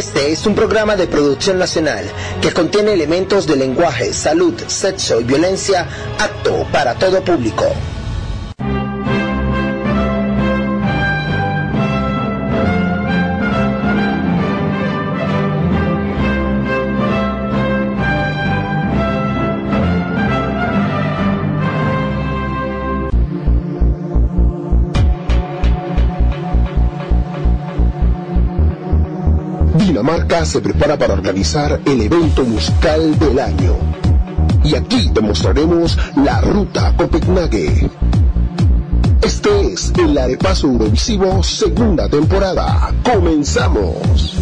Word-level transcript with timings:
Este 0.00 0.32
es 0.32 0.46
un 0.46 0.54
programa 0.54 0.96
de 0.96 1.06
producción 1.06 1.58
nacional 1.58 2.10
que 2.40 2.54
contiene 2.54 2.94
elementos 2.94 3.46
de 3.46 3.54
lenguaje, 3.54 4.14
salud, 4.14 4.54
sexo 4.66 5.20
y 5.20 5.24
violencia 5.24 5.86
apto 6.18 6.66
para 6.72 6.94
todo 6.94 7.22
público. 7.22 7.66
Se 30.44 30.60
prepara 30.60 30.98
para 30.98 31.12
organizar 31.12 31.80
el 31.84 32.00
evento 32.00 32.44
musical 32.44 33.16
del 33.18 33.38
año. 33.38 33.76
Y 34.64 34.74
aquí 34.74 35.10
demostraremos 35.12 35.98
la 36.16 36.40
ruta 36.40 36.94
Copenhague. 36.96 37.88
Este 39.22 39.72
es 39.72 39.92
el 39.98 40.16
Arepaso 40.16 40.66
Eurovisivo 40.66 41.42
segunda 41.42 42.08
temporada. 42.08 42.90
¡Comenzamos! 43.04 44.39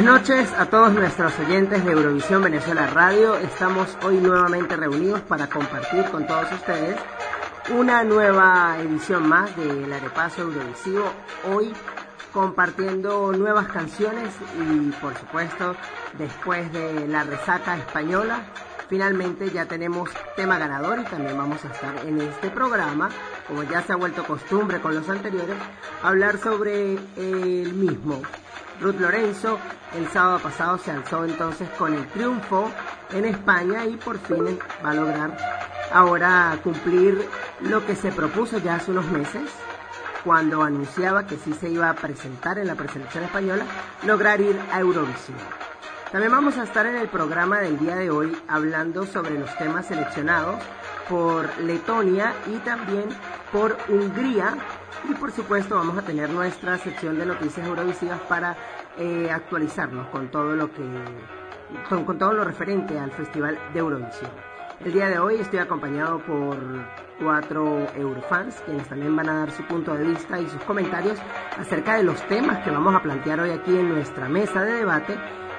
Buenas 0.00 0.22
noches 0.22 0.50
a 0.58 0.64
todos 0.64 0.94
nuestros 0.94 1.38
oyentes 1.40 1.84
de 1.84 1.92
Eurovisión 1.92 2.42
Venezuela 2.42 2.86
Radio. 2.86 3.36
Estamos 3.36 3.98
hoy 4.02 4.16
nuevamente 4.16 4.74
reunidos 4.74 5.20
para 5.20 5.46
compartir 5.46 6.06
con 6.06 6.26
todos 6.26 6.50
ustedes 6.52 6.96
una 7.68 8.02
nueva 8.02 8.78
edición 8.80 9.28
más 9.28 9.54
del 9.58 9.92
Arepaso 9.92 10.40
Eurovisivo. 10.40 11.04
Hoy 11.52 11.74
compartiendo 12.32 13.30
nuevas 13.32 13.66
canciones 13.66 14.32
y 14.58 14.90
por 15.02 15.14
supuesto 15.18 15.76
después 16.16 16.72
de 16.72 17.06
la 17.06 17.24
resaca 17.24 17.76
española 17.76 18.40
finalmente 18.88 19.50
ya 19.50 19.66
tenemos 19.66 20.08
tema 20.34 20.58
ganador 20.58 21.00
y 21.00 21.04
también 21.04 21.36
vamos 21.36 21.62
a 21.66 21.68
estar 21.68 22.06
en 22.06 22.22
este 22.22 22.48
programa, 22.48 23.10
como 23.46 23.64
ya 23.64 23.82
se 23.82 23.92
ha 23.92 23.96
vuelto 23.96 24.24
costumbre 24.24 24.80
con 24.80 24.94
los 24.94 25.06
anteriores, 25.10 25.56
hablar 26.02 26.38
sobre 26.38 26.94
el 27.16 27.74
mismo. 27.74 28.22
Ruth 28.80 28.98
Lorenzo 28.98 29.58
el 29.96 30.08
sábado 30.08 30.38
pasado 30.38 30.78
se 30.78 30.90
alzó 30.90 31.24
entonces 31.24 31.68
con 31.70 31.94
el 31.94 32.06
triunfo 32.08 32.70
en 33.12 33.24
España 33.24 33.84
y 33.84 33.96
por 33.96 34.18
fin 34.18 34.58
va 34.84 34.90
a 34.90 34.94
lograr 34.94 35.36
ahora 35.92 36.58
cumplir 36.62 37.28
lo 37.60 37.84
que 37.84 37.96
se 37.96 38.12
propuso 38.12 38.58
ya 38.58 38.76
hace 38.76 38.90
unos 38.90 39.06
meses 39.10 39.42
cuando 40.24 40.62
anunciaba 40.62 41.26
que 41.26 41.36
sí 41.36 41.52
se 41.54 41.70
iba 41.70 41.88
a 41.90 41.94
presentar 41.94 42.58
en 42.58 42.66
la 42.66 42.74
preselección 42.74 43.24
española, 43.24 43.64
lograr 44.04 44.40
ir 44.40 44.58
a 44.70 44.80
Eurovisión. 44.80 45.38
También 46.12 46.32
vamos 46.32 46.58
a 46.58 46.64
estar 46.64 46.86
en 46.86 46.96
el 46.96 47.08
programa 47.08 47.60
del 47.60 47.78
día 47.78 47.96
de 47.96 48.10
hoy 48.10 48.36
hablando 48.48 49.06
sobre 49.06 49.38
los 49.38 49.56
temas 49.56 49.86
seleccionados 49.86 50.56
por 51.08 51.48
Letonia 51.60 52.34
y 52.46 52.56
también 52.58 53.06
por 53.52 53.76
Hungría. 53.88 54.56
Y 55.08 55.14
por 55.14 55.32
supuesto 55.32 55.76
vamos 55.76 55.96
a 55.98 56.02
tener 56.02 56.30
nuestra 56.30 56.78
sección 56.78 57.18
de 57.18 57.26
noticias 57.26 57.66
eurovisivas 57.66 58.20
para 58.22 58.56
eh, 58.98 59.30
actualizarnos 59.30 60.08
con 60.08 60.28
todo 60.30 60.54
lo 60.54 60.72
que 60.72 60.84
con, 61.88 62.04
con 62.04 62.18
todo 62.18 62.32
lo 62.32 62.44
referente 62.44 62.98
al 62.98 63.12
Festival 63.12 63.58
de 63.72 63.78
Eurovisión. 63.78 64.30
El 64.84 64.92
día 64.92 65.08
de 65.08 65.18
hoy 65.18 65.36
estoy 65.36 65.58
acompañado 65.58 66.18
por 66.20 66.56
cuatro 67.20 67.86
Eurofans, 67.94 68.62
quienes 68.64 68.88
también 68.88 69.14
van 69.14 69.28
a 69.28 69.38
dar 69.40 69.50
su 69.50 69.62
punto 69.64 69.94
de 69.94 70.04
vista 70.04 70.40
y 70.40 70.48
sus 70.48 70.62
comentarios 70.62 71.18
acerca 71.58 71.96
de 71.96 72.02
los 72.02 72.20
temas 72.28 72.64
que 72.64 72.70
vamos 72.70 72.94
a 72.94 73.02
plantear 73.02 73.40
hoy 73.40 73.50
aquí 73.50 73.76
en 73.76 73.90
nuestra 73.90 74.28
mesa 74.28 74.62
de 74.62 74.72
debate 74.72 75.18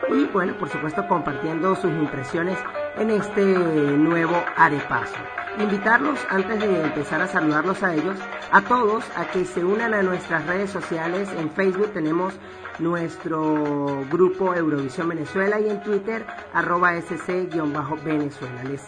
y 0.09 0.25
bueno, 0.25 0.57
por 0.57 0.69
supuesto 0.69 1.07
compartiendo 1.07 1.75
sus 1.75 1.91
impresiones 1.91 2.57
en 2.97 3.09
este 3.11 3.43
nuevo 3.43 4.43
arepaso. 4.55 5.15
Invitarlos, 5.59 6.19
antes 6.29 6.59
de 6.59 6.81
empezar 6.81 7.21
a 7.21 7.27
saludarlos 7.27 7.83
a 7.83 7.93
ellos, 7.93 8.17
a 8.51 8.61
todos 8.61 9.03
a 9.15 9.25
que 9.25 9.45
se 9.45 9.63
unan 9.63 9.93
a 9.93 10.01
nuestras 10.01 10.45
redes 10.47 10.69
sociales. 10.69 11.29
En 11.37 11.49
Facebook 11.51 11.91
tenemos 11.93 12.33
nuestro 12.79 14.05
grupo 14.09 14.55
Eurovisión 14.55 15.09
Venezuela 15.09 15.59
y 15.59 15.69
en 15.69 15.83
Twitter 15.83 16.25
arroba 16.53 16.93
sc-venezuela. 17.01 18.63
Les 18.63 18.81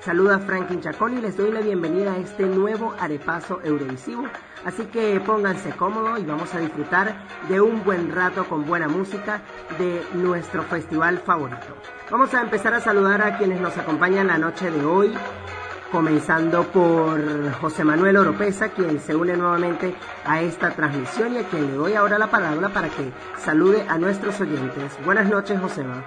saluda 0.00 0.38
Franklin 0.38 0.80
Chacón 0.80 1.18
y 1.18 1.20
les 1.20 1.36
doy 1.36 1.50
la 1.50 1.60
bienvenida 1.60 2.12
a 2.12 2.18
este 2.18 2.44
nuevo 2.44 2.94
arepaso 2.98 3.60
Eurovisivo. 3.62 4.24
Así 4.64 4.84
que 4.86 5.20
pónganse 5.20 5.70
cómodos 5.70 6.18
y 6.20 6.24
vamos 6.24 6.54
a 6.54 6.58
disfrutar 6.58 7.14
de 7.48 7.60
un 7.60 7.82
buen 7.82 8.14
rato 8.14 8.44
con 8.44 8.66
buena 8.66 8.88
música 8.88 9.40
de 9.78 10.04
nuestro 10.14 10.62
festival 10.64 11.18
favorito. 11.18 11.76
Vamos 12.10 12.34
a 12.34 12.42
empezar 12.42 12.74
a 12.74 12.80
saludar 12.80 13.22
a 13.22 13.38
quienes 13.38 13.60
nos 13.60 13.76
acompañan 13.78 14.26
la 14.26 14.38
noche 14.38 14.70
de 14.70 14.84
hoy 14.84 15.16
comenzando 15.90 16.64
por 16.64 17.20
José 17.60 17.84
Manuel 17.84 18.16
Oropesa, 18.16 18.68
quien 18.68 19.00
se 19.00 19.14
une 19.14 19.36
nuevamente 19.36 19.94
a 20.24 20.40
esta 20.40 20.70
transmisión 20.70 21.34
y 21.34 21.38
a 21.38 21.44
quien 21.44 21.66
le 21.66 21.72
doy 21.74 21.94
ahora 21.94 22.18
la 22.18 22.28
palabra 22.28 22.68
para 22.68 22.88
que 22.88 23.10
salude 23.38 23.84
a 23.88 23.98
nuestros 23.98 24.40
oyentes. 24.40 25.04
Buenas 25.04 25.26
noches, 25.26 25.58
José 25.60 25.82
Manuel. 25.82 26.04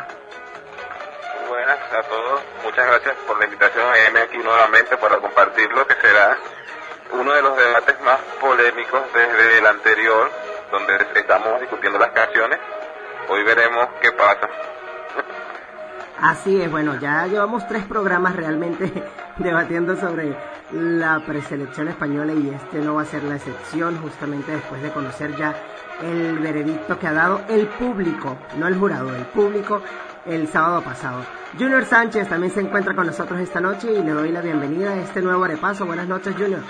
Buenas 1.49 1.79
a 1.93 2.01
todos, 2.03 2.41
muchas 2.63 2.85
gracias 2.85 3.15
por 3.27 3.37
la 3.39 3.45
invitación 3.45 3.85
a 3.85 4.07
M 4.07 4.19
aquí 4.19 4.37
nuevamente 4.37 4.97
para 4.97 5.17
compartir 5.17 5.69
lo 5.71 5.85
que 5.85 5.95
será 5.95 6.37
uno 7.13 7.33
de 7.33 7.41
los 7.41 7.55
debates 7.55 7.95
más 8.01 8.19
polémicos 8.41 9.01
desde 9.13 9.59
el 9.59 9.65
anterior, 9.65 10.29
donde 10.71 10.93
estamos 11.15 11.61
discutiendo 11.61 11.99
las 11.99 12.11
canciones. 12.11 12.59
Hoy 13.29 13.43
veremos 13.43 13.87
qué 14.01 14.11
pasa. 14.11 14.49
Así 16.19 16.61
es, 16.61 16.71
bueno, 16.71 16.99
ya 16.99 17.27
llevamos 17.27 17.67
tres 17.67 17.83
programas 17.85 18.35
realmente 18.35 18.91
debatiendo 19.37 19.95
sobre 19.95 20.35
la 20.71 21.21
preselección 21.25 21.87
española 21.89 22.33
y 22.33 22.49
este 22.49 22.79
no 22.79 22.95
va 22.95 23.03
a 23.03 23.05
ser 23.05 23.23
la 23.23 23.35
excepción 23.35 23.97
justamente 24.01 24.51
después 24.51 24.81
de 24.81 24.91
conocer 24.91 25.35
ya 25.35 25.53
el 26.01 26.39
veredicto 26.39 26.97
que 26.97 27.07
ha 27.07 27.13
dado 27.13 27.41
el 27.49 27.67
público, 27.67 28.37
no 28.57 28.67
el 28.67 28.77
jurado, 28.77 29.15
el 29.15 29.25
público 29.25 29.81
el 30.25 30.47
sábado 30.47 30.81
pasado. 30.81 31.23
Junior 31.59 31.85
Sánchez 31.85 32.29
también 32.29 32.51
se 32.51 32.61
encuentra 32.61 32.95
con 32.95 33.05
nosotros 33.05 33.39
esta 33.39 33.59
noche 33.59 33.91
y 33.91 34.01
le 34.01 34.11
doy 34.11 34.31
la 34.31 34.41
bienvenida 34.41 34.91
a 34.91 35.01
este 35.01 35.21
nuevo 35.21 35.45
repaso. 35.45 35.85
Buenas 35.85 36.07
noches, 36.07 36.33
Junior. 36.35 36.61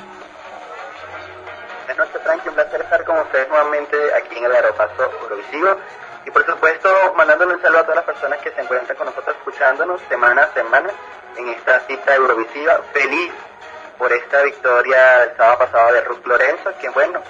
Buenas 1.85 2.07
noches, 2.07 2.21
Frank. 2.23 2.45
Un 2.45 2.53
placer 2.53 2.79
estar 2.79 3.03
con 3.03 3.19
ustedes 3.19 3.49
nuevamente 3.49 3.97
aquí 4.13 4.37
en 4.37 4.45
el 4.45 4.55
Aeropaso 4.55 5.11
Eurovisivo. 5.21 5.77
Y 6.25 6.31
por 6.31 6.45
supuesto, 6.45 7.13
mandándole 7.17 7.55
un 7.55 7.61
saludo 7.61 7.79
a 7.79 7.83
todas 7.83 7.97
las 7.97 8.05
personas 8.05 8.39
que 8.39 8.51
se 8.51 8.61
encuentran 8.61 8.97
con 8.97 9.07
nosotros 9.07 9.35
escuchándonos 9.35 10.01
semana 10.07 10.43
a 10.43 10.53
semana 10.53 10.89
en 11.35 11.49
esta 11.49 11.81
cita 11.81 12.15
Eurovisiva. 12.15 12.79
Feliz 12.93 13.33
por 13.97 14.13
esta 14.13 14.43
victoria 14.43 15.23
el 15.23 15.35
sábado 15.35 15.59
pasado 15.59 15.91
de 15.91 16.01
Ruth 16.01 16.25
Lorenzo, 16.25 16.73
que 16.79 16.87
bueno, 16.87 17.21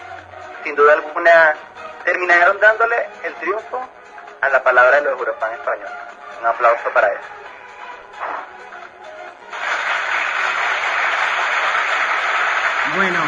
sin 0.63 0.75
duda 0.75 0.94
alguna 0.94 1.56
terminaron 2.04 2.60
dándole 2.60 3.10
el 3.24 3.33
triunfo 3.36 3.89
a 4.39 4.50
la 4.50 4.62
palabra 4.62 4.98
de 4.98 5.10
los 5.10 5.18
Eurofans 5.18 5.54
españoles. 5.54 5.92
Un 6.39 6.45
aplauso 6.45 6.89
para 6.94 7.07
eso. 7.07 7.19
Bueno, 12.95 13.19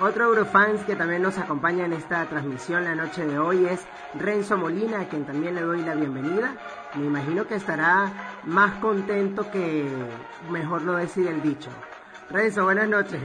otro 0.00 0.24
Eurofans 0.24 0.84
que 0.84 0.96
también 0.96 1.22
nos 1.22 1.38
acompaña 1.38 1.84
en 1.84 1.92
esta 1.92 2.24
transmisión 2.26 2.84
la 2.84 2.94
noche 2.94 3.24
de 3.24 3.38
hoy 3.38 3.66
es 3.66 3.86
Renzo 4.14 4.56
Molina, 4.56 5.00
a 5.00 5.08
quien 5.08 5.24
también 5.24 5.54
le 5.54 5.62
doy 5.62 5.82
la 5.82 5.94
bienvenida. 5.94 6.54
Me 6.94 7.06
imagino 7.06 7.46
que 7.46 7.54
estará 7.54 8.40
más 8.44 8.74
contento 8.80 9.50
que 9.50 9.88
mejor 10.50 10.82
lo 10.82 10.96
decir 10.96 11.26
el 11.28 11.42
dicho. 11.42 11.70
Renzo, 12.30 12.64
buenas 12.64 12.88
noches. 12.88 13.22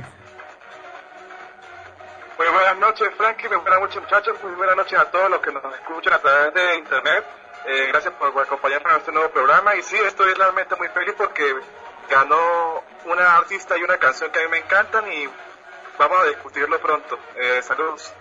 Muy 2.38 2.47
buenas 2.47 2.77
noches, 2.77 3.09
Frankie. 3.17 3.47
Muy 3.50 3.57
buenas 3.57 3.79
noches, 3.81 4.01
muchachos. 4.01 4.38
Muy 4.44 4.53
buenas 4.53 4.75
noches 4.75 5.00
a 5.00 5.12
todos 5.12 5.29
los 5.29 5.39
que 5.41 5.51
nos 5.51 5.63
escuchan 5.75 6.13
a 6.13 6.19
través 6.19 6.53
de 6.53 6.75
internet. 6.77 7.25
Eh, 7.65 7.88
gracias 7.89 8.13
por 8.15 8.29
acompañarnos 8.41 8.94
en 8.94 9.00
este 9.00 9.12
nuevo 9.12 9.29
programa. 9.29 9.75
Y 9.75 9.83
sí, 9.83 9.97
estoy 9.97 10.33
realmente 10.33 10.75
muy 10.75 10.88
feliz 10.89 11.13
porque 11.17 11.56
ganó 12.09 12.83
una 13.06 13.38
artista 13.38 13.77
y 13.77 13.83
una 13.83 13.97
canción 13.97 14.31
que 14.31 14.39
a 14.39 14.44
mí 14.44 14.50
me 14.50 14.57
encantan 14.57 15.12
y 15.12 15.29
vamos 15.97 16.17
a 16.23 16.27
discutirlo 16.27 16.79
pronto. 16.79 17.17
Eh, 17.35 17.61
saludos. 17.61 18.13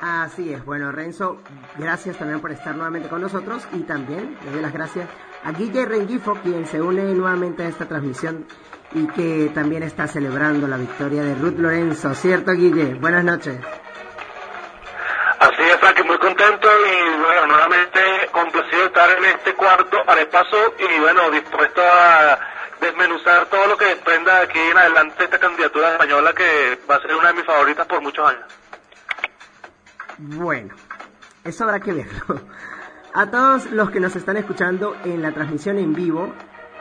Así 0.00 0.52
es, 0.52 0.64
bueno 0.64 0.90
Renzo, 0.90 1.40
gracias 1.76 2.16
también 2.16 2.40
por 2.40 2.50
estar 2.50 2.74
nuevamente 2.74 3.08
con 3.08 3.20
nosotros 3.20 3.64
y 3.72 3.84
también 3.84 4.36
le 4.44 4.50
doy 4.50 4.60
las 4.60 4.72
gracias 4.72 5.08
a 5.44 5.52
Guille 5.52 5.86
Rengifo, 5.86 6.34
quien 6.42 6.66
se 6.66 6.82
une 6.82 7.04
nuevamente 7.14 7.62
a 7.62 7.68
esta 7.68 7.86
transmisión 7.86 8.44
y 8.94 9.06
que 9.06 9.52
también 9.54 9.84
está 9.84 10.08
celebrando 10.08 10.66
la 10.66 10.76
victoria 10.76 11.22
de 11.22 11.36
Ruth 11.36 11.56
Lorenzo, 11.56 12.14
¿cierto 12.14 12.50
Guille? 12.50 12.94
Buenas 12.94 13.22
noches. 13.22 13.60
Así 15.38 15.62
es, 15.62 15.76
Frankie, 15.76 16.02
muy 16.02 16.18
contento 16.18 16.68
y 16.68 17.20
bueno, 17.20 17.46
nuevamente 17.46 18.00
complacido 18.32 18.80
de 18.80 18.86
estar 18.86 19.18
en 19.18 19.24
este 19.24 19.54
cuarto 19.54 19.98
paso 20.30 20.74
y 20.78 21.00
bueno, 21.00 21.30
dispuesto 21.30 21.80
a 21.80 22.38
desmenuzar 22.82 23.46
todo 23.46 23.66
lo 23.68 23.76
que 23.76 23.86
desprenda 23.86 24.36
de 24.36 24.42
aquí 24.42 24.58
en 24.58 24.76
adelante 24.76 25.24
esta 25.24 25.38
candidatura 25.38 25.92
española 25.92 26.34
que 26.34 26.78
va 26.90 26.96
a 26.96 27.00
ser 27.00 27.14
una 27.14 27.28
de 27.28 27.34
mis 27.34 27.44
favoritas 27.44 27.86
por 27.86 28.02
muchos 28.02 28.28
años. 28.28 28.44
Bueno, 30.18 30.74
eso 31.44 31.64
habrá 31.64 31.80
que 31.80 31.92
verlo. 31.92 32.40
A 33.14 33.30
todos 33.30 33.70
los 33.70 33.90
que 33.90 34.00
nos 34.00 34.16
están 34.16 34.36
escuchando 34.36 34.96
en 35.04 35.22
la 35.22 35.32
transmisión 35.32 35.78
en 35.78 35.94
vivo 35.94 36.32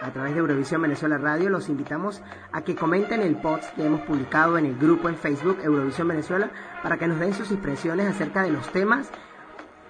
a 0.02 0.10
través 0.12 0.34
de 0.34 0.40
Eurovisión 0.40 0.82
Venezuela 0.82 1.18
Radio, 1.18 1.50
los 1.50 1.70
invitamos 1.70 2.22
a 2.52 2.62
que 2.64 2.76
comenten 2.76 3.22
el 3.22 3.36
post 3.36 3.66
que 3.76 3.86
hemos 3.86 4.02
publicado 4.02 4.58
en 4.58 4.66
el 4.66 4.78
grupo 4.78 5.10
en 5.10 5.18
Facebook 5.18 5.60
Eurovisión 5.62 6.08
Venezuela 6.08 6.50
para 6.82 6.98
que 6.98 7.08
nos 7.08 7.20
den 7.20 7.34
sus 7.34 7.52
impresiones 7.52 8.08
acerca 8.08 8.42
de 8.42 8.50
los 8.50 8.68
temas, 8.72 9.12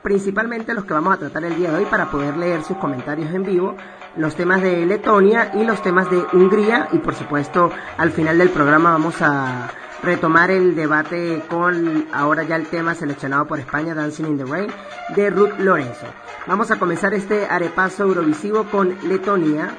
principalmente 0.04 0.74
los 0.74 0.84
que 0.84 0.94
vamos 0.94 1.14
a 1.14 1.20
tratar 1.20 1.46
el 1.46 1.56
día 1.56 1.72
de 1.72 1.78
hoy 1.78 1.86
para 1.86 2.12
poder 2.12 2.36
leer 2.36 2.64
sus 2.64 2.78
comentarios 2.78 3.34
en 3.34 3.44
vivo, 3.44 3.78
los 4.18 4.36
temas 4.36 4.62
de 4.62 4.86
Letonia 4.86 5.52
y 5.54 5.64
los 5.64 5.82
temas 5.82 6.10
de 6.10 6.26
Hungría 6.34 6.90
y 6.92 6.98
por 6.98 7.16
supuesto 7.16 7.72
al 7.98 8.12
final 8.12 8.38
del 8.38 8.50
programa 8.50 8.92
vamos 8.92 9.22
a 9.22 9.70
retomar 10.04 10.52
el 10.52 10.76
debate 10.76 11.44
con 11.50 12.08
ahora 12.12 12.44
ya 12.44 12.56
el 12.56 12.66
tema 12.68 12.96
seleccionado 12.96 13.46
por 13.46 13.60
España, 13.60 13.94
Dancing 13.94 14.26
in 14.26 14.38
the 14.38 14.46
Rain, 14.46 14.72
de 15.16 15.30
Ruth 15.30 15.60
Lorenzo. 15.60 16.08
Vamos 16.48 16.72
a 16.72 16.80
comenzar 16.80 17.14
este 17.14 17.46
arepaso 17.46 18.04
eurovisivo 18.04 18.64
con 18.66 18.98
Letonia. 19.08 19.70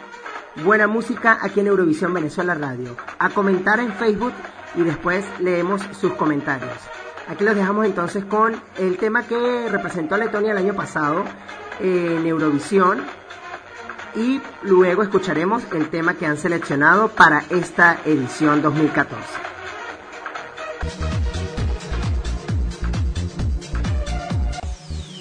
Buena 0.64 0.86
música 0.86 1.38
aquí 1.40 1.60
en 1.60 1.66
Eurovisión 1.66 2.14
Venezuela 2.14 2.54
Radio. 2.54 2.94
A 3.18 3.30
comentar 3.30 3.80
en 3.80 3.92
Facebook 3.92 4.32
y 4.76 4.82
después 4.82 5.24
leemos 5.40 5.82
sus 5.98 6.12
comentarios. 6.12 6.76
Aquí 7.28 7.44
los 7.44 7.56
dejamos 7.56 7.86
entonces 7.86 8.24
con 8.24 8.54
el 8.78 8.96
tema 8.98 9.26
que 9.26 9.68
representó 9.68 10.14
a 10.14 10.18
Letonia 10.18 10.52
el 10.52 10.58
año 10.58 10.74
pasado 10.74 11.24
en 11.80 12.26
Eurovisión 12.26 13.02
y 14.14 14.40
luego 14.62 15.02
escucharemos 15.02 15.62
el 15.72 15.88
tema 15.88 16.14
que 16.14 16.26
han 16.26 16.36
seleccionado 16.36 17.08
para 17.08 17.44
esta 17.50 17.98
edición 18.04 18.62
2014. 18.62 19.22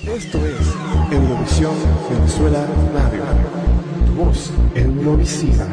Esto 0.07 0.37
es 0.45 0.75
Eurovisión 1.11 1.73
Venezuela 2.09 2.67
Radio. 2.93 3.23
Tu 4.05 4.13
voz 4.13 4.51
Eurovisiva. 4.75 5.65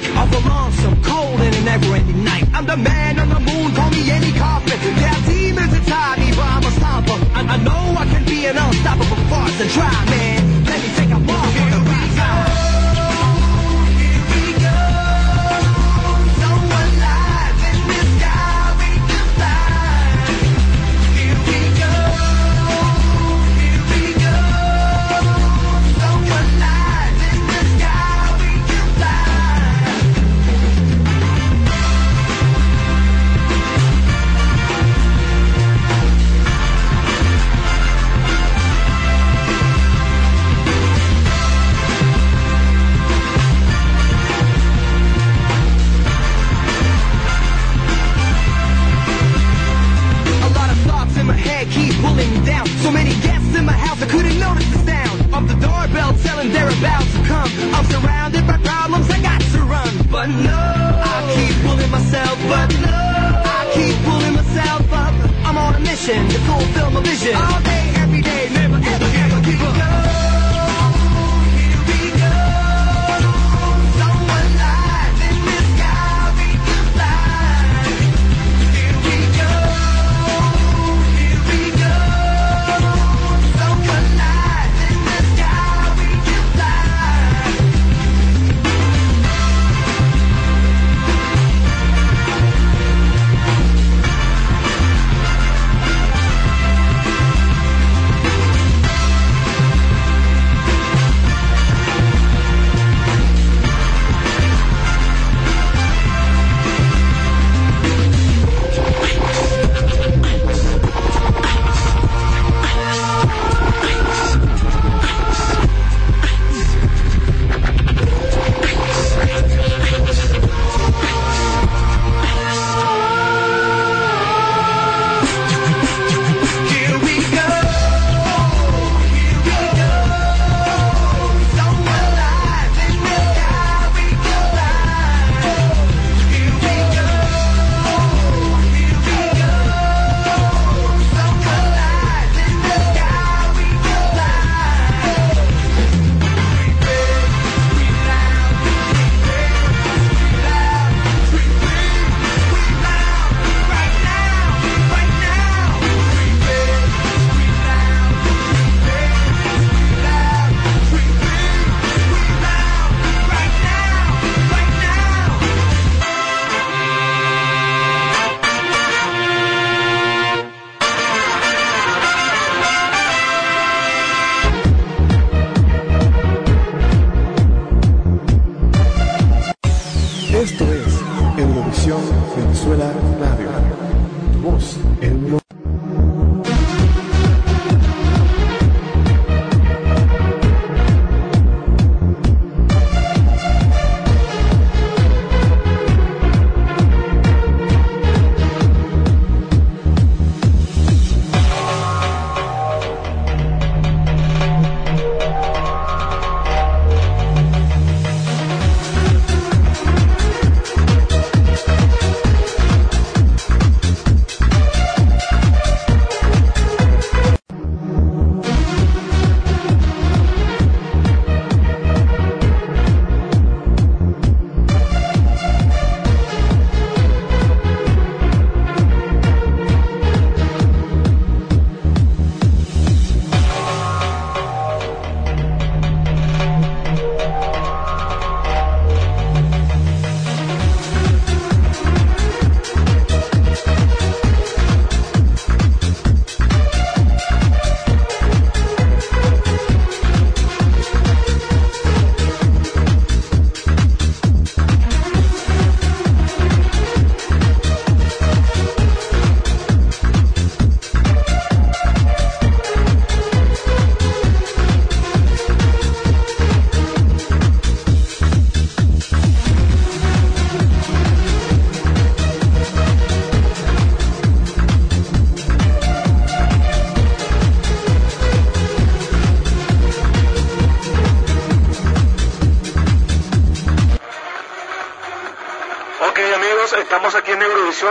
night. 0.00 0.16
I 0.16 0.26
belong 0.30 0.72
so 0.72 0.90
cold 1.02 1.40
and 1.40 1.54
a 1.54 1.62
never-ending 1.62 2.24
night. 2.24 2.44
I'm 2.54 2.66
the 2.66 2.76
man 2.76 3.18
on 3.18 3.28
the 3.28 3.40
moon, 3.40 3.74
call 3.74 3.90
me 3.90 4.10
any 4.10 4.32
coffin. 4.32 4.78
There 4.96 5.08
are 5.08 5.26
demons 5.26 5.74
inside 5.74 6.18
me, 6.18 6.30
but 6.30 6.46
I'm 6.46 6.62
a 6.62 6.72
stomper. 6.78 7.18
I, 7.34 7.40
I 7.54 7.56
know 7.58 7.94
I 7.98 8.06
can 8.06 8.24
be 8.24 8.46
an 8.46 8.56
unstoppable 8.56 9.22
force, 9.28 9.60
and 9.60 9.70
try, 9.70 10.04
man. 10.06 10.37
but 60.18 60.26
no, 60.30 60.50
I 60.50 61.18
keep 61.32 61.54
pulling 61.64 61.90
myself, 61.92 62.38
but 62.48 62.68
no, 62.82 62.90
I 62.90 63.70
keep 63.72 63.94
pulling 64.04 64.34
myself 64.34 64.92
up. 64.92 65.14
I'm 65.46 65.56
on 65.56 65.76
a 65.76 65.78
mission 65.78 66.28
to 66.28 66.38
fulfill 66.40 66.90
my 66.90 67.02
vision. 67.02 67.36
All 67.36 67.62
day 67.62 67.97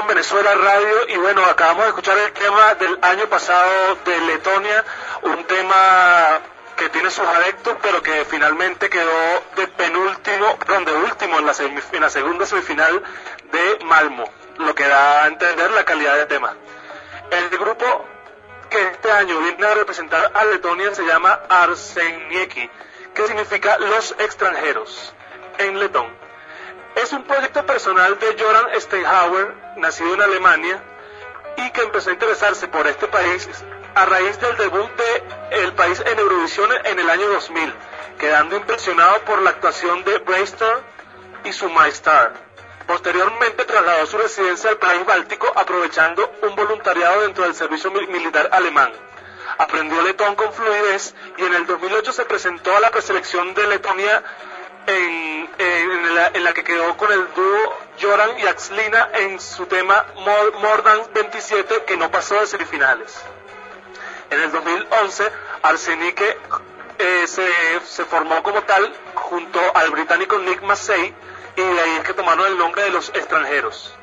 Venezuela 0.05 0.53
Radio 0.53 1.07
y 1.07 1.17
bueno, 1.17 1.43
acabamos 1.45 1.83
de 1.83 1.89
escuchar 1.89 2.17
el 2.17 2.31
tema 2.33 2.75
del 2.75 2.99
año 3.01 3.27
pasado 3.27 3.95
de 4.05 4.19
Letonia, 4.21 4.83
un 5.23 5.43
tema 5.45 6.39
que 6.75 6.89
tiene 6.89 7.09
sus 7.09 7.25
adeptos 7.25 7.77
pero 7.81 8.03
que 8.03 8.25
finalmente 8.25 8.89
quedó 8.89 9.43
de 9.55 9.67
penúltimo, 9.69 10.57
perdón, 10.59 10.85
de 10.85 10.93
último 10.93 11.39
en 11.39 11.45
la, 11.45 11.53
en 11.57 12.01
la 12.01 12.09
segunda 12.09 12.45
semifinal 12.45 13.01
de 13.51 13.85
Malmo, 13.85 14.29
lo 14.57 14.75
que 14.75 14.87
da 14.87 15.23
a 15.23 15.27
entender 15.27 15.71
la 15.71 15.85
calidad 15.85 16.15
del 16.17 16.27
tema. 16.27 16.53
El 17.31 17.49
grupo 17.49 18.05
que 18.69 18.81
este 18.89 19.11
año 19.11 19.39
viene 19.39 19.65
a 19.65 19.73
representar 19.73 20.31
a 20.33 20.45
Letonia 20.45 20.93
se 20.93 21.05
llama 21.05 21.39
Arsenieki, 21.49 22.69
que 23.15 23.27
significa 23.27 23.79
los 23.79 24.11
extranjeros 24.19 25.15
en 25.57 25.79
letón. 25.79 26.07
Es 26.95 27.13
un 27.13 27.23
proyecto 27.23 27.65
personal 27.65 28.19
de 28.19 28.35
Joran 28.37 28.79
Steinhauer, 28.79 29.66
nacido 29.77 30.13
en 30.13 30.21
Alemania, 30.21 30.81
y 31.57 31.71
que 31.71 31.81
empezó 31.81 32.09
a 32.09 32.13
interesarse 32.13 32.67
por 32.67 32.85
este 32.87 33.07
país 33.07 33.47
a 33.95 34.05
raíz 34.05 34.39
del 34.39 34.55
debut 34.57 34.89
de 34.95 35.63
el 35.63 35.73
país 35.73 36.01
en 36.05 36.19
Eurovisión 36.19 36.69
en 36.83 36.99
el 36.99 37.09
año 37.09 37.27
2000, 37.29 37.73
quedando 38.19 38.55
impresionado 38.55 39.19
por 39.21 39.41
la 39.41 39.49
actuación 39.51 40.03
de 40.03 40.19
Brainstorm 40.19 40.81
y 41.45 41.51
su 41.53 41.67
My 41.69 41.89
Star. 41.89 42.33
Posteriormente 42.85 43.65
trasladó 43.65 44.05
su 44.05 44.17
residencia 44.17 44.69
al 44.69 44.77
país 44.77 45.03
báltico 45.05 45.51
aprovechando 45.55 46.31
un 46.43 46.55
voluntariado 46.55 47.21
dentro 47.21 47.43
del 47.43 47.55
servicio 47.55 47.91
mil- 47.91 48.07
militar 48.07 48.49
alemán. 48.51 48.93
Aprendió 49.57 50.01
letón 50.03 50.35
con 50.35 50.53
fluidez 50.53 51.15
y 51.37 51.43
en 51.43 51.53
el 51.55 51.65
2008 51.65 52.13
se 52.13 52.25
presentó 52.25 52.77
a 52.77 52.79
la 52.79 52.91
preselección 52.91 53.53
de 53.55 53.65
Letonia 53.67 54.23
en, 54.85 55.49
en 55.57 56.43
la 56.43 56.53
que 56.53 56.63
quedó 56.63 56.95
con 56.95 57.11
el 57.11 57.27
dúo 57.33 57.77
Joran 57.99 58.39
y 58.39 58.45
Axlina 58.45 59.09
en 59.13 59.39
su 59.39 59.65
tema 59.65 60.05
More, 60.15 60.83
Than 60.83 61.13
27 61.13 61.83
que 61.85 61.97
no 61.97 62.11
pasó 62.11 62.39
de 62.39 62.47
semifinales. 62.47 63.19
En 64.29 64.41
el 64.41 64.51
2011 64.51 65.31
Arsenique 65.63 66.37
eh, 66.99 67.27
se, 67.27 68.05
formó 68.05 68.43
como 68.43 68.61
tal 68.63 68.93
junto 69.13 69.59
al 69.75 69.91
británico 69.91 70.37
Nick 70.39 70.61
Massey 70.63 71.13
y 71.55 71.61
de 71.61 71.81
ahí 71.81 71.95
es 71.97 72.03
que 72.03 72.13
tomaron 72.13 72.45
el 72.47 72.57
nombre 72.57 72.83
de 72.83 72.89
los 72.91 73.09
extranjeros. 73.09 73.93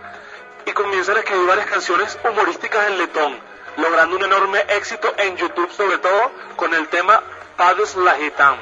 Y 0.67 0.73
comienzan 0.73 1.17
a 1.17 1.21
escribir 1.21 1.47
varias 1.47 1.67
canciones 1.67 2.19
humorísticas 2.25 2.89
en 2.89 2.99
letón, 2.99 3.39
logrando 3.77 4.17
un 4.17 4.25
enorme 4.25 4.65
éxito 4.69 5.13
en 5.19 5.37
YouTube 5.37 5.71
sobre 5.71 5.99
todo 5.99 6.33
con 6.57 6.73
el 6.75 6.89
tema 6.89 7.23
Pades 7.57 7.95
Lahitam 7.97 8.57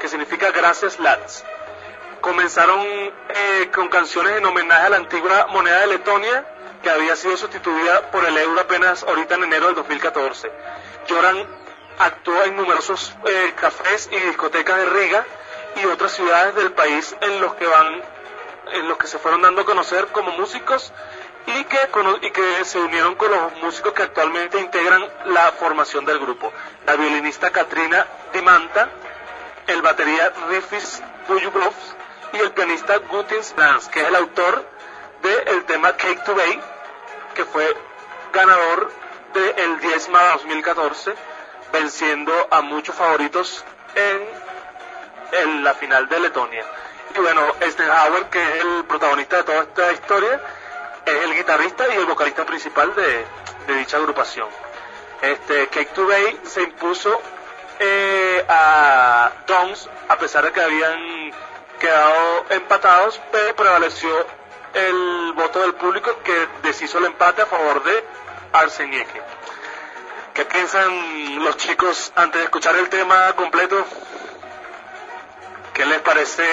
que 0.00 0.08
significa 0.08 0.50
gracias 0.50 0.98
lads. 0.98 1.44
Comenzaron 2.20 2.80
eh, 2.80 3.70
con 3.74 3.88
canciones 3.88 4.36
en 4.38 4.46
homenaje 4.46 4.86
a 4.86 4.90
la 4.90 4.96
antigua 4.96 5.46
moneda 5.50 5.80
de 5.80 5.86
Letonia, 5.88 6.44
que 6.82 6.90
había 6.90 7.16
sido 7.16 7.36
sustituida 7.36 8.10
por 8.10 8.24
el 8.24 8.36
euro 8.36 8.60
apenas 8.60 9.02
ahorita 9.02 9.36
en 9.36 9.44
enero 9.44 9.66
del 9.66 9.74
2014. 9.76 10.50
Joran 11.08 11.46
actuó 11.98 12.42
en 12.44 12.56
numerosos 12.56 13.14
eh, 13.26 13.52
cafés 13.58 14.08
y 14.12 14.16
discotecas 14.16 14.76
de 14.76 14.86
Riga 14.86 15.24
y 15.82 15.86
otras 15.86 16.12
ciudades 16.12 16.54
del 16.54 16.72
país 16.72 17.16
en 17.20 17.40
los 17.40 17.54
que 17.54 17.66
van, 17.66 18.02
en 18.72 18.88
los 18.88 18.98
que 18.98 19.06
se 19.06 19.18
fueron 19.18 19.42
dando 19.42 19.62
a 19.62 19.64
conocer 19.64 20.06
como 20.08 20.32
músicos 20.32 20.92
y 21.46 21.64
que, 21.64 21.78
y 22.22 22.30
que 22.30 22.64
se 22.64 22.78
unieron 22.80 23.14
con 23.14 23.30
los 23.30 23.54
músicos 23.62 23.92
que 23.92 24.02
actualmente 24.02 24.58
integran 24.60 25.04
la 25.26 25.52
formación 25.52 26.04
del 26.04 26.18
grupo. 26.18 26.52
La 26.86 26.96
violinista 26.96 27.50
Katrina 27.50 28.06
Dimanta, 28.32 28.88
el 29.66 29.82
batería 29.82 30.32
Rifis 30.48 31.02
Buyublov 31.28 31.74
y 32.36 32.40
el 32.40 32.52
pianista 32.52 32.98
Gutins 32.98 33.54
Lance, 33.56 33.90
que 33.90 34.00
es 34.00 34.08
el 34.08 34.16
autor 34.16 34.64
del 35.22 35.64
tema 35.64 35.96
Cake 35.96 36.22
to 36.24 36.34
Bay, 36.34 36.60
que 37.34 37.44
fue 37.44 37.76
ganador 38.32 38.92
del 39.32 39.80
Diezma 39.80 40.32
2014, 40.32 41.14
venciendo 41.72 42.32
a 42.50 42.60
muchos 42.60 42.94
favoritos 42.94 43.64
en, 43.94 45.64
la 45.64 45.74
final 45.74 46.08
de 46.08 46.20
Letonia. 46.20 46.64
Y 47.14 47.18
bueno, 47.18 47.42
Steinhauer, 47.60 48.26
que 48.26 48.42
es 48.42 48.64
el 48.64 48.84
protagonista 48.84 49.38
de 49.38 49.44
toda 49.44 49.62
esta 49.62 49.92
historia, 49.92 50.40
es 51.04 51.22
el 51.24 51.34
guitarrista 51.34 51.88
y 51.88 51.96
el 51.96 52.06
vocalista 52.06 52.44
principal 52.44 52.94
de, 52.94 53.24
de 53.66 53.74
dicha 53.74 53.96
agrupación. 53.96 54.48
Este, 55.22 55.68
Cake 55.68 55.92
to 55.94 56.06
Bay 56.06 56.38
se 56.44 56.62
impuso 56.62 57.20
eh, 57.78 58.44
a 58.48 59.32
Dons, 59.46 59.88
a 60.08 60.16
pesar 60.16 60.44
de 60.44 60.52
que 60.52 60.60
habían 60.60 61.32
quedado 61.78 62.44
empatados, 62.50 63.20
pero 63.32 63.54
prevaleció 63.56 64.26
el 64.74 65.32
voto 65.34 65.60
del 65.60 65.74
público 65.74 66.18
que 66.22 66.48
deshizo 66.62 66.98
el 66.98 67.06
empate 67.06 67.42
a 67.42 67.46
favor 67.46 67.82
de 67.82 68.04
Arsenieke. 68.52 69.22
¿Qué 70.34 70.44
piensan 70.44 71.42
los 71.44 71.56
chicos 71.56 72.12
antes 72.14 72.38
de 72.40 72.44
escuchar 72.44 72.76
el 72.76 72.88
tema 72.90 73.32
completo? 73.34 73.84
¿Qué 75.72 75.84
les 75.86 76.00
parece 76.00 76.44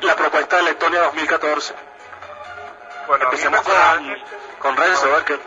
la 0.00 0.16
propuesta 0.16 0.56
de 0.56 0.62
Letonia 0.64 1.02
2014? 1.02 1.74
Bueno, 3.06 3.24
Empecemos 3.24 3.60
con, 3.62 4.16
con 4.60 4.76
Renzo, 4.76 5.06
a 5.06 5.14
ver 5.16 5.24
qué- 5.24 5.40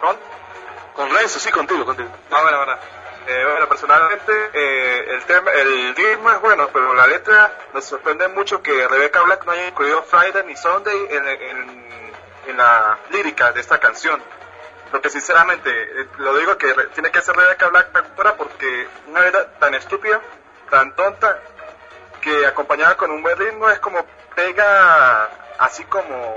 ¿Con? 0.00 0.16
Con 0.94 1.10
Renzo, 1.14 1.38
sí, 1.38 1.50
contigo, 1.50 1.84
contigo. 1.84 2.08
No, 2.30 2.42
bueno, 2.42 2.56
bueno. 2.58 2.78
Eh, 3.26 3.44
bueno, 3.48 3.68
personalmente 3.68 4.32
eh, 4.54 5.04
el 5.10 5.22
tema, 5.24 5.50
el 5.52 5.94
ritmo 5.94 6.30
es 6.32 6.40
bueno, 6.40 6.68
pero 6.72 6.94
la 6.94 7.06
letra 7.06 7.52
nos 7.72 7.84
sorprende 7.84 8.26
mucho 8.28 8.62
que 8.62 8.88
Rebecca 8.88 9.20
Black 9.22 9.44
no 9.44 9.52
haya 9.52 9.68
incluido 9.68 10.02
Friday 10.02 10.42
ni 10.46 10.56
Sunday 10.56 11.06
en, 11.10 11.28
en- 11.28 11.90
en 12.48 12.56
la 12.56 12.98
lírica 13.10 13.52
de 13.52 13.60
esta 13.60 13.78
canción. 13.78 14.20
Porque 14.90 15.08
sinceramente, 15.10 15.70
eh, 15.70 16.08
lo 16.18 16.36
digo 16.38 16.56
que 16.56 16.72
tiene 16.94 17.10
que 17.12 17.20
ser 17.20 17.36
Rebecca 17.36 17.68
Black 17.68 17.90
la 18.16 18.36
porque 18.36 18.88
una 19.06 19.20
vida 19.20 19.52
tan 19.60 19.74
estúpida, 19.74 20.20
tan 20.70 20.96
tonta 20.96 21.38
que 22.20 22.46
acompañada 22.46 22.96
con 22.96 23.10
un 23.12 23.22
buen 23.22 23.36
ritmo 23.38 23.68
es 23.70 23.78
como 23.78 24.04
pega 24.34 25.28
así 25.58 25.84
como 25.84 26.36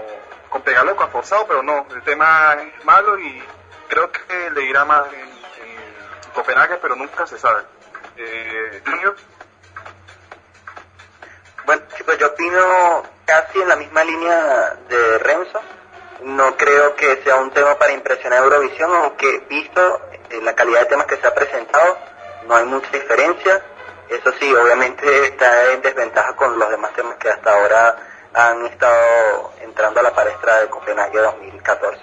con 0.49 0.61
pegarlo 0.61 0.95
con 0.95 1.09
forzado, 1.09 1.47
pero 1.47 1.63
no, 1.63 1.87
el 1.95 2.03
tema 2.03 2.55
es 2.77 2.85
malo 2.85 3.17
y 3.17 3.41
creo 3.87 4.11
que 4.11 4.51
le 4.51 4.65
irá 4.65 4.85
más 4.85 5.07
en, 5.13 5.19
en 5.21 5.32
Copenhague, 6.33 6.77
pero 6.81 6.95
nunca 6.95 7.25
se 7.27 7.37
sabe. 7.37 7.63
Eh, 8.17 8.81
Junior. 8.85 9.15
Bueno, 11.65 11.83
chicos, 11.95 12.17
yo 12.17 12.27
opino 12.27 13.03
casi 13.25 13.61
en 13.61 13.69
la 13.69 13.75
misma 13.75 14.03
línea 14.03 14.77
de 14.89 15.17
Renzo. 15.19 15.61
No 16.21 16.55
creo 16.57 16.95
que 16.95 17.21
sea 17.23 17.35
un 17.37 17.51
tema 17.51 17.77
para 17.77 17.93
impresionar 17.93 18.39
a 18.39 18.43
Eurovisión, 18.43 18.91
aunque 18.93 19.39
visto 19.49 20.01
en 20.29 20.45
la 20.45 20.53
calidad 20.53 20.81
de 20.81 20.85
temas 20.87 21.05
que 21.05 21.17
se 21.17 21.27
ha 21.27 21.33
presentado, 21.33 21.97
no 22.47 22.55
hay 22.55 22.65
mucha 22.65 22.89
diferencia. 22.91 23.63
Eso 24.09 24.31
sí, 24.39 24.53
obviamente 24.53 25.27
está 25.27 25.71
en 25.71 25.81
desventaja 25.81 26.35
con 26.35 26.57
los 26.59 26.69
demás 26.69 26.93
temas 26.93 27.15
que 27.17 27.29
hasta 27.29 27.51
ahora 27.51 27.95
han 28.33 28.65
estado 28.65 29.53
entrando 29.61 29.99
a 29.99 30.03
la 30.03 30.13
palestra 30.13 30.61
de 30.61 30.69
Copenhague 30.69 31.19
2014. 31.19 32.01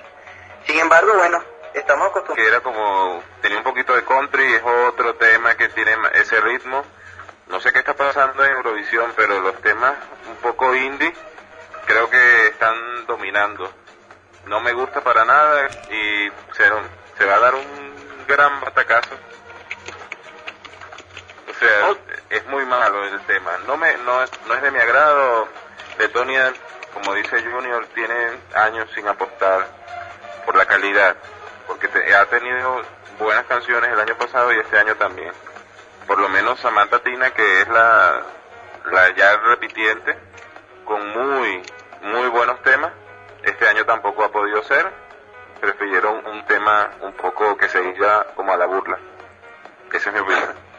Sin 0.66 0.78
embargo, 0.78 1.12
bueno, 1.14 1.42
estamos 1.74 2.08
acostumbrados. 2.08 2.36
Que 2.36 2.46
era 2.48 2.60
como, 2.60 3.22
tenía 3.40 3.58
un 3.58 3.64
poquito 3.64 3.94
de 3.94 4.04
country, 4.04 4.54
es 4.54 4.62
otro 4.62 5.14
tema 5.14 5.54
que 5.56 5.68
tiene 5.68 5.96
ese 6.14 6.40
ritmo. 6.40 6.84
No 7.48 7.60
sé 7.60 7.72
qué 7.72 7.80
está 7.80 7.94
pasando 7.94 8.44
en 8.44 8.52
Eurovisión, 8.52 9.12
pero 9.16 9.40
los 9.40 9.60
temas 9.60 9.94
un 10.28 10.36
poco 10.36 10.74
indie 10.74 11.12
creo 11.86 12.08
que 12.08 12.46
están 12.46 13.06
dominando. 13.06 13.72
No 14.46 14.60
me 14.60 14.72
gusta 14.72 15.00
para 15.02 15.24
nada 15.24 15.68
y 15.90 16.30
se, 16.52 16.64
se 17.18 17.24
va 17.24 17.34
a 17.34 17.40
dar 17.40 17.54
un 17.54 18.26
gran 18.28 18.60
batacazo. 18.60 19.16
O 21.50 21.54
sea, 21.54 21.96
es 22.30 22.46
muy 22.46 22.64
malo 22.64 23.04
el 23.04 23.20
tema. 23.26 23.58
No 23.66 23.76
me 23.76 23.96
no 23.98 24.24
no 24.46 24.54
es 24.54 24.62
de 24.62 24.70
mi 24.70 24.78
agrado. 24.78 25.48
Letonia, 25.98 26.52
como 26.94 27.14
dice 27.14 27.42
Junior, 27.42 27.86
tiene 27.94 28.38
años 28.54 28.88
sin 28.94 29.06
apostar 29.06 29.66
por 30.46 30.56
la 30.56 30.64
calidad, 30.64 31.16
porque 31.66 31.88
te- 31.88 32.14
ha 32.14 32.26
tenido 32.26 32.82
buenas 33.18 33.44
canciones 33.46 33.90
el 33.92 34.00
año 34.00 34.16
pasado 34.16 34.52
y 34.52 34.58
este 34.58 34.78
año 34.78 34.94
también. 34.96 35.32
Por 36.06 36.18
lo 36.18 36.28
menos 36.28 36.58
Samantha 36.60 36.98
Tina, 37.00 37.30
que 37.30 37.60
es 37.62 37.68
la, 37.68 38.22
la 38.86 39.10
ya 39.14 39.36
repitiente, 39.38 40.16
con 40.84 41.06
muy, 41.08 41.62
muy 42.02 42.28
buenos 42.28 42.60
temas, 42.62 42.92
este 43.42 43.68
año 43.68 43.84
tampoco 43.86 44.24
ha 44.24 44.32
podido 44.32 44.62
ser. 44.64 44.90
Prefirieron 45.60 46.26
un 46.26 46.44
tema 46.46 46.90
un 47.02 47.12
poco 47.12 47.56
que 47.56 47.68
se 47.68 47.82
iba 47.82 48.24
como 48.34 48.52
a 48.52 48.56
la 48.56 48.66
burla. 48.66 48.98
Esa 49.92 50.08
es 50.10 50.14
mi 50.14 50.20
opinión. 50.20 50.54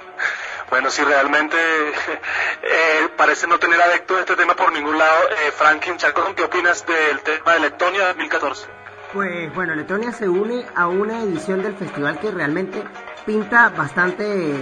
Bueno, 0.70 0.90
si 0.90 1.04
realmente 1.04 1.58
eh, 2.64 3.10
parece 3.18 3.46
no 3.46 3.60
tener 3.60 3.82
adeptos 3.82 4.20
este 4.22 4.38
tema 4.38 4.56
por 4.56 4.72
ningún 4.72 4.98
lado, 4.98 5.30
eh, 5.30 5.52
Franklin 5.52 5.98
Chacón, 5.98 6.34
¿qué 6.34 6.44
opinas 6.46 6.86
del 6.86 7.20
tema 7.24 7.56
de 7.56 7.60
Letonia 7.60 8.06
2014? 8.08 8.68
Pues 9.14 9.54
bueno, 9.54 9.76
Letonia 9.76 10.14
se 10.14 10.30
une 10.30 10.66
a 10.74 10.88
una 10.88 11.22
edición 11.22 11.62
del 11.62 11.74
festival 11.76 12.18
que 12.20 12.32
realmente 12.32 12.82
pinta 13.26 13.70
bastante 13.70 14.56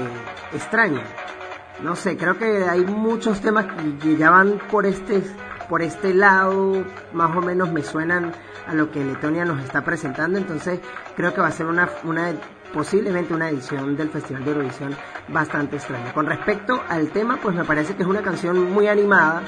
extraña. 0.51 1.03
No 1.84 1.96
sé, 1.96 2.18
creo 2.18 2.36
que 2.38 2.63
hay 2.63 2.84
muchos 2.84 3.41
temas 3.41 3.68
que 4.01 4.18
ya 4.18 4.32
van 4.32 4.58
por 4.72 4.88
este, 4.88 5.22
por 5.70 5.84
este 5.84 6.15
lado, 6.15 6.84
más 7.13 7.36
o 7.38 7.41
menos 7.41 7.72
me 7.72 7.84
suenan 7.84 8.34
a 8.68 8.74
lo 8.74 8.89
que 8.89 9.05
Letonia 9.05 9.46
nos 9.46 9.64
está 9.64 9.83
presentando, 9.85 10.40
entonces 10.40 10.79
creo 11.16 11.31
que 11.31 11.42
va 11.42 11.48
a 11.48 11.51
ser 11.51 11.68
una, 11.68 11.88
una 12.03 12.33
posiblemente 12.74 13.33
una 13.35 13.50
edición 13.50 13.96
del 13.96 14.09
Festival 14.09 14.46
de 14.46 14.51
Eurovisión 14.51 14.96
bastante 15.27 15.75
extraña. 15.75 16.12
Con 16.12 16.25
respecto 16.25 16.81
al 16.90 17.09
tema, 17.09 17.38
pues 17.42 17.55
me 17.55 17.66
parece 17.66 17.96
que 17.96 18.01
es 18.01 18.09
una 18.09 18.24
canción 18.24 18.72
muy 18.72 18.88
animada, 18.88 19.44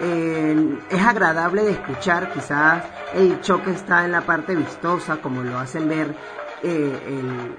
eh, 0.00 0.78
es 0.90 1.02
agradable 1.02 1.62
de 1.64 1.72
escuchar, 1.72 2.32
quizás 2.32 2.82
el 3.14 3.40
choque 3.40 3.70
está 3.70 4.04
en 4.04 4.12
la 4.12 4.20
parte 4.22 4.54
vistosa, 4.54 5.16
como 5.16 5.42
lo 5.42 5.58
hacen 5.58 5.88
ver 5.88 6.14
eh, 6.62 6.98
el- 7.06 7.56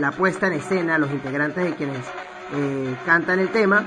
la 0.00 0.10
puesta 0.10 0.46
en 0.48 0.54
escena, 0.54 0.98
los 0.98 1.10
integrantes 1.10 1.64
de 1.64 1.74
quienes 1.74 2.00
eh, 2.54 2.94
cantan 3.06 3.38
el 3.38 3.48
tema, 3.50 3.84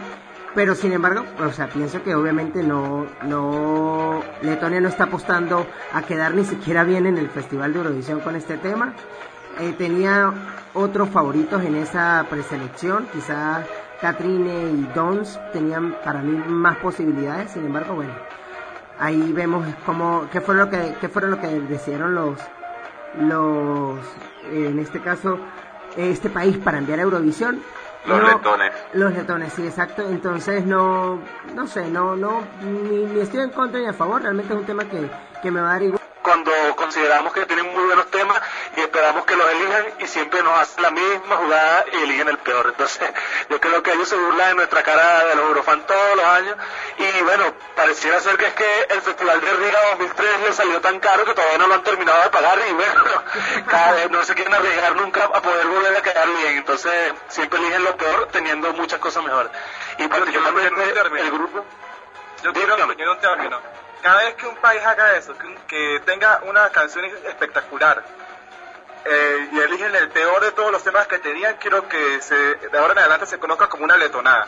pero 0.55 0.73
sin 0.75 0.93
embargo, 0.93 1.23
o 1.45 1.51
sea, 1.51 1.67
pienso 1.67 2.01
que 2.03 2.15
obviamente 2.15 2.63
no, 2.63 3.05
no, 3.23 4.21
Letonia 4.41 4.82
no 4.82 4.88
está 4.89 5.05
apostando 5.05 5.65
a 5.93 6.01
quedar 6.01 6.34
ni 6.34 6.43
siquiera 6.45 6.84
bien 6.84 7.05
en 7.05 7.17
el 7.17 7.29
Festival 7.29 7.73
de 7.73 7.79
Eurovisión 7.79 8.19
con 8.21 8.36
este 8.36 8.58
tema. 8.58 8.93
Eh, 9.60 9.73
tenía 9.77 10.32
otros 10.73 11.10
favoritos 11.10 11.63
en 11.63 11.75
esa 11.75 12.25
preselección, 12.29 13.08
quizás 13.13 13.65
Katrine 14.01 14.71
y 14.71 14.89
Dons 14.95 15.39
tenían 15.51 15.93
para 16.03 16.21
mí 16.21 16.31
más 16.47 16.77
posibilidades, 16.77 17.51
sin 17.51 17.65
embargo, 17.65 17.95
bueno, 17.95 18.13
ahí 18.99 19.31
vemos 19.33 19.65
cómo, 19.85 20.27
qué 20.31 20.39
fue 20.41 20.55
lo 20.55 20.69
que, 20.69 20.95
qué 21.01 21.09
fueron 21.09 21.31
lo 21.31 21.39
que 21.41 21.47
decidieron 21.47 22.15
los, 22.15 22.39
los, 23.19 23.97
en 24.51 24.79
este 24.79 24.99
caso, 25.01 25.38
este 25.97 26.29
país 26.29 26.57
para 26.57 26.77
enviar 26.77 26.99
a 26.99 27.03
Eurovisión. 27.03 27.59
Los 28.05 28.21
No- 28.21 28.27
letones. 28.27 28.71
Los 28.93 29.13
letones, 29.13 29.51
sí, 29.53 29.65
exacto. 29.67 30.03
Entonces 30.09 30.65
no, 30.65 31.19
no 31.53 31.67
sé, 31.67 31.89
no, 31.89 32.15
no, 32.15 32.41
ni, 32.63 33.03
ni 33.05 33.19
estoy 33.19 33.41
en 33.41 33.49
contra 33.49 33.79
ni 33.81 33.88
a 33.88 33.93
favor. 33.93 34.21
Realmente 34.21 34.53
es 34.53 34.59
un 34.59 34.65
tema 34.65 34.85
que, 34.85 35.09
que 35.41 35.51
me 35.51 35.59
va 35.59 35.71
a 35.71 35.73
dar 35.73 35.83
igual. 35.83 35.99
Cuando 36.29 36.51
consideramos 36.75 37.33
que 37.33 37.43
tienen 37.47 37.73
muy 37.73 37.85
buenos 37.85 38.11
temas 38.11 38.39
y 38.77 38.81
esperamos 38.81 39.25
que 39.25 39.35
los 39.35 39.49
elijan 39.49 39.85
y 39.97 40.05
siempre 40.05 40.43
nos 40.43 40.59
hacen 40.59 40.83
la 40.83 40.91
misma 40.91 41.37
jugada 41.37 41.85
y 41.91 42.03
eligen 42.03 42.27
el 42.27 42.37
peor. 42.37 42.67
Entonces, 42.67 43.09
yo 43.49 43.59
creo 43.59 43.81
que 43.81 43.93
ellos 43.93 44.07
se 44.07 44.15
burlan 44.15 44.49
de 44.49 44.53
nuestra 44.53 44.83
cara 44.83 45.25
de 45.25 45.35
los 45.35 45.45
Eurofans 45.45 45.87
todos 45.87 46.15
los 46.15 46.25
años 46.25 46.55
y 46.99 47.23
bueno, 47.23 47.51
pareciera 47.75 48.19
ser 48.19 48.37
que 48.37 48.45
es 48.45 48.53
que 48.53 48.87
el 48.91 49.01
Festival 49.01 49.41
de 49.41 49.53
Riga 49.53 49.79
2003 49.97 50.39
les 50.41 50.55
salió 50.55 50.79
tan 50.81 50.99
caro 50.99 51.25
que 51.25 51.33
todavía 51.33 51.57
no 51.57 51.65
lo 51.65 51.73
han 51.73 51.83
terminado 51.83 52.21
de 52.21 52.29
pagar 52.29 52.59
y 52.69 52.73
bueno, 52.73 53.03
cada 53.67 53.93
vez 53.93 54.11
no 54.11 54.23
se 54.23 54.35
quieren 54.35 54.53
arriesgar 54.53 54.95
nunca 54.97 55.23
a 55.23 55.41
poder 55.41 55.65
volver 55.65 55.97
a 55.97 56.01
quedar 56.03 56.27
bien. 56.27 56.57
Entonces, 56.57 57.11
siempre 57.29 57.57
eligen 57.57 57.83
lo 57.83 57.97
peor 57.97 58.27
teniendo 58.31 58.71
muchas 58.73 58.99
cosas 58.99 59.23
mejores. 59.23 59.51
Y 59.97 60.07
particularmente 60.07 60.93
el 61.21 61.31
grupo... 61.31 61.65
Yo 62.43 62.53
quiero 62.53 62.77
yo 62.77 62.85
no. 63.49 63.88
Cada 64.01 64.23
vez 64.23 64.35
que 64.35 64.47
un 64.47 64.55
país 64.57 64.81
haga 64.85 65.15
eso, 65.17 65.38
que, 65.38 65.45
un- 65.47 65.57
que 65.67 66.01
tenga 66.05 66.39
una 66.43 66.69
canción 66.69 67.05
espectacular 67.05 68.01
eh, 69.05 69.49
y 69.51 69.59
eligen 69.59 69.93
el 69.95 70.09
peor 70.09 70.41
de 70.43 70.51
todos 70.51 70.71
los 70.71 70.83
temas 70.83 71.07
que 71.07 71.19
tenían, 71.19 71.55
quiero 71.57 71.88
que 71.88 72.21
se, 72.21 72.35
de 72.35 72.77
ahora 72.77 72.93
en 72.93 72.99
adelante 72.99 73.25
se 73.25 73.39
conozca 73.39 73.67
como 73.67 73.83
una 73.83 73.97
letonada. 73.97 74.47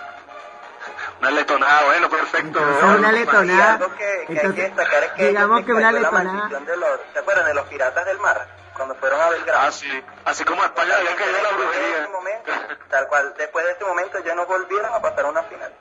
Una 1.20 1.32
letonada, 1.32 1.84
bueno, 1.86 2.10
perfecto. 2.10 2.60
Entonces, 2.60 2.84
una 3.00 3.12
Y 3.12 3.16
letonada. 3.16 3.74
algo 3.74 3.96
que, 3.96 3.98
que 3.98 4.06
hay 4.08 4.26
que 4.26 4.34
Entonces, 4.34 4.76
destacar 4.76 5.04
es 5.04 5.12
que 5.12 5.28
digamos 5.28 5.66
que 5.66 5.74
una 5.74 5.92
la 5.92 6.00
letonada. 6.00 6.24
maldición 6.34 6.66
de 6.66 6.78
los, 6.78 7.00
¿se 7.14 7.20
acuerdan 7.20 7.46
de 7.46 7.54
los 7.54 7.66
piratas 7.68 8.06
del 8.06 8.18
mar? 8.20 8.48
Cuando 8.74 8.96
fueron 8.96 9.22
a 9.22 9.30
Belgrado. 9.30 9.60
Ah, 9.68 9.72
sí. 9.72 10.04
Así 10.26 10.44
como 10.44 10.64
a 10.64 10.68
España 10.68 10.96
había 10.98 11.16
caído 11.16 11.42
la 11.44 11.50
brujería. 11.52 11.98
ese 12.00 12.08
momento, 12.08 12.52
tal 12.90 13.08
cual, 13.08 13.34
después 13.38 13.66
de 13.66 13.72
ese 13.74 13.84
momento 13.84 14.20
ya 14.24 14.34
no 14.34 14.46
volvieron 14.46 14.92
a 14.94 15.00
pasar 15.02 15.26
a 15.26 15.30
una 15.30 15.44
final. 15.44 15.72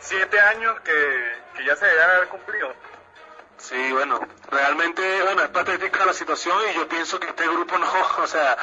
Siete 0.00 0.40
años 0.40 0.80
que, 0.80 1.42
que 1.56 1.64
ya 1.64 1.76
se 1.76 1.84
deben 1.86 2.02
haber 2.10 2.28
cumplido. 2.28 2.72
Sí, 3.58 3.92
bueno, 3.92 4.20
realmente, 4.50 5.22
bueno, 5.22 5.42
es 5.42 5.48
patética 5.48 6.06
la 6.06 6.12
situación 6.12 6.56
y 6.70 6.76
yo 6.76 6.88
pienso 6.88 7.18
que 7.18 7.26
este 7.26 7.44
grupo 7.48 7.76
no, 7.76 7.88
o 8.22 8.26
sea, 8.26 8.56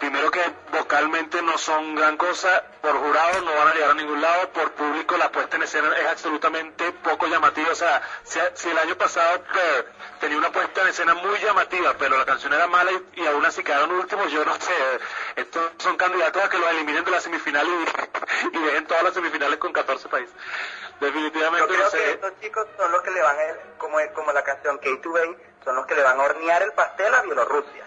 primero 0.00 0.28
que 0.30 0.40
vocalmente 0.72 1.40
no 1.40 1.56
son 1.56 1.94
gran 1.94 2.16
cosa, 2.16 2.64
por 2.82 2.96
jurado 2.96 3.42
no 3.42 3.54
van 3.54 3.68
a 3.68 3.74
llegar 3.74 3.90
a 3.90 3.94
ningún 3.94 4.20
lado, 4.20 4.48
por 4.50 4.72
público 4.72 5.16
la 5.16 5.30
puesta 5.30 5.56
en 5.56 5.62
escena 5.62 5.96
es 5.96 6.06
absolutamente 6.06 6.90
poco 6.92 7.28
llamativa, 7.28 7.70
o 7.70 7.74
sea, 7.76 8.02
si, 8.24 8.40
si 8.54 8.68
el 8.68 8.78
año 8.78 8.96
pasado 8.96 9.40
Pearl 9.44 9.86
tenía 10.18 10.36
una 10.36 10.50
puesta 10.50 10.82
en 10.82 10.88
escena 10.88 11.14
muy 11.14 11.38
llamativa, 11.38 11.94
pero 11.96 12.18
la 12.18 12.24
canción 12.24 12.52
era 12.52 12.66
mala 12.66 12.90
y, 12.90 13.20
y 13.20 13.26
aún 13.28 13.46
así 13.46 13.62
quedaron 13.62 13.92
últimos, 13.92 14.32
yo 14.32 14.44
no 14.44 14.54
sé, 14.54 14.74
estos 15.36 15.70
son 15.78 15.96
candidatos 15.96 16.42
a 16.42 16.48
que 16.48 16.58
los 16.58 16.70
eliminen 16.70 17.04
de 17.04 17.10
la 17.12 17.20
semifinal 17.20 17.68
y, 17.68 18.56
y 18.56 18.60
dejen 18.60 18.86
todas 18.86 19.04
las 19.04 19.14
semifinales 19.14 19.58
con 19.58 19.72
14 19.72 20.08
países. 20.08 20.34
Yo 21.00 21.06
Definitivamente 21.06 21.66
creo 21.68 21.84
no 21.84 21.90
que 21.90 21.98
sé. 21.98 22.10
estos 22.12 22.40
chicos 22.40 22.66
son 22.76 22.92
los 22.92 23.02
que 23.02 23.10
le 23.10 23.22
van 23.22 23.36
a, 23.36 23.78
como, 23.78 23.98
como 24.14 24.32
la 24.32 24.44
canción 24.44 24.78
K2A, 24.80 25.36
son 25.64 25.76
los 25.76 25.86
que 25.86 25.94
le 25.94 26.02
van 26.02 26.20
a 26.20 26.22
hornear 26.24 26.62
el 26.62 26.72
pastel 26.72 27.14
a 27.14 27.22
Bielorrusia. 27.22 27.86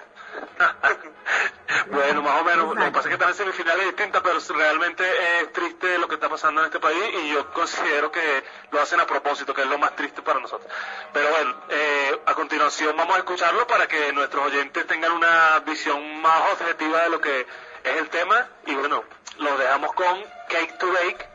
bueno, 1.92 2.22
más 2.22 2.42
o 2.42 2.44
menos. 2.44 2.76
Lo 2.76 2.86
que 2.86 2.92
pasa 2.92 3.00
es 3.02 3.06
que 3.08 3.14
están 3.14 3.30
en 3.30 3.36
semifinales 3.36 3.86
distintas, 3.86 4.22
pero 4.24 4.40
realmente 4.58 5.04
es 5.42 5.54
triste 5.54 5.98
lo 5.98 6.08
que 6.08 6.16
está 6.16 6.30
pasando 6.30 6.62
en 6.62 6.66
este 6.66 6.80
país 6.80 7.04
y 7.24 7.34
yo 7.34 7.52
considero 7.54 8.12
que 8.12 8.44
lo 8.72 8.82
hacen 8.82 9.00
a 9.00 9.06
propósito, 9.06 9.54
que 9.54 9.62
es 9.62 9.68
lo 9.68 9.78
más 9.78 9.96
triste 9.96 10.22
para 10.22 10.40
nosotros. 10.40 10.72
Pero 11.12 11.30
bueno, 11.30 11.56
eh, 11.70 12.20
a 12.26 12.34
continuación 12.34 12.96
vamos 12.98 13.16
a 13.16 13.20
escucharlo 13.20 13.68
para 13.68 13.88
que 13.88 14.12
nuestros 14.14 14.46
oyentes 14.48 14.88
tengan 14.88 15.12
una 15.12 15.60
visión 15.60 16.22
más 16.22 16.54
objetiva 16.54 17.04
de 17.04 17.10
lo 17.10 17.22
que 17.22 17.42
es 17.84 17.98
el 17.98 18.10
tema 18.10 18.48
y 18.66 18.74
bueno, 18.76 19.04
lo 19.38 19.58
dejamos 19.58 19.94
con 19.94 20.24
Cake 20.50 20.78
to 20.80 20.92
Bake, 20.92 21.30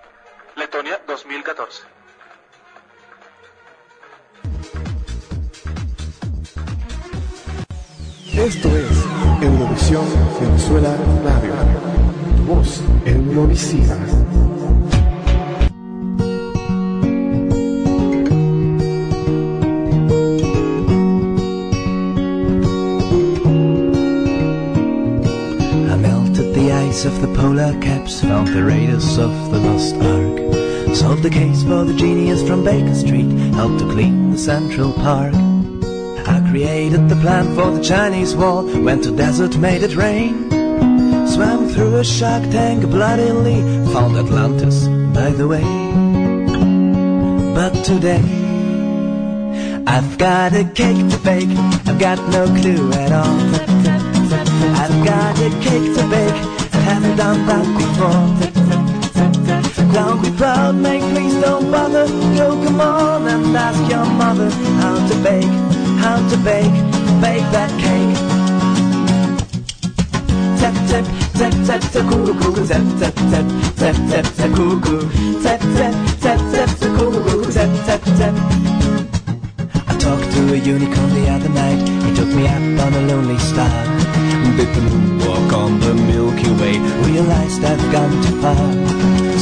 Letonia 0.59 1.01
2014. 1.07 1.85
Esto 8.35 8.69
es 8.77 9.05
Eurovisión 9.41 10.05
Venezuela 10.41 10.97
Radio. 11.23 11.55
Tu 12.37 12.43
voz 12.43 12.83
Eurovisiva. 13.07 14.18
Pirates 26.99 27.17
of 27.17 27.23
the 27.23 27.41
polar 27.41 27.81
caps 27.81 28.21
found 28.23 28.49
the 28.49 28.65
raiders 28.65 29.19
of 29.19 29.31
the 29.53 29.61
lost 29.61 29.95
ark. 29.95 30.97
Solved 30.97 31.23
the 31.23 31.31
case 31.31 31.63
for 31.63 31.85
the 31.85 31.95
genius 31.95 32.43
from 32.43 32.65
Baker 32.65 32.93
Street, 32.93 33.31
helped 33.55 33.79
to 33.79 33.85
clean 33.93 34.33
the 34.33 34.39
Central 34.39 34.93
Park. 34.95 35.33
I 36.27 36.45
created 36.51 37.09
the 37.09 37.15
plan 37.21 37.55
for 37.55 37.71
the 37.71 37.85
Chinese 37.85 38.35
wall, 38.35 38.65
went 38.83 39.05
to 39.05 39.15
desert, 39.15 39.57
made 39.59 39.85
it 39.85 39.95
rain. 39.95 40.51
Swam 41.29 41.69
through 41.69 41.99
a 41.99 42.05
shark 42.05 42.43
tank 42.51 42.83
bloodily, 42.83 43.61
found 43.93 44.17
Atlantis, 44.17 44.89
by 45.15 45.31
the 45.31 45.47
way. 45.47 45.69
But 47.55 47.85
today, 47.85 48.25
I've 49.87 50.19
got 50.19 50.53
a 50.53 50.65
cake 50.65 51.09
to 51.13 51.19
bake, 51.19 51.57
I've 51.87 52.01
got 52.01 52.19
no 52.33 52.47
clue 52.61 52.91
at 52.93 53.13
all. 53.13 53.39
I've 54.83 55.05
got 55.05 55.39
a 55.39 55.51
cake 55.63 55.95
to 55.95 56.09
bake, 56.11 56.58
haven't 56.89 57.17
done 57.17 57.47
that 57.47 57.67
before. 57.79 58.25
Don't 59.93 60.23
be 60.23 60.31
proud, 60.37 60.75
mate, 60.77 61.03
please 61.13 61.35
don't 61.41 61.71
bother. 61.71 62.07
Go 62.37 62.49
come 62.65 62.81
on 62.81 63.29
and 63.29 63.57
ask 63.57 63.81
your 63.91 64.07
mother 64.07 64.51
how 64.81 64.97
to 65.09 65.15
bake, 65.23 65.53
how 66.03 66.17
to 66.31 66.37
bake, 66.39 66.77
bake 67.21 67.47
that 67.57 67.71
cake. 67.83 68.17
Tap 70.61 70.75
tap 70.89 71.05
tap 71.39 71.53
tap 71.67 71.83
tap 71.93 72.09
cuckoo 72.09 72.35
cuckoo 72.41 72.67
tap 72.67 72.85
tap 73.01 73.15
tap 73.33 73.47
tap 73.81 73.97
tap 74.11 74.27
tap 74.37 74.51
cuckoo 74.57 75.03
tap 75.43 75.61
tap 75.79 75.95
tap 76.23 76.41
tap 76.53 76.71
tap 76.81 76.97
cuckoo 76.97 77.45
tap 77.53 77.71
tap 77.87 78.03
tap. 78.19 78.68
To 80.49 80.55
a 80.55 80.57
unicorn 80.57 81.13
the 81.13 81.29
other 81.29 81.51
night. 81.51 81.77
He 82.09 82.15
took 82.17 82.29
me 82.29 82.49
up 82.49 82.57
on 82.57 82.95
a 82.95 83.03
lonely 83.03 83.37
star. 83.37 83.85
Did 84.57 84.73
the 84.75 84.81
moonwalk 84.81 85.53
on 85.53 85.79
the 85.79 85.93
Milky 85.93 86.49
Way. 86.57 86.79
Realized 87.05 87.63
I've 87.63 87.93
gone 87.93 88.11
too 88.25 88.41
far. 88.41 88.57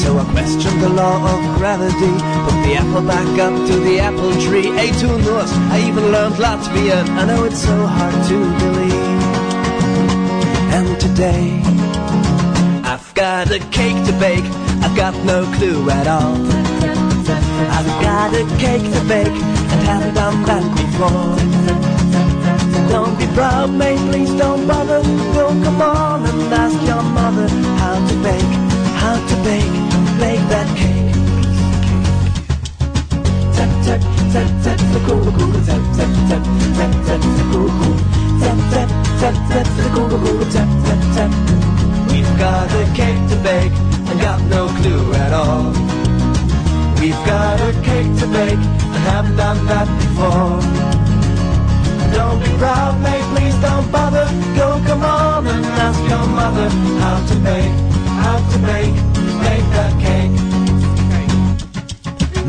So 0.02 0.18
I 0.18 0.24
questioned 0.32 0.82
the 0.82 0.88
law 0.88 1.22
of 1.22 1.58
gravity. 1.58 2.10
Put 2.46 2.58
the 2.66 2.74
apple 2.82 3.06
back 3.06 3.38
up 3.38 3.54
to 3.68 3.74
the 3.86 4.00
apple 4.00 4.32
tree. 4.42 4.76
Ate 4.76 4.98
two 4.98 5.16
Norse. 5.18 5.52
I 5.70 5.86
even 5.86 6.10
learned 6.10 6.34
Latvian. 6.42 7.08
I 7.10 7.24
know 7.24 7.44
it's 7.44 7.62
so 7.62 7.86
hard 7.86 8.14
to 8.26 8.38
believe. 8.58 9.22
And 10.74 11.00
today, 11.00 11.62
I've 12.82 13.14
got 13.14 13.52
a 13.52 13.60
cake 13.70 14.00
to 14.06 14.12
bake. 14.18 14.48
I've 14.82 14.96
got 14.96 15.14
no 15.24 15.44
clue 15.54 15.88
at 15.88 16.08
all. 16.08 16.34
I've 17.76 17.92
got 18.02 18.34
a 18.34 18.44
cake 18.58 18.82
to 18.92 19.04
bake 19.06 19.55
haven't 19.86 20.14
done 20.14 20.42
that 20.48 20.64
before. 20.76 21.36
Don't 22.90 23.16
be 23.18 23.26
proud, 23.34 23.70
mate, 23.70 24.02
please 24.10 24.32
don't 24.34 24.66
bother. 24.66 25.00
Go 25.34 25.46
come 25.64 25.80
on 25.82 26.26
and 26.26 26.52
ask 26.52 26.78
your 26.90 27.02
mother 27.02 27.48
how 27.80 27.94
to 28.08 28.14
bake, 28.26 28.52
how 29.02 29.16
to 29.30 29.36
bake, 29.46 29.74
bake 30.20 30.44
that 30.52 30.68
cake. 30.80 31.14
Tap 33.56 33.70
tap 33.86 34.00
tap 34.32 34.50
tap 34.64 34.78
the 34.92 35.00
cool 35.06 35.28
cool 35.36 35.56
tap 35.68 35.82
tap 35.96 36.12
tap 36.28 36.42
tap 36.76 36.92
tap 37.06 37.20
the 37.38 37.44
cool 37.52 37.70
cool 37.78 37.96
tap 38.42 38.58
tap 38.72 38.88
tap 39.20 39.36
tap 39.50 39.66
the 39.78 39.88
cool 39.94 40.44
tap 40.54 40.68
tap 40.86 41.00
tap. 41.14 41.30
We've 42.10 42.32
got 42.38 42.68
a 42.80 42.84
cake 42.98 43.22
to 43.30 43.36
bake 43.46 43.76
and 44.10 44.20
got 44.20 44.40
no 44.54 44.66
clue 44.78 45.12
at 45.14 45.32
all. 45.32 45.95
We've 47.06 47.24
got 47.24 47.60
a 47.60 47.72
cake 47.86 48.12
to 48.18 48.26
bake 48.26 48.58
and 48.58 49.02
haven't 49.06 49.36
done 49.36 49.64
that 49.66 49.86
before. 50.02 50.58
Don't 52.10 52.40
be 52.42 52.50
proud, 52.58 53.00
mate, 53.00 53.22
please 53.30 53.54
don't 53.62 53.88
bother. 53.92 54.26
Go 54.58 54.82
come 54.84 55.04
on 55.04 55.46
and 55.46 55.64
ask 55.86 56.00
your 56.10 56.26
mother 56.26 56.68
how 56.98 57.24
to 57.30 57.36
bake, 57.46 57.76
how 58.26 58.38
to 58.50 58.58
bake, 58.58 58.96
bake 59.46 59.68
that 59.78 59.94
cake. 60.02 60.34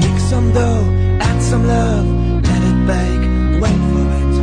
Mix 0.01 0.23
some 0.23 0.51
dough, 0.53 0.89
add 1.21 1.39
some 1.39 1.67
love, 1.67 2.07
let 2.49 2.61
it 2.71 2.79
bake, 2.89 3.25
wait 3.61 3.81
for 3.91 4.05
it. 4.19 4.33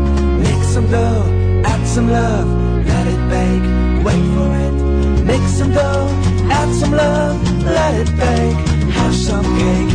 Mix 0.47 0.61
some 0.75 0.89
dough, 0.93 1.27
add 1.67 1.85
some 1.89 2.09
love, 2.09 2.47
let 2.87 3.07
it 3.15 3.23
bake, 3.35 3.67
wait 4.07 4.25
for 4.35 4.49
it. 4.63 4.75
Mix 5.27 5.43
some 5.59 5.73
dough, 5.73 6.07
add 6.53 6.73
some 6.73 6.93
love, 6.93 7.65
let 7.65 7.95
it 7.97 8.17
bake. 8.17 8.75
Have 8.95 9.15
some 9.15 9.45
cake, 9.59 9.94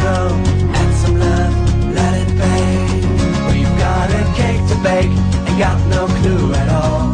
some 0.00 0.42
add 0.80 0.92
some 1.02 1.18
love, 1.18 1.54
let 1.94 2.14
it 2.22 2.32
bake. 2.42 3.02
We've 3.50 3.74
got 3.84 4.06
a 4.20 4.24
cake 4.40 4.62
to 4.70 4.76
bake 4.88 5.14
and 5.46 5.58
got 5.58 5.78
no 5.94 6.06
clue 6.18 6.52
at 6.54 6.68
all. 6.80 7.08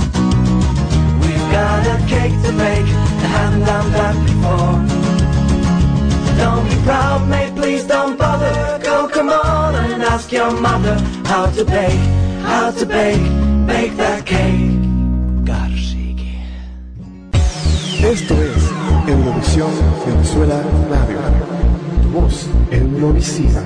We've 1.23 1.49
got 1.59 1.81
a 1.95 1.99
cake 2.15 2.37
to 2.47 2.53
bake 2.65 2.91
and 3.23 3.31
haven't 3.39 3.65
done 3.73 3.89
that 3.99 4.17
before. 4.29 4.75
Don't 6.43 6.69
be 6.69 6.77
proud, 6.85 7.29
mate, 7.29 7.55
please 7.55 7.85
don't 7.85 8.17
bother. 8.19 8.55
Go 8.83 9.09
come 9.09 9.31
on 9.31 9.75
and 9.75 10.03
ask 10.03 10.33
your 10.33 10.53
mother 10.61 10.97
how 11.25 11.47
to 11.47 11.65
bake, 11.65 12.05
how 12.43 12.71
to 12.71 12.87
bake, 12.87 13.25
bake 13.67 13.97
that 13.97 14.27
cake. 14.27 14.85
Esto 18.05 18.35
es 18.35 18.71
Eurovisión 19.07 19.71
Venezuela 20.05 20.63
Radio. 20.91 21.44
Voz 22.15 22.49
Eurovisiva. 22.71 23.61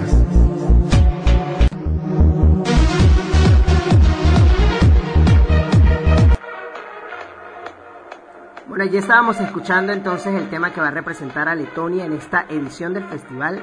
Bueno, 8.67 8.85
ya 8.87 9.01
estábamos 9.01 9.39
escuchando 9.39 9.93
entonces 9.93 10.35
el 10.35 10.49
tema 10.49 10.73
que 10.73 10.81
va 10.81 10.89
a 10.89 10.93
representar 10.93 11.47
a 11.47 11.55
Letonia 11.55 12.07
en 12.07 12.15
esta 12.15 12.47
edición 12.49 12.95
del 12.95 13.05
festival 13.05 13.61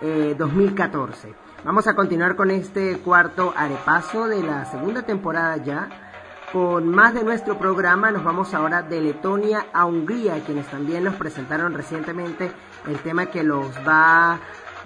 eh, 0.00 0.36
2014. 0.38 1.34
Vamos 1.64 1.88
a 1.88 1.96
continuar 1.96 2.36
con 2.36 2.52
este 2.52 2.98
cuarto 2.98 3.52
arepaso 3.56 4.28
de 4.28 4.40
la 4.40 4.64
segunda 4.66 5.02
temporada 5.02 5.56
ya. 5.56 5.88
Con 6.52 6.88
más 6.88 7.12
de 7.12 7.24
nuestro 7.24 7.58
programa 7.58 8.12
nos 8.12 8.22
vamos 8.22 8.54
ahora 8.54 8.82
de 8.82 9.00
Letonia 9.00 9.66
a 9.72 9.84
Hungría, 9.84 10.44
quienes 10.44 10.68
también 10.68 11.02
nos 11.02 11.14
presentaron 11.16 11.74
recientemente 11.74 12.52
el 12.86 12.98
tema 13.00 13.26
que 13.26 13.42
los 13.42 13.68
va 13.86 14.38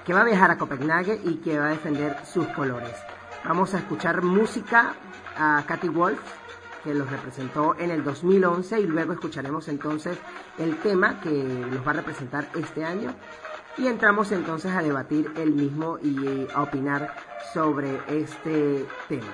que 0.05 0.15
va 0.15 0.21
a 0.21 0.25
viajar 0.25 0.53
a 0.53 0.57
Copenhague 0.57 1.21
y 1.25 1.37
que 1.39 1.59
va 1.59 1.67
a 1.67 1.71
defender 1.71 2.17
sus 2.25 2.47
colores. 2.49 2.95
Vamos 3.45 3.75
a 3.75 3.79
escuchar 3.79 4.23
música 4.23 4.95
a 5.37 5.65
Katy 5.67 5.89
Wolf, 5.89 6.21
que 6.85 6.95
los 6.95 7.11
representó 7.11 7.75
en 7.77 7.91
el 7.91 8.05
2011 8.05 8.81
y 8.81 8.87
luego 8.87 9.13
escucharemos 9.13 9.67
entonces 9.67 10.17
el 10.59 10.77
tema 10.77 11.21
que 11.21 11.31
los 11.73 11.85
va 11.85 11.91
a 11.91 11.95
representar 11.95 12.49
este 12.55 12.85
año 12.85 13.13
y 13.77 13.89
entramos 13.89 14.31
entonces 14.31 14.73
a 14.73 14.83
debatir 14.83 15.33
el 15.37 15.53
mismo 15.53 15.99
y 16.01 16.47
a 16.55 16.63
opinar 16.63 17.15
sobre 17.53 18.01
este 18.09 18.87
tema. 19.09 19.33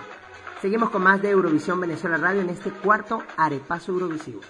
Seguimos 0.63 0.91
con 0.91 1.03
más 1.03 1.21
de 1.21 1.31
Eurovisión 1.31 1.81
Venezuela 1.81 2.17
Radio 2.17 2.41
en 2.41 2.49
este 2.49 2.71
cuarto 2.71 3.23
arepaso 3.37 3.93
Eurovisivo. 3.93 4.41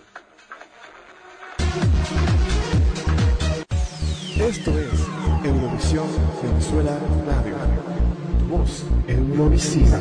Esto 4.48 4.72
es 4.76 4.90
Eurovisión 5.44 6.06
Venezuela 6.42 6.98
Radio. 7.26 7.54
Tu 8.40 8.56
voz 8.56 8.84
Eurovisiva. 9.06 10.00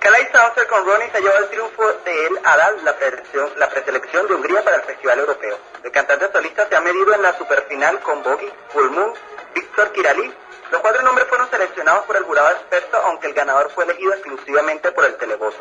Kalai 0.00 0.28
Sander 0.30 0.66
con 0.68 0.84
Rooney 0.84 1.10
se 1.10 1.20
llevó 1.20 1.36
el 1.38 1.48
triunfo 1.48 1.92
de 2.04 2.26
El 2.26 2.38
Adal, 2.44 2.84
la, 2.84 2.96
preselección- 2.98 4.26
de 4.28 4.34
Hungría 4.34 4.62
para 4.62 4.76
el 4.76 4.82
Festival 4.82 5.18
Europeo. 5.18 5.58
El 5.82 5.90
cantante 5.90 6.30
solista 6.30 6.68
se 6.68 6.76
ha 6.76 6.80
medido 6.80 7.14
en 7.14 7.22
la 7.22 7.32
superfinal 7.36 7.98
con 8.00 8.22
Bogi, 8.22 8.52
Full 8.68 8.90
Moon, 8.90 9.12
Víctor 9.54 9.92
Kirali. 9.92 10.32
Los 10.70 10.80
cuatro 10.80 11.02
nombres 11.02 11.26
fueron 11.28 11.48
seleccionados 11.50 12.04
por 12.04 12.16
el 12.16 12.24
jurado 12.24 12.50
experto, 12.50 12.98
aunque 12.98 13.28
el 13.28 13.34
ganador 13.34 13.70
fue 13.70 13.84
elegido 13.84 14.12
exclusivamente 14.12 14.92
por 14.92 15.04
el 15.06 15.16
televoto. 15.16 15.58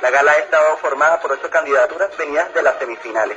La 0.00 0.10
gala 0.10 0.32
ha 0.32 0.38
estado 0.38 0.76
formada 0.78 1.20
por 1.20 1.32
ocho 1.32 1.50
candidaturas 1.50 2.16
venidas 2.16 2.52
de 2.54 2.62
las 2.62 2.78
semifinales. 2.78 3.36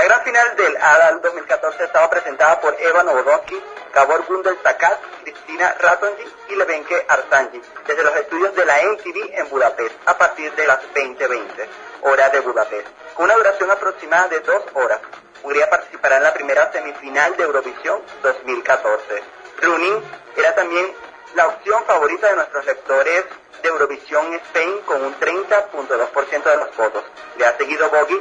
La 0.00 0.06
gran 0.06 0.24
final 0.24 0.56
del 0.56 0.74
ADAL 0.78 1.20
2014 1.20 1.84
estaba 1.84 2.08
presentada 2.08 2.58
por 2.62 2.74
Eva 2.80 3.02
Novodonsky, 3.02 3.62
Gabor 3.92 4.24
Gundel 4.24 4.56
Takat, 4.62 4.98
Cristina 5.22 5.76
Ratonji 5.78 6.24
y 6.48 6.56
Levenke 6.56 7.04
Arsanji, 7.06 7.60
desde 7.86 8.02
los 8.02 8.16
estudios 8.16 8.54
de 8.54 8.64
la 8.64 8.78
MTV 8.82 9.38
en 9.38 9.50
Budapest, 9.50 9.94
a 10.06 10.16
partir 10.16 10.54
de 10.54 10.66
las 10.66 10.78
20.20 10.94 11.68
horas 12.00 12.32
de 12.32 12.40
Budapest, 12.40 12.88
con 13.12 13.26
una 13.26 13.34
duración 13.34 13.70
aproximada 13.70 14.28
de 14.28 14.40
dos 14.40 14.64
horas. 14.72 15.00
Hungría 15.42 15.68
participará 15.68 16.16
en 16.16 16.22
la 16.22 16.32
primera 16.32 16.72
semifinal 16.72 17.36
de 17.36 17.42
Eurovisión 17.42 18.00
2014. 18.22 19.22
Runin 19.60 20.02
era 20.34 20.54
también 20.54 20.94
la 21.34 21.46
opción 21.46 21.84
favorita 21.84 22.26
de 22.28 22.36
nuestros 22.36 22.64
lectores 22.64 23.26
de 23.62 23.68
Eurovisión 23.68 24.32
Spain 24.34 24.80
con 24.86 25.04
un 25.04 25.14
30.2% 25.14 26.42
de 26.42 26.56
los 26.56 26.76
votos. 26.76 27.04
Le 27.38 27.46
ha 27.46 27.56
seguido 27.56 27.88
Boggy 27.90 28.20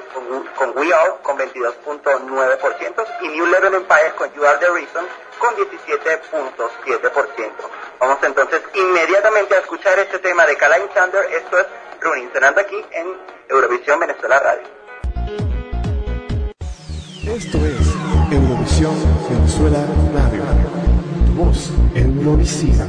con, 0.58 0.78
We 0.78 0.93
Are 0.93 1.13
con 1.21 1.38
22.9% 1.38 3.06
y 3.21 3.28
New 3.30 3.45
Level 3.45 3.75
Empire 3.75 4.13
con 4.17 4.32
You 4.34 4.45
Are 4.45 4.58
the 4.60 4.69
Reason 4.69 5.06
con 5.39 5.56
17.7%. 5.56 7.52
Vamos 7.99 8.17
entonces 8.23 8.62
inmediatamente 8.73 9.56
a 9.56 9.60
escuchar 9.60 9.99
este 9.99 10.19
tema 10.19 10.45
de 10.45 10.56
Kalain 10.56 10.89
Sander. 10.93 11.25
Esto 11.34 11.60
es 11.60 11.67
Runin, 12.02 12.30
sonando 12.34 12.62
aquí 12.62 12.86
en 12.91 13.08
Eurovisión 13.49 13.99
Venezuela 13.99 14.39
Radio. 14.39 14.67
Esto 17.25 17.58
es 17.58 17.93
Eurovisión 18.32 18.95
Venezuela 19.30 19.86
Radio. 20.13 20.43
Tu 21.25 21.34
voz 21.34 21.71
Eurovisiva. 21.93 22.86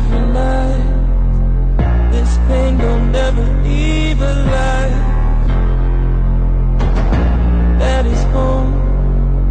Every 0.00 0.24
night. 0.32 2.10
This 2.12 2.38
pain 2.48 2.78
don't 2.78 3.14
ever 3.14 3.46
leave 3.62 4.20
a 4.20 4.34
life. 4.56 5.06
That 7.78 8.06
is 8.06 8.22
home, 8.34 8.72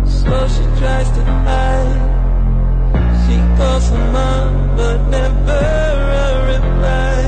so 0.06 0.48
she 0.48 0.64
tries 0.80 1.10
to 1.12 1.24
hide. 1.24 2.02
She 3.24 3.38
calls 3.58 3.90
her 3.90 4.12
mom, 4.12 4.76
but 4.78 4.98
never 5.10 5.66
a 6.24 6.30
reply. 6.54 7.19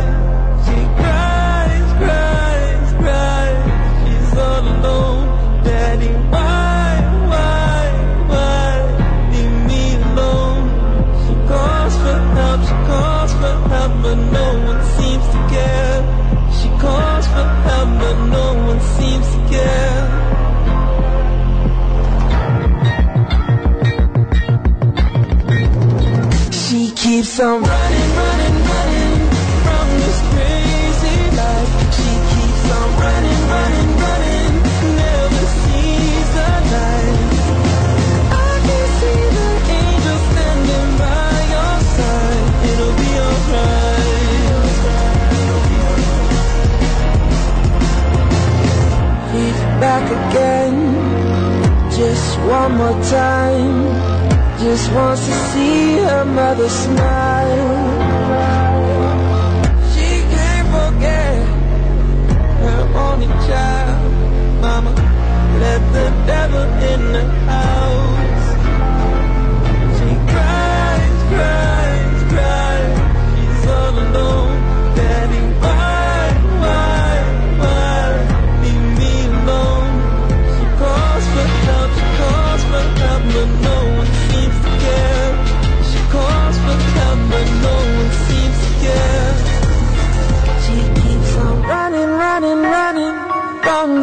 Keeps 27.42 27.50
running, 27.50 28.10
running, 28.22 28.58
running 28.70 29.18
from 29.66 29.86
this 29.98 30.20
crazy 30.30 31.18
life. 31.36 31.72
She 31.98 32.10
keeps 32.30 32.66
on 32.70 32.90
running, 33.02 33.42
running, 33.50 33.92
running, 33.98 34.54
never 34.96 35.46
sees 35.58 36.28
the 36.38 36.50
light. 36.72 37.18
I 38.30 38.54
can 38.68 38.86
see 39.00 39.24
the 40.06 40.16
standing 40.30 40.92
by 41.02 41.34
your 41.54 41.76
side. 41.98 42.46
It'll 42.70 42.96
be 43.02 43.12
alright. 43.26 43.90
He's 49.34 49.62
back 49.82 50.06
again, 50.30 50.78
just 51.90 52.30
one 52.42 52.74
more 52.76 53.02
time. 53.10 54.11
Just 54.62 54.94
wants 54.94 55.26
to 55.26 55.34
see 55.34 55.98
her 55.98 56.24
mother 56.24 56.70
smile. 56.70 57.68
She 59.92 60.22
can't 60.34 60.68
forget 60.78 61.44
her 62.62 62.82
only 62.96 63.26
child. 63.48 64.12
Mama, 64.62 64.92
let 65.60 65.82
the 65.94 66.08
devil 66.28 66.62
in 66.92 67.12
the 67.12 67.24
house. 67.50 68.21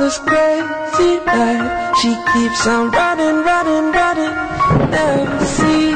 This 0.08 0.18
crazy 0.20 1.20
life. 1.26 1.96
She 2.00 2.08
keeps 2.32 2.66
on 2.66 2.90
running, 2.90 3.44
running, 3.44 3.92
running, 3.92 4.90
never 4.90 5.44
sees 5.44 5.87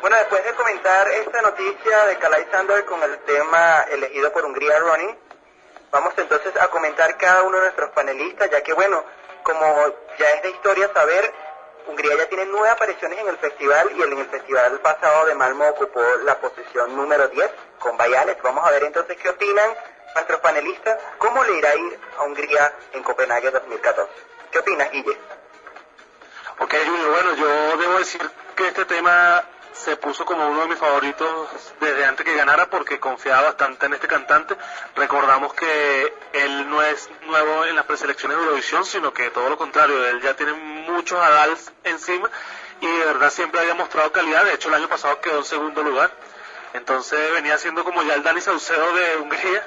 Bueno, 0.00 0.16
después 0.16 0.44
de 0.44 0.54
comentar 0.54 1.08
esta 1.08 1.42
noticia 1.42 2.06
de 2.06 2.16
Kalai 2.16 2.46
Sander 2.50 2.84
con 2.86 3.02
el 3.02 3.18
tema 3.26 3.82
elegido 3.90 4.32
por 4.32 4.44
Hungría 4.46 4.78
Running, 4.78 5.28
Vamos 5.90 6.12
entonces 6.18 6.54
a 6.60 6.68
comentar 6.68 7.16
cada 7.16 7.42
uno 7.42 7.56
de 7.56 7.62
nuestros 7.62 7.90
panelistas, 7.90 8.50
ya 8.50 8.62
que 8.62 8.74
bueno, 8.74 9.02
como 9.42 9.86
ya 10.18 10.30
es 10.32 10.42
de 10.42 10.50
historia 10.50 10.90
saber, 10.92 11.32
Hungría 11.86 12.14
ya 12.14 12.28
tiene 12.28 12.44
nueve 12.46 12.68
apariciones 12.68 13.18
en 13.18 13.28
el 13.28 13.38
festival 13.38 13.90
y 13.96 14.02
en 14.02 14.18
el 14.18 14.26
festival 14.26 14.78
pasado 14.80 15.26
de 15.26 15.34
Malmo 15.34 15.66
ocupó 15.68 16.02
la 16.24 16.38
posición 16.38 16.94
número 16.94 17.28
10 17.28 17.50
con 17.78 17.96
Bayales. 17.96 18.36
Vamos 18.42 18.66
a 18.66 18.70
ver 18.70 18.84
entonces 18.84 19.16
qué 19.16 19.28
opinan 19.28 19.70
nuestros 20.14 20.40
panelistas, 20.40 20.98
cómo 21.18 21.44
le 21.44 21.58
irá 21.58 21.70
a 21.70 21.76
ir 21.76 21.98
a 22.18 22.24
Hungría 22.24 22.74
en 22.92 23.02
Copenhague 23.02 23.50
2014. 23.50 24.12
¿Qué 24.50 24.58
opinas, 24.58 24.90
Guille? 24.90 25.16
Ok, 26.58 26.74
Junior, 26.84 27.10
bueno, 27.10 27.34
yo 27.36 27.76
debo 27.76 27.98
decir 27.98 28.20
que 28.56 28.66
este 28.66 28.84
tema 28.84 29.44
se 29.72 29.96
puso 29.96 30.24
como 30.24 30.48
uno 30.48 30.62
de 30.62 30.68
mis 30.68 30.78
favoritos 30.78 31.48
desde 31.80 32.04
antes 32.04 32.26
que 32.26 32.34
ganara 32.34 32.68
porque 32.68 32.98
confiaba 32.98 33.42
bastante 33.42 33.86
en 33.86 33.94
este 33.94 34.08
cantante. 34.08 34.56
Recordamos 34.96 35.54
que 35.54 36.12
él 36.32 36.68
no 36.68 36.82
es 36.82 37.08
nuevo 37.26 37.64
en 37.64 37.76
las 37.76 37.84
preselecciones 37.84 38.38
de 38.38 38.42
Eurovisión, 38.42 38.84
sino 38.84 39.12
que 39.12 39.30
todo 39.30 39.48
lo 39.48 39.56
contrario, 39.56 40.04
él 40.08 40.20
ya 40.20 40.34
tiene 40.34 40.52
muchos 40.52 41.18
adals 41.20 41.72
encima 41.84 42.28
y 42.80 42.86
de 42.86 43.04
verdad 43.04 43.30
siempre 43.30 43.60
había 43.60 43.74
mostrado 43.74 44.10
calidad. 44.10 44.44
De 44.44 44.54
hecho, 44.54 44.68
el 44.68 44.74
año 44.74 44.88
pasado 44.88 45.20
quedó 45.20 45.38
en 45.38 45.44
segundo 45.44 45.82
lugar. 45.82 46.10
Entonces 46.74 47.32
venía 47.32 47.58
siendo 47.58 47.84
como 47.84 48.02
ya 48.02 48.14
el 48.14 48.22
Dani 48.22 48.40
Saucedo 48.40 48.92
de 48.94 49.16
Hungría. 49.16 49.66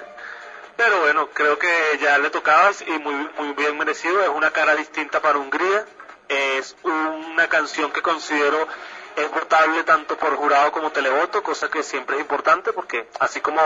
Pero 0.78 1.02
bueno, 1.02 1.30
creo 1.34 1.60
que 1.60 2.00
ya 2.02 2.18
le 2.18 2.30
tocaba 2.30 2.72
y 2.88 2.92
muy, 3.00 3.14
muy 3.38 3.54
bien 3.54 3.78
merecido. 3.78 4.22
Es 4.24 4.30
una 4.30 4.52
cara 4.52 4.76
distinta 4.76 5.22
para 5.22 5.38
Hungría. 5.38 5.86
Es 6.30 6.76
una 6.84 7.48
canción 7.48 7.92
que 7.92 8.02
considero 8.02 8.68
es 9.16 9.30
votable 9.32 9.84
tanto 9.84 10.18
por 10.18 10.36
jurado 10.36 10.72
como 10.72 10.92
televoto, 10.92 11.44
cosa 11.44 11.70
que 11.70 11.84
siempre 11.84 12.16
es 12.16 12.22
importante 12.22 12.74
porque 12.74 13.08
así 13.20 13.42
como 13.42 13.62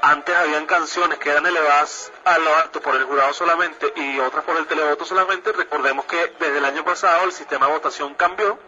antes 0.00 0.34
habían 0.34 0.66
canciones 0.66 1.18
que 1.18 1.30
eran 1.30 1.46
elevadas 1.46 2.12
a 2.24 2.38
lo 2.38 2.54
alto 2.56 2.80
por 2.80 2.94
el 2.96 3.04
jurado 3.04 3.32
solamente 3.32 3.92
y 3.96 4.18
otras 4.18 4.44
por 4.44 4.56
el 4.56 4.66
televoto 4.66 5.04
solamente, 5.04 5.52
recordemos 5.52 6.04
que 6.06 6.34
desde 6.38 6.58
el 6.58 6.64
año 6.64 6.84
pasado 6.84 7.24
el 7.24 7.32
sistema 7.32 7.66
de 7.66 7.72
votación 7.72 8.14
cambió 8.14 8.58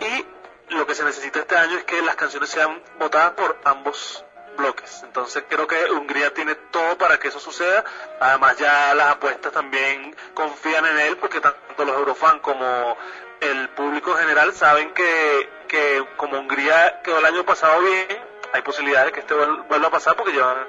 y 0.00 0.24
lo 0.70 0.86
que 0.86 0.94
se 0.94 1.04
necesita 1.04 1.40
este 1.40 1.56
año 1.56 1.78
es 1.78 1.84
que 1.84 2.00
las 2.02 2.16
canciones 2.16 2.50
sean 2.50 2.82
votadas 2.98 3.32
por 3.32 3.58
ambos 3.64 4.24
bloques. 4.56 5.02
Entonces 5.04 5.44
creo 5.48 5.66
que 5.66 5.90
Hungría 5.90 6.34
tiene 6.34 6.54
todo 6.56 6.98
para 6.98 7.18
que 7.18 7.28
eso 7.28 7.40
suceda. 7.40 7.84
Además 8.20 8.56
ya 8.58 8.94
las 8.94 9.12
apuestas 9.12 9.52
también 9.52 10.14
confían 10.34 10.84
en 10.86 10.98
él 10.98 11.16
porque 11.16 11.40
tanto 11.40 11.84
los 11.84 11.96
Eurofans 11.96 12.40
como 12.42 12.96
el 13.40 13.68
público 13.70 14.14
general 14.14 14.52
saben 14.52 14.92
que, 14.92 15.48
que 15.68 16.04
como 16.16 16.38
Hungría 16.38 17.00
quedó 17.02 17.18
el 17.18 17.24
año 17.24 17.44
pasado 17.44 17.80
bien, 17.80 18.06
hay 18.52 18.62
posibilidades 18.62 19.06
de 19.06 19.12
que 19.12 19.20
este 19.20 19.34
vuelva 19.34 19.88
a 19.88 19.90
pasar 19.90 20.16
porque 20.16 20.32
llevan 20.32 20.66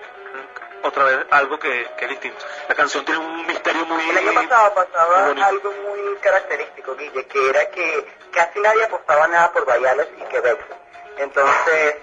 otra 0.83 1.03
vez 1.03 1.25
algo 1.31 1.59
que, 1.59 1.87
que, 1.97 2.05
es 2.05 2.11
distinto. 2.11 2.45
La 2.67 2.75
canción 2.75 3.03
tiene 3.03 3.19
un 3.19 3.45
misterio 3.45 3.85
muy... 3.85 4.01
El 4.09 4.17
año 4.17 4.33
pasado 4.33 4.73
pasaba 4.75 5.27
algo 5.27 5.71
muy 5.71 6.15
característico, 6.21 6.95
Guille, 6.95 7.25
que 7.25 7.49
era 7.49 7.69
que 7.71 8.18
casi 8.31 8.59
nadie 8.59 8.83
apostaba 8.85 9.27
nada 9.27 9.51
por 9.51 9.65
Bayales 9.65 10.07
y 10.17 10.23
Quebec. 10.23 10.59
Entonces, 11.17 11.95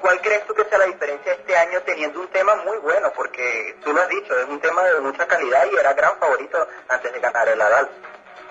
¿cuál 0.00 0.20
crees 0.20 0.46
tú 0.46 0.54
que 0.54 0.64
sea 0.64 0.78
la 0.78 0.86
diferencia 0.86 1.32
este 1.32 1.56
año 1.56 1.80
teniendo 1.82 2.20
un 2.20 2.28
tema 2.28 2.54
muy 2.56 2.78
bueno? 2.78 3.12
Porque 3.14 3.76
tú 3.84 3.92
lo 3.92 4.00
has 4.00 4.08
dicho, 4.08 4.38
es 4.38 4.46
un 4.46 4.60
tema 4.60 4.82
de 4.84 5.00
mucha 5.00 5.26
calidad 5.26 5.66
y 5.72 5.76
era 5.76 5.92
gran 5.94 6.16
favorito 6.18 6.66
antes 6.88 7.12
de 7.12 7.20
ganar 7.20 7.48
el 7.48 7.60
Adal. 7.60 7.90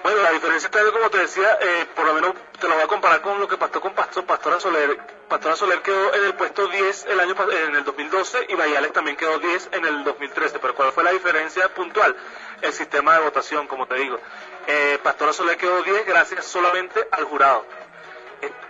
Bueno, 0.03 0.23
la 0.23 0.31
diferencia 0.31 0.65
está, 0.65 0.79
como 0.91 1.11
te 1.11 1.19
decía, 1.19 1.59
eh, 1.61 1.85
por 1.95 2.05
lo 2.05 2.13
menos 2.15 2.33
te 2.59 2.67
lo 2.67 2.73
voy 2.73 2.83
a 2.83 2.87
comparar 2.87 3.21
con 3.21 3.39
lo 3.39 3.47
que 3.47 3.57
pasó 3.57 3.79
con 3.79 3.93
Pastor, 3.93 4.25
Pastora 4.25 4.59
Soler. 4.59 4.97
Pastora 5.29 5.55
Soler 5.55 5.83
quedó 5.83 6.13
en 6.15 6.23
el 6.23 6.33
puesto 6.33 6.67
10 6.67 7.05
el 7.05 7.19
año 7.19 7.35
en 7.51 7.75
el 7.75 7.83
2012 7.83 8.47
y 8.49 8.55
Bayales 8.55 8.93
también 8.93 9.15
quedó 9.15 9.37
10 9.37 9.69
en 9.73 9.85
el 9.85 10.03
2013. 10.03 10.57
Pero 10.57 10.73
¿cuál 10.73 10.91
fue 10.91 11.03
la 11.03 11.11
diferencia 11.11 11.71
puntual? 11.75 12.15
El 12.61 12.73
sistema 12.73 13.13
de 13.13 13.25
votación, 13.25 13.67
como 13.67 13.85
te 13.85 13.95
digo. 13.95 14.17
Eh, 14.65 14.97
Pastora 15.03 15.33
Soler 15.33 15.55
quedó 15.57 15.83
10 15.83 16.05
gracias 16.07 16.45
solamente 16.45 17.07
al 17.11 17.25
jurado. 17.25 17.63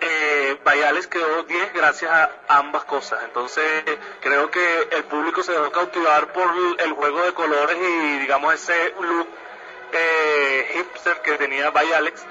Eh, 0.01 0.59
Bayales 0.65 1.07
quedó 1.07 1.43
10 1.43 1.73
gracias 1.73 2.11
a 2.11 2.29
ambas 2.49 2.83
cosas. 2.83 3.23
Entonces, 3.23 3.63
creo 4.19 4.51
que 4.51 4.89
el 4.91 5.05
público 5.05 5.43
se 5.43 5.53
dejó 5.53 5.71
cautivar 5.71 6.33
por 6.33 6.51
el 6.77 6.91
juego 6.91 7.23
de 7.23 7.33
colores 7.33 7.77
y, 7.77 8.19
digamos, 8.19 8.53
ese 8.53 8.93
look 8.99 9.27
eh, 9.93 10.71
hipster 10.73 11.21
que 11.21 11.37
tenía 11.37 11.69
By 11.69 11.93
Alex 11.93 12.25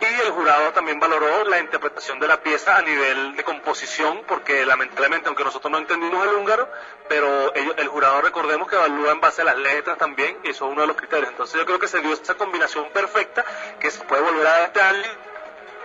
y 0.00 0.04
el 0.04 0.30
jurado 0.30 0.72
también 0.72 1.00
valoró 1.00 1.44
la 1.44 1.58
interpretación 1.58 2.18
de 2.20 2.28
la 2.28 2.42
pieza 2.42 2.76
a 2.76 2.82
nivel 2.82 3.34
de 3.34 3.44
composición 3.44 4.22
porque 4.28 4.66
lamentablemente 4.66 5.28
aunque 5.28 5.44
nosotros 5.44 5.70
no 5.70 5.78
entendimos 5.78 6.26
el 6.26 6.34
húngaro 6.34 6.68
pero 7.08 7.54
ellos, 7.54 7.74
el 7.78 7.88
jurado 7.88 8.20
recordemos 8.20 8.68
que 8.68 8.76
evalúa 8.76 9.12
en 9.12 9.20
base 9.20 9.42
a 9.42 9.46
las 9.46 9.56
letras 9.56 9.96
también 9.96 10.38
y 10.44 10.50
eso 10.50 10.66
es 10.66 10.72
uno 10.72 10.82
de 10.82 10.86
los 10.86 10.96
criterios. 10.96 11.30
Entonces 11.30 11.58
yo 11.58 11.64
creo 11.64 11.78
que 11.78 11.88
se 11.88 12.00
dio 12.00 12.12
esa 12.12 12.34
combinación 12.34 12.90
perfecta 12.90 13.44
que 13.80 13.90
se 13.90 14.04
puede 14.04 14.22
volver 14.22 14.46
a 14.46 14.68
dar 14.68 14.94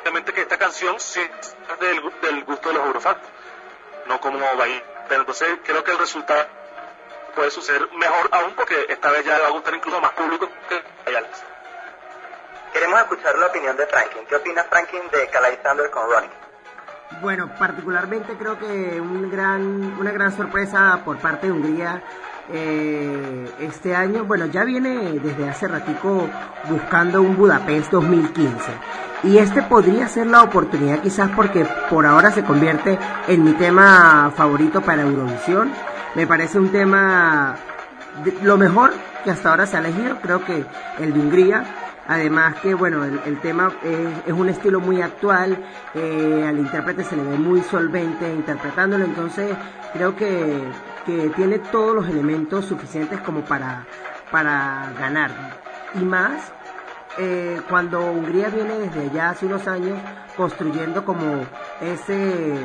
obviamente 0.02 0.34
que 0.34 0.42
esta 0.42 0.58
canción 0.58 1.00
sí 1.00 1.22
es 1.22 1.56
del, 1.80 2.02
del 2.22 2.44
gusto 2.44 2.70
de 2.70 2.76
los 2.76 2.86
eurofans 2.86 3.20
no 4.08 4.20
como 4.20 4.40
Bahía 4.58 4.84
pero 5.08 5.22
entonces 5.22 5.60
creo 5.64 5.84
que 5.84 5.92
el 5.92 6.00
resultado 6.00 6.48
puede 7.36 7.52
suceder 7.52 7.88
mejor 7.98 8.30
aún 8.32 8.54
porque 8.56 8.86
esta 8.90 9.12
vez 9.12 9.26
ya 9.26 9.38
le 9.38 9.44
va 9.44 9.48
a 9.50 9.52
gustar 9.52 9.74
incluso 9.74 10.00
más 10.02 10.12
público 10.14 10.50
que 10.70 11.16
Alex. 11.16 11.44
Queremos 12.74 13.00
escuchar 13.02 13.38
la 13.38 13.48
opinión 13.48 13.76
de 13.76 13.86
Franklin. 13.86 14.26
¿Qué 14.28 14.36
opina 14.36 14.64
Franklin 14.64 15.02
de 15.12 15.28
Calais 15.28 15.62
Thunder 15.62 15.90
con 15.90 16.10
Ronnie? 16.10 16.30
Bueno, 17.22 17.52
particularmente 17.60 18.38
creo 18.38 18.58
que 18.58 19.02
un 19.02 19.30
gran, 19.30 19.98
una 20.00 20.12
gran 20.12 20.36
sorpresa 20.36 21.02
por 21.04 21.18
parte 21.18 21.48
de 21.48 21.54
Hungría 21.54 22.02
eh, 22.50 23.52
este 23.60 23.94
año. 23.94 24.24
Bueno, 24.24 24.46
ya 24.46 24.64
viene 24.64 25.20
desde 25.20 25.50
hace 25.50 25.68
ratico 25.68 26.30
buscando 26.70 27.22
un 27.22 27.36
Budapest 27.36 27.92
2015. 27.92 28.72
Y 29.24 29.38
este 29.38 29.62
podría 29.62 30.08
ser 30.08 30.28
la 30.28 30.42
oportunidad 30.42 31.02
quizás 31.02 31.30
porque 31.36 31.66
por 31.90 32.06
ahora 32.06 32.32
se 32.32 32.44
convierte 32.44 32.98
en 33.28 33.44
mi 33.44 33.52
tema 33.54 34.32
favorito 34.36 34.82
para 34.82 35.04
Eurovisión 35.04 35.72
me 36.16 36.28
parece 36.28 36.60
un 36.60 36.70
tema 36.70 37.56
lo 38.44 38.58
mejor 38.58 38.92
que 39.24 39.32
hasta 39.32 39.52
ahora 39.52 39.66
se 39.66 39.78
ha 39.78 39.80
elegido, 39.80 40.18
creo 40.22 40.44
que 40.44 40.66
el 41.00 41.14
de 41.14 41.20
Hungría. 41.20 41.64
Además 42.08 42.56
que 42.56 42.74
bueno, 42.74 43.06
el, 43.06 43.40
tema 43.40 43.72
es, 44.26 44.34
un 44.34 44.50
estilo 44.50 44.82
muy 44.82 45.02
actual, 45.02 45.58
eh, 45.94 46.46
al 46.46 46.58
intérprete 46.58 47.04
se 47.04 47.16
le 47.16 47.24
ve 47.24 47.38
muy 47.38 47.62
solvente 47.62 48.28
interpretándolo, 48.34 49.06
entonces 49.06 49.56
creo 49.94 50.16
que, 50.16 50.62
que 51.06 51.30
tiene 51.36 51.60
todos 51.60 51.96
los 51.96 52.10
elementos 52.10 52.66
suficientes 52.66 53.22
como 53.22 53.42
para, 53.42 53.86
para 54.30 54.92
ganar. 55.00 55.32
Y 55.94 56.04
más 56.04 56.52
eh, 57.18 57.62
cuando 57.70 58.02
Hungría 58.02 58.50
viene 58.50 58.80
desde 58.80 59.10
allá 59.10 59.30
hace 59.30 59.46
unos 59.46 59.68
años 59.68 59.98
construyendo 60.36 61.06
como 61.06 61.46
ese, 61.82 62.56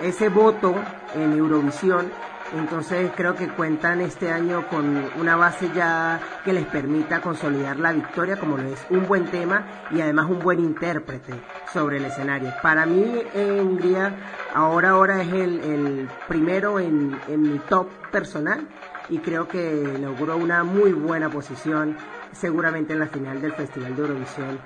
ese 0.00 0.28
voto 0.28 0.74
en 1.14 1.36
Eurovisión 1.36 2.10
entonces 2.54 3.10
creo 3.16 3.34
que 3.34 3.48
cuentan 3.48 4.00
este 4.00 4.30
año 4.30 4.68
con 4.68 5.10
una 5.18 5.36
base 5.36 5.70
ya 5.74 6.20
que 6.44 6.52
les 6.52 6.66
permita 6.66 7.20
consolidar 7.20 7.78
la 7.78 7.92
victoria, 7.92 8.38
como 8.38 8.58
lo 8.58 8.68
es 8.68 8.84
un 8.90 9.06
buen 9.06 9.26
tema 9.26 9.64
y 9.90 10.00
además 10.00 10.26
un 10.28 10.38
buen 10.38 10.60
intérprete 10.60 11.32
sobre 11.72 11.96
el 11.96 12.04
escenario. 12.04 12.52
Para 12.62 12.84
mí 12.84 13.22
en 13.34 13.60
Hungría 13.60 14.14
ahora 14.54 14.90
ahora 14.90 15.22
es 15.22 15.32
el, 15.32 16.08
primero 16.28 16.78
en, 16.78 17.16
mi 17.28 17.58
top 17.60 17.88
personal 18.10 18.68
y 19.08 19.18
creo 19.18 19.48
que 19.48 19.98
logró 19.98 20.36
una 20.36 20.62
muy 20.62 20.92
buena 20.92 21.30
posición 21.30 21.96
seguramente 22.32 22.92
en 22.92 23.00
la 23.00 23.06
final 23.06 23.40
del 23.40 23.52
Festival 23.52 23.96
de 23.96 24.02
Eurovisión 24.02 24.58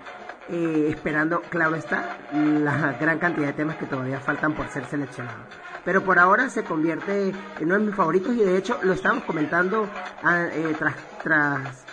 eh, 0.49 0.87
esperando, 0.91 1.41
claro 1.43 1.75
está, 1.75 2.19
la 2.33 2.93
gran 3.01 3.19
cantidad 3.19 3.49
de 3.49 3.53
temas 3.53 3.77
que 3.77 3.87
todavía 3.87 4.21
faltan 4.21 4.55
por 4.55 4.69
ser 4.69 4.85
seleccionados 4.87 5.47
pero 5.87 6.03
por 6.03 6.19
ahora 6.19 6.51
se 6.51 6.65
convierte 6.65 7.29
en 7.29 7.67
uno 7.67 7.75
de 7.75 7.81
mis 7.87 7.95
favoritos 7.95 8.35
y 8.35 8.41
de 8.41 8.59
hecho 8.59 8.79
lo 8.83 8.93
estamos 8.93 9.23
comentando 9.23 9.89
ah, 10.25 10.47
eh, 10.53 10.75
tras, 10.77 10.97
tras, 11.23 11.85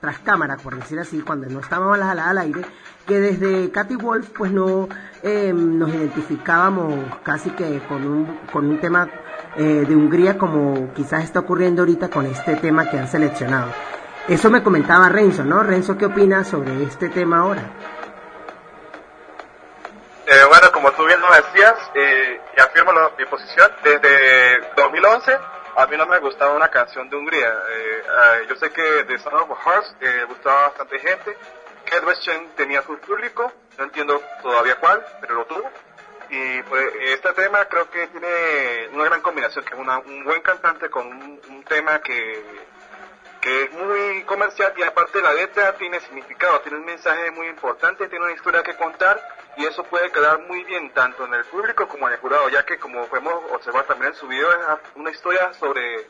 tras 0.00 0.18
cámara, 0.20 0.56
por 0.56 0.74
decir 0.74 0.98
así, 0.98 1.20
cuando 1.20 1.46
no 1.50 1.60
estábamos 1.60 2.00
al, 2.00 2.18
al 2.18 2.38
aire, 2.38 2.62
que 3.06 3.20
desde 3.20 3.70
Katy 3.70 3.96
Wolf 3.96 4.30
pues 4.30 4.50
no 4.50 4.88
em, 5.22 5.78
nos 5.78 5.90
identificábamos 5.90 6.94
casi 7.22 7.50
que 7.50 7.80
con 7.86 8.06
un, 8.06 8.38
con 8.50 8.66
un 8.66 8.80
tema 8.80 9.06
eh, 9.54 9.84
de 9.86 9.94
Hungría 9.94 10.38
como 10.38 10.90
quizás 10.94 11.22
está 11.24 11.40
ocurriendo 11.40 11.82
ahorita 11.82 12.08
con 12.08 12.24
este 12.24 12.56
tema 12.56 12.88
que 12.88 12.98
han 12.98 13.06
seleccionado. 13.08 13.70
Eso 14.28 14.50
me 14.50 14.62
comentaba 14.62 15.10
Renzo, 15.10 15.44
¿no? 15.44 15.62
Renzo, 15.62 15.98
¿qué 15.98 16.06
opinas 16.06 16.48
sobre 16.48 16.84
este 16.84 17.10
tema 17.10 17.40
ahora? 17.40 17.70
Eh, 20.32 20.44
bueno, 20.48 20.70
como 20.70 20.92
tú 20.92 21.04
bien 21.06 21.20
lo 21.20 21.26
decías, 21.34 21.74
eh, 21.92 22.40
y 22.56 22.60
afirmo 22.60 22.92
mi 23.18 23.24
posición, 23.24 23.68
desde 23.82 24.60
2011 24.76 25.36
a 25.76 25.86
mí 25.86 25.96
no 25.96 26.06
me 26.06 26.18
gustaba 26.20 26.52
una 26.54 26.68
canción 26.68 27.10
de 27.10 27.16
Hungría. 27.16 27.48
Eh, 27.68 28.02
eh, 28.06 28.46
yo 28.48 28.54
sé 28.54 28.70
que 28.70 29.04
The 29.08 29.18
Son 29.18 29.34
of 29.34 29.50
Hearts 29.64 29.96
eh, 30.00 30.24
gustaba 30.28 30.68
bastante 30.68 31.00
gente, 31.00 31.36
Kedweschen 31.84 32.50
tenía 32.54 32.80
su 32.82 32.96
público, 32.98 33.52
no 33.76 33.84
entiendo 33.84 34.22
todavía 34.40 34.76
cuál, 34.76 35.04
pero 35.20 35.34
lo 35.34 35.44
tuvo. 35.46 35.68
Y 36.28 36.62
pues 36.62 36.86
este 37.06 37.32
tema 37.32 37.64
creo 37.64 37.90
que 37.90 38.06
tiene 38.06 38.88
una 38.92 39.06
gran 39.06 39.20
combinación, 39.22 39.64
que 39.64 39.74
es 39.74 39.80
una- 39.80 39.98
un 39.98 40.22
buen 40.22 40.42
cantante 40.42 40.88
con 40.90 41.08
un, 41.08 41.40
un 41.48 41.64
tema 41.64 41.98
que, 42.02 42.44
que 43.40 43.64
es 43.64 43.72
muy 43.72 44.22
comercial 44.26 44.72
y 44.76 44.84
aparte 44.84 45.20
la 45.22 45.32
letra 45.32 45.72
tiene 45.72 45.98
significado, 46.00 46.60
tiene 46.60 46.78
un 46.78 46.84
mensaje 46.84 47.32
muy 47.32 47.48
importante, 47.48 48.06
tiene 48.08 48.26
una 48.26 48.34
historia 48.34 48.62
que 48.62 48.76
contar 48.76 49.20
y 49.60 49.66
eso 49.66 49.84
puede 49.84 50.10
quedar 50.10 50.40
muy 50.48 50.64
bien 50.64 50.90
tanto 50.90 51.26
en 51.26 51.34
el 51.34 51.44
público 51.44 51.86
como 51.86 52.08
en 52.08 52.14
el 52.14 52.20
jurado, 52.20 52.48
ya 52.48 52.64
que 52.64 52.78
como 52.78 53.04
podemos 53.06 53.34
observar 53.52 53.84
también 53.84 54.12
en 54.12 54.18
su 54.18 54.26
video 54.26 54.50
es 54.50 54.58
una 54.94 55.10
historia 55.10 55.52
sobre 55.54 56.06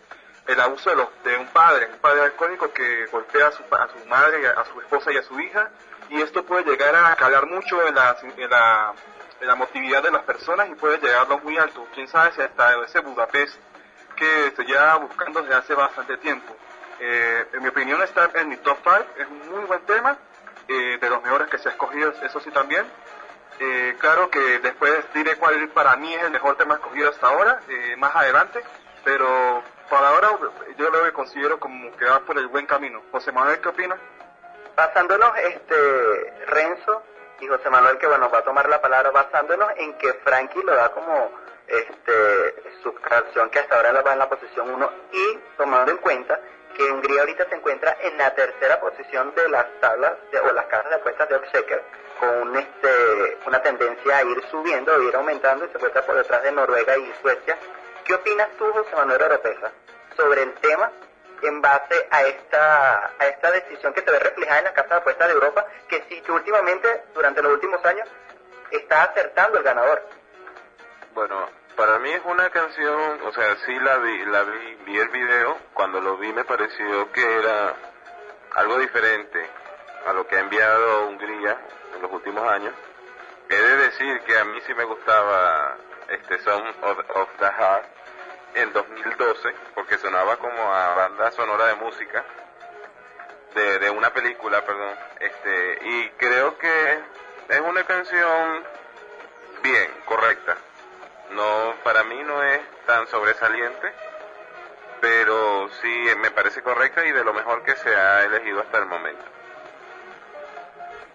el 0.46 0.61
abuso 0.61 0.90
de, 0.90 0.96
los, 0.96 1.09
de 1.24 1.36
un 1.36 1.48
padre, 1.48 1.88
un 1.92 1.98
padre 1.98 2.22
alcohólico 2.22 2.72
que 2.72 3.07
golpea 3.07 3.48
a 3.48 3.53
su, 3.53 3.62
a 3.74 3.88
su 3.88 4.07
madre, 4.07 4.46
a 4.46 4.64
su 4.66 4.80
esposa 4.80 5.12
y 5.12 5.16
a 5.16 5.22
su 5.22 5.38
hija 5.40 5.68
y 6.11 6.20
esto 6.20 6.44
puede 6.44 6.64
llegar 6.64 6.94
a 6.94 7.16
calar 7.16 7.46
mucho 7.46 7.84
en 7.86 7.94
la, 7.94 8.16
en 8.22 8.51
la, 8.51 8.94
en 9.40 9.46
la 9.46 9.53
emotividad 9.53 10.03
de 10.03 10.12
las 10.12 10.22
personas 10.22 10.68
y 10.68 10.74
puede 10.76 10.98
llegarlo 10.98 11.38
muy 11.38 11.59
alto. 11.59 11.86
Quién 11.92 12.07
sabe 12.07 12.32
si 12.32 12.42
hasta 12.42 12.84
ese 12.84 13.01
Budapest 13.01 13.57
que 14.14 14.53
se 14.55 14.64
lleva 14.64 14.96
buscando 14.96 15.42
desde 15.42 15.57
hace 15.57 15.74
bastante 15.74 16.16
tiempo. 16.18 16.55
Eh, 17.01 17.46
en 17.53 17.62
mi 17.62 17.68
opinión 17.68 18.01
está 18.03 18.30
en 18.34 18.48
mi 18.48 18.57
top 18.59 18.78
5, 18.82 19.07
es 19.18 19.26
un 19.26 19.51
muy 19.51 19.64
buen 19.64 19.80
tema, 19.86 20.18
eh, 20.72 20.98
de 21.01 21.11
los 21.11 21.20
mejores 21.22 21.48
que 21.48 21.59
se 21.59 21.68
ha 21.68 21.72
escogido, 21.72 22.12
eso 22.22 22.38
sí 22.38 22.51
también. 22.53 22.86
Eh, 23.62 23.94
claro 23.98 24.30
que 24.30 24.58
después 24.61 25.04
diré 25.12 25.36
cuál 25.36 25.68
para 25.68 25.94
mí 25.96 26.14
es 26.14 26.22
el 26.22 26.30
mejor 26.30 26.56
tema 26.56 26.74
escogido 26.74 27.11
hasta 27.11 27.26
ahora, 27.28 27.61
eh, 27.68 27.94
más 27.96 28.16
adelante, 28.16 28.62
pero 29.04 29.62
para 29.90 30.08
ahora 30.08 30.30
yo 30.78 30.88
lo 30.90 31.04
que 31.04 31.12
considero 31.12 31.61
como 31.61 31.94
que 31.96 32.06
va 32.06 32.20
por 32.20 32.38
el 32.38 32.46
buen 32.48 32.64
camino. 32.66 33.02
José 33.12 33.32
Manuel, 33.32 33.61
¿qué 33.61 33.68
opina? 33.68 33.96
basándonos 34.76 35.36
este 35.36 36.44
Renzo 36.46 37.02
y 37.40 37.46
José 37.48 37.68
Manuel 37.68 37.98
que 37.98 38.06
bueno 38.06 38.30
va 38.30 38.38
a 38.38 38.44
tomar 38.44 38.66
la 38.68 38.80
palabra 38.80 39.11
basándonos 39.11 39.68
en 39.76 39.92
que 39.98 40.14
Frankie 40.24 40.62
lo 40.62 40.74
da 40.74 40.90
como 40.92 41.32
este 41.66 42.54
su 42.82 42.94
canción 42.94 43.50
que 43.50 43.58
hasta 43.58 43.76
ahora 43.76 43.92
la 43.92 44.00
va 44.00 44.14
en 44.14 44.20
la 44.20 44.28
posición 44.30 44.70
1 44.70 44.90
y 45.12 45.38
tomando 45.58 45.90
en 45.92 45.98
cuenta 45.98 46.40
que 46.74 46.84
Hungría 46.90 47.20
ahorita 47.20 47.46
se 47.50 47.56
encuentra 47.56 47.94
en 48.00 48.16
la 48.16 48.34
tercera 48.34 48.80
posición 48.80 49.34
de 49.34 49.48
las 49.50 49.66
tablas 49.80 50.12
de- 50.32 50.40
o 50.40 50.50
las 50.52 50.64
casas 50.66 50.88
de 50.90 50.96
apuestas 50.96 51.28
de 51.28 51.34
Oxeker 51.36 51.84
con 52.20 52.54
este, 52.54 53.38
una 53.46 53.62
tendencia 53.62 54.18
a 54.18 54.22
ir 54.22 54.44
subiendo, 54.50 54.94
a 54.94 54.98
ir 55.02 55.16
aumentando 55.16 55.64
y 55.64 55.68
se 55.68 55.76
encuentra 55.76 56.04
por 56.04 56.16
detrás 56.16 56.42
de 56.42 56.52
Noruega 56.52 56.96
y 56.98 57.12
Suecia. 57.22 57.56
¿Qué 58.04 58.14
opinas 58.14 58.48
tú, 58.58 58.70
José 58.72 58.94
Manuel 58.94 59.22
Oropesa, 59.22 59.72
sobre 60.16 60.42
el 60.42 60.52
tema 60.56 60.92
en 61.42 61.62
base 61.62 62.06
a 62.10 62.22
esta, 62.22 63.12
a 63.18 63.26
esta 63.26 63.50
decisión 63.50 63.94
que 63.94 64.02
se 64.02 64.10
ve 64.10 64.18
reflejada 64.18 64.58
en 64.58 64.64
la 64.64 64.74
Casa 64.74 64.88
de 64.88 64.94
Apuestas 64.96 65.28
de 65.28 65.34
Europa, 65.34 65.66
que 65.88 66.04
sí 66.10 66.20
que 66.20 66.32
últimamente, 66.32 67.04
durante 67.14 67.40
los 67.40 67.54
últimos 67.54 67.82
años, 67.86 68.06
está 68.70 69.04
acertando 69.04 69.56
el 69.56 69.64
ganador. 69.64 70.02
Bueno, 71.14 71.48
para 71.74 71.98
mí 72.00 72.12
es 72.12 72.20
una 72.26 72.50
canción, 72.50 73.20
o 73.24 73.32
sea, 73.32 73.56
sí 73.64 73.78
la 73.80 73.96
vi, 73.96 74.26
la 74.26 74.42
vi, 74.42 74.74
vi 74.84 74.98
el 74.98 75.08
video, 75.08 75.56
cuando 75.72 76.02
lo 76.02 76.18
vi 76.18 76.30
me 76.34 76.44
pareció 76.44 77.10
que 77.12 77.38
era 77.38 77.74
algo 78.56 78.78
diferente 78.78 79.48
a 80.04 80.12
lo 80.12 80.26
que 80.26 80.36
ha 80.36 80.40
enviado 80.40 81.06
Hungría 81.06 81.58
los 82.01 82.12
últimos 82.12 82.46
años. 82.48 82.74
He 83.48 83.55
de 83.57 83.76
decir 83.76 84.20
que 84.20 84.38
a 84.38 84.44
mí 84.44 84.61
sí 84.66 84.74
me 84.74 84.84
gustaba 84.84 85.76
este 86.09 86.38
Song 86.40 86.62
of, 86.82 87.28
the 87.38 87.46
Heart 87.46 87.84
en 88.55 88.72
2012, 88.72 89.55
porque 89.74 89.98
sonaba 89.98 90.36
como 90.36 90.62
a 90.72 90.94
banda 90.94 91.30
sonora 91.32 91.66
de 91.66 91.74
música 91.76 92.24
de, 93.55 93.78
de 93.78 93.90
una 93.90 94.12
película, 94.12 94.64
perdón. 94.64 94.96
Este, 95.18 95.78
y 95.82 96.09
creo 96.11 96.57
que 96.59 97.01
es 97.48 97.61
una 97.61 97.84
canción 97.84 98.64
bien, 99.62 99.90
correcta. 100.05 100.57
No, 101.30 101.74
para 101.84 102.03
mí 102.05 102.22
no 102.24 102.42
es 102.42 102.61
tan 102.86 103.07
sobresaliente, 103.09 103.92
pero 105.01 105.68
sí 105.80 106.07
me 106.18 106.30
parece 106.30 106.62
correcta 106.62 107.05
y 107.05 107.12
de 107.12 107.24
lo 107.24 107.32
mejor 107.32 107.62
que 107.62 107.76
se 107.76 107.94
ha 107.94 108.24
elegido 108.24 108.61
hasta 108.61 108.78
el 108.78 108.86
momento. 108.86 109.24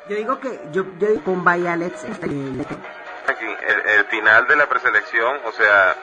Yo 0.07 0.15
digo 0.15 0.39
que 0.39 0.59
yo, 0.71 0.85
yo 0.99 1.07
digo 1.07 1.23
con 1.23 1.43
Bayalex 1.43 2.03
este, 2.03 2.27
Aquí, 2.27 3.45
el, 3.45 3.89
el 3.99 4.05
final 4.05 4.45
de 4.47 4.55
la 4.55 4.67
preselección, 4.69 5.37
o 5.45 5.51
sea, 5.51 5.95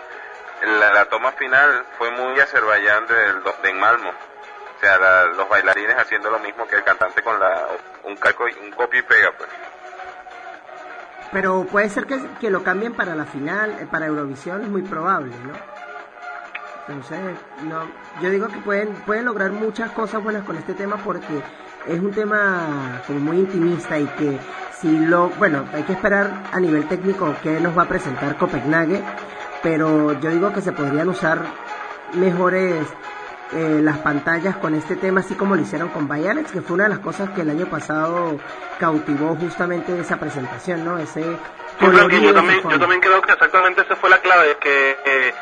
la, 0.80 0.92
la 0.92 1.05
toma 1.07 1.32
final 1.32 1.84
fue 1.98 2.11
muy 2.11 2.38
Azerbaiyán 2.40 3.07
del, 3.07 3.42
de 3.62 3.74
Malmo. 3.74 4.11
O 4.11 4.80
sea, 4.80 4.98
la- 4.98 5.26
los 5.26 5.48
bailarines 5.48 5.96
haciendo 5.96 6.30
lo 6.30 6.40
mismo 6.40 6.66
que 6.66 6.74
el 6.76 6.82
cantante 6.82 7.22
con 7.22 7.38
la 7.38 7.68
un 8.05 8.16
calco 8.16 8.48
y- 8.48 8.55
un 8.64 8.72
copia 8.72 8.98
y 8.98 9.03
pega, 9.03 9.30
pues. 9.38 9.48
pero 11.30 11.64
puede 11.70 11.88
ser 11.88 12.05
que, 12.07 12.20
que 12.40 12.50
lo 12.50 12.64
cambien 12.64 12.94
para 12.94 13.14
la 13.14 13.24
final, 13.24 13.70
eh, 13.80 13.86
para 13.88 14.07
Eurovisión 14.07 14.62
es 14.62 14.68
muy 14.68 14.82
probable, 14.82 15.32
¿no? 15.46 15.53
Entonces, 16.88 17.20
no, 17.62 17.88
yo 18.20 18.28
digo 18.30 18.48
que 18.48 18.59
pueden, 18.59 18.92
pueden 19.07 19.24
lograr 19.24 19.53
muchas 19.53 19.92
cosas 19.92 20.20
buenas 20.22 20.44
con 20.44 20.57
este 20.57 20.74
tema 20.74 20.96
porque 20.96 21.40
es 21.87 22.01
un 22.01 22.12
tema 22.12 23.03
como 23.07 23.20
muy 23.20 23.39
intimista 23.39 23.99
y 23.99 24.07
que 24.07 24.39
si 24.80 24.99
lo, 24.99 25.28
bueno, 25.30 25.64
hay 25.72 25.83
que 25.85 25.93
esperar 25.93 26.45
a 26.53 26.61
nivel 26.61 26.87
técnico 26.89 27.35
que 27.43 27.61
nos 27.61 27.76
va 27.76 27.83
a 27.83 27.89
presentar 27.89 28.37
Copenhague, 28.37 29.03
pero 29.62 30.18
yo 30.20 30.30
digo 30.30 30.53
que 30.53 30.61
se 30.61 30.72
podrían 30.72 31.09
usar 31.09 31.43
mejores 32.14 32.87
eh, 33.53 33.80
las 33.83 33.99
pantallas 33.99 34.57
con 34.57 34.74
este 34.74 34.97
tema, 34.97 35.20
así 35.20 35.35
como 35.35 35.55
lo 35.55 35.62
hicieron 35.62 35.91
con 35.91 36.09
Bayalex, 36.09 36.53
que 36.53 36.62
fue 36.62 36.74
una 36.74 36.85
de 36.85 36.91
las 36.91 36.99
cosas 37.01 37.30
que 37.30 37.43
el 37.43 37.51
año 37.51 37.66
pasado 37.66 38.39
cautivó 38.78 39.37
justamente 39.37 39.99
esa 39.99 40.16
presentación, 40.16 40.85
¿no? 40.85 40.99
Ese 40.99 41.22
Frankie, 41.78 41.97
colorido 41.97 42.22
yo 42.22 42.35
también, 42.35 42.62
yo 42.62 42.78
también 42.78 43.01
creo 43.01 43.20
que 43.20 43.33
exactamente 43.33 43.83
esa 43.83 43.97
fue 43.97 44.09
la 44.11 44.18
clave, 44.18 44.57
que 44.61 44.97
eh, 45.05 45.35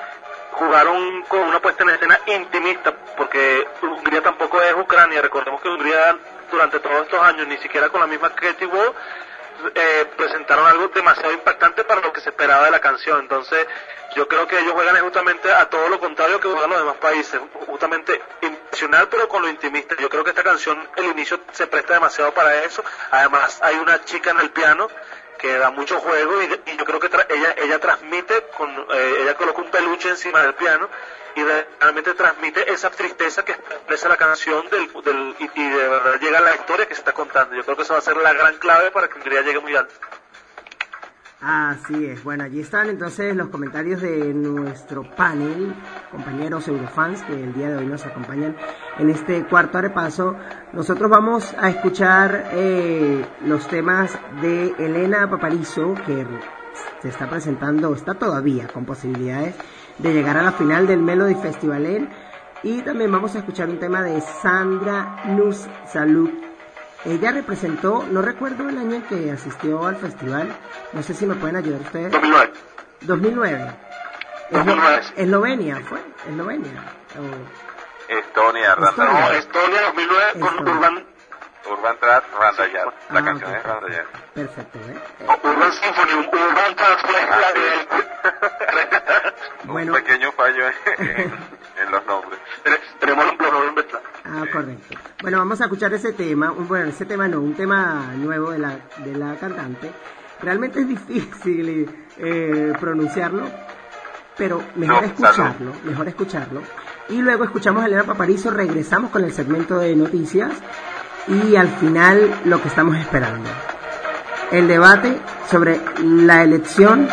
jugaron 0.61 1.23
con 1.23 1.41
una 1.41 1.59
puesta 1.59 1.85
en 1.85 1.91
escena 1.91 2.21
intimista, 2.27 2.95
porque 3.17 3.67
Hungría 3.81 4.23
tampoco 4.23 4.61
es 4.61 4.75
Ucrania, 4.75 5.23
recordemos 5.23 5.63
que 5.63 5.71
Hungría 5.71 6.19
durante 6.51 6.79
todos 6.81 7.03
estos 7.05 7.21
años, 7.23 7.49
ni 7.49 7.57
siquiera 7.57 7.89
con 7.89 8.01
la 8.01 8.07
misma 8.07 8.29
Creative 8.35 8.71
World, 8.71 8.95
eh, 9.75 10.07
presentaron 10.17 10.67
algo 10.67 10.89
demasiado 10.89 11.33
impactante 11.33 11.83
para 11.85 12.03
lo 12.03 12.13
que 12.13 12.21
se 12.21 12.29
esperaba 12.29 12.67
de 12.67 12.71
la 12.71 12.79
canción, 12.79 13.21
entonces 13.21 13.67
yo 14.15 14.29
creo 14.29 14.47
que 14.47 14.59
ellos 14.59 14.73
juegan 14.73 14.97
justamente 14.99 15.51
a 15.51 15.65
todo 15.71 15.89
lo 15.89 15.99
contrario 15.99 16.41
que 16.41 16.49
juegan 16.49 16.69
los 16.69 16.79
demás 16.81 16.97
países, 16.97 17.41
justamente 17.67 18.21
intencional 18.43 19.09
pero 19.09 19.29
con 19.29 19.43
lo 19.43 19.49
intimista. 19.49 19.95
Yo 19.99 20.11
creo 20.11 20.25
que 20.25 20.31
esta 20.31 20.43
canción, 20.43 20.89
el 20.97 21.07
inicio 21.07 21.41
se 21.53 21.67
presta 21.69 21.95
demasiado 21.95 22.35
para 22.35 22.65
eso. 22.65 22.83
Además 23.13 23.61
hay 23.63 23.77
una 23.77 24.05
chica 24.05 24.31
en 24.31 24.41
el 24.41 24.51
piano 24.51 24.89
que 25.41 25.57
da 25.59 25.71
mucho 25.71 25.99
juego 26.01 26.43
y, 26.43 26.49
yo 26.77 26.85
creo 26.85 27.01
que 27.01 27.11
tra- 27.11 27.27
ella 27.29 27.55
ella 27.57 27.79
transmite, 27.79 28.45
con, 28.57 28.71
eh, 28.93 29.17
ella 29.23 29.35
coloca 29.35 29.63
un 29.63 29.71
peluche 29.71 30.09
encima 30.11 30.43
del 30.43 30.55
piano 30.55 30.89
y 31.35 31.43
realmente 31.43 32.13
transmite 32.15 32.71
esa 32.73 32.91
tristeza 32.91 33.45
que 33.45 33.53
expresa 33.53 34.09
la 34.09 34.17
canción 34.17 34.69
del, 34.69 34.91
del- 35.03 35.35
y, 35.39 35.51
y 35.55 35.69
de 35.71 35.89
verdad 35.89 36.21
llega 36.21 36.39
a 36.39 36.43
la 36.43 36.55
historia 36.55 36.87
que 36.87 36.95
se 36.95 37.01
está 37.01 37.13
contando. 37.13 37.55
Yo 37.55 37.65
creo 37.65 37.77
que 37.77 37.83
esa 37.83 37.95
va 37.95 38.01
a 38.01 38.03
ser 38.03 38.17
la 38.17 38.33
gran 38.33 38.59
clave 38.59 38.91
para 38.91 39.09
que 39.09 39.15
Hungría 39.19 39.43
llegue 39.43 39.61
muy 39.61 39.75
alto. 39.75 39.95
Así 41.43 42.05
es, 42.05 42.23
bueno, 42.23 42.45
allí 42.45 42.61
están 42.61 42.91
entonces 42.91 43.35
los 43.35 43.49
comentarios 43.49 44.03
de 44.03 44.35
nuestro 44.35 45.03
panel, 45.17 45.75
compañeros 46.11 46.69
Eurofans 46.69 47.23
que 47.23 47.33
el 47.33 47.55
día 47.55 47.71
de 47.71 47.79
hoy 47.79 47.87
nos 47.87 48.05
acompañan 48.05 48.55
en 48.99 49.09
este 49.09 49.47
cuarto 49.47 49.81
repaso. 49.81 50.37
Nosotros 50.75 51.09
vamos 51.09 51.55
a 51.59 51.71
escuchar 51.71 52.51
eh, 52.53 53.25
los 53.47 53.67
temas 53.69 54.19
de 54.43 54.75
Elena 54.79 55.31
Paparizo, 55.31 55.95
que 56.05 56.27
se 57.01 57.09
está 57.09 57.27
presentando, 57.27 57.95
está 57.95 58.13
todavía 58.13 58.69
con 58.69 58.85
posibilidades 58.85 59.55
de 59.97 60.13
llegar 60.13 60.37
a 60.37 60.43
la 60.43 60.53
final 60.53 60.87
del 60.87 61.01
Melody 61.01 61.37
Festival. 61.37 62.11
Y 62.63 62.83
también 62.83 63.11
vamos 63.11 63.35
a 63.35 63.39
escuchar 63.39 63.71
un 63.71 63.79
tema 63.79 64.03
de 64.03 64.21
Sandra 64.21 65.25
Nus 65.25 65.67
Salud 65.87 66.50
ella 67.05 67.33
representó, 67.33 68.05
no 68.11 68.23
recuerdo 68.23 68.69
el 68.69 68.77
año 68.79 68.97
en 68.97 69.03
que 69.03 69.31
asistió 69.33 69.87
al 69.87 69.97
festival, 69.97 70.53
no 70.93 71.03
sé 71.03 71.15
si 71.15 71.27
me 71.27 71.35
pueden 71.35 71.57
ayudar 71.57 71.81
ustedes. 71.81 72.13
2009. 72.13 72.53
2009. 73.03 73.73
2009. 74.51 75.01
Eslo- 75.01 75.13
Eslovenia 75.17 75.81
fue, 75.89 75.99
Eslovenia. 76.29 76.83
O- 77.19 78.13
Estonia, 78.13 78.73
Estonia. 78.73 79.21
No. 79.21 79.31
Estonia 79.33 79.83
2009 79.83 80.25
con 80.41 80.49
Estonia. 80.49 80.73
Urban, 80.75 81.07
Urban 81.71 81.97
Trap, 82.01 82.25
Randayar. 82.39 82.95
La 83.11 83.21
Ah, 83.21 83.25
canción 83.25 83.51
ok. 83.51 83.57
es 83.57 83.63
Randayar. 83.63 84.07
Perfecto, 84.35 84.79
¿eh? 84.81 84.95
Eh, 85.21 85.27
Urban 85.45 85.73
Symphony, 85.73 86.29
Urban 86.33 86.77
Trans 86.77 87.03
fue 87.03 87.27
la 87.41 87.53
de 87.53 87.71
Bueno. 89.65 89.93
Un 89.93 89.99
pequeño 90.03 90.33
fallo 90.33 90.67
en, 90.67 90.75
en 91.83 91.91
los 91.91 92.05
nombres. 92.07 92.41
Tenemos 92.99 93.25
los 93.27 93.53
nombres. 93.53 93.87
Ah, 94.25 94.45
correcto. 94.53 94.97
Bueno, 95.23 95.39
vamos 95.39 95.61
a 95.61 95.65
escuchar 95.65 95.93
ese 95.95 96.13
tema, 96.13 96.53
un, 96.53 96.69
bueno, 96.69 96.91
ese 96.91 97.05
tema 97.05 97.27
no, 97.27 97.41
un 97.41 97.55
tema 97.55 98.13
nuevo 98.17 98.51
de 98.51 98.59
la, 98.59 98.79
de 99.05 99.15
la 99.17 99.35
cantante. 99.37 99.91
Realmente 100.43 100.81
es 100.81 100.89
difícil 100.89 101.91
eh, 102.19 102.73
pronunciarlo, 102.79 103.45
pero 104.37 104.63
mejor 104.77 105.03
No, 105.03 105.07
escucharlo, 105.07 105.73
mejor 105.85 106.09
escucharlo. 106.09 106.63
Y 107.09 107.21
luego 107.23 107.45
escuchamos 107.45 107.83
a 107.83 107.87
Elena 107.87 108.05
Paparizo, 108.05 108.51
regresamos 108.51 109.11
con 109.11 109.25
el 109.25 109.33
segmento 109.33 109.79
de 109.79 109.97
noticias 109.97 110.53
y 111.29 111.57
al 111.57 111.69
final 111.69 112.31
lo 112.45 112.63
que 112.63 112.69
estamos 112.69 112.97
esperando. 112.97 113.49
El 114.51 114.69
debate 114.69 115.19
sobre 115.51 115.81
la 116.03 116.43
elección 116.43 117.09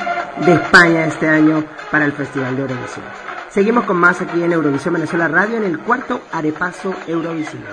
de 0.45 0.53
España 0.53 1.05
este 1.05 1.27
año 1.27 1.63
para 1.91 2.05
el 2.05 2.11
Festival 2.11 2.55
de 2.55 2.61
Eurovisión. 2.63 3.26
Seguimos 3.49 3.85
con 3.85 3.97
más 3.97 4.21
aquí 4.21 4.43
en 4.43 4.51
Eurovisión 4.51 4.93
Venezuela 4.93 5.27
Radio 5.27 5.57
en 5.57 5.63
el 5.63 5.79
cuarto 5.79 6.21
Arepaso 6.31 6.93
Eurovisivo. 7.07 7.63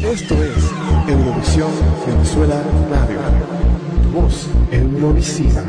Esto 0.00 0.34
es 0.42 0.70
Eurovisión 1.06 1.70
Venezuela 2.06 2.62
Radio. 2.90 3.18
Voz 4.12 4.48
Eurovisiva. 4.72 5.62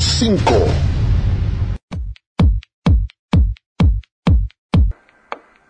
5. 0.00 0.40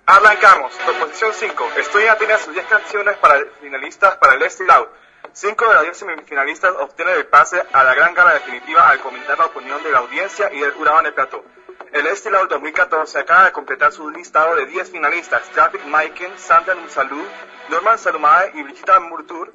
Arrancamos. 0.07 0.73
Proposición 0.87 1.33
5. 1.33 1.69
Estoy 1.79 2.05
en 2.05 2.11
Atenas 2.11 2.43
sus 2.43 2.55
10 2.55 2.67
canciones 2.67 3.17
para 3.17 3.41
finalistas 3.61 4.17
para 4.19 4.35
el 4.35 4.43
Estee 4.43 4.67
Loud. 4.67 4.87
Cinco 5.33 5.69
de 5.69 5.75
las 5.75 5.83
10 5.83 5.97
semifinalistas 5.97 6.73
obtienen 6.79 7.17
el 7.17 7.27
pase 7.27 7.61
a 7.73 7.83
la 7.83 7.95
gran 7.95 8.15
gala 8.15 8.35
definitiva 8.35 8.89
al 8.89 9.01
comentar 9.01 9.37
la 9.37 9.47
opinión 9.47 9.83
de 9.83 9.91
la 9.91 9.99
audiencia 9.99 10.53
y 10.53 10.61
del 10.61 10.73
jurado 10.73 11.01
en 11.01 11.07
el 11.07 11.15
plató. 11.15 11.45
El 11.93 12.07
Estee 12.07 12.31
Loud 12.31 12.49
2014 12.49 13.19
acaba 13.19 13.47
de 13.47 13.53
completar 13.53 13.91
su 13.91 14.09
listado 14.11 14.55
de 14.55 14.67
10 14.67 14.91
finalistas. 14.91 15.43
Traffic 15.51 15.85
Maiken, 15.87 16.39
Sandra 16.39 16.77
Salud, 16.89 17.27
Norman 17.69 17.99
Salumae 17.99 18.53
y 18.55 18.63
Brigitte 18.63 19.01
Murtur 19.01 19.53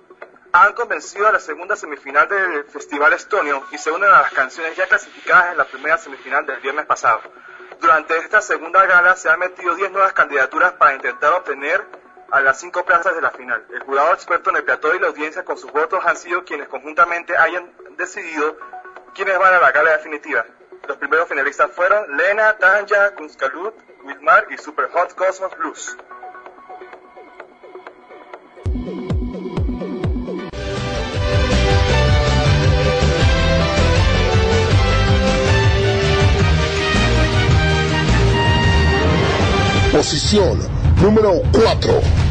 han 0.63 0.73
convencido 0.73 1.27
a 1.27 1.33
la 1.33 1.39
segunda 1.39 1.75
semifinal 1.75 2.29
del 2.29 2.63
Festival 2.65 3.11
Estonio 3.11 3.63
y 3.71 3.77
se 3.77 3.91
unen 3.91 4.09
a 4.09 4.21
las 4.21 4.31
canciones 4.31 4.75
ya 4.77 4.87
clasificadas 4.87 5.51
en 5.51 5.57
la 5.57 5.65
primera 5.65 5.97
semifinal 5.97 6.45
del 6.45 6.61
viernes 6.61 6.85
pasado. 6.85 7.21
Durante 7.81 8.17
esta 8.19 8.41
segunda 8.41 8.85
gala 8.85 9.17
se 9.17 9.29
han 9.29 9.39
metido 9.39 9.75
10 9.75 9.91
nuevas 9.91 10.13
candidaturas 10.13 10.73
para 10.73 10.95
intentar 10.95 11.33
obtener 11.33 11.85
a 12.31 12.39
las 12.39 12.57
cinco 12.59 12.85
plazas 12.85 13.13
de 13.15 13.21
la 13.21 13.31
final. 13.31 13.65
El 13.73 13.81
jurado 13.81 14.13
experto 14.13 14.49
en 14.49 14.55
el 14.55 14.63
plató 14.63 14.95
y 14.95 14.99
la 14.99 15.07
audiencia 15.07 15.43
con 15.43 15.57
sus 15.57 15.71
votos 15.73 16.03
han 16.05 16.15
sido 16.15 16.45
quienes 16.45 16.69
conjuntamente 16.69 17.35
hayan 17.35 17.71
decidido 17.97 18.57
quiénes 19.13 19.37
van 19.37 19.55
a 19.55 19.59
la 19.59 19.71
gala 19.71 19.91
definitiva. 19.91 20.45
Los 20.87 20.97
primeros 20.97 21.27
finalistas 21.27 21.71
fueron 21.71 22.15
Lena, 22.15 22.57
Tanja, 22.57 23.13
Kunskalut, 23.15 23.75
Wilmar 24.03 24.47
y 24.49 24.57
Super 24.57 24.89
Hot 24.91 25.15
Cosmos 25.15 25.55
Blues. 25.57 25.97
Posición 39.95 40.59
número 41.01 41.41
4. 41.53 42.24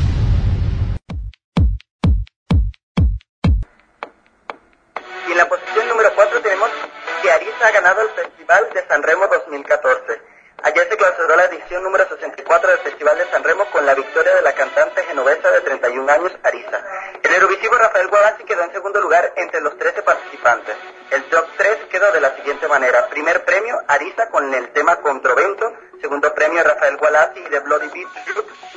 Bloody 27.60 27.88
Beat 27.88 28.08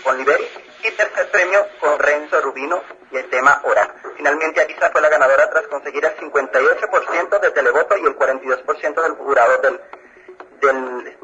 con 0.04 0.18
Liberi. 0.18 0.48
Y 0.84 0.92
tercer 0.92 1.30
premio 1.32 1.66
con 1.80 2.00
Renzo 2.00 2.42
Rubino 2.42 2.82
y 3.12 3.18
el 3.18 3.30
tema 3.30 3.62
Hora. 3.64 3.94
Finalmente 4.16 4.62
Arisa 4.62 4.90
fue 4.92 5.02
la 5.02 5.10
ganadora 5.10 5.50
tras 5.50 5.68
conseguir 5.68 6.06
el 6.06 6.16
58% 6.18 7.40
de 7.40 7.52
televoto 7.52 7.98
y 7.98 8.06
el 8.06 8.16
42% 8.16 9.02
del 9.02 9.12
jurado 9.14 9.58
del, 9.62 9.80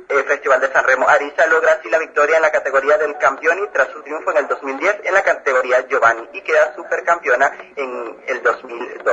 eh, 0.10 0.24
Festival 0.24 0.62
de 0.62 0.72
San 0.72 0.86
Remo. 0.86 1.08
Arisa 1.08 1.46
logra 1.48 1.74
así 1.74 1.90
la 1.90 2.00
victoria 2.00 2.38
en 2.38 2.42
la 2.42 2.52
categoría 2.52 2.98
del 2.98 3.18
campeón 3.18 3.60
y 3.64 3.68
tras 3.74 3.90
su 3.90 4.02
triunfo 4.04 4.32
en 4.32 4.38
el 4.38 4.48
2010 4.48 5.02
en 5.04 5.14
la 5.14 5.24
categoría 5.24 5.86
Giovanni 5.88 6.30
y 6.34 6.42
queda 6.42 6.74
supercampeona 6.76 7.52
en 7.76 8.24
el 8.28 8.42
2012. 8.42 9.13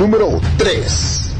Número 0.00 0.28
3. 0.56 1.36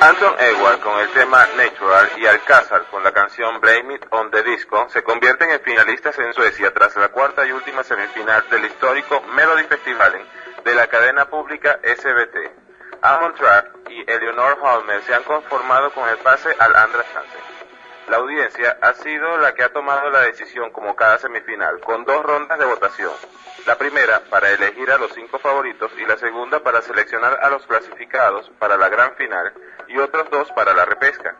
Anton 0.00 0.34
Ewald 0.38 0.80
con 0.80 1.00
el 1.00 1.08
tema 1.08 1.44
Natural 1.56 2.10
y 2.16 2.26
Alcázar 2.26 2.86
con 2.92 3.02
la 3.02 3.10
canción 3.10 3.60
Blame 3.60 3.96
It 3.96 4.06
on 4.10 4.30
the 4.30 4.44
Disco 4.44 4.86
se 4.88 5.02
convierten 5.02 5.50
en 5.50 5.60
finalistas 5.62 6.16
en 6.20 6.32
Suecia 6.32 6.72
tras 6.72 6.94
la 6.94 7.08
cuarta 7.08 7.44
y 7.44 7.50
última 7.50 7.82
semifinal 7.82 8.44
del 8.48 8.66
histórico 8.66 9.20
Melody 9.34 9.64
Festivalen 9.64 10.22
de 10.64 10.74
la 10.76 10.86
cadena 10.86 11.28
pública 11.28 11.80
SBT. 11.82 12.36
Amon 13.02 13.34
Track 13.34 13.90
y 13.90 14.08
Eleanor 14.08 14.58
Holmer 14.62 15.02
se 15.02 15.12
han 15.12 15.24
conformado 15.24 15.90
con 15.92 16.08
el 16.08 16.18
pase 16.18 16.54
al 16.56 16.76
Andra 16.76 17.04
Chance. 17.12 17.45
La 18.08 18.18
audiencia 18.18 18.78
ha 18.80 18.92
sido 18.94 19.36
la 19.38 19.52
que 19.54 19.64
ha 19.64 19.72
tomado 19.72 20.10
la 20.10 20.20
decisión 20.20 20.70
como 20.70 20.94
cada 20.94 21.18
semifinal, 21.18 21.80
con 21.80 22.04
dos 22.04 22.22
rondas 22.22 22.56
de 22.56 22.64
votación. 22.64 23.12
La 23.66 23.76
primera 23.76 24.20
para 24.30 24.50
elegir 24.50 24.92
a 24.92 24.98
los 24.98 25.12
cinco 25.12 25.40
favoritos 25.40 25.90
y 25.98 26.06
la 26.06 26.16
segunda 26.16 26.60
para 26.60 26.82
seleccionar 26.82 27.40
a 27.42 27.50
los 27.50 27.66
clasificados 27.66 28.48
para 28.60 28.76
la 28.76 28.88
gran 28.88 29.16
final 29.16 29.52
y 29.88 29.98
otros 29.98 30.30
dos 30.30 30.52
para 30.52 30.72
la 30.72 30.84
repesca. 30.84 31.34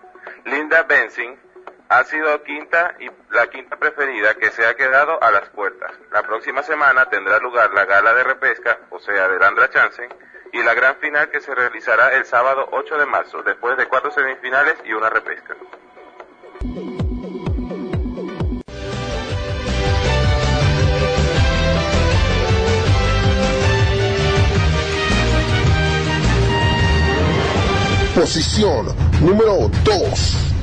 Linda 0.45 0.83
Bensing 0.83 1.39
ha 1.89 2.03
sido 2.03 2.43
quinta 2.43 2.97
y 2.99 3.09
la 3.31 3.47
quinta 3.47 3.77
preferida 3.77 4.35
que 4.35 4.51
se 4.51 4.67
ha 4.67 4.75
quedado 4.75 5.23
a 5.23 5.31
las 5.31 5.49
puertas. 5.51 5.93
La 6.11 6.25
próxima 6.25 6.64
semana 6.64 7.09
tendrá 7.09 7.39
lugar 7.39 7.73
la 7.75 7.85
gala 7.85 8.12
de 8.12 8.25
repesca, 8.25 8.81
o 8.91 8.99
sea, 8.99 9.29
del 9.29 9.43
Andra 9.45 9.71
Chansen, 9.71 10.12
y 10.53 10.64
la 10.64 10.75
gran 10.75 10.97
final 10.97 11.31
que 11.31 11.39
se 11.39 11.55
realizará 11.55 12.14
el 12.14 12.25
sábado 12.25 12.69
8 12.73 12.99
de 12.99 13.07
marzo, 13.07 13.43
después 13.45 13.77
de 13.77 13.87
cuatro 13.87 14.11
semifinales 14.11 14.77
y 14.85 14.93
una 14.95 15.11
repesca. 15.11 15.55
Posición 28.14 28.87
número 29.21 29.71
2. 29.85 30.56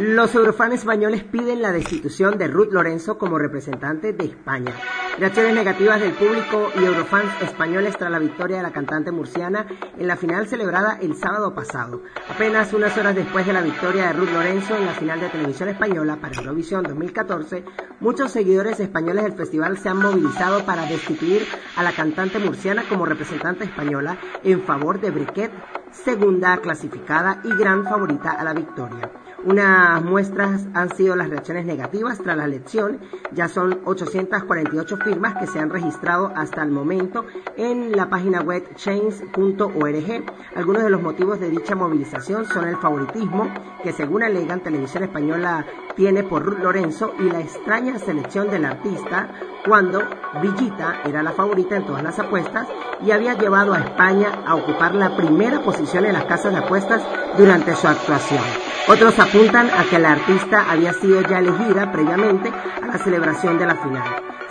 Los 0.00 0.34
eurofans 0.34 0.76
españoles 0.76 1.24
piden 1.24 1.60
la 1.60 1.72
destitución 1.72 2.38
de 2.38 2.48
Ruth 2.48 2.72
Lorenzo 2.72 3.18
como 3.18 3.38
representante 3.38 4.14
de 4.14 4.24
España. 4.24 4.72
Reacciones 5.18 5.54
negativas 5.54 6.00
del 6.00 6.14
público 6.14 6.70
y 6.80 6.86
eurofans 6.86 7.30
españoles 7.42 7.98
tras 7.98 8.10
la 8.10 8.18
victoria 8.18 8.56
de 8.56 8.62
la 8.62 8.72
cantante 8.72 9.12
murciana 9.12 9.66
en 9.98 10.06
la 10.08 10.16
final 10.16 10.46
celebrada 10.46 10.96
el 11.02 11.16
sábado 11.16 11.54
pasado. 11.54 12.00
Apenas 12.30 12.72
unas 12.72 12.96
horas 12.96 13.14
después 13.14 13.44
de 13.44 13.52
la 13.52 13.60
victoria 13.60 14.06
de 14.06 14.12
Ruth 14.14 14.30
Lorenzo 14.32 14.74
en 14.74 14.86
la 14.86 14.94
final 14.94 15.20
de 15.20 15.28
televisión 15.28 15.68
española 15.68 16.16
para 16.18 16.36
Eurovisión 16.36 16.82
2014, 16.82 17.62
muchos 18.00 18.32
seguidores 18.32 18.80
españoles 18.80 19.24
del 19.24 19.34
festival 19.34 19.76
se 19.76 19.90
han 19.90 19.98
movilizado 19.98 20.64
para 20.64 20.86
destituir 20.86 21.46
a 21.76 21.82
la 21.82 21.92
cantante 21.92 22.38
murciana 22.38 22.84
como 22.88 23.04
representante 23.04 23.64
española 23.64 24.16
en 24.44 24.62
favor 24.62 24.98
de 24.98 25.10
Briquet, 25.10 25.52
segunda 25.92 26.56
clasificada 26.56 27.42
y 27.44 27.54
gran 27.54 27.84
favorita 27.84 28.30
a 28.30 28.44
la 28.44 28.54
victoria. 28.54 29.10
Unas 29.42 30.04
muestras 30.04 30.66
han 30.74 30.94
sido 30.94 31.16
las 31.16 31.30
reacciones 31.30 31.64
negativas 31.64 32.18
tras 32.18 32.36
la 32.36 32.44
elección. 32.44 33.00
Ya 33.32 33.48
son 33.48 33.80
848 33.86 34.96
firmas 34.98 35.34
que 35.38 35.46
se 35.46 35.58
han 35.58 35.70
registrado 35.70 36.30
hasta 36.36 36.62
el 36.62 36.70
momento 36.70 37.24
en 37.56 37.92
la 37.92 38.10
página 38.10 38.42
web 38.42 38.74
change.org. 38.74 40.24
Algunos 40.54 40.82
de 40.82 40.90
los 40.90 41.00
motivos 41.00 41.40
de 41.40 41.48
dicha 41.48 41.74
movilización 41.74 42.44
son 42.44 42.68
el 42.68 42.76
favoritismo 42.76 43.48
que 43.82 43.92
según 43.92 44.22
alegan 44.22 44.60
Televisión 44.60 45.04
Española 45.04 45.64
tiene 45.96 46.22
por 46.22 46.44
Ruth 46.44 46.58
Lorenzo 46.58 47.14
y 47.18 47.24
la 47.24 47.40
extraña 47.40 47.98
selección 47.98 48.50
del 48.50 48.66
artista 48.66 49.28
cuando 49.66 50.02
Villita 50.42 51.00
era 51.04 51.22
la 51.22 51.32
favorita 51.32 51.76
en 51.76 51.86
todas 51.86 52.02
las 52.02 52.18
apuestas 52.18 52.68
y 53.04 53.10
había 53.10 53.34
llevado 53.34 53.72
a 53.72 53.80
España 53.80 54.42
a 54.46 54.54
ocupar 54.54 54.94
la 54.94 55.16
primera 55.16 55.60
posición 55.60 56.04
en 56.04 56.12
las 56.12 56.24
casas 56.24 56.52
de 56.52 56.58
apuestas 56.58 57.02
durante 57.36 57.74
su 57.74 57.88
actuación. 57.88 58.42
Otros 58.88 59.14
apuntan 59.30 59.70
a 59.70 59.84
que 59.88 59.98
la 60.00 60.12
artista 60.12 60.68
había 60.68 60.92
sido 60.92 61.20
ya 61.22 61.38
elegida 61.38 61.92
previamente 61.92 62.50
a 62.82 62.86
la 62.86 62.98
celebración 62.98 63.58
de 63.58 63.66
la 63.66 63.76
final. 63.76 64.02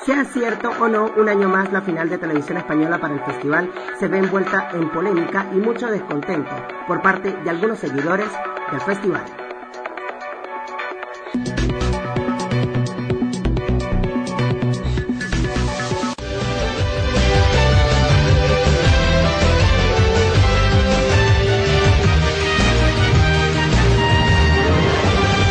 Sea 0.06 0.24
cierto 0.24 0.70
o 0.80 0.88
no, 0.88 1.12
un 1.18 1.28
año 1.28 1.50
más 1.50 1.70
la 1.74 1.82
final 1.82 2.10
de 2.10 2.18
televisión 2.18 2.60
española 2.60 2.98
para 2.98 3.16
el 3.16 3.20
festival 3.20 3.70
se 4.00 4.08
ve 4.08 4.20
envuelta 4.20 4.70
en 4.72 4.90
polémica 4.90 5.46
y 5.54 5.58
mucho 5.58 5.88
descontento 5.88 6.52
por 6.88 7.02
parte 7.02 7.34
de 7.44 7.50
algunos 7.50 7.80
seguidores 7.80 8.30
del 8.72 8.80
festival. 8.80 9.26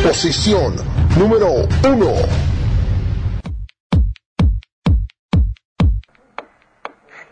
Posición 0.08 0.74
número 1.18 1.48
1. 1.84 2.14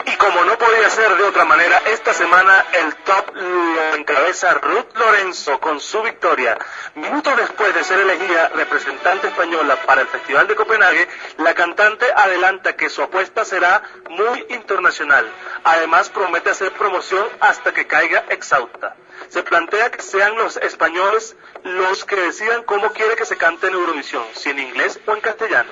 Y 0.04 0.16
como 0.18 0.44
no 0.44 0.58
podía 0.58 0.90
ser 0.90 1.16
de 1.16 1.24
otra 1.24 1.46
manera, 1.46 1.78
esta 1.86 2.12
semana 2.12 2.66
el 2.74 2.94
top 2.96 3.34
lo 3.34 3.94
encabeza 3.94 4.52
Ruth 4.52 4.94
Lorenzo 4.94 5.58
con 5.58 5.80
su 5.80 6.02
victoria. 6.02 6.58
Minutos 6.96 7.34
después 7.38 7.74
de 7.74 7.82
ser 7.82 8.00
elegida 8.00 8.50
representante 8.50 9.28
española 9.28 9.78
para 9.86 10.02
el 10.02 10.08
Festival 10.08 10.46
de 10.46 10.54
Copenhague, 10.54 11.08
la 11.38 11.54
cantante 11.54 12.04
adelanta 12.14 12.76
que 12.76 12.90
su 12.90 13.00
apuesta 13.00 13.46
será 13.46 13.82
muy 14.10 14.44
internacional. 14.50 15.26
Además 15.64 16.10
promete 16.10 16.50
hacer 16.50 16.72
promoción 16.72 17.26
hasta 17.40 17.72
que 17.72 17.86
caiga 17.86 18.26
exhausta. 18.28 18.96
Se 19.28 19.42
plantea 19.42 19.90
que 19.90 20.02
sean 20.02 20.36
los 20.36 20.56
españoles 20.56 21.36
los 21.62 22.04
que 22.04 22.16
decidan 22.16 22.62
cómo 22.62 22.92
quiere 22.92 23.16
que 23.16 23.24
se 23.24 23.36
cante 23.36 23.66
en 23.66 23.74
Eurovisión, 23.74 24.24
si 24.34 24.50
en 24.50 24.58
inglés 24.58 25.00
o 25.06 25.14
en 25.14 25.20
castellano. 25.20 25.70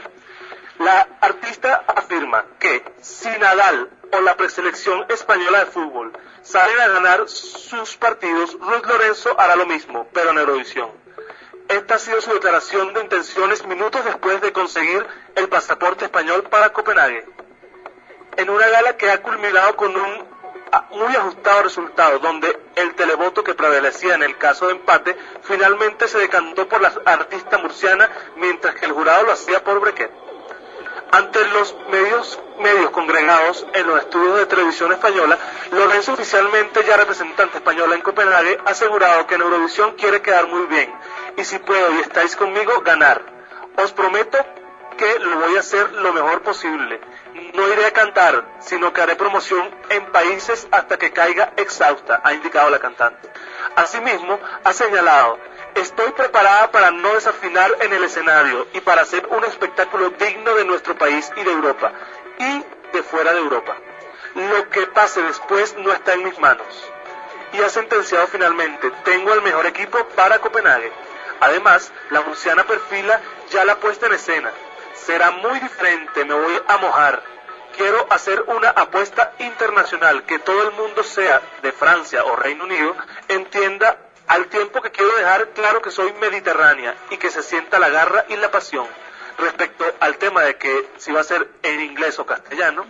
La 0.78 1.06
artista 1.20 1.84
afirma 1.86 2.44
que 2.58 2.84
si 3.00 3.28
Nadal 3.38 3.90
o 4.12 4.20
la 4.20 4.36
preselección 4.36 5.06
española 5.08 5.60
de 5.60 5.66
fútbol 5.66 6.12
salen 6.42 6.80
a 6.80 6.88
ganar 6.88 7.28
sus 7.28 7.96
partidos, 7.96 8.58
Ruth 8.60 8.86
Lorenzo 8.86 9.38
hará 9.38 9.56
lo 9.56 9.66
mismo, 9.66 10.08
pero 10.12 10.30
en 10.30 10.38
Eurovisión. 10.38 10.90
Esta 11.68 11.94
ha 11.94 11.98
sido 11.98 12.20
su 12.20 12.32
declaración 12.32 12.92
de 12.92 13.00
intenciones 13.00 13.64
minutos 13.66 14.04
después 14.04 14.40
de 14.40 14.52
conseguir 14.52 15.06
el 15.34 15.48
pasaporte 15.48 16.04
español 16.04 16.42
para 16.44 16.72
Copenhague. 16.72 17.24
En 18.36 18.50
una 18.50 18.68
gala 18.68 18.96
que 18.96 19.10
ha 19.10 19.22
culminado 19.22 19.74
con 19.76 19.96
un 19.96 20.33
muy 20.90 21.14
ajustado 21.14 21.62
resultado, 21.62 22.18
donde 22.18 22.58
el 22.76 22.94
televoto 22.94 23.42
que 23.44 23.54
prevalecía 23.54 24.14
en 24.14 24.22
el 24.22 24.36
caso 24.38 24.66
de 24.66 24.72
empate 24.72 25.16
finalmente 25.42 26.08
se 26.08 26.18
decantó 26.18 26.68
por 26.68 26.80
la 26.80 26.92
artista 27.04 27.58
murciana, 27.58 28.10
mientras 28.36 28.74
que 28.74 28.86
el 28.86 28.92
jurado 28.92 29.24
lo 29.24 29.32
hacía 29.32 29.62
por 29.62 29.80
Brequet. 29.80 30.10
Ante 31.10 31.46
los 31.48 31.76
medios, 31.90 32.40
medios 32.58 32.90
congregados 32.90 33.64
en 33.72 33.86
los 33.86 34.00
estudios 34.00 34.36
de 34.36 34.46
televisión 34.46 34.92
española, 34.92 35.38
Lorenzo, 35.70 36.14
oficialmente 36.14 36.82
ya 36.84 36.96
representante 36.96 37.58
española 37.58 37.94
en 37.94 38.00
Copenhague, 38.00 38.58
ha 38.64 38.70
asegurado 38.70 39.26
que 39.26 39.36
en 39.36 39.42
Eurovisión 39.42 39.92
quiere 39.92 40.22
quedar 40.22 40.48
muy 40.48 40.66
bien 40.66 40.92
y 41.36 41.44
si 41.44 41.58
puedo 41.58 41.92
y 41.94 42.00
estáis 42.00 42.36
conmigo, 42.36 42.80
ganar. 42.80 43.22
Os 43.76 43.92
prometo 43.92 44.38
que 44.96 45.18
lo 45.18 45.38
voy 45.38 45.56
a 45.56 45.60
hacer 45.60 45.92
lo 45.92 46.12
mejor 46.12 46.42
posible. 46.42 47.00
No 47.54 47.68
iré 47.68 47.86
a 47.86 47.92
cantar, 47.92 48.44
sino 48.58 48.92
que 48.92 49.00
haré 49.00 49.14
promoción 49.14 49.70
en 49.88 50.06
países 50.10 50.66
hasta 50.72 50.98
que 50.98 51.12
caiga 51.12 51.52
exhausta, 51.56 52.20
ha 52.24 52.34
indicado 52.34 52.68
la 52.68 52.80
cantante. 52.80 53.30
Asimismo, 53.76 54.40
ha 54.64 54.72
señalado, 54.72 55.38
estoy 55.76 56.10
preparada 56.12 56.72
para 56.72 56.90
no 56.90 57.14
desafinar 57.14 57.70
en 57.80 57.92
el 57.92 58.02
escenario 58.02 58.66
y 58.72 58.80
para 58.80 59.02
hacer 59.02 59.28
un 59.30 59.44
espectáculo 59.44 60.10
digno 60.10 60.54
de 60.56 60.64
nuestro 60.64 60.98
país 60.98 61.30
y 61.36 61.44
de 61.44 61.52
Europa, 61.52 61.92
y 62.38 62.64
de 62.92 63.02
fuera 63.04 63.32
de 63.32 63.38
Europa. 63.38 63.76
Lo 64.34 64.68
que 64.70 64.88
pase 64.88 65.22
después 65.22 65.76
no 65.76 65.92
está 65.92 66.14
en 66.14 66.24
mis 66.24 66.38
manos. 66.40 66.66
Y 67.52 67.62
ha 67.62 67.68
sentenciado 67.68 68.26
finalmente, 68.26 68.90
tengo 69.04 69.32
el 69.32 69.42
mejor 69.42 69.66
equipo 69.66 70.04
para 70.16 70.40
Copenhague. 70.40 70.92
Además, 71.38 71.92
la 72.10 72.20
murciana 72.22 72.64
perfila 72.64 73.20
ya 73.50 73.64
la 73.64 73.76
puesta 73.76 74.06
en 74.06 74.14
escena. 74.14 74.50
Será 74.94 75.30
muy 75.30 75.60
diferente, 75.60 76.24
me 76.24 76.34
voy 76.34 76.60
a 76.66 76.78
mojar. 76.78 77.33
Quiero 77.76 78.06
hacer 78.10 78.42
una 78.46 78.70
apuesta 78.70 79.32
internacional, 79.38 80.24
que 80.24 80.38
todo 80.38 80.62
el 80.62 80.72
mundo 80.72 81.02
sea 81.02 81.40
de 81.62 81.72
Francia 81.72 82.24
o 82.24 82.36
Reino 82.36 82.64
Unido, 82.64 82.94
entienda 83.28 83.98
al 84.26 84.46
tiempo 84.46 84.80
que 84.80 84.90
quiero 84.90 85.14
dejar 85.16 85.48
claro 85.50 85.82
que 85.82 85.90
soy 85.90 86.12
mediterránea 86.14 86.94
y 87.10 87.16
que 87.16 87.30
se 87.30 87.42
sienta 87.42 87.78
la 87.78 87.88
garra 87.88 88.24
y 88.28 88.36
la 88.36 88.50
pasión. 88.50 88.86
Respecto 89.38 89.84
al 90.00 90.16
tema 90.18 90.42
de 90.42 90.56
que 90.56 90.88
si 90.98 91.12
va 91.12 91.20
a 91.20 91.24
ser 91.24 91.48
en 91.62 91.80
inglés 91.80 92.18
o 92.18 92.26
castellano, 92.26 92.86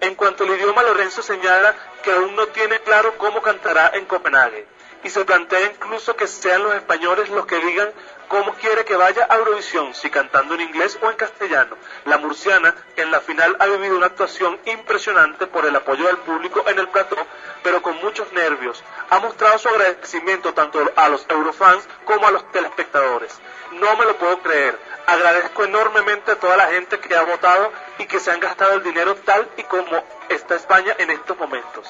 en 0.00 0.14
cuanto 0.14 0.44
al 0.44 0.50
idioma, 0.50 0.82
Lorenzo 0.82 1.22
señala 1.22 1.74
que 2.02 2.10
aún 2.10 2.34
no 2.34 2.46
tiene 2.48 2.80
claro 2.80 3.16
cómo 3.18 3.42
cantará 3.42 3.90
en 3.94 4.06
Copenhague 4.06 4.66
y 5.04 5.10
se 5.10 5.24
plantea 5.24 5.60
incluso 5.62 6.16
que 6.16 6.26
sean 6.26 6.62
los 6.62 6.74
españoles 6.74 7.28
los 7.28 7.46
que 7.46 7.58
digan 7.58 7.90
cómo 8.32 8.54
quiere 8.54 8.86
que 8.86 8.96
vaya 8.96 9.26
a 9.28 9.36
Eurovisión, 9.36 9.92
si 9.92 10.08
cantando 10.08 10.54
en 10.54 10.62
inglés 10.62 10.98
o 11.02 11.10
en 11.10 11.16
castellano. 11.18 11.76
La 12.06 12.16
murciana, 12.16 12.74
en 12.96 13.10
la 13.10 13.20
final 13.20 13.54
ha 13.58 13.66
vivido 13.66 13.94
una 13.94 14.06
actuación 14.06 14.58
impresionante 14.64 15.46
por 15.46 15.66
el 15.66 15.76
apoyo 15.76 16.06
del 16.06 16.16
público 16.16 16.64
en 16.66 16.78
el 16.78 16.88
plató, 16.88 17.18
pero 17.62 17.82
con 17.82 17.94
muchos 17.96 18.32
nervios, 18.32 18.82
ha 19.10 19.18
mostrado 19.18 19.58
su 19.58 19.68
agradecimiento 19.68 20.54
tanto 20.54 20.80
a 20.96 21.10
los 21.10 21.26
eurofans 21.28 21.86
como 22.06 22.26
a 22.26 22.30
los 22.30 22.50
telespectadores. 22.52 23.38
No 23.72 23.94
me 23.98 24.06
lo 24.06 24.16
puedo 24.16 24.38
creer. 24.38 24.78
Agradezco 25.06 25.64
enormemente 25.64 26.32
a 26.32 26.36
toda 26.36 26.56
la 26.56 26.68
gente 26.68 27.00
que 27.00 27.14
ha 27.14 27.24
votado 27.24 27.70
y 27.98 28.06
que 28.06 28.18
se 28.18 28.30
han 28.30 28.40
gastado 28.40 28.72
el 28.72 28.82
dinero 28.82 29.14
tal 29.14 29.46
y 29.58 29.62
como 29.64 30.02
está 30.30 30.54
España 30.54 30.94
en 30.96 31.10
estos 31.10 31.36
momentos. 31.36 31.86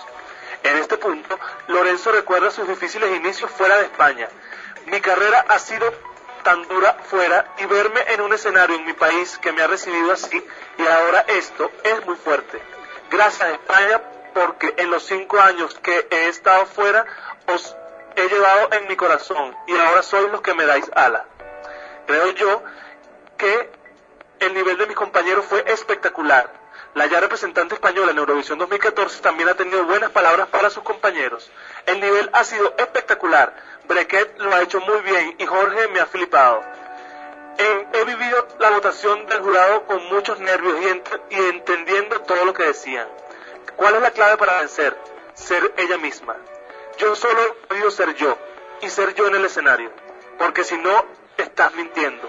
En 0.64 0.76
este 0.78 0.96
punto, 0.96 1.38
Lorenzo 1.68 2.10
recuerda 2.10 2.50
sus 2.50 2.66
difíciles 2.66 3.14
inicios 3.14 3.48
fuera 3.48 3.76
de 3.76 3.84
España. 3.84 4.28
Mi 4.86 5.00
carrera 5.00 5.44
ha 5.46 5.60
sido 5.60 6.11
tan 6.42 6.66
dura 6.68 6.94
fuera 7.04 7.54
y 7.58 7.66
verme 7.66 8.00
en 8.08 8.20
un 8.20 8.32
escenario 8.32 8.76
en 8.76 8.84
mi 8.84 8.92
país 8.92 9.38
que 9.38 9.52
me 9.52 9.62
ha 9.62 9.66
recibido 9.66 10.12
así 10.12 10.44
y 10.78 10.86
ahora 10.86 11.24
esto 11.28 11.70
es 11.84 12.04
muy 12.06 12.16
fuerte. 12.16 12.60
Gracias 13.10 13.52
España 13.52 14.00
porque 14.34 14.74
en 14.76 14.90
los 14.90 15.04
cinco 15.04 15.40
años 15.40 15.78
que 15.82 16.06
he 16.10 16.28
estado 16.28 16.66
fuera 16.66 17.04
os 17.46 17.76
he 18.16 18.28
llevado 18.28 18.72
en 18.72 18.88
mi 18.88 18.96
corazón 18.96 19.56
y 19.66 19.76
ahora 19.76 20.02
sois 20.02 20.30
los 20.30 20.40
que 20.40 20.54
me 20.54 20.64
dais 20.64 20.90
ala. 20.94 21.26
Creo 22.06 22.30
yo 22.32 22.62
que 23.36 23.70
el 24.40 24.54
nivel 24.54 24.76
de 24.78 24.86
mis 24.86 24.96
compañeros 24.96 25.44
fue 25.46 25.64
espectacular. 25.66 26.61
La 26.94 27.06
ya 27.06 27.20
representante 27.20 27.74
española 27.74 28.10
en 28.12 28.18
Eurovisión 28.18 28.58
2014 28.58 29.22
también 29.22 29.48
ha 29.48 29.54
tenido 29.54 29.82
buenas 29.84 30.10
palabras 30.10 30.48
para 30.48 30.68
sus 30.68 30.82
compañeros. 30.82 31.50
El 31.86 32.00
nivel 32.00 32.28
ha 32.34 32.44
sido 32.44 32.74
espectacular. 32.76 33.54
Brequet 33.88 34.38
lo 34.38 34.54
ha 34.54 34.60
hecho 34.60 34.78
muy 34.80 35.00
bien 35.00 35.34
y 35.38 35.46
Jorge 35.46 35.88
me 35.88 36.00
ha 36.00 36.06
flipado. 36.06 36.62
He, 37.56 37.98
he 37.98 38.04
vivido 38.04 38.46
la 38.58 38.70
votación 38.70 39.24
del 39.24 39.40
jurado 39.40 39.86
con 39.86 40.04
muchos 40.08 40.38
nervios 40.40 40.76
y, 40.82 41.34
y 41.34 41.38
entendiendo 41.48 42.20
todo 42.20 42.44
lo 42.44 42.52
que 42.52 42.64
decían. 42.64 43.08
¿Cuál 43.76 43.94
es 43.94 44.02
la 44.02 44.10
clave 44.10 44.36
para 44.36 44.58
vencer? 44.58 44.94
Ser 45.32 45.72
ella 45.78 45.96
misma. 45.96 46.36
Yo 46.98 47.16
solo 47.16 47.42
he 47.42 47.66
podido 47.68 47.90
ser 47.90 48.14
yo 48.16 48.36
y 48.82 48.90
ser 48.90 49.14
yo 49.14 49.28
en 49.28 49.36
el 49.36 49.46
escenario. 49.46 49.90
Porque 50.38 50.62
si 50.62 50.76
no, 50.76 51.06
estás 51.38 51.74
mintiendo. 51.74 52.28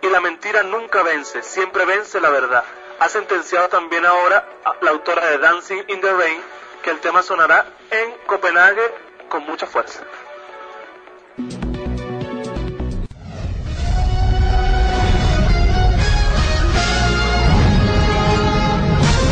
Y 0.00 0.08
la 0.08 0.20
mentira 0.20 0.62
nunca 0.62 1.02
vence, 1.02 1.42
siempre 1.42 1.84
vence 1.84 2.18
la 2.18 2.30
verdad. 2.30 2.64
Ha 2.98 3.08
sentenciado 3.08 3.68
también 3.68 4.04
ahora 4.04 4.46
a 4.64 4.76
la 4.82 4.90
autora 4.90 5.26
de 5.26 5.38
Dancing 5.38 5.82
in 5.88 6.00
the 6.00 6.12
Rain 6.12 6.40
que 6.82 6.90
el 6.90 7.00
tema 7.00 7.22
sonará 7.22 7.66
en 7.90 8.14
Copenhague 8.26 8.82
con 9.28 9.44
mucha 9.44 9.66
fuerza. 9.66 10.02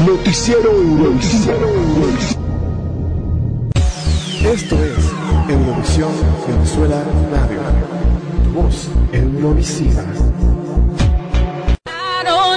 Noticiero 0.06 0.72
Eurovisión. 0.72 1.56
Esto 4.44 4.74
es 4.74 5.12
Eurovisión 5.48 6.10
Venezuela 6.48 7.04
Radio. 7.30 7.60
Tu 8.42 8.50
voz 8.50 8.88
Eurovisiva. 9.12 10.02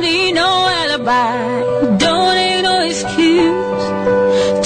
Need 0.06 0.34
no 0.34 0.52
alibi, 0.82 1.98
don't 1.98 2.36
need 2.36 2.62
no 2.62 2.76
excuse. 2.86 3.86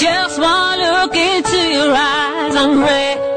Just 0.01 0.37
one 0.37 0.79
look 0.79 1.15
into 1.15 1.59
your 1.75 1.93
eyes, 1.95 2.55
I'm 2.57 2.81
ready, 2.81 3.28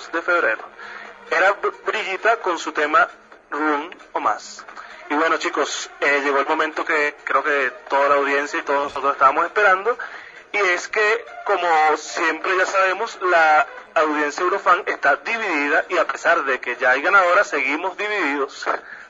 22 0.00 0.12
de 0.12 0.22
febrero. 0.22 0.62
Era 1.30 1.60
Br- 1.60 1.74
Brigitta 1.84 2.36
con 2.38 2.58
su 2.58 2.72
tema 2.72 3.08
Room 3.50 3.90
o 4.12 4.20
más. 4.20 4.64
Y 5.10 5.14
bueno, 5.14 5.36
chicos, 5.38 5.90
eh, 6.00 6.20
llegó 6.24 6.38
el 6.38 6.46
momento 6.46 6.84
que 6.84 7.16
creo 7.24 7.42
que 7.42 7.70
toda 7.88 8.08
la 8.08 8.14
audiencia 8.16 8.58
y 8.58 8.62
todos 8.62 8.84
nosotros 8.84 9.12
estábamos 9.12 9.46
esperando. 9.46 9.96
Y 10.52 10.58
es 10.58 10.88
que, 10.88 11.24
como 11.44 11.96
siempre 11.96 12.56
ya 12.56 12.66
sabemos, 12.66 13.18
la 13.22 13.66
audiencia 13.94 14.42
Eurofan 14.42 14.82
está 14.86 15.16
dividida 15.16 15.84
y 15.88 15.98
a 15.98 16.06
pesar 16.06 16.44
de 16.44 16.60
que 16.60 16.76
ya 16.76 16.90
hay 16.92 17.02
ganadora, 17.02 17.44
seguimos 17.44 17.96
divididos. 17.96 18.66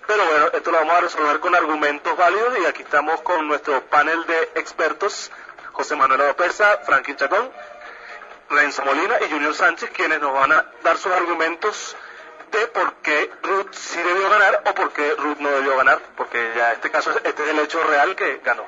Pero 0.07 0.25
bueno, 0.25 0.47
esto 0.53 0.71
lo 0.71 0.79
vamos 0.79 0.95
a 0.97 1.01
resolver 1.01 1.41
con 1.41 1.55
argumentos 1.55 2.17
válidos 2.17 2.59
y 2.59 2.67
aquí 2.67 2.83
estamos 2.83 3.21
con 3.23 3.47
nuestro 3.49 3.81
panel 3.85 4.27
de 4.27 4.51
expertos, 4.57 5.31
José 5.73 5.97
Manuel 5.97 6.21
Lopeza, 6.21 6.79
Franklin 6.85 7.17
Chacón, 7.17 7.51
Renzo 8.51 8.85
Molina 8.85 9.15
y 9.21 9.31
Junior 9.31 9.55
Sánchez, 9.55 9.91
quienes 9.91 10.21
nos 10.21 10.33
van 10.33 10.53
a 10.53 10.67
dar 10.83 10.97
sus 10.97 11.13
argumentos 11.13 11.97
de 12.51 12.67
por 12.67 12.95
qué 12.95 13.31
Ruth 13.43 13.73
sí 13.73 13.99
debió 13.99 14.29
ganar 14.29 14.63
o 14.67 14.75
por 14.75 14.93
qué 14.93 15.15
Ruth 15.17 15.39
no 15.39 15.51
debió 15.51 15.77
ganar, 15.77 16.01
porque 16.17 16.53
ya 16.57 16.73
este 16.73 16.91
caso, 16.91 17.13
este 17.25 17.45
es 17.45 17.49
el 17.49 17.59
hecho 17.61 17.83
real 17.85 18.17
que 18.17 18.41
ganó. 18.45 18.65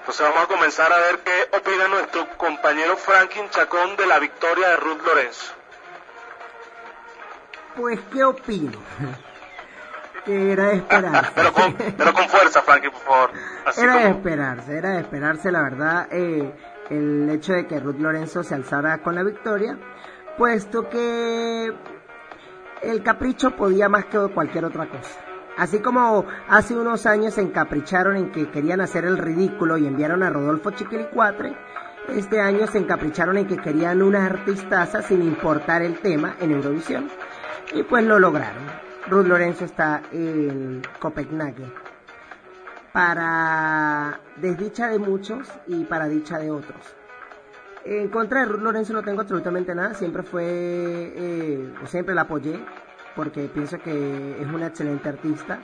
Entonces 0.00 0.26
vamos 0.28 0.42
a 0.42 0.46
comenzar 0.48 0.92
a 0.92 0.98
ver 0.98 1.20
qué 1.20 1.56
opina 1.56 1.88
nuestro 1.88 2.28
compañero 2.36 2.96
Franklin 2.96 3.48
Chacón 3.50 3.96
de 3.96 4.06
la 4.06 4.18
victoria 4.18 4.68
de 4.70 4.76
Ruth 4.76 5.00
Lorenzo. 5.06 5.52
Pues, 7.76 8.00
¿qué 8.12 8.24
opino? 8.24 8.78
que 10.24 10.52
era 10.52 10.68
de 10.68 10.76
esperarse. 10.76 11.32
Pero 11.34 11.52
con, 11.52 11.74
pero 11.74 12.12
con 12.12 12.28
fuerza, 12.28 12.62
Frankie, 12.62 12.90
por 12.90 13.00
favor. 13.00 13.30
Así 13.64 13.80
Era 13.80 13.96
de 13.96 14.10
esperarse, 14.10 14.76
era 14.76 14.90
de 14.90 15.00
esperarse, 15.00 15.50
la 15.50 15.62
verdad, 15.62 16.08
eh, 16.10 16.52
el 16.92 17.30
hecho 17.30 17.54
de 17.54 17.66
que 17.66 17.80
Ruth 17.80 17.98
Lorenzo 17.98 18.42
se 18.42 18.54
alzara 18.54 18.98
con 19.02 19.14
la 19.14 19.22
victoria, 19.22 19.78
puesto 20.36 20.88
que 20.88 21.72
el 22.82 23.02
capricho 23.02 23.56
podía 23.56 23.88
más 23.88 24.04
que 24.06 24.18
cualquier 24.28 24.66
otra 24.66 24.88
cosa. 24.88 25.20
Así 25.56 25.80
como 25.80 26.24
hace 26.48 26.74
unos 26.74 27.06
años 27.06 27.34
se 27.34 27.42
encapricharon 27.42 28.16
en 28.16 28.32
que 28.32 28.50
querían 28.50 28.80
hacer 28.80 29.04
el 29.04 29.18
ridículo 29.18 29.76
y 29.76 29.86
enviaron 29.86 30.22
a 30.22 30.30
Rodolfo 30.30 30.70
Chiquilicuatre, 30.70 31.56
este 32.08 32.40
año 32.40 32.66
se 32.66 32.78
encapricharon 32.78 33.38
en 33.38 33.46
que 33.46 33.58
querían 33.58 34.02
una 34.02 34.26
artistaza 34.26 35.02
sin 35.02 35.22
importar 35.22 35.82
el 35.82 35.98
tema 35.98 36.36
en 36.40 36.52
Eurovisión. 36.52 37.08
Y 37.74 37.82
pues 37.84 38.04
lo 38.04 38.18
lograron. 38.18 38.64
Ruth 39.08 39.26
Lorenzo 39.26 39.64
está 39.64 40.02
en 40.12 40.82
Copenhague 40.98 41.91
para 42.92 44.20
desdicha 44.36 44.88
de 44.88 44.98
muchos 44.98 45.48
y 45.66 45.84
para 45.84 46.08
dicha 46.08 46.38
de 46.38 46.50
otros. 46.50 46.94
En 47.84 48.08
contra 48.08 48.40
de 48.40 48.46
Ruth 48.46 48.60
Lorenzo 48.60 48.92
no 48.92 49.02
tengo 49.02 49.22
absolutamente 49.22 49.74
nada, 49.74 49.94
siempre 49.94 50.22
fue, 50.22 50.44
eh, 50.46 51.74
siempre 51.86 52.14
la 52.14 52.22
apoyé, 52.22 52.62
porque 53.16 53.48
pienso 53.52 53.78
que 53.78 54.40
es 54.40 54.46
una 54.46 54.68
excelente 54.68 55.08
artista. 55.08 55.58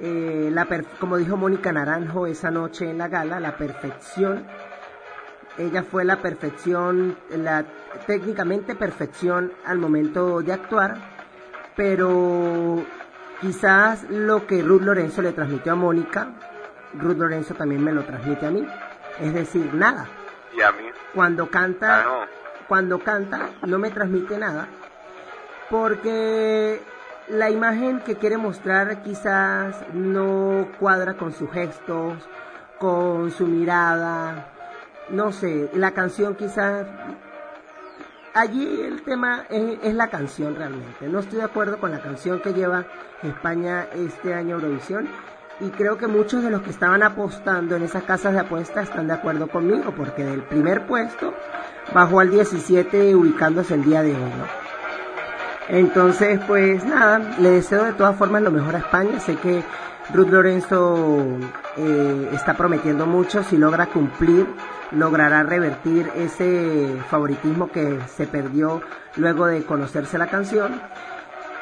Eh, 0.00 0.50
la 0.52 0.66
como 0.98 1.16
dijo 1.16 1.36
Mónica 1.36 1.72
Naranjo 1.72 2.26
esa 2.26 2.50
noche 2.50 2.90
en 2.90 2.98
la 2.98 3.08
gala, 3.08 3.38
la 3.40 3.56
perfección, 3.56 4.44
ella 5.56 5.84
fue 5.84 6.04
la 6.04 6.20
perfección, 6.20 7.16
la 7.30 7.64
técnicamente 8.06 8.74
perfección 8.74 9.52
al 9.64 9.78
momento 9.78 10.42
de 10.42 10.52
actuar, 10.52 10.96
pero 11.76 12.84
quizás 13.44 14.04
lo 14.08 14.46
que 14.46 14.62
Ruth 14.62 14.80
Lorenzo 14.80 15.20
le 15.20 15.32
transmitió 15.32 15.72
a 15.72 15.74
Mónica, 15.74 16.28
Ruth 16.94 17.18
Lorenzo 17.18 17.52
también 17.54 17.84
me 17.84 17.92
lo 17.92 18.02
transmite 18.04 18.46
a 18.46 18.50
mí, 18.50 18.66
es 19.20 19.34
decir, 19.34 19.74
nada. 19.74 20.06
Y 20.56 20.62
a 20.62 20.72
mí. 20.72 20.84
Cuando 21.14 21.50
canta, 21.50 22.00
Ah, 22.00 22.04
no. 22.04 22.26
cuando 22.68 22.98
canta 23.00 23.50
no 23.66 23.78
me 23.78 23.90
transmite 23.90 24.38
nada, 24.38 24.66
porque 25.68 26.80
la 27.28 27.50
imagen 27.50 28.00
que 28.00 28.16
quiere 28.16 28.38
mostrar 28.38 29.02
quizás 29.02 29.76
no 29.92 30.68
cuadra 30.78 31.14
con 31.14 31.32
sus 31.32 31.50
gestos, 31.50 32.26
con 32.78 33.30
su 33.30 33.46
mirada, 33.46 34.46
no 35.10 35.32
sé, 35.32 35.70
la 35.74 35.90
canción 35.90 36.34
quizás... 36.34 36.86
Allí 38.34 38.80
el 38.82 39.02
tema 39.02 39.44
es, 39.48 39.94
la 39.94 40.08
canción 40.08 40.56
realmente. 40.56 41.06
No 41.06 41.20
estoy 41.20 41.38
de 41.38 41.44
acuerdo 41.44 41.78
con 41.78 41.92
la 41.92 42.00
canción 42.00 42.40
que 42.40 42.52
lleva 42.52 42.84
España 43.22 43.86
este 43.94 44.34
año 44.34 44.56
Eurovisión 44.56 45.08
y 45.60 45.70
creo 45.70 45.98
que 45.98 46.08
muchos 46.08 46.42
de 46.42 46.50
los 46.50 46.62
que 46.62 46.70
estaban 46.70 47.04
apostando 47.04 47.76
en 47.76 47.84
esas 47.84 48.02
casas 48.02 48.32
de 48.32 48.40
apuestas 48.40 48.88
están 48.88 49.06
de 49.06 49.12
acuerdo 49.12 49.46
conmigo 49.46 49.94
porque 49.96 50.24
del 50.24 50.42
primer 50.42 50.84
puesto 50.84 51.32
bajó 51.94 52.18
al 52.18 52.30
17 52.32 53.14
ubicándose 53.14 53.74
el 53.74 53.84
día 53.84 54.02
de 54.02 54.16
hoy. 54.16 54.32
Entonces, 55.68 56.40
pues 56.48 56.84
nada, 56.84 57.20
le 57.38 57.50
deseo 57.50 57.84
de 57.84 57.92
todas 57.92 58.16
formas 58.16 58.42
lo 58.42 58.50
mejor 58.50 58.74
a 58.74 58.78
España. 58.78 59.20
Sé 59.20 59.36
que 59.36 59.62
Ruth 60.12 60.28
Lorenzo 60.28 61.38
eh, 61.76 62.30
está 62.32 62.54
prometiendo 62.54 63.06
mucho. 63.06 63.42
Si 63.42 63.56
logra 63.56 63.86
cumplir, 63.86 64.46
logrará 64.92 65.42
revertir 65.42 66.10
ese 66.14 66.98
favoritismo 67.08 67.68
que 67.68 67.98
se 68.14 68.26
perdió 68.26 68.82
luego 69.16 69.46
de 69.46 69.64
conocerse 69.64 70.18
la 70.18 70.26
canción. 70.26 70.80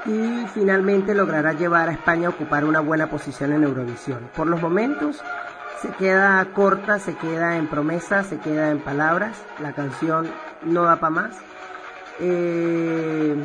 Y 0.04 0.46
finalmente 0.52 1.14
logrará 1.14 1.52
llevar 1.52 1.88
a 1.88 1.92
España 1.92 2.26
a 2.26 2.30
ocupar 2.30 2.64
una 2.64 2.80
buena 2.80 3.08
posición 3.08 3.52
en 3.52 3.62
Eurovisión. 3.62 4.28
Por 4.34 4.48
los 4.48 4.60
momentos 4.60 5.22
se 5.80 5.90
queda 5.90 6.44
corta, 6.52 6.98
se 6.98 7.14
queda 7.14 7.56
en 7.56 7.68
promesas, 7.68 8.26
se 8.26 8.38
queda 8.38 8.70
en 8.70 8.80
palabras. 8.80 9.40
La 9.60 9.72
canción 9.72 10.28
no 10.64 10.82
da 10.82 10.96
para 10.96 11.10
más. 11.10 11.36
Eh, 12.18 13.36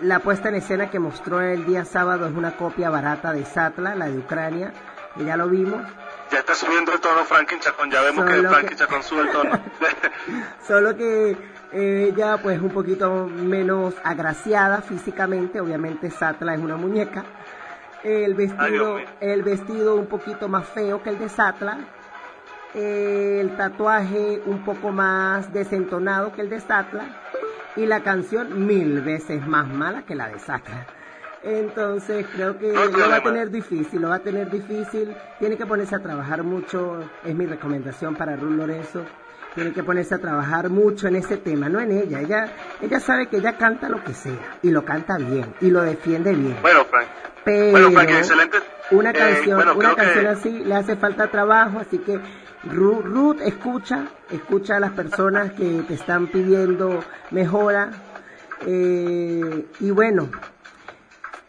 la 0.00 0.20
puesta 0.20 0.48
en 0.48 0.56
escena 0.56 0.90
que 0.90 0.98
mostró 0.98 1.40
el 1.40 1.64
día 1.66 1.84
sábado 1.84 2.26
es 2.26 2.34
una 2.34 2.56
copia 2.56 2.90
barata 2.90 3.32
de 3.32 3.44
Satla, 3.44 3.94
la 3.94 4.06
de 4.08 4.18
Ucrania, 4.18 4.72
que 5.16 5.24
ya 5.24 5.36
lo 5.36 5.48
vimos. 5.48 5.82
Ya 6.30 6.38
está 6.40 6.54
subiendo 6.54 6.92
el 6.92 7.00
tono 7.00 7.24
Franklin 7.24 7.58
Chacón, 7.60 7.90
ya 7.90 8.02
vemos 8.02 8.24
que 8.26 8.36
Solo 8.36 8.48
Franklin 8.50 8.68
que- 8.70 8.76
Chacón 8.76 9.02
sube 9.02 9.22
el 9.22 9.30
tono. 9.30 9.50
Solo 10.66 10.96
que 10.96 11.36
eh, 11.72 12.10
ella 12.12 12.36
pues 12.42 12.60
un 12.60 12.70
poquito 12.70 13.26
menos 13.26 13.94
agraciada 14.04 14.82
físicamente, 14.82 15.60
obviamente 15.60 16.10
Satla 16.10 16.54
es 16.54 16.60
una 16.60 16.76
muñeca. 16.76 17.24
El 18.04 18.34
vestido, 18.34 18.98
el 19.20 19.42
vestido 19.42 19.96
un 19.96 20.06
poquito 20.06 20.48
más 20.48 20.66
feo 20.68 21.02
que 21.02 21.10
el 21.10 21.18
de 21.18 21.28
Satla. 21.28 21.78
El 22.74 23.56
tatuaje 23.56 24.42
un 24.46 24.62
poco 24.64 24.92
más 24.92 25.52
desentonado 25.52 26.32
que 26.32 26.42
el 26.42 26.50
de 26.50 26.60
Satla. 26.60 27.04
Y 27.78 27.86
la 27.86 28.02
canción 28.02 28.66
mil 28.66 29.00
veces 29.00 29.46
más 29.46 29.66
mala 29.68 30.02
que 30.04 30.14
la 30.14 30.28
de 30.28 30.38
Satla. 30.38 30.86
Entonces 31.44 32.26
creo 32.34 32.58
que 32.58 32.72
No 32.72 32.84
lo 32.86 33.08
va 33.08 33.16
a 33.16 33.22
tener 33.22 33.50
difícil, 33.50 34.02
lo 34.02 34.08
va 34.08 34.16
a 34.16 34.18
tener 34.18 34.50
difícil. 34.50 35.14
Tiene 35.38 35.56
que 35.56 35.64
ponerse 35.64 35.94
a 35.94 36.00
trabajar 36.00 36.42
mucho, 36.42 36.98
es 37.24 37.34
mi 37.34 37.46
recomendación 37.46 38.16
para 38.16 38.36
Ruth 38.36 38.50
Lorenzo. 38.56 39.04
Tiene 39.54 39.72
que 39.72 39.82
ponerse 39.82 40.14
a 40.14 40.18
trabajar 40.18 40.68
mucho 40.68 41.08
en 41.08 41.16
ese 41.16 41.36
tema, 41.36 41.68
no 41.68 41.80
en 41.80 41.92
ella. 41.92 42.20
Ella, 42.20 42.52
ella 42.82 43.00
sabe 43.00 43.28
que 43.28 43.38
ella 43.38 43.56
canta 43.56 43.88
lo 43.88 44.02
que 44.04 44.12
sea 44.12 44.58
y 44.62 44.70
lo 44.70 44.84
canta 44.84 45.16
bien 45.16 45.46
y 45.60 45.70
lo 45.70 45.82
defiende 45.82 46.32
bien. 46.32 46.56
bueno, 46.60 46.84
Frank. 46.84 47.06
Pero 47.44 47.70
Bueno, 47.70 47.90
Frankie, 47.92 48.14
excelente. 48.18 48.58
una 48.90 49.10
Eh, 49.10 49.14
canción, 49.14 49.56
bueno, 49.56 49.74
una 49.76 49.90
que- 49.90 49.96
canción 49.96 50.26
así 50.26 50.50
le 50.64 50.74
hace 50.74 50.96
falta 50.96 51.28
trabajo, 51.30 51.78
así 51.78 51.98
que 51.98 52.20
Ru- 52.64 53.02
Ruth 53.02 53.40
escucha, 53.42 54.06
escucha 54.30 54.76
a 54.76 54.80
las 54.80 54.90
personas 54.92 55.52
que 55.52 55.82
te 55.86 55.94
están 55.94 56.26
pidiendo 56.26 57.00
mejora. 57.30 57.90
eh, 58.66 59.66
y 59.80 59.90
bueno, 59.92 60.28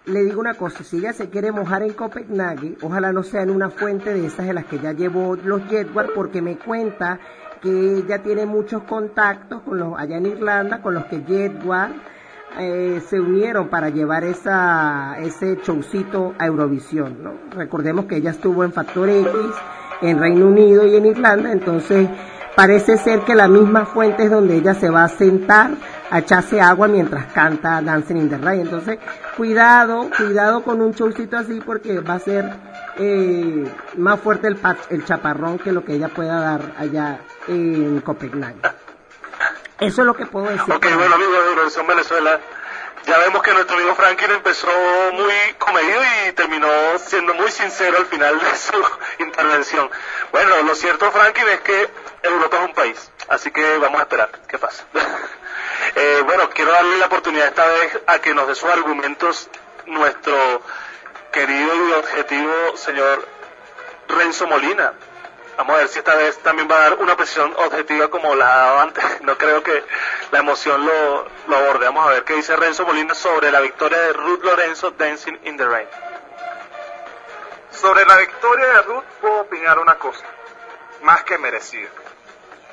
le 0.06 0.24
digo 0.24 0.40
una 0.40 0.54
cosa, 0.54 0.84
si 0.84 0.98
ella 0.98 1.14
se 1.14 1.30
quiere 1.30 1.52
mojar 1.52 1.82
en 1.84 1.94
Copenhague, 1.94 2.78
ojalá 2.82 3.12
no 3.12 3.24
sea 3.24 3.42
en 3.42 3.50
una 3.50 3.70
fuente 3.72 4.14
de 4.14 4.26
esas 4.28 4.46
de 4.46 4.54
las 4.54 4.66
que 4.66 4.78
ya 4.80 4.92
llevó 4.92 5.36
los 5.36 5.64
Jetward, 5.68 6.14
porque 6.14 6.42
me 6.42 6.58
cuenta 6.58 7.20
que 7.62 7.98
ella 7.98 8.22
tiene 8.24 8.46
muchos 8.46 8.84
contactos 8.84 9.62
con 9.64 9.80
los 9.80 9.98
allá 10.00 10.18
en 10.18 10.28
Irlanda, 10.28 10.82
con 10.82 10.94
los 10.94 11.06
que 11.06 11.22
Jetward 11.24 11.92
eh, 12.60 13.02
se 13.08 13.20
unieron 13.20 13.68
para 13.70 13.90
llevar 13.90 14.24
esa, 14.24 15.18
ese 15.20 15.58
showcito 15.64 16.34
a 16.40 16.46
Eurovisión, 16.48 17.24
¿no? 17.24 17.34
Recordemos 17.52 18.06
que 18.06 18.16
ella 18.18 18.32
estuvo 18.32 18.64
en 18.64 18.72
Factor 18.72 19.10
X, 19.10 19.32
en 20.02 20.20
Reino 20.20 20.48
Unido 20.48 20.86
y 20.86 20.96
en 20.96 21.06
Irlanda, 21.06 21.52
entonces 21.52 22.08
parece 22.56 22.98
ser 22.98 23.22
que 23.22 23.36
la 23.36 23.48
misma 23.48 23.86
fuente 23.86 24.24
es 24.24 24.32
donde 24.32 24.58
ella 24.58 24.74
se 24.74 24.90
va 24.90 25.04
a 25.04 25.10
sentar 25.10 25.72
a 26.12 26.20
echarse 26.20 26.60
agua 26.60 26.88
mientras 26.88 27.32
canta 27.32 27.82
Dancing 27.82 28.18
in 28.18 28.30
the 28.30 28.38
Rain. 28.38 28.62
Entonces, 28.62 29.00
cuidado, 29.38 30.10
cuidado 30.18 30.64
con 30.64 30.82
un 30.82 30.92
showcito 30.92 31.38
así 31.38 31.62
porque 31.66 32.00
va 32.00 32.16
a 32.16 32.20
ser 32.20 32.50
eh, 32.98 33.64
más 33.98 34.20
fuerte 34.20 34.48
el, 34.48 34.58
el 34.90 35.06
chaparrón 35.06 35.60
que 35.60 35.72
lo 35.72 35.86
que 35.86 35.94
ella 35.94 36.10
pueda 36.10 36.40
dar 36.42 36.74
allá 36.78 37.20
en 37.48 38.02
Copenhague. 38.02 38.62
Eso 39.80 40.02
es 40.02 40.06
lo 40.06 40.14
que 40.14 40.26
puedo 40.26 40.48
decir. 40.48 40.74
Ok, 40.74 40.86
bueno 40.98 41.16
amigos 41.16 41.34
de 41.34 41.50
Eurovisión 41.52 41.88
Venezuela, 41.88 42.40
ya 43.06 43.18
vemos 43.20 43.42
que 43.42 43.54
nuestro 43.54 43.76
amigo 43.78 43.96
Franklin 43.96 44.32
empezó 44.32 44.68
muy 45.14 45.34
comedido 45.58 46.02
y 46.28 46.32
terminó 46.34 46.68
siendo 47.00 47.34
muy 47.34 47.52
sincero 47.52 47.98
al 47.98 48.06
final 48.06 48.40
de 48.40 48.56
su 48.56 48.84
intervención. 49.20 49.90
Bueno, 50.32 50.62
lo 50.64 50.76
cierto 50.76 51.12
Franklin 51.12 51.48
es 51.50 51.60
que 51.62 51.90
Europa 52.24 52.58
es 52.58 52.66
un 52.66 52.74
país, 52.74 53.12
así 53.28 53.52
que 53.52 53.78
vamos 53.78 54.00
a 54.00 54.04
esperar 54.04 54.30
qué 54.48 54.58
pasa. 54.58 54.84
Eh, 55.96 56.22
bueno, 56.26 56.50
quiero 56.52 56.72
darle 56.72 56.98
la 56.98 57.08
oportunidad 57.08 57.48
esta 57.48 57.66
vez 57.66 58.00
a 58.06 58.20
que 58.20 58.34
nos 58.34 58.48
dé 58.48 58.54
sus 58.54 58.70
argumentos 58.70 59.50
nuestro 59.86 60.62
querido 61.32 61.90
y 61.90 61.92
objetivo 61.94 62.78
señor 62.78 63.28
Renzo 64.08 64.46
Molina. 64.48 64.94
Vamos 65.60 65.76
a 65.76 65.80
ver 65.80 65.90
si 65.90 66.00
esta 66.00 66.16
vez 66.16 66.38
también 66.38 66.70
va 66.72 66.78
a 66.78 66.90
dar 66.90 66.94
una 67.00 67.18
precisión 67.18 67.54
objetiva 67.58 68.10
como 68.10 68.34
la 68.34 68.46
ha 68.46 68.58
dado 68.66 68.80
antes. 68.80 69.04
No 69.24 69.38
creo 69.38 69.62
que 69.62 69.84
la 70.32 70.40
emoción 70.40 70.86
lo, 70.86 71.28
lo 71.48 71.58
aborde. 71.58 71.86
Vamos 71.86 72.08
a 72.08 72.12
ver 72.12 72.24
qué 72.24 72.36
dice 72.36 72.56
Renzo 72.56 72.86
Molina 72.86 73.14
sobre 73.14 73.52
la 73.52 73.60
victoria 73.60 73.98
de 74.00 74.14
Ruth 74.14 74.42
Lorenzo 74.42 74.92
Dancing 74.92 75.38
in 75.44 75.58
the 75.58 75.68
Rain. 75.68 75.88
Sobre 77.72 78.06
la 78.06 78.16
victoria 78.16 78.68
de 78.68 78.82
Ruth 78.84 79.04
puedo 79.20 79.42
opinar 79.42 79.80
una 79.80 79.96
cosa, 79.96 80.24
más 81.02 81.24
que 81.26 81.38
merecida. 81.38 81.90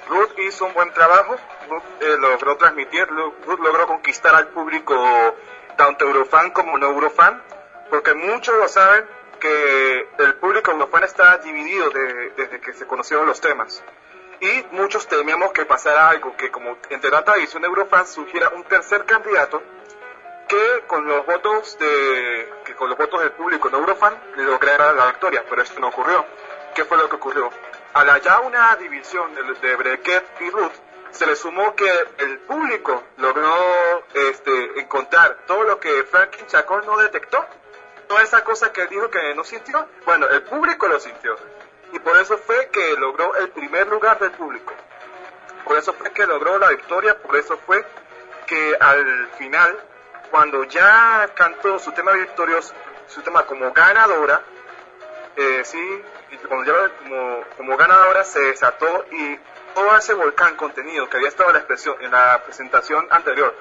Ruth 0.09 0.39
hizo 0.39 0.67
un 0.67 0.73
buen 0.73 0.93
trabajo, 0.93 1.35
Ruth 1.69 1.83
eh, 2.03 2.17
logró 2.21 2.57
transmitir, 2.57 3.09
Ruth 3.09 3.59
logró 3.59 3.89
conquistar 3.89 4.37
al 4.37 4.47
público 4.49 5.35
tanto 5.77 6.05
eurofan 6.05 6.53
como 6.53 6.79
no 6.79 6.87
eurofan, 6.87 7.43
porque 7.91 8.15
muchos 8.15 8.57
lo 8.57 8.69
saben 8.69 9.16
que 9.39 10.09
el 10.19 10.35
público 10.35 10.71
eurofan 10.73 11.05
está 11.05 11.39
dividido 11.39 11.91
de- 11.91 12.31
desde 12.37 12.61
que 12.61 12.73
se 12.75 12.87
conocieron 12.87 13.27
los 13.27 13.41
temas. 13.41 13.83
Y 14.41 14.65
muchos 14.73 15.07
temíamos 15.07 15.53
que 15.53 15.65
pasara 15.65 16.09
algo, 16.11 16.37
que 16.37 16.51
como 16.51 16.77
entre 16.91 17.11
división 17.35 17.63
de 17.63 17.69
eurofan 17.69 18.07
surgiera 18.07 18.51
un 18.51 18.65
tercer 18.65 19.05
candidato 19.05 19.63
que 20.49 20.85
con 20.87 21.07
los 21.07 21.27
votos 21.27 21.77
de 21.79 22.53
que 22.65 22.75
con 22.75 22.89
los 22.89 22.99
votos 22.99 23.21
del 23.21 23.33
público 23.33 23.69
en 23.69 23.75
Eurofan 23.75 24.15
lograra 24.37 24.93
la 24.93 25.07
victoria, 25.07 25.45
pero 25.49 25.63
esto 25.63 25.81
no 25.81 25.89
ocurrió. 25.89 26.25
¿Qué 26.75 26.85
fue 26.85 26.99
lo 26.99 27.09
que 27.09 27.17
ocurrió? 27.17 27.51
A 27.95 28.05
la 28.05 28.19
ya 28.19 28.41
una 28.41 28.77
división 28.77 29.35
de, 29.35 29.43
de 29.67 29.77
Brequet 29.77 30.25
y 30.41 30.51
Ruth 30.51 30.73
se 31.11 31.27
le 31.27 31.35
sumó 31.35 31.75
que 31.75 31.91
el 32.19 32.39
público 32.41 33.03
logró 33.17 34.05
este, 34.15 34.79
encontrar 34.81 35.39
todo 35.47 35.63
lo 35.65 35.81
que 35.81 36.05
Franklin 36.05 36.47
Chacón 36.47 36.85
no 36.87 36.97
detectó, 36.99 37.45
toda 38.09 38.23
esa 38.23 38.43
cosa 38.45 38.73
que 38.73 38.87
dijo 38.87 39.11
que 39.11 39.35
no 39.35 39.45
sintió, 39.45 39.87
bueno, 40.05 40.29
el 40.29 40.43
público 40.43 40.87
lo 40.89 40.99
sintió. 41.01 41.37
Y 41.93 41.99
por 41.99 42.17
eso 42.19 42.39
fue 42.39 42.69
que 42.69 42.97
logró 42.97 43.35
el 43.37 43.51
primer 43.51 43.87
lugar 43.89 44.19
del 44.19 44.33
público. 44.33 44.73
Por 45.65 45.77
eso 45.77 45.93
fue 45.93 46.11
que 46.13 46.27
logró 46.27 46.59
la 46.59 46.71
victoria, 46.71 47.19
por 47.19 47.37
eso 47.37 47.59
fue 47.67 47.85
que 48.47 48.77
al 48.79 49.29
final, 49.39 49.77
cuando 50.31 50.65
ya 50.65 51.29
cantó 51.35 51.79
su 51.79 51.93
tema 51.93 52.13
victorioso, 52.13 52.73
su 53.09 53.23
tema 53.23 53.45
como 53.47 53.73
ganadora, 53.73 54.43
eh, 55.37 55.63
sí, 55.65 56.03
y 56.31 56.37
cuando 56.39 56.73
como, 56.99 57.45
como 57.57 57.77
ganadora 57.77 58.25
se 58.25 58.41
desató 58.41 59.05
y 59.11 59.39
todo 59.75 59.97
ese 59.97 60.15
volcán 60.15 60.57
contenido 60.57 61.09
que 61.09 61.19
había 61.19 61.29
estado 61.29 61.51
en 61.51 61.55
la 61.55 61.59
expresión 61.59 61.97
en 62.01 62.11
la 62.11 62.43
presentación 62.45 63.07
anterior, 63.11 63.55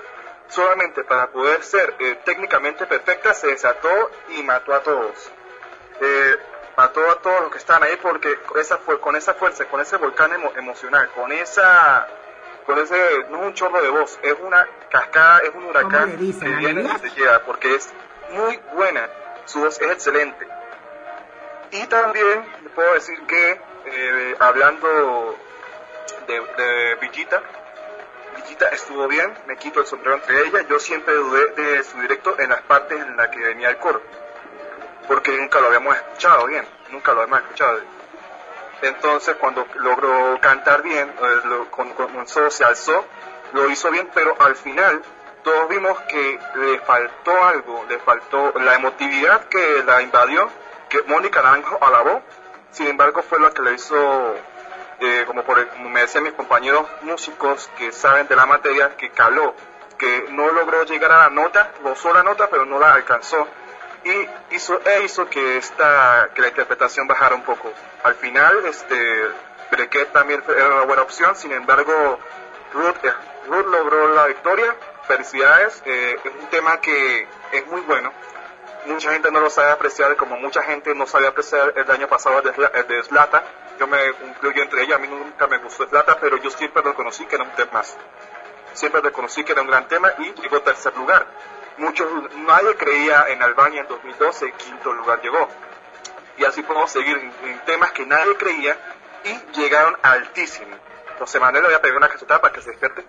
solamente 0.49 1.03
para 1.03 1.27
poder 1.27 1.63
ser 1.63 1.95
eh, 1.99 2.19
técnicamente 2.23 2.85
perfecta, 2.85 3.33
se 3.33 3.47
desató 3.47 4.11
y 4.29 4.43
mató 4.43 4.73
a 4.73 4.81
todos. 4.81 5.31
Eh, 6.01 6.37
mató 6.77 7.09
a 7.09 7.15
todos 7.21 7.41
los 7.41 7.51
que 7.51 7.57
estaban 7.57 7.83
ahí 7.83 7.97
porque 8.01 8.35
con 8.41 8.59
esa, 8.59 8.77
fu- 8.77 8.99
con 8.99 9.15
esa 9.15 9.33
fuerza, 9.33 9.65
con 9.65 9.79
ese 9.81 9.97
volcán 9.97 10.31
emo- 10.31 10.51
emocional, 10.57 11.09
con 11.11 11.31
esa 11.31 12.07
con 12.65 12.79
ese, 12.79 12.95
no 13.29 13.41
es 13.41 13.47
un 13.47 13.53
chorro 13.53 13.79
de 13.79 13.89
voz, 13.89 14.17
es 14.23 14.35
una 14.41 14.67
cascada, 14.89 15.39
es 15.39 15.53
un 15.53 15.65
huracán 15.65 16.17
dicen? 16.17 16.49
que 16.49 16.55
viene 16.55 16.81
y 16.81 16.99
se 16.99 17.09
llega, 17.11 17.39
porque 17.45 17.75
es 17.75 17.93
muy 18.31 18.59
buena, 18.73 19.07
su 19.45 19.59
voz 19.59 19.79
es 19.79 19.91
excelente. 19.91 20.47
Y 21.71 21.85
también 21.85 22.43
puedo 22.73 22.91
decir 22.95 23.19
que, 23.27 23.61
eh, 23.85 24.35
hablando 24.39 25.37
de, 26.27 26.39
de 26.57 26.95
Villita, 26.95 27.41
Estuvo 28.71 29.07
bien, 29.07 29.33
me 29.47 29.55
quito 29.57 29.79
el 29.79 29.85
sombrero 29.85 30.15
entre 30.15 30.47
ella, 30.47 30.61
yo 30.67 30.79
siempre 30.79 31.13
dudé 31.15 31.47
de 31.51 31.83
su 31.83 31.99
directo 31.99 32.35
en 32.39 32.49
las 32.49 32.61
partes 32.61 32.99
en 32.99 33.15
las 33.15 33.29
que 33.29 33.39
venía 33.39 33.69
el 33.69 33.77
coro, 33.77 34.01
porque 35.07 35.31
nunca 35.37 35.59
lo 35.61 35.67
habíamos 35.67 35.95
escuchado 35.95 36.45
bien, 36.47 36.65
nunca 36.89 37.13
lo 37.13 37.21
habíamos 37.21 37.41
escuchado. 37.43 37.79
Entonces 38.81 39.35
cuando 39.37 39.65
logró 39.75 40.37
cantar 40.41 40.81
bien, 40.81 41.09
eh, 41.09 41.39
lo- 41.45 41.71
con- 41.71 41.93
se 42.27 42.63
alzó, 42.65 43.05
lo 43.53 43.69
hizo 43.69 43.89
bien, 43.91 44.09
pero 44.13 44.35
al 44.39 44.55
final 44.55 45.01
todos 45.43 45.69
vimos 45.69 45.99
que 46.01 46.39
le 46.55 46.79
faltó 46.79 47.43
algo, 47.43 47.85
le 47.87 47.99
faltó 47.99 48.53
la 48.59 48.75
emotividad 48.75 49.45
que 49.45 49.83
la 49.85 50.01
invadió, 50.01 50.49
que 50.89 51.01
Mónica 51.03 51.41
Naranjo 51.41 51.77
alabó, 51.81 52.21
sin 52.71 52.87
embargo 52.87 53.21
fue 53.23 53.39
lo 53.39 53.53
que 53.53 53.61
le 53.61 53.73
hizo, 53.73 54.35
eh, 54.99 55.23
como, 55.27 55.43
por, 55.43 55.67
como 55.69 55.89
me 55.89 56.01
decían 56.01 56.23
mis 56.23 56.33
compañeros 56.33 56.87
músicos 57.01 57.69
que 57.77 57.91
saben 57.91 58.27
de 58.27 58.35
la 58.35 58.45
materia, 58.45 58.95
que 58.97 59.09
caló, 59.09 59.53
que 59.97 60.25
no 60.29 60.51
logró 60.51 60.83
llegar 60.83 61.11
a 61.11 61.23
la 61.23 61.29
nota, 61.29 61.71
gozó 61.81 62.13
la 62.13 62.23
nota, 62.23 62.47
pero 62.49 62.65
no 62.65 62.79
la 62.79 62.93
alcanzó 62.93 63.47
y 64.05 64.55
hizo, 64.55 64.79
e 64.85 65.29
que 65.29 65.57
esta 65.57 66.29
que 66.33 66.41
la 66.41 66.49
interpretación 66.49 67.07
bajara 67.07 67.35
un 67.35 67.41
poco. 67.41 67.73
Al 68.03 68.13
final, 68.15 68.65
este 68.67 69.29
Brequet 69.71 70.11
también 70.11 70.43
era 70.47 70.67
una 70.67 70.83
buena 70.83 71.01
opción, 71.01 71.35
sin 71.35 71.51
embargo, 71.51 72.19
Ruth, 72.71 73.03
eh, 73.03 73.13
logró 73.49 74.13
la 74.13 74.27
victoria. 74.27 74.75
Felicidades, 75.07 75.81
eh, 75.85 76.17
es 76.23 76.31
un 76.39 76.47
tema 76.47 76.79
que 76.81 77.27
es 77.51 77.67
muy 77.67 77.81
bueno. 77.81 78.11
Mucha 78.85 79.11
gente 79.11 79.31
no 79.31 79.39
lo 79.39 79.49
sabe 79.49 79.71
apreciar, 79.71 80.15
como 80.15 80.37
mucha 80.37 80.61
gente 80.61 80.93
no 80.93 81.07
sabía 81.07 81.29
apreciar 81.29 81.73
el 81.75 81.89
año 81.89 82.07
pasado 82.07 82.41
de, 82.43 82.51
de 82.51 83.03
Zlatan. 83.03 83.41
Yo 83.79 83.87
me 83.87 84.05
incluyo 84.27 84.61
entre 84.63 84.83
ellos, 84.83 84.95
a 84.95 84.99
mí 84.99 85.07
nunca 85.07 85.47
me 85.47 85.57
gustó 85.57 85.85
Zlatan, 85.87 86.17
pero 86.21 86.37
yo 86.37 86.49
siempre 86.49 86.81
reconocí 86.81 87.25
que 87.25 87.35
era 87.35 87.43
un 87.43 87.51
tema. 87.51 87.81
Siempre 88.73 89.01
reconocí 89.01 89.43
que 89.43 89.51
era 89.53 89.61
un 89.61 89.67
gran 89.67 89.87
tema 89.87 90.11
y 90.19 90.33
llegó 90.41 90.61
tercer 90.61 90.95
lugar. 90.97 91.25
Muchos, 91.77 92.07
nadie 92.35 92.75
creía 92.75 93.27
en 93.29 93.41
Albania 93.41 93.81
en 93.81 93.87
2012, 93.87 94.51
quinto 94.53 94.93
lugar 94.93 95.21
llegó. 95.21 95.49
Y 96.37 96.45
así 96.45 96.61
podemos 96.63 96.91
seguir 96.91 97.17
en, 97.43 97.59
temas 97.65 97.91
que 97.91 98.05
nadie 98.05 98.35
creía 98.37 98.77
y 99.23 99.57
llegaron 99.59 99.97
altísimo. 100.01 100.75
José 101.19 101.39
Manuel 101.39 101.63
le 101.63 101.67
voy 101.69 101.75
a 101.77 101.81
pegar 101.81 101.97
una 101.97 102.09
cachetada 102.09 102.41
para 102.41 102.53
que 102.53 102.61
se 102.61 102.69
despierte. 102.71 103.05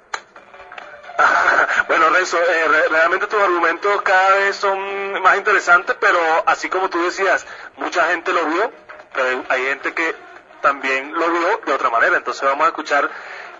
Bueno, 1.88 2.10
Renzo, 2.10 2.38
eh, 2.38 2.68
re- 2.68 2.88
realmente 2.88 3.26
tus 3.26 3.40
argumentos 3.40 4.02
cada 4.02 4.30
vez 4.36 4.56
son 4.56 5.22
más 5.22 5.36
interesantes, 5.36 5.96
pero 6.00 6.18
así 6.46 6.68
como 6.68 6.90
tú 6.90 7.02
decías, 7.04 7.46
mucha 7.76 8.06
gente 8.08 8.32
lo 8.32 8.44
vio, 8.46 8.70
pero 9.14 9.44
hay 9.48 9.64
gente 9.66 9.94
que 9.94 10.14
también 10.60 11.12
lo 11.12 11.30
vio 11.30 11.58
de 11.64 11.72
otra 11.72 11.90
manera. 11.90 12.16
Entonces 12.16 12.42
vamos 12.42 12.64
a 12.64 12.68
escuchar 12.68 13.10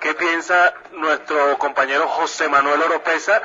qué 0.01 0.15
piensa 0.15 0.75
nuestro 0.93 1.59
compañero 1.59 2.07
José 2.09 2.49
Manuel 2.49 2.83
Oropesa. 2.83 3.43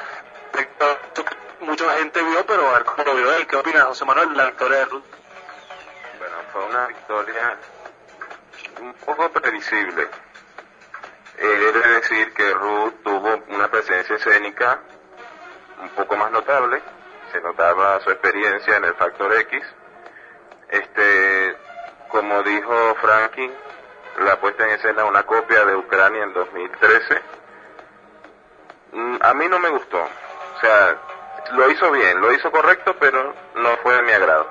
Mucha 1.62 1.92
gente 1.98 2.24
vio, 2.24 2.46
pero 2.46 2.70
a 2.70 2.74
ver 2.74 2.86
cómo 2.86 3.04
lo 3.04 3.16
vio 3.16 3.34
él. 3.34 3.48
¿Qué 3.48 3.56
opina 3.56 3.86
José 3.86 4.06
Manuel 4.06 4.30
de 4.30 4.36
la 4.36 4.46
victoria 4.46 4.78
de 4.80 4.86
Ruth? 4.86 5.04
Bueno, 6.18 6.36
fue 6.52 6.66
una 6.66 6.88
victoria 6.88 7.58
un 8.82 8.94
poco 8.94 9.30
previsible. 9.32 10.08
He 11.38 11.48
de 11.48 11.72
decir 11.72 12.34
que 12.34 12.54
Ruth 12.54 12.94
tuvo 13.04 13.44
una 13.50 13.70
presencia 13.70 14.16
escénica 14.16 14.80
un 15.82 15.90
poco 15.90 16.16
más 16.16 16.32
notable, 16.32 16.82
se 17.32 17.42
notaba 17.42 18.00
su 18.02 18.12
experiencia 18.12 18.78
en 18.78 18.86
el 18.86 18.94
Factor 18.96 19.34
X. 19.34 19.64
Este, 20.70 21.58
como 22.12 22.44
dijo 22.44 22.96
Franklin, 23.02 23.52
la 24.20 24.40
puesta 24.40 24.66
en 24.66 24.72
escena 24.72 25.06
una 25.06 25.24
copia 25.24 25.66
de 25.66 25.76
Ucrania 25.76 26.24
en 26.24 26.34
2013. 26.34 27.22
Mm, 28.94 29.18
A 29.22 29.34
mí 29.34 29.48
no 29.48 29.60
me 29.60 29.70
gustó. 29.70 29.98
O 30.02 30.60
sea, 30.60 30.98
lo 31.54 31.70
hizo 31.72 31.92
bien, 31.92 32.20
lo 32.22 32.32
hizo 32.34 32.52
correcto, 32.52 32.96
pero 33.00 33.34
no 33.56 33.78
fue 33.78 33.96
de 33.96 34.02
mi 34.04 34.12
agrado. 34.12 34.48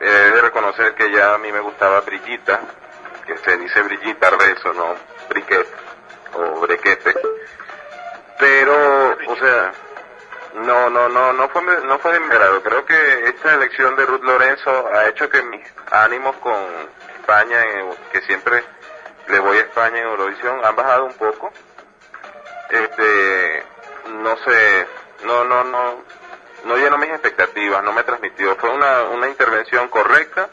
He 0.00 0.04
de 0.10 0.40
reconocer 0.42 0.94
que 0.94 1.10
ya 1.10 1.34
a 1.34 1.38
mí 1.38 1.52
me 1.52 1.60
gustaba 1.60 2.00
Brillita, 2.00 2.60
que 3.26 3.36
se 3.38 3.56
dice 3.58 3.82
Brillita 3.82 4.30
Rezo, 4.30 4.72
no 4.72 4.94
Briquet 5.28 5.66
o 6.34 6.60
Brequete. 6.60 7.14
Pero, 8.38 9.16
o 9.28 9.36
sea, 9.36 9.72
no, 10.56 10.90
no, 10.90 11.08
no, 11.08 11.32
no 11.32 11.48
fue, 11.50 11.62
no 11.62 11.98
fue 11.98 12.12
de 12.14 12.20
mi 12.20 12.26
agrado. 12.26 12.62
Creo 12.62 12.84
que 12.84 13.28
esta 13.28 13.54
elección 13.54 13.94
de 13.96 14.06
Ruth 14.06 14.22
Lorenzo 14.22 14.88
ha 14.92 15.06
hecho 15.08 15.28
que 15.28 15.42
mis 15.42 15.66
ánimos 15.90 16.36
con 16.36 16.54
España, 17.20 17.62
en- 17.64 17.94
que 18.12 18.20
siempre 18.22 18.62
le 19.28 19.38
voy 19.40 19.58
a 19.58 19.60
España 19.60 19.98
en 19.98 20.06
Eurovisión, 20.06 20.64
han 20.64 20.76
bajado 20.76 21.04
un 21.06 21.14
poco. 21.14 21.52
Este, 22.70 23.64
no 24.10 24.36
sé, 24.38 24.86
no, 25.24 25.44
no, 25.44 25.64
no, 25.64 26.02
no 26.64 26.76
llenó 26.76 26.98
mis 26.98 27.10
expectativas, 27.10 27.82
no 27.84 27.92
me 27.92 28.02
transmitió. 28.02 28.56
Fue 28.56 28.70
una, 28.70 29.04
una 29.04 29.28
intervención 29.28 29.88
correcta. 29.88 30.48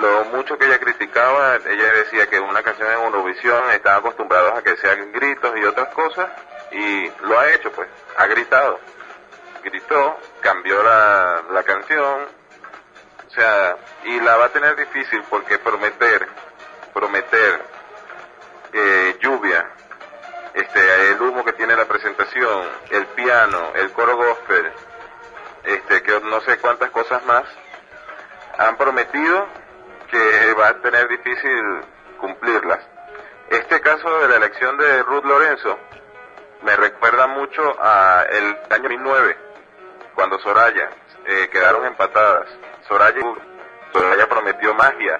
Lo 0.00 0.24
mucho 0.26 0.58
que 0.58 0.66
ella 0.66 0.80
criticaba, 0.80 1.56
ella 1.56 1.92
decía 1.92 2.26
que 2.28 2.40
una 2.40 2.62
canción 2.62 2.90
en 2.90 3.00
Eurovisión 3.04 3.70
están 3.70 3.98
acostumbrados 3.98 4.58
a 4.58 4.62
que 4.62 4.76
sean 4.78 5.12
gritos 5.12 5.54
y 5.56 5.64
otras 5.64 5.88
cosas, 5.94 6.28
y 6.72 7.08
lo 7.22 7.38
ha 7.38 7.50
hecho, 7.52 7.70
pues, 7.70 7.88
ha 8.16 8.26
gritado. 8.26 8.80
Gritó, 9.64 10.18
cambió 10.40 10.82
la, 10.82 11.42
la 11.50 11.62
canción, 11.62 12.28
o 13.26 13.30
sea, 13.30 13.76
y 14.04 14.20
la 14.20 14.36
va 14.36 14.46
a 14.46 14.48
tener 14.50 14.76
difícil 14.76 15.22
porque 15.30 15.58
prometer, 15.58 16.28
prometer 16.92 17.62
eh, 18.72 19.16
lluvia, 19.20 19.70
este, 20.52 21.10
el 21.10 21.20
humo 21.20 21.44
que 21.44 21.54
tiene 21.54 21.74
la 21.74 21.86
presentación, 21.86 22.68
el 22.90 23.06
piano, 23.06 23.72
el 23.74 23.90
coro 23.92 24.16
gospel, 24.16 24.70
este, 25.64 26.02
que 26.02 26.20
no 26.20 26.40
sé 26.42 26.58
cuántas 26.58 26.90
cosas 26.90 27.24
más, 27.24 27.44
han 28.58 28.76
prometido 28.76 29.46
que 30.10 30.52
va 30.54 30.68
a 30.68 30.80
tener 30.80 31.08
difícil 31.08 31.80
cumplirlas. 32.20 32.80
Este 33.48 33.80
caso 33.80 34.20
de 34.20 34.28
la 34.28 34.36
elección 34.36 34.76
de 34.76 35.02
Ruth 35.02 35.24
Lorenzo 35.24 35.78
me 36.62 36.76
recuerda 36.76 37.26
mucho 37.26 37.76
a 37.80 38.24
el 38.30 38.44
año 38.70 38.88
2009, 38.88 39.36
cuando 40.14 40.38
Soraya 40.40 40.90
eh, 41.26 41.48
quedaron 41.50 41.84
empatadas. 41.86 42.48
Soraya, 42.88 43.20
Soraya 43.92 44.28
prometió 44.28 44.74
magia. 44.74 45.18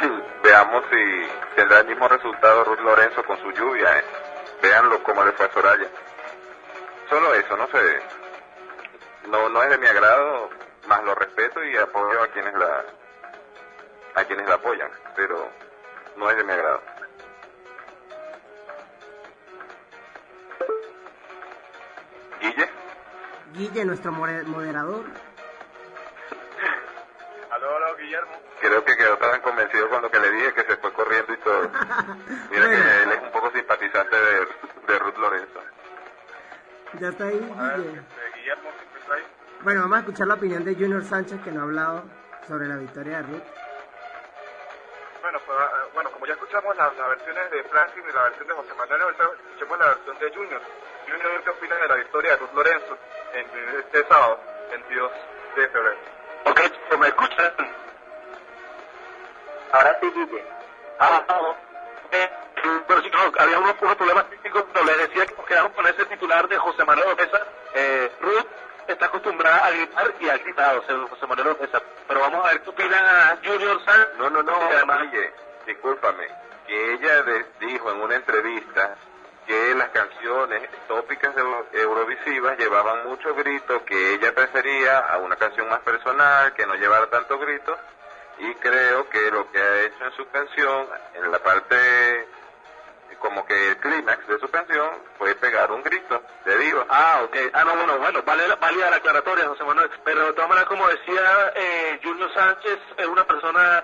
Veamos 0.42 0.84
si 0.90 1.28
tendrá 1.56 1.80
el 1.80 1.86
mismo 1.86 2.08
resultado 2.08 2.64
Ruth 2.64 2.80
Lorenzo 2.80 3.22
con 3.24 3.38
su 3.38 3.50
lluvia. 3.52 3.98
eh. 3.98 4.04
Véanlo 4.62 5.02
cómo 5.02 5.24
le 5.24 5.32
fue 5.32 5.46
a 5.46 5.52
Soraya. 5.52 5.88
Solo 7.08 7.34
eso, 7.34 7.56
no 7.56 7.66
sé. 7.68 8.02
No, 9.28 9.48
no 9.48 9.62
es 9.62 9.70
de 9.70 9.78
mi 9.78 9.86
agrado, 9.86 10.50
más 10.86 11.02
lo 11.04 11.14
respeto 11.14 11.62
y 11.64 11.76
apoyo 11.76 12.22
a 12.22 12.28
quienes 12.28 12.54
la 12.54 12.84
a 14.14 14.24
quienes 14.24 14.46
la 14.46 14.54
apoyan, 14.56 14.90
pero 15.16 15.48
no 16.16 16.30
es 16.30 16.36
de 16.36 16.44
mi 16.44 16.52
agrado. 16.52 16.82
Guille. 22.40 22.81
Guille, 23.52 23.84
nuestro 23.84 24.12
moderador. 24.12 25.04
Aló, 27.50 27.76
aló, 27.76 27.96
Guillermo. 27.96 28.32
Creo 28.60 28.84
que 28.84 28.96
quedó 28.96 29.16
tan 29.18 29.40
convencido 29.42 29.88
con 29.90 30.02
lo 30.02 30.10
que 30.10 30.20
le 30.20 30.30
dije 30.30 30.54
que 30.54 30.62
se 30.64 30.76
fue 30.76 30.92
corriendo 30.92 31.32
y 31.32 31.36
todo. 31.38 31.62
Mira 32.50 32.66
Bueno. 32.66 32.70
que 32.70 33.02
él 33.02 33.12
es 33.12 33.22
un 33.22 33.30
poco 33.32 33.50
simpatizante 33.50 34.16
de, 34.16 34.46
de 34.86 34.98
Ruth 34.98 35.16
Lorenzo. 35.18 35.60
Ya 37.00 37.08
está 37.08 37.24
ahí, 37.24 37.38
Guille. 37.38 38.00
este, 38.00 38.38
Guillermo, 38.38 38.70
está 39.00 39.14
ahí. 39.14 39.22
Bueno, 39.62 39.80
vamos 39.82 39.96
a 39.96 40.00
escuchar 40.00 40.26
la 40.28 40.34
opinión 40.34 40.64
de 40.64 40.74
Junior 40.74 41.04
Sánchez 41.04 41.40
que 41.42 41.50
no 41.52 41.60
ha 41.60 41.64
hablado 41.64 42.04
sobre 42.48 42.66
la 42.66 42.76
victoria 42.76 43.18
de 43.18 43.22
Ruth. 43.24 43.42
Bueno, 45.22 45.38
pues, 45.46 45.58
ah, 45.60 45.70
bueno, 45.94 46.10
como 46.10 46.26
ya 46.26 46.32
escuchamos 46.32 46.76
las, 46.76 46.96
las 46.96 47.08
versiones 47.10 47.50
de 47.50 47.62
Franklin 47.64 48.04
y 48.08 48.12
la 48.12 48.22
versión 48.24 48.48
de 48.48 48.54
José 48.54 48.74
Manuel, 48.74 49.02
ahorita 49.02 49.24
escuchemos 49.24 49.78
la 49.78 49.86
versión 49.86 50.18
de 50.18 50.30
Junior. 50.34 50.60
Junior, 51.12 51.42
¿qué 51.44 51.50
opina 51.50 51.76
de 51.76 51.88
la 51.88 51.94
victoria 51.96 52.30
de 52.30 52.36
Ruth 52.38 52.54
Lorenzo 52.54 52.98
en 53.34 53.46
este 53.80 54.08
sábado, 54.08 54.40
22 54.70 55.12
de 55.56 55.68
febrero? 55.68 55.98
Ok, 56.44 56.60
pues 56.88 57.00
me 57.00 57.08
escuchan. 57.08 57.52
Ahora 59.72 59.98
sí, 60.00 60.10
Guille. 60.10 60.44
Ah, 60.98 61.22
no. 61.28 61.56
Eh, 62.12 62.30
pero 62.86 63.02
sí, 63.02 63.10
no, 63.10 63.32
había 63.38 63.58
unos, 63.58 63.74
unos 63.80 63.96
problemas 63.96 64.30
técnicos, 64.30 64.64
pero 64.72 64.84
les 64.86 64.98
decía 64.98 65.26
que 65.26 65.34
nos 65.34 65.46
quedamos 65.46 65.72
con 65.72 65.86
ese 65.86 66.04
titular 66.06 66.48
de 66.48 66.56
José 66.56 66.84
Manuel 66.84 67.10
López. 67.10 67.30
Eh, 67.74 68.10
Ruth 68.20 68.46
está 68.86 69.06
acostumbrada 69.06 69.66
a 69.66 69.70
gritar 69.70 70.14
y 70.18 70.28
ha 70.30 70.38
gritado, 70.38 70.82
José 70.82 71.26
Manuel 71.26 71.48
López. 71.48 71.70
Pero 72.08 72.20
vamos 72.20 72.44
a 72.44 72.52
ver 72.52 72.62
qué 72.62 72.70
opina 72.70 73.38
Junior 73.44 73.84
Sanz. 73.84 74.08
No, 74.16 74.30
no, 74.30 74.42
no, 74.42 74.52
oye, 74.58 75.32
discúlpame, 75.66 76.28
que 76.66 76.94
ella 76.94 77.24
dijo 77.60 77.90
en 77.90 78.00
una 78.00 78.16
entrevista 78.16 78.96
que 79.46 79.74
las 79.74 79.88
canciones 79.90 80.68
tópicas 80.88 81.34
de 81.34 81.42
Eurovisivas 81.80 82.58
llevaban 82.58 83.08
muchos 83.08 83.36
gritos, 83.36 83.82
que 83.82 84.14
ella 84.14 84.34
prefería 84.34 84.98
a 84.98 85.18
una 85.18 85.36
canción 85.36 85.68
más 85.68 85.80
personal, 85.80 86.52
que 86.54 86.66
no 86.66 86.74
llevara 86.74 87.06
tantos 87.08 87.40
gritos, 87.40 87.78
y 88.38 88.54
creo 88.56 89.08
que 89.08 89.30
lo 89.30 89.50
que 89.50 89.58
ha 89.58 89.82
hecho 89.82 90.04
en 90.04 90.12
su 90.12 90.28
canción, 90.28 90.86
en 91.14 91.30
la 91.30 91.38
parte 91.38 92.26
como 93.22 93.46
que 93.46 93.68
el 93.68 93.76
clímax 93.76 94.26
de 94.26 94.38
su 94.40 94.50
canción, 94.50 94.90
fue 95.16 95.34
pegar 95.36 95.70
un 95.70 95.82
grito 95.82 96.20
de 96.44 96.58
diva. 96.58 96.84
Ah, 96.88 97.20
ok. 97.24 97.36
Ah, 97.52 97.62
no, 97.64 97.76
bueno, 97.76 97.98
bueno, 97.98 98.22
vale, 98.24 98.42
válida 98.56 98.90
la 98.90 98.96
aclaratoria, 98.96 99.46
José 99.46 99.62
Manuel. 99.62 99.88
Pero 100.04 100.26
de 100.26 100.32
todas 100.32 100.48
maneras, 100.48 100.68
como 100.68 100.88
decía 100.88 101.52
eh, 101.54 102.00
Junior 102.02 102.34
Sánchez, 102.34 102.78
es 102.96 103.06
una 103.06 103.24
persona 103.24 103.82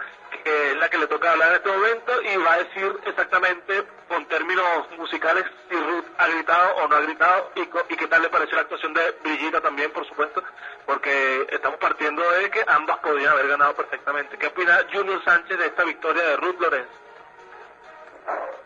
la 0.78 0.88
que 0.88 0.98
le 0.98 1.06
toca 1.06 1.32
hablar 1.32 1.48
en 1.48 1.54
este 1.56 1.68
momento 1.70 2.22
y 2.22 2.36
va 2.38 2.54
a 2.54 2.58
decir 2.58 3.00
exactamente 3.06 3.84
con 4.08 4.26
términos 4.26 4.88
musicales 4.96 5.44
si 5.68 5.76
Ruth 5.76 6.06
ha 6.18 6.26
gritado 6.28 6.76
o 6.76 6.88
no 6.88 6.96
ha 6.96 7.00
gritado 7.00 7.52
y, 7.54 7.66
qué 7.96 8.06
tal 8.06 8.22
le 8.22 8.28
pareció 8.28 8.56
la 8.56 8.62
actuación 8.62 8.94
de 8.94 9.10
Brigita 9.22 9.60
también, 9.60 9.90
por 9.92 10.06
supuesto, 10.06 10.42
porque 10.86 11.46
estamos 11.50 11.78
partiendo 11.78 12.22
de 12.32 12.50
que 12.50 12.64
ambas 12.66 12.98
podían 12.98 13.32
haber 13.32 13.48
ganado 13.48 13.74
perfectamente. 13.74 14.38
¿Qué 14.38 14.46
opina 14.46 14.80
Junior 14.92 15.22
Sánchez 15.24 15.58
de 15.58 15.66
esta 15.66 15.84
victoria 15.84 16.22
de 16.22 16.36
Ruth 16.36 16.60
Lorenzo? 16.60 16.92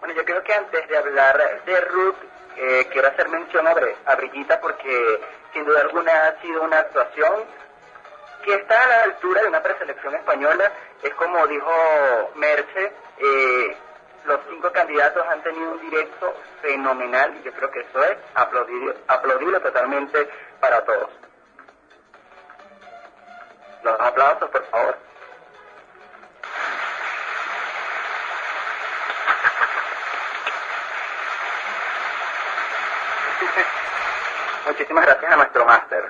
Bueno, 0.00 0.14
yo 0.14 0.24
creo 0.24 0.42
que 0.42 0.54
antes 0.54 0.88
de 0.88 0.98
hablar 0.98 1.62
de 1.64 1.80
Ruth, 1.82 2.16
eh, 2.56 2.88
quiero 2.92 3.08
hacer 3.08 3.28
mención 3.28 3.66
a, 3.66 3.74
a 4.06 4.16
Brillita 4.16 4.60
porque 4.60 5.20
sin 5.52 5.64
duda 5.64 5.80
alguna 5.80 6.28
ha 6.28 6.40
sido 6.40 6.62
una 6.62 6.78
actuación 6.78 7.44
que 8.42 8.54
está 8.54 8.82
a 8.82 8.86
la 8.86 9.02
altura 9.04 9.42
de 9.42 9.48
una 9.48 9.62
preselección 9.62 10.14
española. 10.14 10.72
Es 11.02 11.12
como 11.14 11.46
dijo 11.48 12.30
Merce, 12.36 12.92
eh, 13.18 13.76
los 14.24 14.38
cinco 14.48 14.70
candidatos 14.70 15.26
han 15.28 15.42
tenido 15.42 15.72
un 15.72 15.80
directo 15.80 16.32
fenomenal 16.60 17.36
y 17.40 17.42
yo 17.42 17.52
creo 17.52 17.70
que 17.72 17.80
eso 17.80 18.04
es 18.04 18.16
aplaudible, 18.34 18.94
aplaudible 19.08 19.58
totalmente 19.60 20.28
para 20.60 20.84
todos. 20.84 21.10
Los 23.82 23.98
aplausos, 23.98 24.48
por 24.48 24.64
favor. 24.66 24.96
Muchísimas 34.68 35.04
gracias 35.04 35.32
a 35.32 35.36
nuestro 35.36 35.64
máster. 35.64 36.04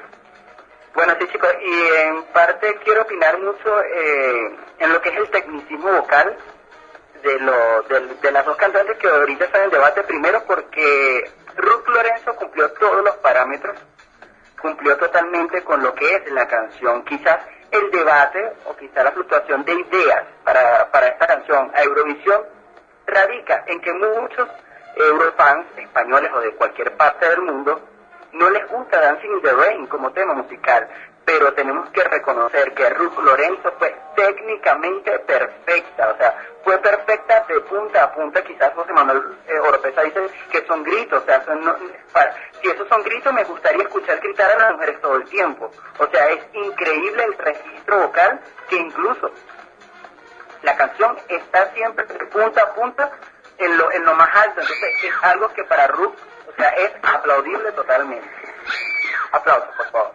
Bueno, 0.94 1.14
sí 1.18 1.26
chicos, 1.28 1.48
y 1.64 1.88
en 1.96 2.22
parte 2.24 2.78
quiero 2.84 3.00
opinar 3.02 3.38
mucho 3.38 3.82
eh, 3.82 4.54
en 4.82 4.92
lo 4.92 5.00
que 5.00 5.10
es 5.10 5.16
el 5.16 5.30
tecnicismo 5.30 5.92
vocal 5.92 6.36
de, 7.22 7.38
lo, 7.40 7.82
del- 7.82 8.20
de 8.20 8.30
las 8.32 8.44
dos 8.44 8.56
cantantes 8.56 8.96
que 8.98 9.08
ahorita 9.08 9.44
están 9.44 9.62
en 9.64 9.70
debate. 9.70 10.02
Primero 10.02 10.42
porque 10.44 11.30
Ruth 11.56 11.86
Lorenzo 11.88 12.34
cumplió 12.36 12.70
todos 12.72 13.04
los 13.04 13.16
parámetros, 13.16 13.76
cumplió 14.60 14.96
totalmente 14.96 15.62
con 15.62 15.82
lo 15.82 15.94
que 15.94 16.14
es 16.16 16.32
la 16.32 16.48
canción. 16.48 17.04
Quizás 17.04 17.38
el 17.70 17.90
debate 17.90 18.52
o 18.66 18.76
quizás 18.76 19.04
la 19.04 19.12
fluctuación 19.12 19.64
de 19.64 19.72
ideas 19.72 20.24
para, 20.44 20.90
para 20.90 21.06
esta 21.08 21.26
canción 21.26 21.70
a 21.74 21.82
Eurovisión 21.82 22.42
radica 23.06 23.64
en 23.66 23.80
que 23.80 23.92
muchos 23.92 24.48
Eurofans 24.96 25.66
españoles 25.78 26.30
o 26.34 26.40
de 26.40 26.54
cualquier 26.54 26.92
parte 26.96 27.28
del 27.28 27.40
mundo 27.42 27.80
no 28.32 28.50
les 28.50 28.66
gusta 28.68 29.00
Dancing 29.00 29.30
in 29.30 29.42
the 29.42 29.52
Rain 29.52 29.86
como 29.86 30.12
tema 30.12 30.34
musical, 30.34 30.88
pero 31.24 31.52
tenemos 31.54 31.88
que 31.90 32.02
reconocer 32.04 32.72
que 32.74 32.88
Ruth 32.90 33.18
Lorenzo 33.18 33.72
fue 33.78 33.96
técnicamente 34.16 35.18
perfecta, 35.20 36.10
o 36.10 36.16
sea, 36.16 36.34
fue 36.64 36.78
perfecta 36.78 37.44
de 37.48 37.60
punta 37.60 38.04
a 38.04 38.12
punta, 38.12 38.42
quizás 38.42 38.72
José 38.74 38.92
Manuel 38.92 39.22
eh, 39.46 39.58
Oropesa 39.60 40.02
dice 40.02 40.20
que 40.50 40.64
son 40.66 40.82
gritos, 40.82 41.22
o 41.22 41.26
sea, 41.26 41.44
son 41.44 41.64
no- 41.64 41.76
si 42.60 42.68
esos 42.70 42.88
son 42.88 43.02
gritos 43.02 43.32
me 43.32 43.44
gustaría 43.44 43.82
escuchar 43.82 44.18
gritar 44.20 44.50
a 44.52 44.58
las 44.58 44.72
mujeres 44.72 45.00
todo 45.00 45.16
el 45.16 45.24
tiempo, 45.28 45.70
o 45.98 46.06
sea, 46.08 46.26
es 46.28 46.44
increíble 46.54 47.24
el 47.24 47.38
registro 47.38 47.98
vocal 48.00 48.40
que 48.68 48.76
incluso 48.76 49.30
la 50.62 50.76
canción 50.76 51.18
está 51.28 51.72
siempre 51.72 52.04
de 52.06 52.26
punta 52.26 52.62
a 52.62 52.72
punta 52.74 53.10
en 53.58 53.76
lo, 53.78 53.90
en 53.92 54.04
lo 54.04 54.14
más 54.14 54.28
alto, 54.34 54.60
entonces 54.60 55.04
es 55.04 55.14
algo 55.22 55.48
que 55.52 55.64
para 55.64 55.86
Ruth, 55.88 56.14
o 56.48 56.52
sea, 56.56 56.68
es 56.70 56.92
aplaudible 57.02 57.72
totalmente. 57.72 58.28
Aplausos, 59.32 59.74
por 59.76 59.90
favor. 59.90 60.12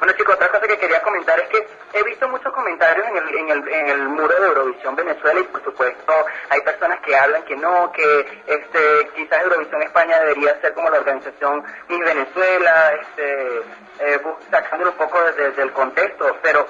Bueno 0.00 0.14
chicos, 0.16 0.34
otra 0.34 0.48
cosa 0.48 0.66
que 0.66 0.78
quería 0.78 1.02
comentar 1.02 1.38
es 1.40 1.48
que 1.48 1.68
he 1.92 2.02
visto 2.04 2.26
muchos 2.26 2.50
comentarios 2.54 3.06
en 3.06 3.16
el, 3.18 3.34
en 3.36 3.50
el, 3.50 3.68
en 3.68 3.88
el 3.88 4.08
muro 4.08 4.28
de 4.40 4.46
Eurovisión 4.46 4.96
Venezuela 4.96 5.40
y 5.40 5.44
por 5.44 5.62
supuesto 5.62 6.12
hay 6.48 6.62
personas 6.62 7.00
que 7.00 7.14
hablan 7.14 7.42
que 7.42 7.54
no, 7.54 7.92
que 7.92 8.42
este 8.46 9.10
quizás 9.14 9.42
Eurovisión 9.42 9.82
España 9.82 10.18
debería 10.20 10.58
ser 10.62 10.72
como 10.72 10.88
la 10.88 11.00
organización 11.00 11.62
Miss 11.88 12.00
Venezuela, 12.00 12.92
este, 12.94 13.58
eh, 13.98 14.20
sacándolo 14.50 14.92
un 14.92 14.96
poco 14.96 15.20
desde, 15.22 15.50
desde 15.50 15.62
el 15.64 15.72
contexto, 15.72 16.34
pero 16.40 16.66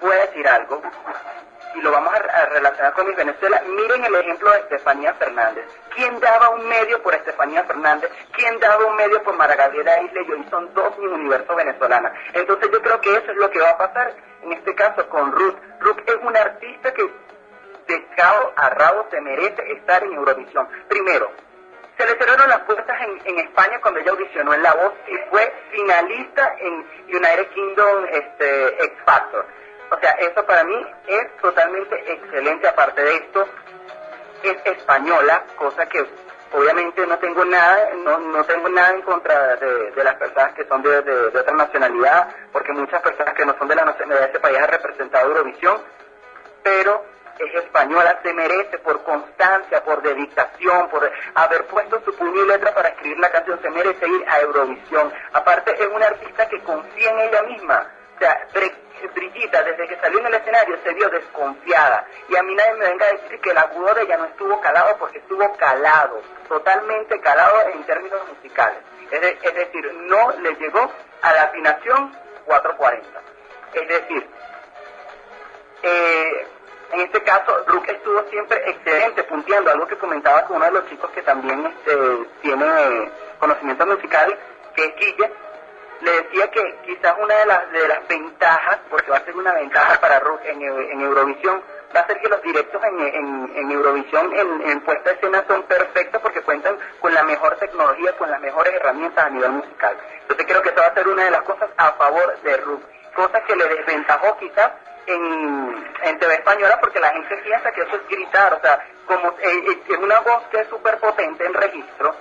voy 0.00 0.16
a 0.16 0.26
decir 0.26 0.48
algo 0.48 0.82
y 1.76 1.82
lo 1.82 1.90
vamos 1.90 2.12
a, 2.14 2.46
relacionar 2.46 2.92
con 2.94 3.06
Miss 3.06 3.16
Venezuela. 3.16 3.62
Miren 3.66 4.04
el 4.04 4.14
ejemplo 4.14 4.50
de 4.50 4.58
Estefanía 4.60 5.12
Fernández. 5.14 5.64
¿Quién 5.94 6.18
daba 6.20 6.50
un 6.50 6.66
medio 6.66 7.02
por 7.02 7.14
Estefanía 7.14 7.64
Fernández? 7.64 8.10
¿Quién 8.32 8.58
daba 8.60 8.86
un 8.86 8.96
medio 8.96 9.22
por 9.22 9.36
Mara 9.36 9.54
Gabriela 9.54 10.00
Isla? 10.02 10.22
Y 10.22 10.32
hoy 10.32 10.46
son 10.50 10.72
dos 10.74 10.98
Miss 10.98 11.12
Universo 11.12 11.54
venezolana. 11.54 12.12
Entonces 12.32 12.70
yo 12.72 12.80
creo 12.80 13.00
que 13.00 13.14
eso 13.14 13.30
es 13.30 13.36
lo 13.36 13.50
que 13.50 13.60
va 13.60 13.70
a 13.70 13.78
pasar 13.78 14.14
en 14.42 14.52
este 14.52 14.74
caso 14.74 15.08
con 15.08 15.32
Ruth. 15.32 15.56
Ruth 15.80 16.00
es 16.06 16.16
una 16.22 16.40
artista 16.40 16.92
que 16.92 17.08
de 17.88 18.06
cabo 18.16 18.52
a 18.56 18.70
rabo 18.70 19.06
se 19.10 19.20
merece 19.20 19.72
estar 19.72 20.02
en 20.02 20.14
Eurovisión. 20.14 20.68
Primero, 20.88 21.30
se 21.98 22.06
le 22.06 22.18
cerraron 22.18 22.48
las 22.48 22.60
puertas 22.60 22.96
en, 23.02 23.20
en 23.24 23.38
España 23.46 23.80
cuando 23.80 24.00
ella 24.00 24.10
audicionó 24.10 24.52
en 24.54 24.62
La 24.62 24.74
Voz 24.74 24.92
y 25.08 25.16
fue 25.30 25.52
finalista 25.70 26.56
en 26.58 26.74
United 27.08 27.48
Kingdom 27.54 28.06
este, 28.10 28.84
X 28.84 28.98
Factor. 29.04 29.46
O 29.90 29.98
sea, 30.00 30.10
eso 30.12 30.44
para 30.44 30.64
mí 30.64 30.86
es 31.06 31.36
totalmente 31.38 32.12
excelente. 32.12 32.66
Aparte 32.68 33.02
de 33.02 33.14
esto, 33.16 33.46
es 34.42 34.56
española, 34.64 35.44
cosa 35.56 35.86
que 35.86 36.04
obviamente 36.52 37.06
no 37.06 37.18
tengo 37.18 37.44
nada, 37.44 37.90
no, 38.04 38.18
no 38.18 38.44
tengo 38.44 38.68
nada 38.68 38.90
en 38.90 39.02
contra 39.02 39.56
de, 39.56 39.90
de 39.92 40.04
las 40.04 40.14
personas 40.14 40.52
que 40.54 40.64
son 40.66 40.82
de, 40.82 41.02
de- 41.02 41.38
otra 41.38 41.54
nacionalidad, 41.54 42.28
porque 42.52 42.72
muchas 42.72 43.00
personas 43.02 43.34
que 43.34 43.44
no 43.46 43.56
son 43.58 43.68
de 43.68 43.74
la 43.76 43.84
nacionalidad 43.84 44.26
de 44.26 44.30
ese 44.30 44.40
país 44.40 44.58
han 44.58 44.68
representado 44.68 45.28
Eurovisión, 45.28 45.80
pero 46.62 47.04
es 47.38 47.54
española, 47.64 48.18
se 48.22 48.32
merece 48.32 48.78
por 48.78 49.02
constancia, 49.04 49.84
por 49.84 50.00
dedicación, 50.02 50.88
por 50.88 51.10
haber 51.34 51.66
puesto 51.66 52.00
su 52.04 52.16
puño 52.16 52.44
y 52.44 52.48
letra 52.48 52.72
para 52.74 52.88
escribir 52.88 53.18
la 53.18 53.30
canción, 53.30 53.60
se 53.60 53.70
merece 53.70 54.08
ir 54.08 54.24
a 54.28 54.40
Eurovisión. 54.40 55.12
Aparte 55.32 55.74
es 55.78 55.86
una 55.88 56.06
artista 56.06 56.48
que 56.48 56.60
confía 56.60 57.10
en 57.10 57.20
ella 57.20 57.42
misma. 57.42 57.92
Sea, 58.18 58.48
Bri- 58.54 58.74
Brigitta 59.14 59.62
desde 59.62 59.86
que 59.88 59.96
salió 60.00 60.18
en 60.20 60.26
el 60.26 60.34
escenario 60.34 60.78
se 60.82 60.94
vio 60.94 61.08
desconfiada. 61.10 62.06
Y 62.28 62.36
a 62.36 62.42
mí 62.42 62.54
nadie 62.54 62.74
me 62.74 62.86
venga 62.88 63.06
a 63.06 63.12
decir 63.12 63.40
que 63.40 63.50
el 63.50 63.58
agudo 63.58 63.94
de 63.94 64.02
ella 64.02 64.16
no 64.16 64.24
estuvo 64.26 64.60
calado 64.60 64.96
porque 64.98 65.18
estuvo 65.18 65.52
calado, 65.56 66.20
totalmente 66.48 67.20
calado 67.20 67.60
en 67.74 67.84
términos 67.84 68.20
musicales. 68.28 68.78
Es 69.10 69.54
decir, 69.54 69.92
no 69.94 70.32
le 70.40 70.54
llegó 70.56 70.90
a 71.22 71.32
la 71.32 71.42
afinación 71.44 72.12
440. 72.46 73.20
Es 73.74 73.88
decir, 73.88 74.28
eh, 75.82 76.46
En 76.92 77.00
este 77.00 77.20
caso, 77.22 77.64
Rook 77.66 77.88
estuvo 77.88 78.22
siempre 78.30 78.62
excelente, 78.70 79.24
punteando, 79.24 79.72
algo 79.72 79.88
que 79.88 79.98
comentaba 79.98 80.42
con 80.46 80.56
uno 80.56 80.66
de 80.66 80.70
los 80.72 80.88
chicos 80.88 81.10
que 81.10 81.20
también 81.22 81.66
este, 81.66 81.96
tiene 82.42 83.10
conocimiento 83.40 83.84
musical, 83.86 84.38
que 84.74 84.84
es 84.84 84.94
Guille, 84.94 85.32
le 86.00 86.22
decía 86.22 86.50
que 86.50 86.78
quizás 86.84 87.14
una 87.18 87.34
de 87.34 87.46
las, 87.46 87.72
de 87.72 87.88
las 87.88 88.08
ventajas, 88.08 88.78
porque 88.90 89.10
va 89.10 89.18
a 89.18 89.24
ser 89.24 89.36
una 89.36 89.52
ventaja 89.52 90.00
para 90.00 90.20
Rook 90.20 90.40
en, 90.44 90.62
en 90.62 91.00
Eurovisión, 91.00 91.62
va 91.94 92.00
a 92.00 92.06
ser 92.06 92.20
que 92.20 92.28
los 92.28 92.42
directos 92.42 92.82
en, 92.84 93.00
en, 93.00 93.52
en 93.56 93.70
Eurovisión 93.70 94.32
en, 94.32 94.62
en 94.68 94.80
puesta 94.82 95.10
de 95.10 95.16
escena 95.16 95.44
son 95.48 95.62
perfectos 95.64 96.20
porque 96.20 96.42
cuentan 96.42 96.76
con 97.00 97.14
la 97.14 97.22
mejor 97.22 97.56
tecnología, 97.56 98.16
con 98.16 98.30
las 98.30 98.40
mejores 98.40 98.74
herramientas 98.74 99.24
a 99.24 99.30
nivel 99.30 99.50
musical. 99.52 99.96
Entonces 100.22 100.46
creo 100.46 100.62
que 100.62 100.70
esa 100.70 100.80
va 100.80 100.86
a 100.88 100.94
ser 100.94 101.08
una 101.08 101.24
de 101.24 101.30
las 101.30 101.42
cosas 101.42 101.70
a 101.76 101.92
favor 101.92 102.38
de 102.42 102.56
Rook, 102.58 102.82
cosa 103.14 103.40
que 103.42 103.56
le 103.56 103.66
desventajó 103.68 104.36
quizás 104.38 104.72
en, 105.06 105.84
en 106.02 106.18
TV 106.18 106.34
Española 106.34 106.78
porque 106.80 107.00
la 107.00 107.10
gente 107.10 107.36
piensa 107.38 107.72
que 107.72 107.82
eso 107.82 107.96
es 107.96 108.08
gritar, 108.08 108.54
o 108.54 108.60
sea, 108.60 108.84
como 109.06 109.30
eh, 109.38 109.64
eh, 109.68 109.82
es 109.88 109.98
una 109.98 110.20
voz 110.20 110.42
que 110.50 110.60
es 110.60 110.68
súper 110.68 110.98
potente 110.98 111.46
en 111.46 111.54
registro, 111.54 112.14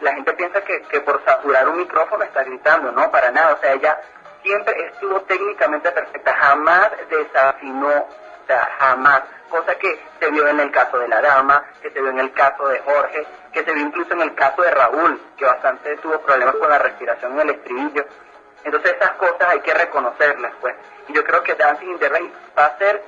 la 0.00 0.14
gente 0.14 0.32
piensa 0.34 0.60
que, 0.62 0.82
que 0.82 1.00
por 1.00 1.24
saturar 1.24 1.68
un 1.68 1.78
micrófono 1.78 2.24
está 2.24 2.42
gritando, 2.44 2.92
no, 2.92 3.10
para 3.10 3.30
nada, 3.30 3.54
o 3.54 3.58
sea, 3.58 3.72
ella 3.72 3.98
siempre 4.42 4.86
estuvo 4.86 5.20
técnicamente 5.22 5.90
perfecta, 5.90 6.34
jamás 6.34 6.90
desafinó, 7.08 7.88
o 7.88 8.46
sea, 8.46 8.68
jamás, 8.78 9.22
cosa 9.48 9.74
que 9.76 10.00
se 10.20 10.30
vio 10.30 10.46
en 10.46 10.60
el 10.60 10.70
caso 10.70 10.98
de 10.98 11.08
la 11.08 11.20
dama, 11.20 11.64
que 11.82 11.90
se 11.90 12.00
vio 12.00 12.10
en 12.10 12.20
el 12.20 12.32
caso 12.32 12.68
de 12.68 12.78
Jorge, 12.80 13.26
que 13.52 13.64
se 13.64 13.72
vio 13.72 13.82
incluso 13.82 14.12
en 14.12 14.22
el 14.22 14.34
caso 14.34 14.62
de 14.62 14.70
Raúl, 14.70 15.20
que 15.36 15.44
bastante 15.44 15.96
tuvo 15.96 16.20
problemas 16.20 16.54
con 16.56 16.68
la 16.68 16.78
respiración 16.78 17.32
en 17.32 17.40
el 17.40 17.50
estribillo. 17.56 18.04
Entonces 18.64 18.94
esas 18.94 19.12
cosas 19.12 19.48
hay 19.48 19.60
que 19.60 19.74
reconocerlas, 19.74 20.52
pues. 20.60 20.74
Y 21.08 21.12
yo 21.12 21.24
creo 21.24 21.42
que 21.42 21.54
Dancing 21.54 21.90
in 21.90 21.98
the 21.98 22.08
Rain 22.08 22.32
va 22.58 22.66
a 22.66 22.78
ser 22.78 23.02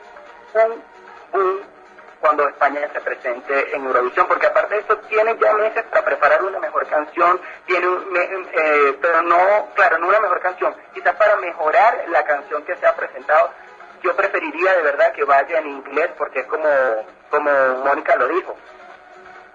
un 0.54 0.82
boom 1.32 1.60
cuando 2.20 2.48
España 2.48 2.80
se 2.92 3.00
presente 3.00 3.74
en 3.76 3.84
Eurovisión, 3.86 4.26
porque 4.26 4.46
aparte 4.46 4.74
de 4.74 4.80
eso 4.80 4.96
tiene 5.08 5.36
ya 5.40 5.52
meses 5.54 5.84
para 5.90 6.04
preparar 6.04 6.42
una 6.42 6.58
mejor 6.58 6.86
canción, 6.86 7.40
tiene 7.66 7.86
un, 7.88 8.12
me- 8.12 8.24
eh, 8.52 8.98
pero 9.00 9.22
no, 9.22 9.68
claro, 9.74 9.98
no 9.98 10.08
una 10.08 10.20
mejor 10.20 10.40
canción, 10.40 10.74
quizás 10.94 11.14
para 11.16 11.36
mejorar 11.36 12.04
la 12.08 12.24
canción 12.24 12.62
que 12.64 12.76
se 12.76 12.86
ha 12.86 12.94
presentado, 12.96 13.50
yo 14.02 14.14
preferiría 14.16 14.74
de 14.74 14.82
verdad 14.82 15.12
que 15.12 15.24
vaya 15.24 15.58
en 15.58 15.66
inglés, 15.68 16.10
porque 16.18 16.40
es 16.40 16.46
como, 16.46 16.68
como 17.30 17.50
Mónica 17.84 18.16
lo 18.16 18.28
dijo, 18.28 18.56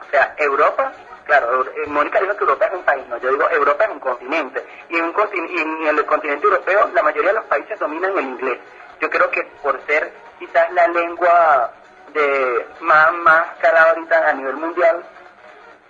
o 0.01 0.09
sea, 0.11 0.33
Europa, 0.37 0.91
claro, 1.25 1.63
eh, 1.65 1.87
Mónica 1.87 2.19
dijo 2.19 2.35
que 2.35 2.43
Europa 2.43 2.65
es 2.67 2.73
un 2.73 2.83
país, 2.83 3.07
no, 3.07 3.17
yo 3.17 3.29
digo 3.29 3.49
Europa 3.49 3.85
es 3.85 3.89
un 3.91 3.99
continente. 3.99 4.63
Y 4.89 4.97
en, 4.97 5.05
un 5.05 5.15
y 5.49 5.61
en 5.61 5.97
el 5.97 6.05
continente 6.05 6.45
europeo 6.45 6.89
la 6.93 7.01
mayoría 7.03 7.29
de 7.31 7.35
los 7.37 7.45
países 7.45 7.79
dominan 7.79 8.11
el 8.17 8.23
inglés. 8.25 8.59
Yo 8.99 9.09
creo 9.09 9.29
que 9.31 9.43
por 9.61 9.81
ser 9.85 10.11
quizás 10.39 10.71
la 10.73 10.87
lengua 10.87 11.71
de 12.13 12.67
más, 12.81 13.13
más 13.13 13.45
ahorita 13.63 14.29
a 14.29 14.33
nivel 14.33 14.55
mundial, 14.55 15.03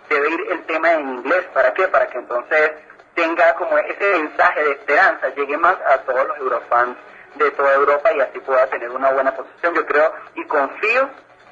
debe 0.10 0.30
ir 0.30 0.42
el 0.52 0.66
tema 0.66 0.94
en 0.94 1.10
inglés. 1.10 1.46
¿Para 1.54 1.74
qué? 1.74 1.88
Para 1.88 2.08
que 2.08 2.18
entonces 2.18 2.72
tenga 3.16 3.54
como 3.56 3.78
ese 3.78 4.18
mensaje 4.18 4.64
de 4.64 4.72
esperanza, 4.72 5.30
llegue 5.36 5.58
más 5.58 5.76
a 5.86 6.00
todos 6.00 6.28
los 6.28 6.38
eurofans 6.38 6.98
de 7.36 7.52
toda 7.52 7.74
Europa 7.74 8.12
y 8.14 8.22
así 8.22 8.40
pueda 8.40 8.68
tener 8.68 8.90
una 8.90 9.12
buena 9.12 9.36
posición. 9.36 9.74
Yo 9.74 9.86
creo 9.86 10.14
y 10.36 10.46
confío 10.46 11.10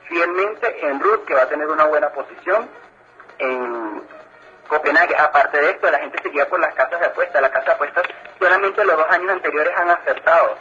fielmente 0.08 0.88
en 0.88 1.00
Ruth 1.00 1.26
que 1.26 1.34
va 1.34 1.44
a 1.44 1.50
tener 1.50 1.68
una 1.68 1.86
buena 1.86 2.10
posición 2.10 2.70
en 3.40 4.04
Copenhague. 4.68 5.16
Aparte 5.16 5.60
de 5.60 5.72
esto, 5.72 5.90
la 5.90 6.00
gente 6.00 6.22
seguía 6.22 6.48
por 6.48 6.60
las 6.60 6.74
casas 6.76 7.00
de 7.00 7.08
apuestas. 7.08 7.42
Las 7.42 7.52
casas 7.52 7.66
de 7.66 7.72
apuestas 7.74 8.04
solamente 8.40 8.84
los 8.84 8.98
dos 8.98 9.08
años 9.10 9.32
anteriores 9.32 9.74
han 9.78 9.90
acertado. 9.90 10.58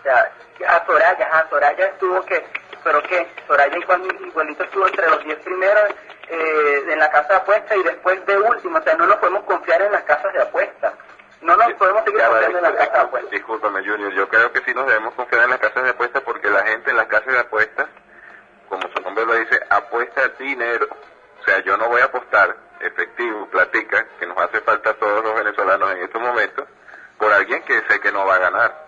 O 0.00 0.02
sea, 0.02 0.32
a 0.66 0.86
Soraya, 0.86 1.26
a 1.26 1.48
Soraya 1.48 1.86
estuvo 1.86 2.24
que, 2.24 2.44
pero 2.84 3.02
que 3.02 3.26
Soraya 3.46 3.76
igual, 3.76 4.02
igualito 4.26 4.64
estuvo 4.64 4.86
entre 4.86 5.08
los 5.08 5.24
10 5.24 5.38
primeros 5.40 5.90
eh, 6.28 6.84
en 6.88 6.98
la 6.98 7.10
casa 7.10 7.28
de 7.28 7.34
apuestas 7.36 7.76
y 7.78 7.82
después 7.82 8.24
de 8.26 8.38
último. 8.38 8.78
O 8.78 8.82
sea, 8.82 8.94
no 8.94 9.06
nos 9.06 9.16
podemos 9.16 9.44
confiar 9.44 9.82
en 9.82 9.92
las 9.92 10.02
casas 10.04 10.32
de 10.32 10.42
apuestas. 10.42 10.94
No 11.40 11.56
nos 11.56 11.72
podemos 11.74 12.04
seguir 12.04 12.22
confiando 12.22 12.58
en 12.58 12.64
las 12.64 12.72
casas 12.72 12.92
de 12.92 13.00
apuestas. 13.00 13.30
discúlpame, 13.30 13.80
Junior. 13.80 14.12
Yo 14.12 14.28
creo 14.28 14.52
que 14.52 14.60
sí 14.60 14.74
nos 14.74 14.86
debemos 14.86 15.14
confiar 15.14 15.44
en 15.44 15.50
las 15.50 15.58
casas 15.58 15.82
de 15.82 15.90
apuestas 15.90 16.22
porque 16.22 16.50
la 16.50 16.64
gente 16.64 16.90
en 16.90 16.96
las 16.96 17.06
casas 17.06 17.32
de 17.32 17.40
apuestas, 17.40 17.88
como 18.68 18.82
su 18.94 19.02
nombre 19.02 19.26
lo 19.26 19.34
dice, 19.34 19.60
apuesta 19.68 20.28
dinero. 20.38 20.88
O 21.40 21.44
sea, 21.44 21.58
yo 21.60 21.76
no 21.76 21.88
voy 21.88 22.00
a 22.00 22.04
apostar 22.04 22.56
efectivo, 22.80 23.48
platica, 23.48 24.06
que 24.18 24.26
nos 24.26 24.38
hace 24.38 24.60
falta 24.60 24.90
a 24.90 24.94
todos 24.94 25.24
los 25.24 25.34
venezolanos 25.34 25.92
en 25.92 25.98
estos 25.98 26.20
momentos, 26.20 26.66
por 27.18 27.32
alguien 27.32 27.62
que 27.62 27.82
sé 27.88 28.00
que 28.00 28.12
no 28.12 28.26
va 28.26 28.36
a 28.36 28.38
ganar. 28.38 28.86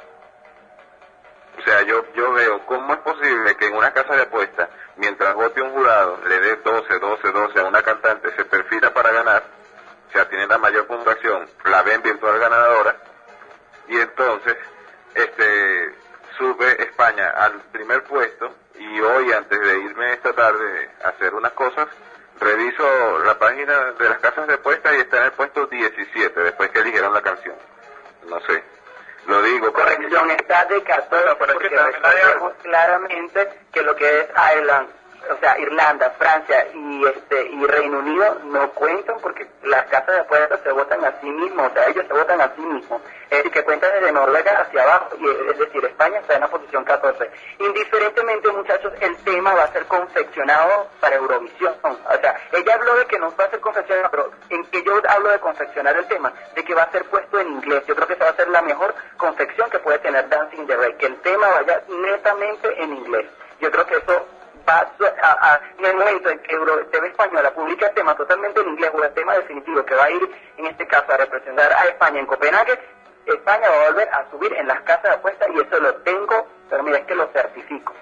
Sí 42.54 42.62
mismos. 42.62 43.00
Es 43.30 43.38
decir, 43.38 43.52
que 43.52 43.64
cuentan 43.64 43.90
desde 43.92 44.12
Noruega 44.12 44.60
hacia 44.60 44.82
abajo, 44.82 45.16
y 45.18 45.28
es 45.50 45.58
decir, 45.58 45.84
España 45.84 46.18
está 46.18 46.34
en 46.34 46.40
la 46.40 46.48
posición 46.48 46.84
14. 46.84 47.30
Indiferentemente, 47.58 48.50
muchachos, 48.50 48.92
el 49.00 49.16
tema 49.18 49.54
va 49.54 49.64
a 49.64 49.72
ser 49.72 49.86
confeccionado 49.86 50.88
para 51.00 51.16
Eurovisión. 51.16 51.74
O 51.82 52.20
sea, 52.20 52.36
ella 52.52 52.74
habló 52.74 52.94
de 52.96 53.06
que 53.06 53.18
no 53.18 53.34
va 53.36 53.44
a 53.44 53.50
ser 53.50 53.60
confeccionado, 53.60 54.10
pero 54.10 54.30
en 54.50 54.64
que 54.66 54.82
yo 54.82 55.00
hablo 55.08 55.30
de 55.30 55.40
confeccionar 55.40 55.96
el 55.96 56.06
tema, 56.06 56.32
de 56.54 56.64
que 56.64 56.74
va 56.74 56.82
a 56.82 56.90
ser 56.90 57.04
puesto 57.04 57.38
en 57.40 57.48
inglés. 57.48 57.84
Yo 57.86 57.94
creo 57.94 58.06
que 58.06 58.14
esa 58.14 58.24
va 58.24 58.30
a 58.30 58.36
ser 58.36 58.48
la 58.48 58.62
mejor 58.62 58.94
confección 59.16 59.70
que 59.70 59.78
puede 59.78 59.98
tener 59.98 60.28
Dancing 60.28 60.66
the 60.66 60.76
Rain, 60.76 60.96
que 60.96 61.06
el 61.06 61.20
tema 61.20 61.48
vaya 61.48 61.82
netamente 61.88 62.82
en 62.82 62.92
inglés. 62.92 63.26
Yo 63.60 63.70
creo 63.70 63.86
que 63.86 63.96
eso 63.96 64.23
va 64.68 64.86
a, 65.22 65.52
a- 65.54 65.60
en 65.78 65.84
el 65.84 65.96
momento 65.96 66.28
en 66.30 66.38
que 66.40 66.54
Euro 66.54 66.86
TV 66.86 67.08
Española 67.08 67.50
publica 67.52 67.86
el 67.88 67.94
tema 67.94 68.14
totalmente 68.16 68.60
en 68.60 68.68
inglés 68.68 68.90
o 68.94 69.02
el 69.04 69.12
tema 69.14 69.34
definitivo 69.34 69.84
que 69.84 69.94
va 69.94 70.04
a 70.04 70.10
ir 70.10 70.30
en 70.56 70.66
este 70.66 70.86
caso 70.86 71.12
a 71.12 71.16
representar 71.16 71.72
a 71.72 71.84
España 71.86 72.20
en 72.20 72.26
Copenhague, 72.26 72.78
España 73.26 73.68
va 73.70 73.82
a 73.86 73.90
volver 73.90 74.08
a 74.12 74.30
subir 74.30 74.52
en 74.54 74.66
las 74.68 74.80
casas 74.82 75.02
de 75.04 75.10
apuestas 75.10 75.48
y 75.54 75.60
eso 75.60 75.78
lo 75.80 75.94
tengo, 75.96 76.46
pero 76.68 76.82
mira, 76.82 76.98
es 76.98 77.06
que 77.06 77.14
lo 77.14 77.26
certifico. 77.32 77.94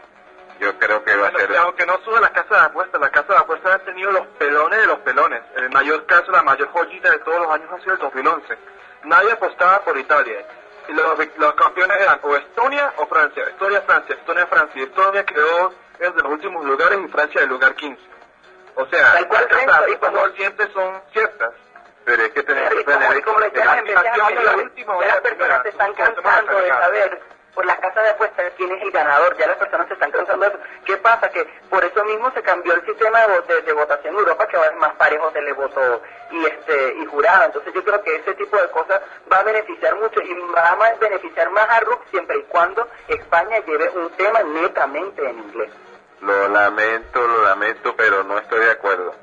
yo 0.58 0.76
creo 0.78 1.02
que 1.04 1.14
va 1.16 1.28
a 1.28 1.32
ser 1.32 1.56
aunque 1.56 1.86
no 1.86 1.98
suba 2.04 2.20
las 2.20 2.30
casas 2.30 2.50
de 2.50 2.66
apuestas, 2.66 3.00
las 3.00 3.10
casas 3.10 3.28
de 3.28 3.36
apuestas 3.36 3.72
han 3.72 3.84
tenido 3.84 4.10
los 4.12 4.26
pelones 4.38 4.80
de 4.80 4.86
los 4.86 4.98
pelones. 5.00 5.42
El 5.56 5.70
mayor 5.70 6.06
caso, 6.06 6.30
la 6.32 6.42
mayor 6.42 6.68
joyita 6.68 7.10
de 7.10 7.18
todos 7.20 7.40
los 7.40 7.50
años 7.52 7.68
ha 7.72 7.78
sido 7.80 7.94
el 7.94 7.98
2011. 8.00 8.58
Nadie 9.04 9.32
apostaba 9.32 9.80
por 9.80 9.96
Italia. 9.98 10.44
Los, 10.88 11.18
los 11.38 11.54
campeones 11.54 12.00
eran 12.00 12.18
o 12.22 12.36
Estonia 12.36 12.92
o 12.96 13.06
Francia. 13.06 13.44
Estonia, 13.44 13.82
Francia, 13.82 14.14
Estonia, 14.16 14.46
Francia. 14.46 14.80
Y 14.80 14.84
Estonia 14.84 15.24
quedó 15.24 15.72
en 16.10 16.22
los 16.24 16.32
últimos 16.32 16.64
lugares 16.64 16.98
y 17.04 17.08
Francia 17.08 17.38
en 17.40 17.44
el 17.44 17.50
lugar 17.50 17.74
15. 17.74 18.00
O 18.74 18.86
sea, 18.86 19.14
las 19.66 19.86
de 19.86 20.10
no 20.10 20.34
siempre 20.36 20.72
son 20.72 21.00
ciertas. 21.12 21.52
pero 22.04 22.22
es 22.22 22.30
que 22.30 22.42
tenemos 22.42 22.72
como, 22.84 23.14
y 23.18 23.22
como 23.22 23.40
le 23.40 23.50
decía 23.50 23.64
la 23.64 23.74
de 25.00 25.06
las 25.06 25.20
personas 25.20 25.62
se 25.62 25.68
están 25.68 25.92
cansando 25.94 26.52
de 26.60 26.68
saber 26.68 27.20
por 27.54 27.66
las 27.66 27.76
casas 27.80 28.02
de 28.02 28.08
apuestas 28.10 28.52
quién 28.56 28.72
es 28.72 28.82
el 28.82 28.90
ganador, 28.92 29.36
ya 29.36 29.46
las 29.46 29.58
personas 29.58 29.86
se 29.86 29.92
están 29.92 30.10
cansando 30.10 30.46
de 30.48 30.52
eso. 30.52 30.58
¿Qué 30.86 30.96
pasa? 30.96 31.28
Que 31.28 31.44
por 31.68 31.84
eso 31.84 32.02
mismo 32.06 32.30
se 32.32 32.42
cambió 32.42 32.72
el 32.72 32.84
sistema 32.86 33.20
de, 33.26 33.40
de- 33.42 33.60
de 33.62 33.72
votación 33.74 34.14
en 34.14 34.20
Europa, 34.20 34.48
que 34.48 34.56
va 34.56 34.64
a 34.64 34.68
ser 34.68 34.76
más 34.78 34.94
parejo 34.94 35.28
televoto 35.32 36.02
y 36.30 36.46
este 36.46 36.94
y 36.94 37.04
jurado. 37.06 37.44
Entonces 37.44 37.74
yo 37.74 37.84
creo 37.84 38.02
que 38.02 38.16
ese 38.16 38.34
tipo 38.36 38.56
de 38.56 38.70
cosas 38.70 39.02
va 39.30 39.40
a 39.40 39.42
beneficiar 39.42 39.94
mucho 39.96 40.18
y 40.22 40.34
va 40.56 40.70
a 40.70 40.94
beneficiar 40.98 41.50
más 41.50 41.68
a 41.68 41.80
RUC 41.80 42.06
siempre 42.10 42.38
y 42.38 42.42
cuando 42.44 42.88
España 43.08 43.58
lleve 43.66 43.90
un 43.90 44.08
tema 44.16 44.42
netamente 44.44 45.22
en 45.28 45.38
inglés. 45.38 45.70
Lo 46.22 46.48
lamento 46.48 47.26
lo 47.26 47.44
lamento 47.44 47.94
pero 47.96 48.24
no 48.24 48.38
estoy 48.38 48.60
de 48.60 48.70
acuerdo 48.70 49.14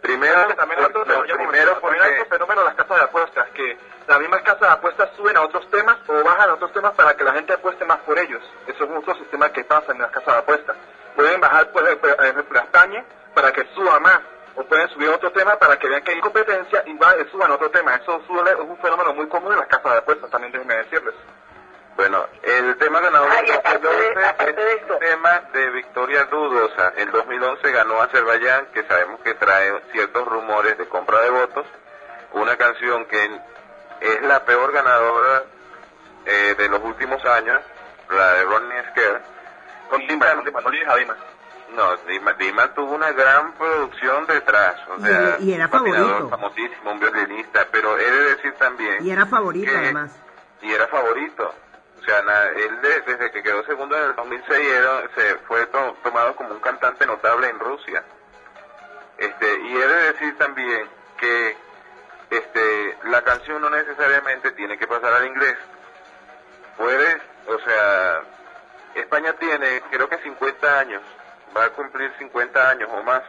primero 0.00 0.54
también 0.54 0.80
yo 0.80 0.92
como 0.92 1.50
primero 1.50 1.76
también 1.76 2.02
hay 2.02 2.10
porque 2.10 2.22
otro 2.22 2.36
fenómeno 2.36 2.60
de 2.60 2.66
las 2.66 2.74
casas 2.74 2.98
de 2.98 3.04
apuestas, 3.04 3.50
que 3.50 3.78
las 4.06 4.20
mismas 4.20 4.42
casas 4.42 4.60
de 4.60 4.68
apuestas 4.68 5.10
suben 5.16 5.36
a 5.36 5.42
otros 5.42 5.68
temas 5.70 5.96
o 6.06 6.22
bajan 6.22 6.50
a 6.50 6.54
otros 6.54 6.72
temas 6.72 6.92
para 6.94 7.14
que 7.14 7.24
la 7.24 7.32
gente 7.32 7.52
apueste 7.52 7.84
más 7.84 7.98
por 7.98 8.18
ellos. 8.18 8.42
Eso 8.66 8.84
es 8.84 8.90
otro 8.90 9.14
sistema 9.16 9.50
que 9.50 9.64
pasa 9.64 9.92
en 9.92 9.98
las 10.00 10.10
casas 10.10 10.34
de 10.34 10.40
apuestas. 10.40 10.76
Pueden 11.14 11.40
bajar, 11.40 11.70
por 11.72 11.82
ejemplo, 11.84 12.16
por 12.16 12.24
ejemplo, 12.24 12.60
a 12.60 12.62
España 12.62 13.04
para 13.34 13.52
que 13.52 13.64
suba 13.74 13.98
más, 14.00 14.20
o 14.54 14.64
pueden 14.64 14.88
subir 14.90 15.08
otro 15.08 15.30
tema 15.32 15.56
para 15.56 15.78
que 15.78 15.88
vean 15.88 16.02
que 16.02 16.12
hay 16.12 16.20
competencia 16.20 16.82
y 16.86 16.96
va, 16.96 17.14
suban 17.30 17.50
otro 17.50 17.70
tema. 17.70 17.94
Eso 17.96 18.20
suele, 18.26 18.52
es 18.52 18.58
un 18.58 18.78
fenómeno 18.78 19.12
muy 19.14 19.28
común 19.28 19.52
en 19.52 19.58
las 19.58 19.68
casas 19.68 19.92
de 19.92 19.98
apuestas, 19.98 20.30
también 20.30 20.52
déjenme 20.52 20.76
decirles. 20.76 21.14
Bueno, 21.96 22.26
el 22.42 22.76
tema 22.76 23.00
ganador 23.00 23.30
de- 23.30 23.36
2011 23.36 24.24
aparte 24.26 24.54
de 24.64 24.72
es 24.74 24.82
un 24.90 24.98
tema 24.98 25.40
de 25.52 25.70
victoria 25.70 26.24
dudosa. 26.24 26.92
En 26.96 27.10
2011 27.10 27.72
ganó 27.72 28.02
Azerbaiyán, 28.02 28.66
que 28.66 28.82
sabemos 28.84 29.20
que 29.20 29.34
trae 29.34 29.72
ciertos 29.92 30.26
rumores 30.28 30.76
de 30.76 30.86
compra 30.88 31.20
de 31.22 31.30
votos. 31.30 31.64
Una 32.32 32.56
canción 32.56 33.06
que 33.06 33.24
es 34.00 34.22
la 34.22 34.44
peor 34.44 34.72
ganadora 34.72 35.44
eh, 36.26 36.54
de 36.58 36.68
los 36.68 36.82
últimos 36.82 37.24
años, 37.24 37.60
la 38.10 38.32
de 38.34 38.44
Ronnie 38.44 38.82
Scare. 38.90 39.20
Con 39.88 40.06
Dima, 40.06 40.26
Dima, 40.44 40.60
no 40.60 40.70
Dima. 40.70 41.16
No, 41.74 41.96
Dima, 42.08 42.32
Dima 42.34 42.74
tuvo 42.74 42.94
una 42.94 43.12
gran 43.12 43.52
producción 43.54 44.26
detrás, 44.26 44.76
o 44.88 44.96
Y 44.98 45.02
sea, 45.02 45.10
era- 45.20 45.36
y 45.40 45.52
era 45.54 45.64
un 45.66 45.70
favorito. 45.70 46.28
famosísimo, 46.28 46.90
un 46.92 47.00
violinista, 47.00 47.66
pero 47.70 47.96
he 47.98 48.10
de 48.10 48.34
decir 48.34 48.52
también 48.54 49.04
Y 49.04 49.10
era 49.10 49.24
favorito 49.26 49.70
que- 49.70 49.78
además. 49.78 50.10
y 50.62 50.72
era 50.72 50.86
favorito. 50.88 51.54
O 52.06 52.08
sea, 52.08 52.22
na- 52.22 52.44
él 52.50 52.80
de- 52.82 53.00
desde 53.00 53.32
que 53.32 53.42
quedó 53.42 53.64
segundo 53.64 53.96
en 53.96 54.04
el 54.04 54.14
2006 54.14 54.70
era- 54.72 55.02
se 55.16 55.34
fue 55.48 55.66
to- 55.66 55.96
tomado 56.04 56.36
como 56.36 56.50
un 56.50 56.60
cantante 56.60 57.04
notable 57.04 57.48
en 57.48 57.58
Rusia. 57.58 58.04
Este, 59.18 59.58
y 59.60 59.76
he 59.76 59.86
de 59.88 60.12
decir 60.12 60.38
también 60.38 60.88
que 61.18 61.56
este, 62.30 62.96
la 63.04 63.22
canción 63.22 63.60
no 63.60 63.70
necesariamente 63.70 64.52
tiene 64.52 64.78
que 64.78 64.86
pasar 64.86 65.14
al 65.14 65.26
inglés. 65.26 65.56
Puedes, 66.76 67.16
o 67.48 67.58
sea, 67.58 68.20
España 68.94 69.32
tiene 69.34 69.82
creo 69.90 70.08
que 70.08 70.18
50 70.18 70.78
años, 70.78 71.02
va 71.56 71.64
a 71.64 71.70
cumplir 71.70 72.12
50 72.18 72.70
años 72.70 72.88
o 72.92 73.02
más 73.02 73.22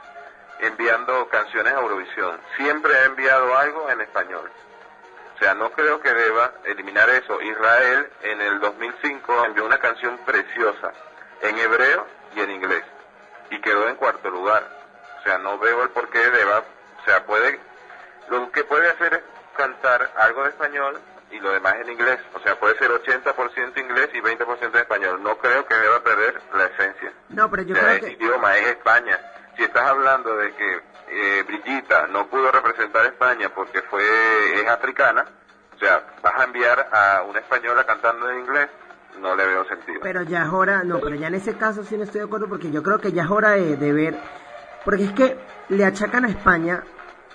enviando 0.59 1.27
canciones 1.29 1.73
a 1.73 1.79
Eurovisión. 1.79 2.39
Siempre 2.57 2.95
ha 2.95 3.05
enviado 3.05 3.57
algo 3.57 3.89
en 3.89 4.01
español. 4.01 4.51
O 5.37 5.39
sea, 5.39 5.53
no 5.53 5.71
creo 5.71 6.01
que 6.01 6.11
deba 6.11 6.51
eliminar 6.65 7.07
eso. 7.11 7.39
Israel 7.41 8.09
en 8.23 8.41
el 8.41 8.59
2005 8.59 9.45
envió 9.45 9.65
una 9.65 9.77
canción 9.77 10.17
preciosa 10.25 10.91
en 11.41 11.59
hebreo 11.59 12.07
y 12.35 12.39
en 12.41 12.51
inglés 12.51 12.83
y 13.51 13.61
quedó 13.61 13.87
en 13.87 13.95
cuarto 13.97 14.29
lugar. 14.31 14.67
O 15.19 15.23
sea, 15.23 15.37
no 15.37 15.59
veo 15.59 15.83
el 15.83 15.89
por 15.89 16.09
qué 16.09 16.19
deba, 16.31 16.59
o 16.59 17.05
sea, 17.05 17.23
puede, 17.25 17.59
lo 18.29 18.51
que 18.51 18.63
puede 18.63 18.89
hacer 18.89 19.13
es 19.13 19.21
cantar 19.55 20.11
algo 20.17 20.43
de 20.43 20.49
español 20.49 20.99
y 21.29 21.39
lo 21.39 21.51
demás 21.51 21.75
en 21.81 21.91
inglés. 21.91 22.19
O 22.33 22.39
sea, 22.39 22.59
puede 22.59 22.75
ser 22.79 22.89
80% 22.89 23.77
inglés 23.79 24.09
y 24.13 24.21
20% 24.21 24.75
español. 24.75 25.21
No 25.21 25.37
creo 25.37 25.65
que 25.67 25.75
deba 25.75 26.01
perder 26.01 26.41
la 26.55 26.65
esencia. 26.65 27.13
No, 27.29 27.49
pero 27.51 27.61
yo 27.63 27.75
O 27.75 27.77
sea, 27.77 27.99
creo 27.99 28.01
que... 28.01 28.11
idioma, 28.13 28.57
es 28.57 28.67
España. 28.69 29.19
Si 29.55 29.63
estás 29.63 29.83
hablando 29.87 30.35
de 30.37 30.53
que 30.55 30.81
eh, 31.09 31.43
Brillita 31.47 32.07
no 32.07 32.27
pudo 32.27 32.51
representar 32.51 33.05
a 33.05 33.09
España 33.09 33.49
porque 33.53 33.81
fue 33.83 34.03
es 34.55 34.67
africana, 34.67 35.25
o 35.75 35.79
sea, 35.79 36.03
vas 36.21 36.33
a 36.35 36.43
enviar 36.43 36.89
a 36.91 37.23
una 37.23 37.39
española 37.39 37.85
cantando 37.85 38.29
en 38.29 38.39
inglés, 38.39 38.67
no 39.21 39.35
le 39.35 39.45
veo 39.45 39.65
sentido. 39.65 39.99
Pero 40.01 40.23
ya 40.23 40.43
es 40.43 40.49
hora, 40.49 40.83
no, 40.83 40.99
pero 40.99 41.15
ya 41.15 41.27
en 41.27 41.35
ese 41.35 41.55
caso 41.55 41.83
sí 41.83 41.97
no 41.97 42.03
estoy 42.03 42.19
de 42.19 42.25
acuerdo 42.25 42.47
porque 42.47 42.71
yo 42.71 42.83
creo 42.83 42.99
que 42.99 43.11
ya 43.11 43.23
es 43.23 43.29
hora 43.29 43.51
de, 43.51 43.77
de 43.77 43.93
ver, 43.93 44.19
porque 44.85 45.05
es 45.05 45.11
que 45.11 45.37
le 45.69 45.85
achacan 45.85 46.25
a 46.25 46.29
España 46.29 46.83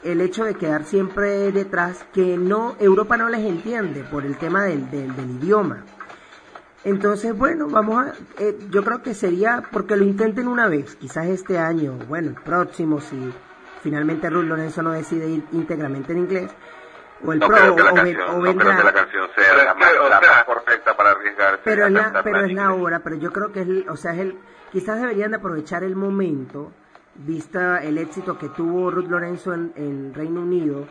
el 0.02 0.20
hecho 0.20 0.44
de 0.44 0.54
quedar 0.54 0.84
siempre 0.84 1.52
detrás, 1.52 2.04
que 2.12 2.36
no, 2.36 2.76
Europa 2.80 3.16
no 3.16 3.28
les 3.28 3.40
entiende 3.40 4.02
por 4.02 4.24
el 4.24 4.36
tema 4.36 4.64
del, 4.64 4.90
del, 4.90 5.14
del 5.14 5.30
idioma. 5.30 5.84
Entonces, 6.84 7.36
bueno, 7.36 7.68
vamos 7.68 8.06
a, 8.06 8.12
eh, 8.40 8.58
yo 8.70 8.82
creo 8.82 9.02
que 9.02 9.14
sería, 9.14 9.62
porque 9.70 9.96
lo 9.96 10.04
intenten 10.04 10.48
una 10.48 10.66
vez, 10.66 10.96
quizás 10.96 11.26
este 11.26 11.58
año, 11.58 11.92
bueno, 12.08 12.30
el 12.30 12.34
próximo, 12.34 13.00
si 13.00 13.32
finalmente 13.82 14.30
Ruth 14.30 14.44
Lorenzo 14.44 14.82
no 14.82 14.92
decide 14.92 15.28
ir 15.28 15.44
íntegramente 15.52 16.12
en 16.12 16.18
inglés, 16.18 16.50
o 17.24 17.32
el 17.32 17.38
no 17.38 17.46
pro, 17.48 17.56
creo 17.56 17.76
que 17.76 17.82
la 17.82 17.92
o, 17.92 17.94
canción, 17.94 18.20
o 18.22 18.32
no 18.32 18.40
creo 18.40 18.52
vendrá- 18.54 18.76
que 18.78 18.84
la 18.84 18.92
canción 18.92 19.28
sea 19.36 19.44
Pero 19.54 19.64
la, 19.64 19.74
más, 19.74 19.92
o 20.00 20.09
la 20.09 20.18
sea, 20.20 20.30
más 20.30 20.44
perfecta 20.44 20.96
para 20.96 21.10
arriesgarse. 21.10 21.60
pero 21.64 21.86
es 21.86 21.92
la, 21.92 22.22
pero 22.22 22.44
es 22.44 22.52
la 22.52 22.72
hora, 22.72 23.00
pero 23.00 23.16
yo 23.16 23.32
creo 23.32 23.52
que 23.52 23.60
es, 23.62 23.66
el- 23.68 23.86
o 23.88 23.96
sea, 23.96 24.12
es 24.12 24.18
el, 24.20 24.38
quizás 24.72 25.00
deberían 25.00 25.30
de 25.30 25.36
aprovechar 25.36 25.84
el 25.84 25.94
momento, 25.96 26.72
vista 27.14 27.82
el 27.82 27.98
éxito 27.98 28.38
que 28.38 28.48
tuvo 28.48 28.90
Ruth 28.90 29.09
Lorenzo 29.09 29.52
en, 29.54 29.72
en 29.76 30.14
Reino 30.14 30.40
Unido, 30.40 30.86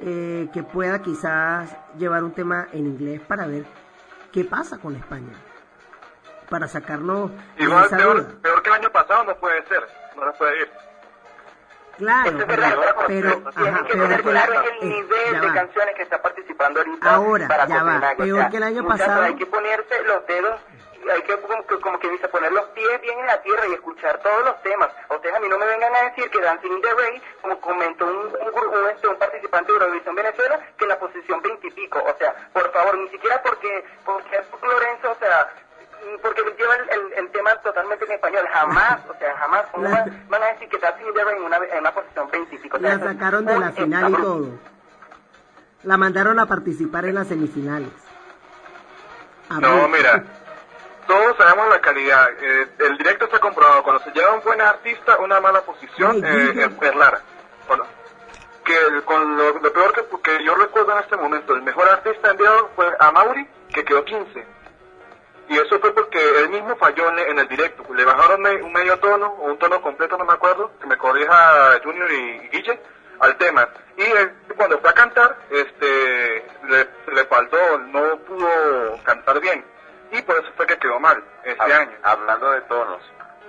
eh, 0.00 0.48
que 0.52 0.62
pueda 0.62 1.00
quizás 1.02 1.76
llevar 1.98 2.24
un 2.24 2.32
tema 2.32 2.68
en 2.72 2.86
inglés 2.86 3.20
para 3.26 3.46
ver 3.46 3.64
qué 4.32 4.44
pasa 4.44 4.78
con 4.78 4.94
España, 4.96 5.32
para 6.48 6.68
sacarnos 6.68 7.30
Igual 7.58 7.86
esa 7.86 7.96
peor, 7.96 8.16
duda. 8.26 8.34
peor 8.42 8.62
que 8.62 8.68
el 8.70 8.74
año 8.76 8.90
pasado 8.90 9.24
no 9.24 9.34
puede 9.36 9.64
ser, 9.66 9.82
no 10.16 10.30
se 10.32 10.38
puede 10.38 10.60
ir. 10.62 10.68
Claro, 11.98 12.28
es 12.30 12.44
pero, 12.44 12.46
verdad, 12.46 12.96
pero, 13.06 13.28
ajá, 13.46 13.84
que 13.84 13.92
peor 13.94 14.08
tener 14.08 14.22
claro 14.22 14.54
la- 14.54 14.60
el 14.60 14.66
eh, 14.72 14.78
nivel 14.86 15.40
de 15.40 15.46
va. 15.48 15.54
canciones 15.54 15.94
que 15.94 16.02
está 16.02 16.20
participando 16.22 16.80
ahorita 16.80 17.14
Ahora, 17.14 17.48
para 17.48 17.66
ya 17.66 17.82
va, 17.82 17.92
Copenhague. 17.94 18.22
O 18.22 18.24
peor 18.24 18.40
sea, 18.40 18.50
que 18.50 18.56
el 18.56 18.62
año 18.62 18.86
pasado. 18.86 19.22
Hay 19.22 19.34
que 19.36 19.46
ponerse 19.46 20.02
los 20.04 20.26
dedos, 20.26 20.60
hay 21.12 21.22
que 21.22 21.36
como, 21.40 21.66
que- 21.66 21.80
como 21.80 21.98
que 21.98 22.08
dice, 22.10 22.28
poner 22.28 22.52
los 22.52 22.64
pies 22.66 23.00
bien 23.02 23.18
en 23.18 23.26
la 23.26 23.40
tierra 23.42 23.66
y 23.68 23.74
escuchar 23.74 24.18
todos 24.22 24.44
los 24.44 24.62
temas. 24.62 24.88
Ustedes 25.10 25.34
a 25.34 25.40
mí 25.40 25.48
no 25.48 25.58
me 25.58 25.66
vengan 25.66 25.94
a 25.94 26.02
decir 26.10 26.30
que 26.30 26.40
Dancing 26.40 26.72
in 26.72 26.80
the 26.82 26.94
Rain, 26.94 27.22
como 27.42 27.60
comentó 27.60 28.06
un, 28.06 28.16
un, 28.16 28.78
un, 28.78 28.90
este, 28.90 29.08
un 29.08 29.16
participante 29.16 29.72
de 29.72 29.78
Eurovisión 29.78 30.14
Venezuela, 30.14 30.60
que 30.78 30.84
en 30.84 30.88
la 30.88 30.98
posición 30.98 31.42
20 31.42 31.66
y 31.66 31.70
pico. 31.72 31.98
O 32.02 32.16
sea, 32.18 32.34
por 32.52 32.72
favor, 32.72 32.96
ni 32.98 33.08
siquiera 33.10 33.40
porque, 33.42 33.84
porque 34.04 34.36
es 34.36 34.44
Lorenzo, 34.62 35.10
o 35.12 35.16
sea, 35.20 35.48
porque 36.22 36.42
lleva 36.58 36.74
el, 36.76 37.12
el, 37.14 37.30
tema 37.30 37.54
totalmente 37.56 38.04
en 38.04 38.12
español. 38.12 38.46
Jamás, 38.52 39.00
o 39.08 39.14
sea, 39.18 39.36
jamás 39.36 39.64
¿cómo 39.72 39.84
La- 39.88 39.90
van, 40.04 40.24
van 40.28 40.42
a 40.42 40.46
decir 40.46 40.68
que 40.68 40.78
Rain 40.78 41.38
en 41.38 41.44
una, 41.44 41.56
en 41.56 41.78
una 41.78 41.92
posición 41.92 42.28
20 42.30 42.54
y 42.54 42.58
pico. 42.58 42.76
O 42.76 42.80
sea, 42.80 42.88
La 42.90 42.94
eso 42.96 43.04
es 43.08 43.12
sacaron 43.14 43.44
de 43.44 43.58
la 43.58 43.72
final 43.72 44.10
y 44.12 44.16
todo. 44.16 44.48
La 45.82 45.96
mandaron 45.96 46.38
a 46.40 46.46
participar 46.46 47.04
en 47.04 47.14
las 47.16 47.28
semifinales. 47.28 47.90
A 49.50 49.60
No, 49.60 49.88
mira, 49.88 50.22
todos 51.06 51.36
sabemos 51.36 51.68
la 51.68 51.80
calidad. 51.80 52.28
eh, 52.40 52.68
el 52.78 52.96
directo 52.98 53.26
está 53.26 53.38
comprobado. 53.38 53.82
Cuando 53.82 54.02
se 54.04 54.10
lleva 54.12 54.32
un 54.32 54.40
buen 54.42 54.60
artista, 54.60 55.18
una 55.18 55.40
mala 55.40 55.60
posición 55.62 56.22
Ay, 56.24 56.50
eh, 56.58 56.64
es. 56.64 57.22
Bueno, 57.68 57.84
que 58.64 58.76
el- 58.78 59.02
con 59.04 59.36
lo, 59.36 59.58
lo 59.58 59.72
peor 59.72 59.92
que, 59.92 60.04
que 60.22 60.44
yo 60.44 60.54
recuerdo 60.54 60.92
en 60.92 60.98
este 61.00 61.16
momento, 61.16 61.54
el 61.54 61.62
mejor 61.62 61.88
artista 61.88 62.30
enviado 62.30 62.70
fue 62.74 62.86
a 62.98 63.10
Mauri, 63.12 63.46
que 63.72 63.84
quedó 63.84 64.02
15. 64.04 64.46
Y 65.48 65.56
eso 65.58 65.78
fue 65.78 65.92
porque 65.94 66.18
él 66.40 66.48
mismo 66.48 66.74
falló 66.76 67.08
en, 67.10 67.18
en 67.18 67.38
el 67.38 67.48
directo. 67.48 67.84
Le 67.94 68.04
bajaron 68.04 68.40
me- 68.40 68.62
un 68.62 68.72
medio 68.72 68.98
tono 68.98 69.26
o 69.40 69.44
un 69.44 69.58
tono 69.58 69.80
completo, 69.82 70.16
no 70.16 70.24
me 70.24 70.32
acuerdo, 70.32 70.70
que 70.80 70.86
me 70.86 70.96
corrija 70.96 71.78
Junior 71.82 72.10
y 72.10 72.48
Guille, 72.48 72.80
al 73.20 73.36
tema. 73.36 73.68
Y 73.96 74.02
él, 74.02 74.32
cuando 74.56 74.78
fue 74.80 74.90
a 74.90 74.94
cantar, 74.94 75.36
este, 75.50 76.46
le, 76.68 76.88
le 77.14 77.24
faltó, 77.26 77.78
no 77.78 78.16
pudo 78.20 78.98
cantar 79.04 79.38
bien. 79.40 79.64
Y 80.12 80.22
por 80.22 80.36
eso 80.36 80.48
fue 80.56 80.66
que 80.66 80.78
quedó 80.78 80.98
mal 80.98 81.22
este 81.44 81.62
Hab- 81.62 81.72
año. 81.80 81.96
Hablando 82.02 82.50
de 82.50 82.60
tonos, 82.62 83.02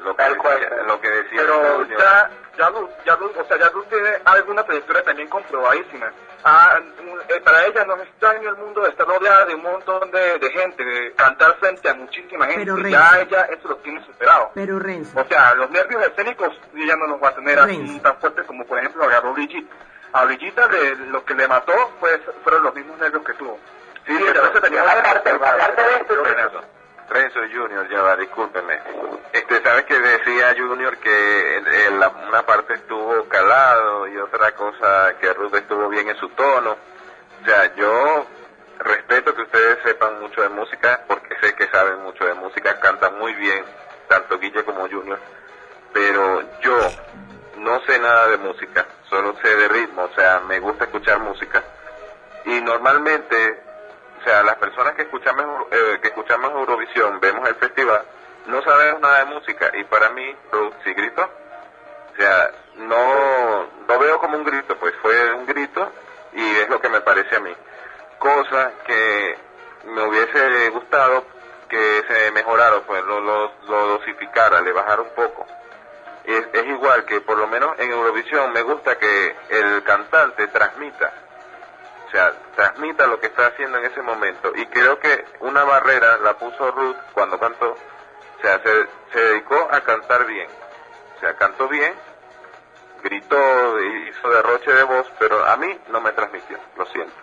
lo 0.04 0.12
que 0.16 0.24
Tal 0.24 0.38
cual. 0.38 0.60
decía, 0.60 0.84
lo 0.84 1.02
que 1.02 1.10
decía 1.10 1.42
Pero 1.42 1.86
ya, 1.98 2.30
ya, 2.58 2.70
Luz, 2.72 2.90
ya 3.06 3.16
Luz, 3.16 3.32
o 3.38 3.46
sea, 3.46 3.58
ya 3.58 3.70
Luz 3.72 3.88
tiene 3.90 4.10
alguna 4.26 4.64
trayectoria 4.64 5.04
también 5.04 5.30
comprobadísima. 5.30 6.12
Ah, 6.48 6.80
eh, 7.28 7.42
para 7.44 7.66
ella 7.66 7.86
no 7.86 7.96
es 7.96 8.04
extraño 8.04 8.50
el 8.50 8.56
mundo 8.58 8.82
de 8.84 8.90
estar 8.90 9.08
rodeada 9.08 9.46
de 9.46 9.56
un 9.56 9.64
montón 9.64 10.12
de, 10.12 10.38
de 10.38 10.52
gente, 10.52 10.86
de 10.86 11.12
cantar 11.14 11.56
frente 11.60 11.90
a 11.90 11.96
muchísima 11.96 12.46
gente. 12.46 12.66
Pero, 12.72 12.78
ya 12.88 13.10
Renzo. 13.14 13.22
ella 13.36 13.42
eso 13.52 13.68
lo 13.70 13.78
tiene 13.78 14.06
superado. 14.06 14.52
Pero 14.54 14.78
Renzo, 14.78 15.20
O 15.20 15.26
sea, 15.26 15.56
los 15.56 15.72
nervios 15.72 16.06
escénicos 16.06 16.50
ella 16.76 16.96
no 16.98 17.08
los 17.08 17.24
va 17.24 17.30
a 17.30 17.36
tener 17.36 17.58
así 17.58 18.00
tan 18.00 18.16
fuertes 18.20 18.46
como 18.46 18.64
por 18.66 18.78
ejemplo 18.78 19.04
agarró 19.06 19.34
Brigitte. 19.34 19.68
A 20.14 20.26
Brigitte 20.26 20.62
le- 20.72 20.96
lo 21.08 21.26
que 21.26 21.34
le 21.34 21.48
mató 21.48 21.74
pues, 22.00 22.20
fueron 22.44 22.62
los 22.64 22.76
mismos 22.76 22.98
nervios 23.00 23.24
que 23.26 23.34
tuvo. 23.34 23.60
Sí, 24.06 24.14
pero- 24.16 24.28
entonces 24.46 24.62
tenía 24.62 24.82
aparte- 24.84 25.30
aparte 25.32 25.82
de 25.82 25.96
esto, 25.96 26.14
Renzo, 27.10 27.40
Renzo 27.40 27.56
Junior, 27.56 27.88
ya 27.90 28.02
va, 28.02 28.16
discúlpeme. 28.18 28.80
Este, 29.34 29.62
¿sabes 29.64 29.86
que 29.86 30.00
decía 30.00 30.56
Junior 30.58 30.98
que 30.98 31.58
en- 31.58 31.68
en 31.68 32.00
la- 32.00 32.10
una 32.10 32.46
parte 32.46 32.74
estuvo 32.76 33.26
calado 33.28 34.08
y 34.08 34.18
otra 34.18 34.52
cosa 34.54 35.14
que 35.20 35.34
Ruth 35.34 35.54
estuvo 35.56 35.88
bien 35.90 36.10
en 36.10 36.16
su 36.18 36.30
tono? 36.30 36.78
O 37.42 37.46
sea, 37.46 37.74
yo 37.76 38.26
respeto 38.80 39.34
que 39.36 39.42
ustedes 39.44 39.80
sepan 39.84 40.20
mucho 40.20 40.42
de 40.42 40.50
música, 40.50 41.02
porque 41.08 41.36
sé 41.42 41.54
que 41.56 41.68
saben 41.68 42.02
mucho 42.02 42.26
de 42.26 42.34
música, 42.34 42.80
cantan 42.80 43.18
muy 43.20 43.34
bien, 43.34 43.64
tanto 44.08 44.38
Guille 44.40 44.64
como 44.64 44.88
Junior, 44.90 45.20
pero 45.94 46.44
yo 46.62 46.78
no 47.58 47.80
sé 47.86 48.00
nada 48.00 48.28
de 48.28 48.38
música, 48.38 48.86
solo 49.10 49.36
sé 49.42 49.56
de 49.56 49.68
ritmo, 49.70 50.04
o 50.04 50.16
sea, 50.16 50.42
me 50.42 50.60
gusta 50.60 50.86
escuchar 50.86 51.20
música. 51.20 51.64
Y 52.46 52.62
normalmente 52.62 53.64
sea, 54.26 54.44
las 54.44 54.56
personas 54.56 54.96
que 54.96 55.04
escuchamos, 55.04 55.68
eh, 55.72 56.00
que 56.02 56.08
escuchamos 56.08 56.52
Eurovisión, 56.52 57.20
vemos 57.20 57.48
el 57.48 57.56
festival, 57.56 58.02
no 58.48 58.62
sabemos 58.64 59.00
nada 59.00 59.20
de 59.20 59.26
música. 59.26 59.72
Y 59.74 59.84
para 59.84 60.10
mí, 60.10 60.36
sí 60.84 60.94
gritó. 60.94 61.24
O 61.24 62.16
sea, 62.18 62.52
no, 62.78 63.68
no 63.88 64.00
veo 64.00 64.20
como 64.20 64.38
un 64.38 64.44
grito, 64.44 64.78
pues 64.78 64.94
fue 65.02 65.34
un 65.34 65.46
grito 65.46 65.92
y 66.34 66.56
es 66.58 66.70
lo 66.70 66.80
que 66.80 66.90
me 66.90 67.02
parece 67.02 67.36
a 67.36 67.40
mí. 67.40 67.54
Cosa 68.18 68.72
que 68.86 69.38
me 69.86 70.02
hubiese 70.04 70.70
gustado 70.70 71.26
que 71.70 72.04
se 72.08 72.32
mejorara, 72.32 72.80
pues 72.82 73.04
lo, 73.04 73.20
lo, 73.20 73.52
lo 73.68 73.88
dosificara, 73.88 74.62
le 74.62 74.72
bajara 74.72 75.02
un 75.02 75.10
poco. 75.10 75.46
Es, 76.24 76.48
es 76.54 76.66
igual 76.66 77.06
que 77.06 77.22
por 77.22 77.38
lo 77.38 77.48
menos 77.48 77.78
en 77.80 77.92
Eurovisión 77.92 78.52
me 78.54 78.62
gusta 78.64 78.98
que 78.98 79.36
el 79.50 79.84
cantante 79.84 80.48
transmita 80.48 81.25
o 82.06 82.10
sea, 82.12 82.32
transmita 82.56 83.08
lo 83.08 83.20
que 83.20 83.28
está 83.28 83.48
haciendo 83.48 83.78
en 83.80 83.86
ese 83.86 84.02
momento. 84.02 84.52
Y 84.56 84.66
creo 84.68 85.00
que 85.00 85.26
una 85.40 85.64
barrera 85.64 86.18
la 86.18 86.34
puso 86.38 86.72
Ruth 86.72 86.98
cuando 87.14 87.40
cantó, 87.40 87.72
o 87.72 88.42
sea, 88.42 88.60
se, 88.64 88.88
se 89.14 89.20
dedicó 89.20 89.68
a 89.72 89.82
cantar 89.82 90.26
bien. 90.26 90.48
O 91.18 91.20
sea, 91.20 91.34
cantó 91.36 91.68
bien, 91.68 91.94
gritó, 93.04 93.80
hizo 93.82 94.30
derroche 94.30 94.72
de 94.74 94.84
voz, 94.84 95.08
pero 95.20 95.44
a 95.46 95.56
mí 95.58 95.80
no 95.90 96.02
me 96.02 96.12
transmitió, 96.12 96.58
lo 96.78 96.86
siento. 96.88 97.14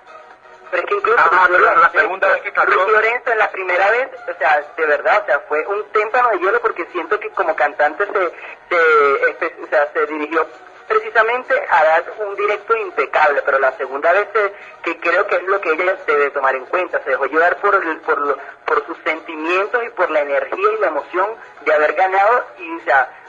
Pero 0.71 0.83
es 0.85 0.89
que 0.89 0.95
incluso 0.95 1.19
Ah, 1.21 1.47
pero 1.51 1.59
lo- 1.59 1.77
la 1.77 1.91
segunda 1.91 2.29
vez 2.29 2.43
que 2.43 2.53
cantó- 2.53 2.73
Luis 2.75 2.89
Lorenzo 2.93 3.31
en 3.33 3.39
la 3.39 3.51
primera 3.51 3.91
vez, 3.91 4.09
o 4.35 4.39
sea, 4.39 4.63
de 4.77 4.87
verdad, 4.87 5.21
o 5.23 5.27
sea, 5.27 5.41
fue 5.41 5.67
un 5.67 5.85
témpano 5.93 6.31
de 6.31 6.39
hielo 6.39 6.61
porque 6.61 6.87
siento 6.93 7.21
que 7.21 7.29
como 7.31 7.55
cantante 7.55 8.07
se, 8.07 8.13
se, 8.13 9.39
espe- 9.39 9.65
o 9.65 9.67
sea, 9.69 9.93
se 9.93 10.07
dirigió 10.07 10.47
precisamente 10.89 11.55
dar 11.85 12.05
un 12.19 12.35
directo 12.37 12.77
impecable, 12.77 13.43
pero 13.45 13.59
la 13.59 13.73
segunda 13.73 14.13
vez 14.13 14.29
eh, 14.35 14.53
que 14.83 14.99
creo 15.01 15.27
que 15.27 15.37
es 15.37 15.43
lo 15.45 15.61
que 15.61 15.71
ella 15.73 15.97
debe 16.07 16.31
tomar 16.31 16.55
en 16.55 16.67
cuenta, 16.67 17.03
se 17.03 17.11
dejó 17.11 17.27
llevar 17.27 17.57
por, 17.57 17.75
el- 17.75 18.01
por, 18.01 18.19
lo- 18.19 18.37
por 18.65 18.85
sus 18.87 18.97
sentimientos 19.05 19.83
y 19.85 19.91
por 19.91 20.11
la 20.11 20.21
energía 20.21 20.69
y 20.77 20.81
la 20.81 20.87
emoción 20.89 21.27
de 21.65 21.75
haber 21.75 21.93
ganado. 21.95 22.45
Y, 22.59 22.79
o 22.79 22.83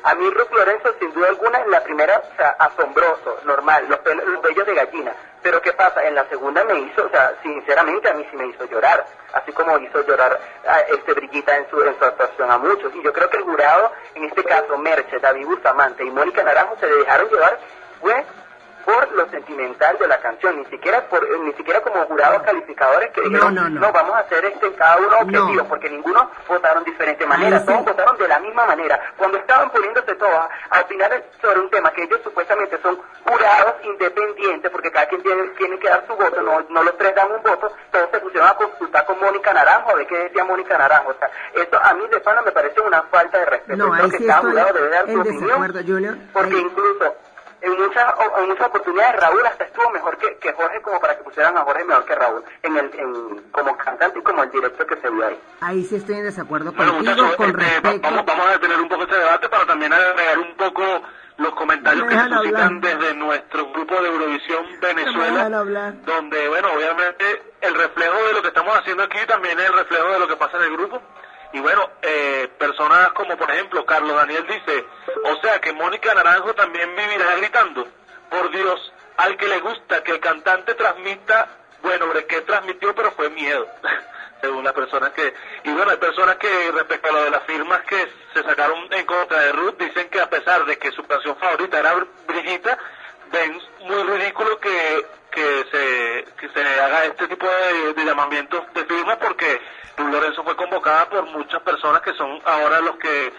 a 0.04 0.16
mí 0.16 0.30
Ruth 0.30 0.52
Lorenzo 0.52 0.94
sin 1.00 1.14
duda 1.14 1.30
alguna 1.30 1.66
la 1.68 1.84
primera, 1.84 2.22
asombroso, 2.60 3.40
normal, 3.44 3.86
los, 3.90 4.00
pelos, 4.00 4.26
los 4.26 4.42
vellos 4.42 4.66
de 4.66 4.74
gallina, 4.76 5.14
pero 5.44 5.62
¿qué 5.62 5.74
pasa? 5.74 6.08
En 6.08 6.16
la 6.16 6.26
segunda 6.30 6.64
me 6.64 6.80
hizo, 6.80 7.06
o 7.06 7.10
sea, 7.10 7.34
sinceramente 7.44 8.10
a 8.10 8.14
mí 8.14 8.26
sí 8.32 8.38
me 8.38 8.48
hizo 8.48 8.66
llorar, 8.66 9.06
así 9.34 9.52
como 9.52 9.78
hizo 9.78 10.02
llorar 10.08 10.40
este 10.90 11.14
Brillita 11.14 11.56
en 11.58 11.70
su, 11.70 11.82
en 11.84 11.98
su 12.00 12.06
actuación 12.06 12.50
a 12.50 12.58
muchos. 12.58 12.96
Y 12.96 13.04
yo 13.04 13.12
creo 13.12 13.30
que 13.30 13.38
el 13.38 13.44
jurado, 13.44 13.92
en 14.16 14.24
este 14.24 14.44
caso 14.44 14.78
Merche, 14.78 15.20
David 15.20 15.46
Bustamante 15.46 16.04
y 16.04 16.10
Mónica 16.10 16.44
Naranjo, 16.44 16.78
se 16.80 16.88
dejaron 16.88 17.30
llevar, 17.30 17.60
fue 18.00 18.26
por 18.86 19.12
lo 19.14 19.30
sentimental 19.30 19.98
de 19.98 20.08
la 20.08 20.20
canción, 20.20 20.58
ni 20.58 20.66
siquiera 20.66 21.02
por, 21.08 21.24
eh, 21.24 21.38
ni 21.44 21.54
siquiera 21.54 21.82
como 21.82 22.04
jurados 22.06 22.44
calificadores 22.44 23.12
que 23.12 23.22
dijeron, 23.22 23.56
no, 23.56 23.70
no. 23.70 23.92
vamos 23.92 24.16
a 24.16 24.20
hacer 24.20 24.46
este 24.46 24.72
cada 24.74 24.98
uno 24.98 25.18
objetivo, 25.20 25.66
porque 25.68 25.90
ninguno 25.90 26.30
votaron 26.48 26.84
de 26.84 26.92
diferente 26.92 27.26
manera, 27.26 27.60
sí. 27.60 27.66
todos 27.66 27.86
votaron 27.86 28.18
de 28.18 28.28
la 28.28 28.40
misma 28.40 28.66
manera. 28.66 29.00
Cuando 29.18 29.38
estaban 29.38 29.70
poniéndose 29.70 30.16
todas, 30.16 30.50
al 30.70 30.86
final 30.86 31.24
sobre 31.42 31.60
un 31.60 31.70
tema 31.70 31.92
que 31.92 32.04
ellos 32.04 32.20
supuestamente 32.24 32.80
son 32.82 33.00
jurados 33.26 33.76
independientes, 33.84 34.72
porque 34.72 34.92
cada 34.92 35.08
quien 35.08 35.22
tiene, 35.24 35.44
tiene 35.58 35.80
que 35.80 35.90
dar 35.90 36.06
su 36.08 36.16
voto, 36.16 36.42
no, 36.42 36.62
no 36.70 36.84
los 36.84 36.98
tres 36.98 37.16
dan 37.16 37.32
un 37.32 37.42
voto, 37.42 37.72
todos 37.92 38.10
se 38.12 38.20
pusieron 38.20 38.50
a 38.50 38.56
consultar 38.56 39.06
con 39.06 39.20
Mónica 39.20 39.54
Naranjo, 39.54 39.92
a 39.92 39.96
ver 39.96 40.08
qué 40.08 40.18
decía 40.18 40.44
Mónica 40.44 40.78
Naranjo. 40.78 41.12
O 41.12 41.16
sea, 41.16 41.30
esto 41.54 41.80
a 41.82 41.94
mí 41.94 42.08
de 42.08 42.20
pana 42.20 42.42
me 42.42 42.52
parece 42.52 42.82
una 42.82 43.02
falta 43.04 43.40
de 43.40 43.46
respeto. 43.46 43.78
No, 43.78 43.92
creo 43.92 44.10
que 44.10 44.26
cada 44.26 44.42
jurado 44.42 44.74
debe 44.74 44.90
dar 44.90 45.06
su 45.10 45.22
opinión, 45.22 46.30
porque 46.34 46.58
incluso 46.58 47.16
en 47.64 47.72
muchas 47.82 48.14
o- 48.20 48.40
en 48.42 48.50
muchas 48.50 48.68
oportunidades 48.68 49.20
Raúl 49.20 49.46
hasta 49.46 49.64
estuvo 49.64 49.90
mejor 49.90 50.18
que, 50.18 50.38
que 50.38 50.54
Jorge 50.54 50.82
como 50.82 51.00
para 51.00 51.18
que 51.18 51.24
pusieran 51.24 51.58
a 51.58 51.62
Jorge 51.62 51.84
mejor 51.86 52.06
que 52.06 52.16
Raúl 52.16 52.44
en 52.62 52.78
el 52.78 52.92
en, 53.00 53.40
como 53.52 53.78
cantante 53.78 54.20
y 54.20 54.22
como 54.22 54.44
el 54.44 54.52
directo 54.52 54.86
que 54.86 54.96
se 54.98 55.10
vio 55.10 55.26
ahí. 55.28 55.40
Ahí 55.62 55.84
sí 55.86 55.96
estoy 55.96 56.16
en 56.18 56.24
desacuerdo 56.26 56.72
Bueno, 56.74 56.94
contigo 56.94 57.16
muchachos, 57.16 57.36
con 57.38 57.50
este, 57.50 57.62
respecto. 57.64 58.02
vamos, 58.10 58.26
vamos 58.26 58.48
a 58.48 58.52
detener 58.52 58.80
un 58.82 58.90
poco 58.90 59.04
este 59.04 59.16
debate 59.18 59.50
para 59.50 59.66
también 59.66 59.94
agregar 59.94 60.40
un 60.40 60.56
poco 60.56 60.84
los 61.38 61.56
comentarios 61.56 62.06
Me 62.06 62.14
que 62.14 62.20
se 62.20 62.30
suscitan 62.30 62.80
desde 62.82 63.14
nuestro 63.16 63.66
grupo 63.72 63.96
de 64.02 64.08
Eurovisión 64.08 64.66
Venezuela, 64.80 65.50
donde, 66.06 66.48
bueno, 66.48 66.68
obviamente 66.76 67.26
el 67.62 67.74
reflejo 67.74 68.24
de 68.28 68.34
lo 68.34 68.42
que 68.44 68.50
estamos 68.50 68.78
haciendo 68.78 69.04
aquí 69.04 69.18
también 69.28 69.60
es 69.60 69.66
el 69.68 69.74
reflejo 69.74 70.10
de 70.12 70.20
lo 70.20 70.28
que 70.28 70.36
pasa 70.36 70.58
en 70.58 70.64
el 70.64 70.78
grupo. 70.78 71.02
Y 71.54 71.60
bueno, 71.60 71.90
eh, 72.02 72.50
personas 72.58 73.12
como 73.14 73.38
por 73.38 73.50
ejemplo 73.52 73.86
Carlos 73.86 74.16
Daniel 74.16 74.46
dice, 74.48 74.86
o 75.24 75.36
sea 75.42 75.60
que 75.62 75.72
Mónica 75.74 76.14
Naranjo 76.14 76.54
también 76.54 76.96
vivirá 76.96 77.36
gritando. 77.38 77.88
Por 78.30 78.50
Dios, 78.52 78.92
al 79.18 79.38
que 79.38 79.48
le 79.48 79.60
gusta 79.60 80.04
que 80.04 80.12
el 80.12 80.20
cantante 80.20 80.74
transmita, 80.74 81.48
bueno, 81.84 82.08
que 82.28 82.42
transmitió, 82.42 82.96
pero 82.96 83.12
fue 83.12 83.30
miedo. 83.30 83.68
según 84.42 84.66
las 84.66 84.74
personas 84.74 85.12
que... 85.12 85.34
Y 85.64 85.72
bueno, 85.72 85.92
hay 85.92 85.98
personas 85.98 86.36
que 86.36 86.70
respecto 86.74 87.08
a 87.08 87.12
lo 87.14 87.24
de 87.24 87.30
las 87.30 87.44
firmas 87.44 87.80
que 87.84 88.12
se 88.34 88.44
sacaron 88.44 88.92
en 88.92 89.06
contra 89.06 89.40
de 89.40 89.54
Ruth, 89.54 89.76
dicen 89.78 90.10
que 90.10 90.20
a 90.20 90.30
pesar 90.30 90.66
de 90.66 90.78
que 90.78 90.92
su 90.92 91.02
canción 91.08 91.38
favorita 91.38 91.80
era 91.80 91.94
Br- 91.96 92.08
Brigitta, 92.28 92.78
ven 93.32 93.58
muy 93.82 94.04
ridículo 94.04 94.60
que, 94.60 95.06
que, 95.34 95.66
se, 95.72 96.26
que 96.40 96.50
se 96.50 96.80
haga 96.80 97.06
este 97.06 97.28
tipo 97.28 97.48
de, 97.48 97.94
de 97.94 98.06
llamamientos 98.06 98.62
de 98.74 98.86
firmas 98.86 99.18
porque 99.18 99.60
Lorenzo 99.98 100.44
fue 100.44 100.56
convocada 100.56 101.10
por 101.10 101.26
muchas 101.26 101.62
personas 101.62 102.02
que 102.02 102.14
son 102.14 102.40
ahora 102.46 102.80
los 102.82 102.96
que 102.98 103.34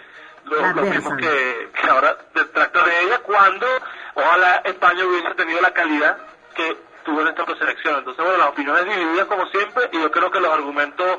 los, 0.45 0.77
los 0.77 0.89
mismos 0.89 1.17
que, 1.17 1.71
que 1.73 1.89
ahora 1.89 2.17
detractan 2.35 2.85
de 2.85 3.01
ella 3.03 3.19
cuando 3.19 3.67
ojalá 4.15 4.63
España 4.65 5.05
hubiese 5.05 5.35
tenido 5.35 5.61
la 5.61 5.73
calidad 5.73 6.19
que 6.55 6.77
tuvo 7.05 7.21
en 7.23 7.29
esta 7.29 7.45
preselección. 7.45 7.99
Entonces, 7.99 8.23
bueno, 8.23 8.39
las 8.39 8.49
opiniones 8.49 8.85
divididas 8.85 9.27
como 9.27 9.47
siempre 9.47 9.89
y 9.93 10.01
yo 10.01 10.11
creo 10.11 10.31
que 10.31 10.41
los 10.41 10.53
argumentos 10.53 11.19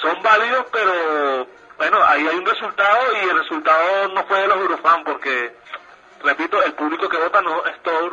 son 0.00 0.22
válidos, 0.22 0.66
pero 0.72 1.46
bueno, 1.76 2.02
ahí 2.04 2.26
hay 2.26 2.36
un 2.36 2.46
resultado 2.46 2.98
y 3.22 3.28
el 3.28 3.38
resultado 3.38 4.08
no 4.08 4.24
fue 4.24 4.40
de 4.40 4.48
los 4.48 4.56
Eurofans 4.58 5.04
porque, 5.04 5.54
repito, 6.22 6.62
el 6.62 6.74
público 6.74 7.08
que 7.08 7.18
vota 7.18 7.40
no 7.40 7.64
es 7.64 7.82
todo. 7.82 8.10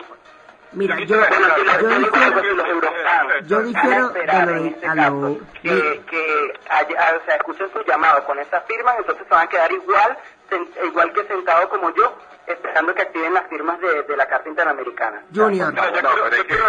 Mira, 0.76 1.00
Yo 1.00 1.06
yo, 1.06 1.16
yo 1.16 2.00
difiero, 2.00 2.42
que 2.42 2.54
los 2.54 2.68
eurofans 2.68 3.48
yo 3.48 3.56
van 3.58 3.66
a 3.66 3.68
difiero 3.68 4.06
esperar 4.08 4.46
de 4.48 4.52
lo- 4.54 4.58
en 4.60 4.66
este 4.68 4.88
a 4.88 4.96
caso 4.96 5.12
lo- 5.12 5.40
que, 5.62 6.02
que 6.10 6.54
haya- 6.70 7.18
o 7.22 7.26
sea, 7.26 7.36
escuchen 7.36 7.72
su 7.72 7.82
llamado 7.84 8.26
con 8.26 8.40
esa 8.40 8.62
firma, 8.62 8.94
entonces 8.98 9.26
se 9.28 9.34
van 9.34 9.44
a 9.48 9.50
quedar 9.50 9.72
igual, 9.72 10.18
igual 10.84 11.14
que 11.14 11.24
sentado 11.26 11.70
como 11.70 11.94
yo, 11.96 12.18
esperando 12.48 12.94
que 12.94 13.02
activen 13.02 13.34
las 13.34 13.48
firmas 13.48 13.80
de, 13.80 14.04
de 14.04 14.18
la 14.18 14.28
Carta 14.28 14.50
Interamericana. 14.50 15.24
Junior. 15.34 15.74
No, 15.74 15.84
yo 15.90 16.02
No, 16.02 16.10
quiero, 16.12 16.30
decir, 16.30 16.60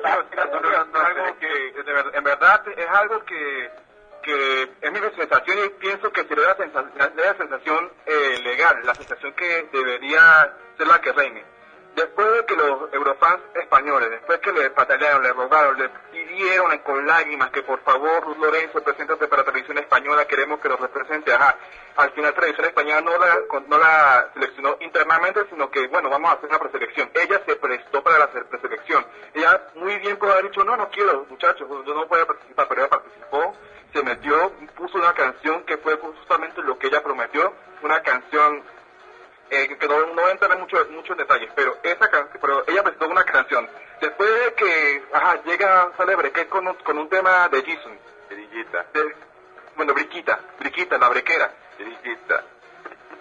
algo 0.00 1.38
que 1.38 1.46
de 1.82 2.16
en 2.18 2.24
verdad 2.24 2.62
es 2.76 2.88
algo 2.88 3.24
que, 3.24 3.70
que 4.22 4.62
es 4.80 4.92
mi 4.92 4.98
sensación 5.16 5.58
y 5.64 5.68
pienso 5.80 6.10
que 6.12 6.24
sería 6.24 6.46
la 6.48 6.56
sensación, 6.56 6.92
la 7.16 7.34
sensación 7.36 7.90
eh, 8.06 8.40
legal, 8.44 8.78
la 8.84 8.94
sensación 8.94 9.32
que 9.34 9.68
debería 9.72 10.52
ser 10.78 10.86
la 10.86 11.00
que 11.00 11.12
reine. 11.12 11.44
Después 11.94 12.26
de 12.32 12.46
que 12.46 12.56
los 12.56 12.92
eurofans 12.94 13.42
españoles, 13.54 14.10
después 14.10 14.38
que 14.40 14.50
le 14.52 14.70
patalearon, 14.70 15.22
le 15.22 15.32
rogaron, 15.34 15.78
le 15.78 15.90
pidieron 16.10 16.78
con 16.78 17.06
lágrimas 17.06 17.50
que 17.50 17.62
por 17.62 17.80
favor 17.80 18.34
Lorenzo, 18.38 18.82
preséntate 18.82 19.28
para 19.28 19.44
Televisión 19.44 19.76
Española, 19.76 20.24
queremos 20.26 20.58
que 20.60 20.70
nos 20.70 20.80
represente, 20.80 21.32
ajá. 21.34 21.54
Al 21.96 22.10
final 22.12 22.32
Televisión 22.34 22.66
Española 22.66 23.00
no 23.02 23.18
la, 23.18 23.38
no 23.68 23.78
la 23.78 24.30
seleccionó 24.32 24.76
internamente, 24.80 25.44
sino 25.50 25.70
que, 25.70 25.86
bueno, 25.88 26.08
vamos 26.08 26.30
a 26.30 26.34
hacer 26.36 26.48
una 26.48 26.58
preselección. 26.58 27.10
Ella 27.12 27.42
se 27.44 27.56
prestó 27.56 28.02
para 28.02 28.18
la 28.20 28.32
se- 28.32 28.44
preselección. 28.46 29.04
Ella 29.34 29.60
muy 29.74 29.98
bien 29.98 30.16
pudo 30.16 30.32
haber 30.32 30.44
dicho, 30.46 30.64
no, 30.64 30.74
no 30.78 30.88
quiero, 30.88 31.26
muchachos, 31.28 31.68
yo 31.68 31.94
no 31.94 32.06
voy 32.06 32.20
a 32.20 32.26
participar, 32.26 32.68
pero 32.68 32.80
ella 32.80 32.90
participó, 32.90 33.54
se 33.92 34.02
metió, 34.02 34.50
puso 34.76 34.96
una 34.96 35.12
canción 35.12 35.62
que 35.64 35.76
fue 35.76 35.98
justamente 35.98 36.62
lo 36.62 36.78
que 36.78 36.86
ella 36.86 37.02
prometió, 37.02 37.52
una 37.82 38.02
canción 38.02 38.62
eh, 39.52 39.76
que 39.78 39.86
no, 39.88 39.98
no 40.06 40.14
voy 40.14 40.24
a 40.30 40.32
entrar 40.32 40.50
en 40.52 40.60
muchos 40.60 40.88
muchos 40.90 41.16
detalles, 41.16 41.50
pero 41.54 41.76
esa 41.82 42.08
can- 42.10 42.28
pero 42.40 42.64
ella 42.66 42.82
presentó 42.82 43.08
una 43.08 43.24
canción. 43.24 43.68
Después 44.00 44.28
de 44.44 44.54
que 44.54 45.04
ajá, 45.12 45.42
llega, 45.44 45.90
sale 45.96 46.16
Brequet 46.16 46.48
con 46.48 46.66
un, 46.66 46.74
con 46.76 46.98
un 46.98 47.08
tema 47.08 47.48
de 47.48 47.62
Jason, 47.62 47.98
Brillita, 48.30 48.86
de- 48.94 49.14
bueno, 49.76 49.94
Briquita, 49.94 50.40
Briquita, 50.58 50.98
la 50.98 51.08
brequera, 51.08 51.50
Brillita. 51.78 52.44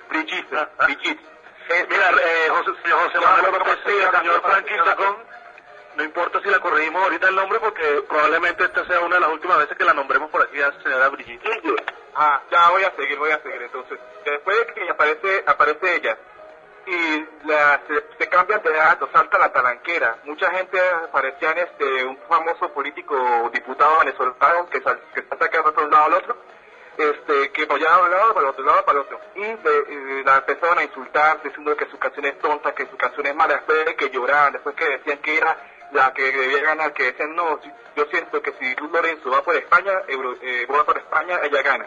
Brigitte, 0.09 0.67
Brigitte. 0.85 1.21
Eh, 1.69 1.87
Mira, 1.89 2.09
eh, 2.09 2.49
José, 2.49 2.71
José 2.91 3.19
Manuel 3.19 3.51
López 3.53 3.77
y 3.85 3.89
el 4.01 4.11
señor 4.11 4.41
Franklin 4.41 4.83
Chacón, 4.83 5.17
no 5.95 6.03
importa 6.03 6.39
si 6.41 6.49
la 6.49 6.59
corregimos 6.59 7.03
ahorita 7.03 7.27
el 7.29 7.35
nombre 7.35 7.59
porque 7.59 8.03
probablemente 8.07 8.63
esta 8.63 8.85
sea 8.85 9.01
una 9.01 9.15
de 9.15 9.21
las 9.21 9.29
últimas 9.31 9.57
veces 9.59 9.77
que 9.77 9.83
la 9.83 9.93
nombremos 9.93 10.29
por 10.29 10.41
aquí 10.41 10.61
a 10.61 10.71
señora 10.81 11.09
Brigitte. 11.09 11.49
Ah, 12.15 12.41
ya 12.51 12.69
voy 12.69 12.83
a 12.83 12.91
seguir, 12.95 13.17
voy 13.17 13.31
a 13.31 13.41
seguir. 13.41 13.61
Entonces, 13.61 13.99
después 14.25 14.57
de 14.57 14.73
que 14.73 14.89
aparece, 14.89 15.43
aparece 15.45 15.95
ella 15.95 16.17
y 16.85 17.25
la, 17.47 17.79
se, 18.17 18.27
cambian 18.29 18.61
de 18.63 18.71
salta 19.13 19.37
la 19.37 19.51
talanquera. 19.51 20.17
Mucha 20.23 20.49
gente 20.51 20.79
parecían 21.11 21.57
este, 21.57 22.05
un 22.05 22.17
famoso 22.27 22.71
político 22.73 23.49
diputado 23.53 23.99
venezolano 23.99 24.67
que, 24.69 24.81
sal, 24.81 24.99
que 25.13 25.21
salta 25.23 25.45
acá 25.45 25.61
de 25.61 25.69
otro 25.69 25.87
lado 25.89 26.05
al 26.05 26.13
otro, 26.15 26.37
este, 26.97 27.51
que 27.51 27.65
de 27.65 27.73
un 27.73 27.81
lado 27.81 28.33
para 28.33 28.45
el 28.47 28.51
otro 28.51 28.65
lado 28.65 28.85
para 28.85 28.99
el 28.99 29.05
otro. 29.05 29.19
Y 29.35 29.41
de- 29.41 29.85
y 30.21 30.23
la 30.23 30.37
empezaron 30.37 30.79
a 30.79 30.83
insultar 30.83 31.41
diciendo 31.43 31.75
que 31.77 31.85
su 31.89 31.97
canción 31.99 32.25
es 32.25 32.39
tonta, 32.39 32.73
que 32.73 32.87
su 32.87 32.97
canción 32.97 33.25
es 33.27 33.35
mala, 33.35 33.55
después 33.55 33.85
de 33.85 33.95
que 33.95 34.09
lloraban, 34.09 34.53
después 34.53 34.75
que 34.75 34.85
decían 34.85 35.19
que 35.19 35.37
era 35.37 35.57
la 35.91 36.13
que 36.13 36.31
debía 36.31 36.61
ganar, 36.61 36.93
que 36.93 37.11
decían 37.11 37.35
no, 37.35 37.59
yo 37.95 38.05
siento 38.05 38.41
que 38.41 38.53
si 38.53 38.75
Luz 38.75 38.91
Lorenzo 38.91 39.29
va 39.29 39.41
por 39.43 39.55
España, 39.55 40.01
Euro, 40.07 40.35
eh, 40.41 40.65
va 40.65 40.83
por 40.85 40.97
España, 40.97 41.39
ella 41.43 41.61
gana. 41.61 41.85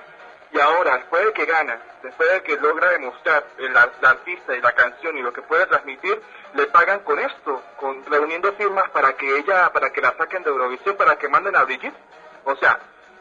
Y 0.52 0.60
ahora, 0.60 0.98
después 0.98 1.24
de 1.26 1.32
que 1.32 1.46
gana, 1.46 1.80
después 2.02 2.32
de 2.32 2.42
que 2.42 2.56
logra 2.58 2.90
demostrar 2.90 3.44
eh, 3.58 3.68
la, 3.70 3.90
la 4.00 4.10
artista 4.10 4.54
y 4.54 4.60
la 4.60 4.72
canción 4.72 5.18
y 5.18 5.22
lo 5.22 5.32
que 5.32 5.42
puede 5.42 5.66
transmitir, 5.66 6.22
le 6.54 6.66
pagan 6.66 7.00
con 7.00 7.18
esto, 7.18 7.62
con 7.76 8.04
reuniendo 8.06 8.52
firmas 8.52 8.88
para 8.90 9.14
que 9.14 9.38
ella, 9.38 9.72
para 9.72 9.90
que 9.90 10.00
la 10.00 10.16
saquen 10.16 10.44
de 10.44 10.50
Eurovisión, 10.50 10.96
para 10.96 11.16
que 11.16 11.28
manden 11.28 11.56
a 11.56 11.64
Brigitte. 11.64 11.96
O 12.44 12.54
sea, 12.56 12.78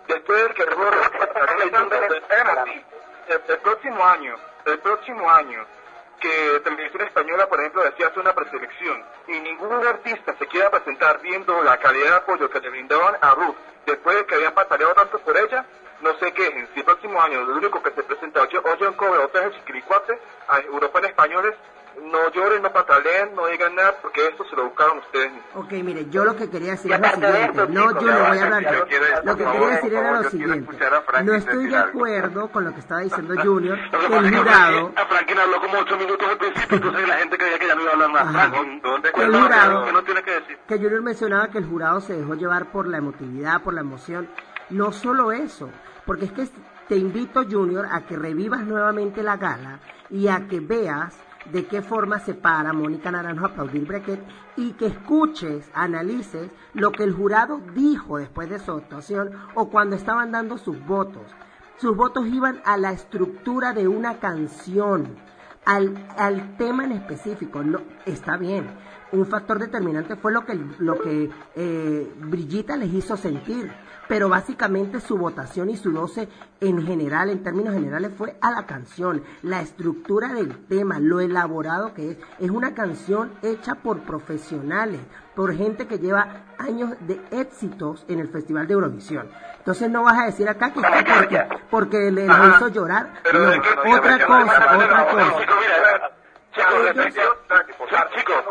después 0.08 0.48
de 0.48 0.54
que 0.54 0.64
el, 3.30 3.42
el 3.48 3.58
próximo 3.60 4.06
año, 4.06 4.36
el 4.66 4.80
próximo 4.80 5.32
año, 5.32 5.66
que 6.24 6.62
Televisión 6.62 7.02
Española, 7.02 7.50
por 7.50 7.60
ejemplo, 7.60 7.84
decía 7.84 8.08
hacer 8.08 8.20
una 8.20 8.34
preselección 8.34 9.04
y 9.28 9.40
ningún 9.42 9.86
artista 9.86 10.34
se 10.40 10.48
quiera 10.48 10.72
presentar 10.72 11.20
viendo 11.22 11.62
la 11.64 11.78
calidad 11.78 12.12
de 12.12 12.16
apoyo 12.16 12.50
que 12.50 12.62
le 12.62 12.70
brindaban 12.70 13.18
a 13.20 13.36
Ruth 13.36 13.58
después 13.86 14.16
de 14.16 14.26
que 14.26 14.36
habían 14.36 14.54
pataleado 14.54 14.94
tanto 14.94 15.20
por 15.20 15.36
ella, 15.38 15.66
no 16.00 16.18
sé 16.20 16.32
qué, 16.32 16.48
en 16.48 16.60
el 16.60 16.84
próximo 16.86 17.22
año, 17.22 17.42
lo 17.44 17.58
único 17.58 17.84
que 17.84 17.92
se 17.92 18.04
presenta 18.04 18.42
o 18.42 18.48
John 18.80 18.94
Cover 18.94 19.20
o 19.20 19.28
Teje 19.28 19.52
Chiquiricuate 19.52 20.18
a 20.48 20.60
Europa 20.60 21.00
en 21.00 21.06
españoles, 21.06 21.56
no 22.02 22.32
lloren, 22.32 22.62
no 22.62 22.72
pataleen, 22.72 23.36
no 23.36 23.48
digan 23.48 23.76
nada, 23.76 23.96
porque 24.02 24.28
esto 24.28 24.44
se 24.50 24.56
lo 24.56 24.66
buscaron 24.66 25.00
ustedes. 25.00 25.32
Ok, 25.56 25.72
mire, 25.84 26.10
yo 26.10 26.24
lo 26.26 26.36
que 26.36 26.50
quería 26.50 26.72
decir 26.72 26.92
es 26.92 27.00
lo 27.00 27.08
siguiente. 27.10 27.42
esto, 27.46 27.68
No, 27.70 27.88
chicos, 27.90 28.04
yo 28.04 28.10
ya 28.10 28.30
voy 28.30 28.38
a 28.38 28.44
hablar. 28.44 28.64
yo 28.64 28.88
quiero- 28.88 29.06
Lo 29.06 29.22
que 29.22 29.24
por 29.24 29.36
quería 29.38 29.52
favor, 29.54 29.70
decir 29.72 29.94
era 29.94 30.02
favor, 30.04 30.24
lo 30.24 30.30
siguiente. 30.30 30.78
No 31.24 31.34
estoy 31.34 31.68
de 31.68 31.78
algo. 31.78 31.90
acuerdo 31.90 32.48
con 32.52 32.64
lo 32.66 32.74
que 32.74 32.80
estaba 32.80 33.02
diciendo 33.02 33.36
Junior, 33.44 33.78
que 33.78 33.90
que 33.98 34.16
el 34.18 34.32
que 34.32 34.38
jurado, 34.38 34.92
a 34.96 35.06
Franklin 35.06 35.40
habló 35.40 35.62
como 35.62 35.78
ocho 35.80 35.98
minutos 35.98 36.28
al 36.30 36.38
principio, 36.38 36.78
entonces 36.78 37.08
la 37.08 37.16
gente 37.18 37.38
creía 37.38 37.60
que 37.60 37.68
ya 37.68 37.76
no 37.76 37.82
iba 37.82 37.90
a 37.92 37.94
hablar 37.94 38.10
más. 38.12 38.52
¿Dónde 38.84 39.12
Que 39.12 39.22
el 39.24 39.36
jurado- 39.36 39.86
¿Qué 39.86 39.92
no 39.94 40.04
tiene 40.04 40.24
que 40.24 40.32
decir? 40.32 40.58
que 40.68 40.76
Junior 40.76 41.02
mencionaba 41.02 41.48
que 41.50 41.58
el 41.58 41.66
jurado 41.66 42.02
se 42.02 42.14
dejó 42.18 42.36
llevar 42.36 42.72
por 42.72 42.88
la 42.88 42.98
emotividad, 42.98 43.62
por 43.62 43.74
la 43.74 43.82
emoción. 43.82 44.30
No 44.70 44.92
solo 44.92 45.32
eso, 45.32 45.70
porque 46.06 46.26
es 46.26 46.32
que 46.32 46.48
te 46.88 46.96
invito, 46.96 47.44
Junior, 47.50 47.88
a 47.92 48.02
que 48.02 48.16
revivas 48.18 48.62
nuevamente 48.62 49.24
la 49.24 49.38
gala 49.38 49.80
y 50.10 50.28
a 50.28 50.48
que 50.48 50.60
veas 50.60 51.16
de 51.52 51.66
qué 51.66 51.82
forma 51.82 52.20
se 52.20 52.34
para 52.34 52.74
Mónica 52.74 53.12
Naranjo 53.12 53.46
a 53.46 53.50
aplaudir 53.50 53.86
Brequet 53.86 54.22
y 54.56 54.74
que 54.74 54.88
escuches, 54.88 55.70
analices 55.74 56.50
lo 56.74 56.92
que 56.92 57.04
el 57.04 57.14
jurado 57.14 57.60
dijo 57.74 58.18
después 58.18 58.50
de 58.50 58.60
su 58.60 58.72
actuación 58.72 59.32
o 59.56 59.70
cuando 59.70 59.96
estaban 59.96 60.32
dando 60.32 60.58
sus 60.58 60.84
votos. 60.86 61.24
Sus 61.78 61.96
votos 61.98 62.28
iban 62.28 62.62
a 62.66 62.78
la 62.78 62.92
estructura 62.92 63.74
de 63.74 63.88
una 63.88 64.20
canción, 64.20 65.16
al, 65.66 66.08
al 66.18 66.58
tema 66.58 66.86
en 66.86 66.94
específico. 66.94 67.64
No, 67.64 67.82
está 68.06 68.38
bien. 68.38 68.68
Un 69.12 69.26
factor 69.26 69.60
determinante 69.60 70.16
fue 70.16 70.32
lo 70.32 70.46
que, 70.46 70.56
lo 70.80 71.00
que 71.00 71.30
eh, 71.56 72.14
Brillita 72.20 72.78
les 72.78 72.94
hizo 72.94 73.18
sentir. 73.18 73.72
Pero 74.08 74.28
básicamente 74.30 75.00
su 75.00 75.18
votación 75.18 75.70
y 75.70 75.78
su 75.78 75.92
12 75.92 76.28
en 76.62 76.86
general, 76.86 77.30
en 77.30 77.42
términos 77.44 77.74
generales, 77.74 78.12
fue 78.18 78.36
a 78.42 78.52
la 78.52 78.66
canción. 78.66 79.24
La 79.44 79.62
estructura 79.62 80.34
del 80.34 80.66
tema, 80.68 81.00
lo 81.00 81.20
elaborado 81.22 81.94
que 81.94 82.12
es. 82.12 82.18
Es 82.40 82.50
una 82.50 82.74
canción 82.76 83.32
hecha 83.42 83.76
por 83.76 84.02
profesionales, 84.02 85.00
por 85.36 85.56
gente 85.56 85.88
que 85.88 86.00
lleva 86.00 86.28
años 86.58 86.92
de 87.02 87.22
éxitos 87.32 88.06
en 88.10 88.20
el 88.20 88.28
Festival 88.28 88.68
de 88.68 88.74
Eurovisión. 88.74 89.30
Entonces 89.60 89.90
no 89.90 90.04
vas 90.04 90.18
a 90.20 90.26
decir 90.26 90.48
acá 90.50 90.72
que 90.74 90.82
porque, 90.82 91.48
porque 91.72 92.12
le, 92.12 92.28
les 92.28 92.56
hizo 92.56 92.68
llorar. 92.68 93.14
Pero 93.24 93.40
No, 93.40 93.50
de 93.52 93.62
qué- 93.62 93.70
otra 93.96 94.26
cosa, 94.28 94.76
otra 94.78 95.08
cosa. 95.08 95.34
Chicos, 96.54 96.74
mira, 96.96 97.10
chicos, 97.10 97.28
atención, 97.50 98.12
chicos, 98.22 98.44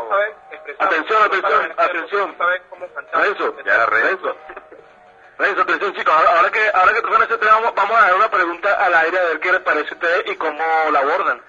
atención, 0.79 1.31
no 1.31 1.85
atención, 1.85 2.35
saben 2.39 2.63
hacer, 3.33 3.55
atención. 3.93 4.35
Renzo, 5.43 5.63
atención 5.63 5.93
chicos, 5.95 6.15
ahora, 6.15 6.53
que 6.53 6.71
ahora 6.73 6.95
que 6.95 7.03
tocan 7.03 7.23
ese 7.23 7.37
tema, 7.37 7.59
vamos, 7.75 7.97
a 7.97 8.01
dar 8.01 8.15
una 8.15 8.31
pregunta 8.31 8.75
al 8.75 8.95
aire 8.95 9.19
a 9.19 9.25
ver 9.25 9.41
qué 9.41 9.51
les 9.51 9.61
parece 9.63 9.89
a 9.91 9.95
ustedes 9.95 10.31
y 10.31 10.37
cómo 10.37 10.63
la 10.93 11.01
abordan. 11.01 11.43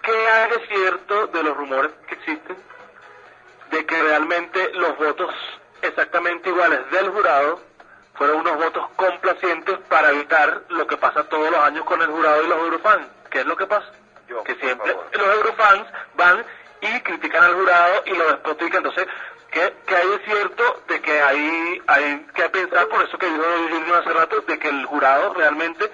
¿Qué 0.00 0.12
hay 0.12 0.50
de 0.50 0.66
cierto 0.68 1.26
de 1.26 1.42
los 1.42 1.56
rumores 1.56 1.90
que 2.06 2.14
existen 2.14 2.56
de 3.72 3.84
que 3.84 4.00
realmente 4.00 4.70
los 4.74 4.96
votos 4.96 5.34
exactamente 5.82 6.50
iguales 6.50 6.88
del 6.92 7.10
jurado 7.10 7.60
fueron 8.14 8.42
unos 8.42 8.56
votos 8.58 8.88
complacientes 8.94 9.76
para 9.88 10.10
evitar 10.10 10.62
lo 10.68 10.86
que 10.86 10.96
pasa 10.96 11.28
todos 11.28 11.50
los 11.50 11.60
años 11.60 11.84
con 11.86 12.00
el 12.00 12.10
jurado 12.10 12.44
y 12.44 12.46
los 12.46 12.58
eurofans? 12.58 13.08
¿Qué 13.28 13.40
es 13.40 13.46
lo 13.46 13.56
que 13.56 13.66
pasa? 13.66 13.90
Yo, 14.28 14.44
que 14.44 14.54
siempre 14.54 14.96
los 15.14 15.34
eurofans 15.34 15.84
van 16.14 16.44
y 16.80 17.00
critican 17.00 17.42
al 17.42 17.54
jurado 17.54 18.02
y 18.06 18.10
lo 18.10 18.24
despotrican. 18.28 18.86
Entonces, 18.86 19.08
¿qué, 19.50 19.74
qué 19.86 19.96
hay 19.96 20.08
de 20.08 20.18
cierto 20.24 20.82
de 20.88 21.00
que 21.00 21.20
hay, 21.22 21.82
hay 21.86 22.26
que 22.34 22.48
pensar, 22.50 22.86
por 22.88 23.02
eso 23.04 23.18
que 23.18 23.26
dijo 23.26 23.42
Junior 23.70 23.96
hace 24.02 24.12
rato, 24.12 24.40
de 24.46 24.58
que 24.58 24.68
el 24.68 24.84
jurado 24.86 25.34
realmente 25.34 25.90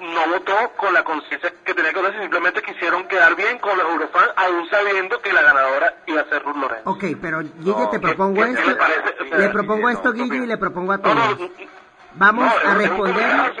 no 0.00 0.26
votó 0.32 0.72
con 0.76 0.92
la 0.94 1.04
conciencia 1.04 1.52
que 1.64 1.74
tenía 1.74 1.92
que 1.92 1.98
votar, 2.00 2.18
simplemente 2.20 2.60
quisieron 2.62 3.06
quedar 3.06 3.36
bien 3.36 3.58
con 3.58 3.76
los 3.78 3.88
eurofans, 3.88 4.30
aún 4.36 4.68
sabiendo 4.68 5.20
que 5.20 5.32
la 5.32 5.42
ganadora 5.42 5.94
iba 6.06 6.22
a 6.22 6.24
ser 6.24 6.42
Ruth 6.42 6.56
Lorenzo. 6.56 6.90
Ok, 6.90 7.04
pero 7.20 7.38
Guille, 7.40 7.52
No, 7.76 7.88
te 7.90 8.00
¿qué- 8.00 8.06
propongo 8.08 8.44
esto. 8.44 8.68
le 8.68 8.74
parece? 8.76 9.14
O 9.22 9.28
sea, 9.28 9.38
le 9.38 9.48
propongo 9.50 9.82
no, 9.82 9.88
esto, 9.90 10.08
no, 10.08 10.14
Guille, 10.14 10.36
y 10.38 10.46
le 10.46 10.56
propongo 10.58 10.92
a 10.92 10.98
todos. 10.98 11.14
no, 11.38 11.50
Vamos 12.14 12.44
no, 12.44 12.50
a 12.50 12.72
es 12.72 12.78
responder. 12.78 13.52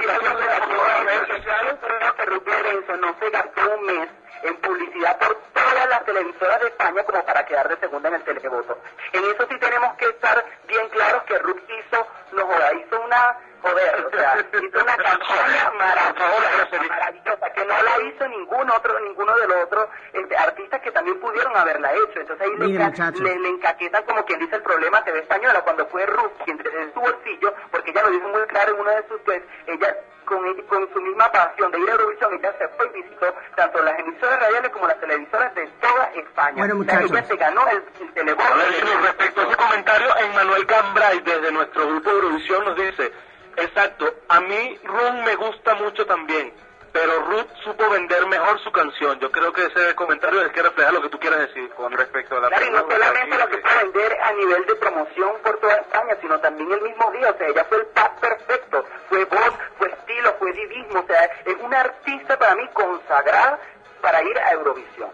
Creo 0.82 2.14
que 2.16 2.24
Ruth 2.26 2.46
Lorenzo 2.46 2.96
no 3.00 3.14
se 3.20 3.30
gastó 3.30 3.60
un 3.78 3.86
mes 3.86 4.08
en 4.42 4.56
publicidad 4.56 5.18
por 5.18 5.36
todas 5.52 5.88
las 5.88 6.04
televisoras 6.04 6.60
de 6.60 6.68
España 6.68 7.02
como 7.04 7.24
para 7.24 7.44
quedar 7.46 7.68
de 7.68 7.76
segunda 7.76 8.08
en 8.08 8.16
el 8.16 8.22
televoto. 8.24 8.78
En 9.12 9.24
eso 9.24 9.46
sí 9.48 9.58
tenemos 9.58 9.94
que 9.96 10.06
estar 10.06 10.44
bien 10.66 10.88
claros 10.88 11.22
que 11.24 11.38
Ruth 11.38 11.62
hizo, 11.68 12.06
no 12.32 12.46
joda, 12.46 12.72
hizo 12.74 13.00
una, 13.00 13.36
joder, 13.62 14.06
o 14.06 14.10
sea, 14.16 14.36
hizo 14.62 14.82
una 14.82 14.96
campaña 14.96 15.72
maravillosa, 15.78 16.82
maravillosa, 16.88 17.50
que 17.54 17.64
no 17.64 17.74
la 17.82 18.00
hizo 18.08 18.28
ningún 18.28 18.70
otro, 18.70 19.00
ninguno 19.00 19.34
de 19.36 19.46
los 19.46 19.56
otros 19.64 19.88
este, 20.12 20.36
artistas 20.36 20.80
que 20.82 20.90
también 20.90 21.18
pudieron 21.20 21.56
haberla 21.56 21.92
hecho. 21.92 22.20
Entonces 22.20 22.40
ahí 22.46 22.56
le, 22.58 22.66
enca- 22.66 22.86
muchachos. 22.90 23.20
le, 23.20 23.38
le 23.38 23.48
encaquetan 23.48 24.02
como 24.04 24.24
quien 24.24 24.40
dice 24.40 24.56
el 24.56 24.62
problema 24.62 25.02
TV 25.04 25.20
Española, 25.20 25.60
cuando 25.62 25.86
fue 25.86 26.04
Ruth 26.06 26.32
quien 26.44 26.56
desde 26.58 26.92
su 26.92 27.00
bolsillo, 27.00 27.54
porque 27.70 27.90
ella 27.90 28.02
lo 28.02 28.10
dijo 28.10 28.28
muy 28.28 28.42
claro 28.48 28.74
en 28.74 28.80
uno 28.80 28.90
de 28.90 29.08
sus 29.08 29.22
tweets, 29.24 29.46
ella 29.66 29.96
con, 30.24 30.54
con 30.62 30.88
su 30.92 31.00
misma 31.00 31.30
pasión 31.32 31.70
de 31.72 31.78
ir 31.80 31.88
a 31.88 31.92
Eurovisión, 31.92 32.32
ella 32.34 32.54
se 32.58 32.68
fue 32.68 32.86
y 32.94 33.02
visitó 33.02 33.34
tanto 33.56 33.82
las 33.82 33.98
emisoras 33.98 34.40
radiales 34.40 34.70
como 34.70 34.86
las 34.86 34.98
televisoras 35.00 35.54
de 35.54 35.66
toda 35.80 36.04
España. 36.14 36.54
Bueno, 36.58 36.74
muchachos. 36.76 37.10
ella 37.10 37.24
se 37.24 37.36
ganó 37.36 37.66
el, 37.68 37.76
el 38.14 38.34
Junior, 38.36 39.02
respecto 39.02 39.40
a 39.40 39.44
ese 39.44 39.56
comentario, 39.56 40.16
Emmanuel 40.18 40.66
Cambray, 40.66 41.20
desde 41.20 41.52
nuestro 41.52 41.86
grupo 41.88 42.10
de 42.10 42.16
Eurovisión, 42.16 42.64
nos 42.64 42.76
dice, 42.76 43.12
exacto, 43.56 44.14
a 44.28 44.40
mí 44.40 44.78
Ruth 44.84 45.24
me 45.24 45.36
gusta 45.36 45.74
mucho 45.74 46.06
también, 46.06 46.52
pero 46.92 47.20
Ruth 47.20 47.48
supo 47.64 47.88
vender 47.88 48.26
mejor 48.26 48.58
su 48.60 48.70
canción. 48.70 49.18
Yo 49.18 49.30
creo 49.30 49.52
que 49.52 49.64
ese 49.64 49.94
comentario 49.94 50.42
es 50.42 50.52
que 50.52 50.62
refleja 50.62 50.92
lo 50.92 51.02
que 51.02 51.08
tú 51.08 51.18
quieres 51.18 51.40
decir. 51.40 51.70
Con 51.70 51.92
respecto 51.92 52.36
a 52.36 52.40
la 52.40 52.48
Claro, 52.48 52.66
y 52.66 52.70
no 52.70 52.82
solamente 52.82 53.38
lo 53.38 53.48
que 53.48 53.58
puede 53.58 53.84
vender 53.84 54.18
a 54.20 54.32
nivel 54.32 54.66
de 54.66 54.74
promoción 54.76 55.32
por 55.42 55.58
toda 55.58 55.74
España, 55.74 56.16
sino 56.20 56.38
también 56.40 56.70
el 56.70 56.82
mismo 56.82 57.10
día, 57.12 57.30
o 57.30 57.38
sea, 57.38 57.48
ella 57.48 57.64
fue 57.64 57.78
el 57.78 57.86
pack 57.86 58.20
perfecto, 58.20 58.84
fue 59.08 59.24
voz, 59.24 59.52
fue 59.78 59.88
estilo, 59.88 60.34
fue 60.38 60.52
divismo, 60.52 61.00
o 61.00 61.06
sea, 61.06 61.24
es 61.44 61.56
una 61.60 61.80
artista 61.80 62.38
para 62.38 62.54
mí 62.56 62.68
consagrada 62.74 63.58
para 64.02 64.22
ir 64.22 64.38
a 64.38 64.52
Eurovisión. 64.52 65.10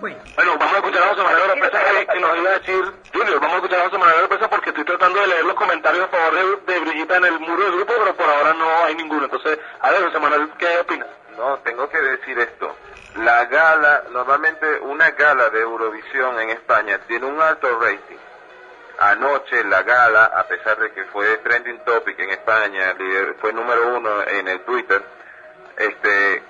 Bueno, 0.00 0.18
Bueno, 0.34 0.58
vamos 0.58 0.74
a 0.74 0.76
escuchar 0.78 1.02
a 1.02 1.08
José 1.08 1.22
Manuel 1.22 1.50
Oropesa 1.50 1.78
que, 1.84 2.06
que 2.06 2.20
nos 2.20 2.36
iba 2.36 2.50
a 2.50 2.58
decir, 2.58 2.92
Junior, 3.12 3.40
vamos 3.40 3.52
a 3.52 3.56
escuchar 3.56 3.80
a 3.80 3.84
José 3.84 3.98
Manuel 3.98 4.18
Oropesa 4.18 4.50
porque 4.50 4.70
estoy 4.70 4.84
tratando 4.84 5.20
de 5.20 5.26
leer 5.28 5.44
los 5.44 5.54
comentarios 5.54 6.04
a 6.04 6.08
favor 6.08 6.34
de, 6.66 6.72
de 6.72 6.80
Brillita 6.80 7.16
en 7.18 7.24
el 7.24 7.40
muro 7.40 7.62
del 7.62 7.72
grupo, 7.76 7.92
pero 7.98 8.16
por 8.16 8.28
ahora 8.28 8.54
no 8.54 8.84
hay 8.84 8.94
ninguno. 8.96 9.24
Entonces, 9.24 9.58
a 9.80 9.90
ver, 9.90 10.02
José 10.04 10.18
Manuel, 10.18 10.50
¿qué 10.58 10.78
opinas? 10.78 11.08
No, 11.36 11.58
tengo 11.58 11.88
que 11.88 11.98
decir 12.00 12.38
esto. 12.38 12.74
La 13.16 13.44
gala, 13.44 14.04
normalmente 14.10 14.80
una 14.80 15.10
gala 15.10 15.50
de 15.50 15.60
Eurovisión 15.60 16.40
en 16.40 16.50
España 16.50 16.98
tiene 17.06 17.26
un 17.26 17.40
alto 17.40 17.78
rating. 17.78 18.16
Anoche 18.98 19.64
la 19.64 19.82
gala, 19.82 20.24
a 20.24 20.46
pesar 20.46 20.78
de 20.78 20.92
que 20.92 21.04
fue 21.04 21.38
trending 21.38 21.84
topic 21.84 22.18
en 22.18 22.30
España, 22.30 22.94
fue 23.40 23.52
número 23.52 23.96
uno 23.96 24.22
en 24.22 24.48
el 24.48 24.60
Twitter, 24.60 25.02
este, 25.76 26.42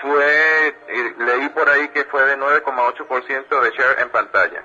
fue, 0.00 0.76
leí 1.18 1.48
por 1.50 1.68
ahí 1.68 1.88
que 1.88 2.04
fue 2.04 2.24
de 2.24 2.36
9,8% 2.38 3.60
de 3.60 3.70
share 3.70 4.00
en 4.00 4.10
pantalla. 4.10 4.62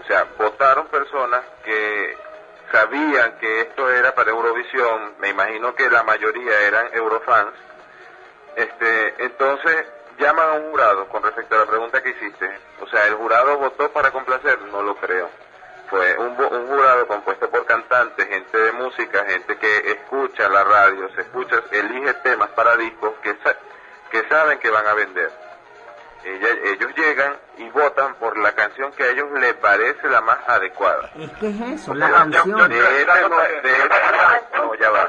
O 0.00 0.04
sea, 0.04 0.26
votaron 0.38 0.86
personas 0.88 1.42
que 1.64 2.16
sabían 2.70 3.38
que 3.38 3.60
esto 3.60 3.90
era 3.90 4.14
para 4.14 4.30
Eurovisión, 4.30 5.14
me 5.18 5.30
imagino 5.30 5.74
que 5.74 5.90
la 5.90 6.02
mayoría 6.02 6.60
eran 6.60 6.88
Eurofans, 6.92 7.54
este, 8.56 9.24
entonces 9.24 9.84
llaman 10.18 10.48
a 10.48 10.52
un 10.54 10.70
jurado 10.70 11.08
con 11.08 11.22
respecto 11.22 11.54
a 11.54 11.58
la 11.58 11.66
pregunta 11.66 12.02
que 12.02 12.10
hiciste. 12.10 12.58
O 12.80 12.86
sea, 12.88 13.06
¿el 13.06 13.14
jurado 13.14 13.58
votó 13.58 13.90
para 13.92 14.10
complacer? 14.10 14.60
No 14.62 14.82
lo 14.82 14.96
creo. 14.96 15.28
Fue 15.90 16.16
un, 16.18 16.28
un 16.28 16.66
jurado 16.66 17.06
compuesto 17.06 17.48
por 17.48 17.64
cantantes, 17.64 18.26
gente 18.26 18.58
de 18.58 18.72
música, 18.72 19.24
gente 19.24 19.56
que 19.56 19.90
escucha 19.92 20.48
la 20.48 20.64
radio, 20.64 21.08
se 21.14 21.20
escucha, 21.20 21.62
elige 21.70 22.14
temas 22.14 22.48
para 22.50 22.76
discos 22.76 23.12
que, 23.22 23.36
que 24.10 24.26
saben 24.28 24.58
que 24.58 24.70
van 24.70 24.86
a 24.86 24.94
vender. 24.94 25.30
Ella- 26.24 26.56
ellos 26.72 26.90
llegan 26.96 27.36
y 27.56 27.68
votan 27.70 28.14
por 28.16 28.36
la 28.36 28.50
canción 28.52 28.90
que 28.92 29.04
a 29.04 29.08
ellos 29.10 29.28
les 29.38 29.54
parece 29.54 30.08
la 30.08 30.20
más 30.22 30.38
adecuada. 30.48 31.08
es 31.16 31.30
que 31.38 31.48
es 31.50 31.60
eso, 31.80 31.94
la 31.94 32.08
Ya, 32.08 32.14
canción. 32.16 32.68
De 32.68 32.78
ese 32.78 33.06
no, 33.28 33.38
de 33.38 33.58
ese 33.60 33.88
no, 34.56 34.74
ya 34.74 34.90
va. 34.90 35.06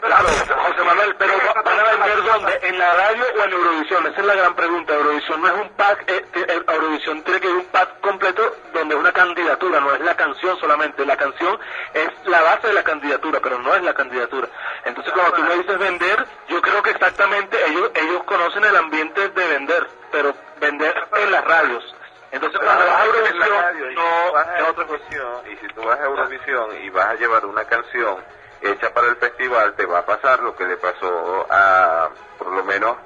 Claro, 0.00 0.28
José 0.28 0.82
Manuel, 0.84 1.14
pero 1.16 1.32
va- 1.54 1.62
van 1.62 1.78
a 1.78 1.82
vender 1.84 2.22
dónde? 2.24 2.58
¿En 2.62 2.78
la 2.78 2.94
radio 2.94 3.24
o 3.38 3.44
en 3.44 3.52
Eurovisión? 3.52 4.06
Esa 4.06 4.20
es 4.20 4.26
la 4.26 4.34
gran 4.34 4.54
pregunta. 4.54 4.94
Eurovisión 4.94 5.40
no 5.42 5.48
es 5.48 5.54
un 5.54 5.68
pack, 5.70 6.04
eh, 6.10 6.24
eh, 6.34 6.62
Eurovisión 6.68 7.22
tiene 7.22 7.40
que 7.40 7.48
ir 7.48 7.54
un 7.56 7.64
pack 7.66 8.00
completo 8.00 8.56
donde 8.90 8.96
una 8.96 9.12
candidatura 9.12 9.80
no 9.80 9.94
es 9.94 10.00
la 10.00 10.16
canción 10.16 10.58
solamente, 10.58 11.06
la 11.06 11.16
canción 11.16 11.58
es 11.94 12.08
la 12.24 12.42
base 12.42 12.66
de 12.68 12.72
la 12.72 12.82
candidatura, 12.82 13.38
pero 13.40 13.58
no 13.58 13.74
es 13.76 13.82
la 13.82 13.94
candidatura. 13.94 14.48
Entonces, 14.84 15.12
cuando 15.12 15.32
tú 15.32 15.42
me 15.42 15.54
dices 15.56 15.78
vender, 15.78 16.26
yo 16.48 16.60
creo 16.60 16.82
que 16.82 16.90
exactamente 16.90 17.56
ellos 17.66 17.90
ellos 17.94 18.24
conocen 18.24 18.64
el 18.64 18.76
ambiente 18.76 19.28
de 19.28 19.46
vender, 19.46 19.86
pero 20.10 20.34
vender 20.60 20.94
en 21.18 21.30
las 21.30 21.44
radios. 21.44 21.96
Entonces, 22.32 22.58
cuando 22.58 22.84
vas 22.84 23.00
a 23.00 23.06
Eurovisión, 23.06 23.94
no 23.94 24.32
vas 24.32 24.48
a 24.48 24.58
Eurovisión, 24.58 25.52
y 25.52 25.56
si 25.56 25.68
tú 25.68 25.82
vas 25.82 25.98
a 26.00 26.04
Eurovisión 26.04 26.76
y 26.82 26.90
vas 26.90 27.06
a 27.06 27.14
llevar 27.14 27.46
una 27.46 27.64
canción 27.64 28.18
hecha 28.60 28.92
para 28.92 29.06
el 29.08 29.16
festival, 29.16 29.74
te 29.74 29.86
va 29.86 30.00
a 30.00 30.06
pasar 30.06 30.40
lo 30.40 30.56
que 30.56 30.64
le 30.64 30.76
pasó 30.76 31.46
a, 31.48 32.08
por 32.38 32.48
lo 32.48 32.64
menos, 32.64 32.96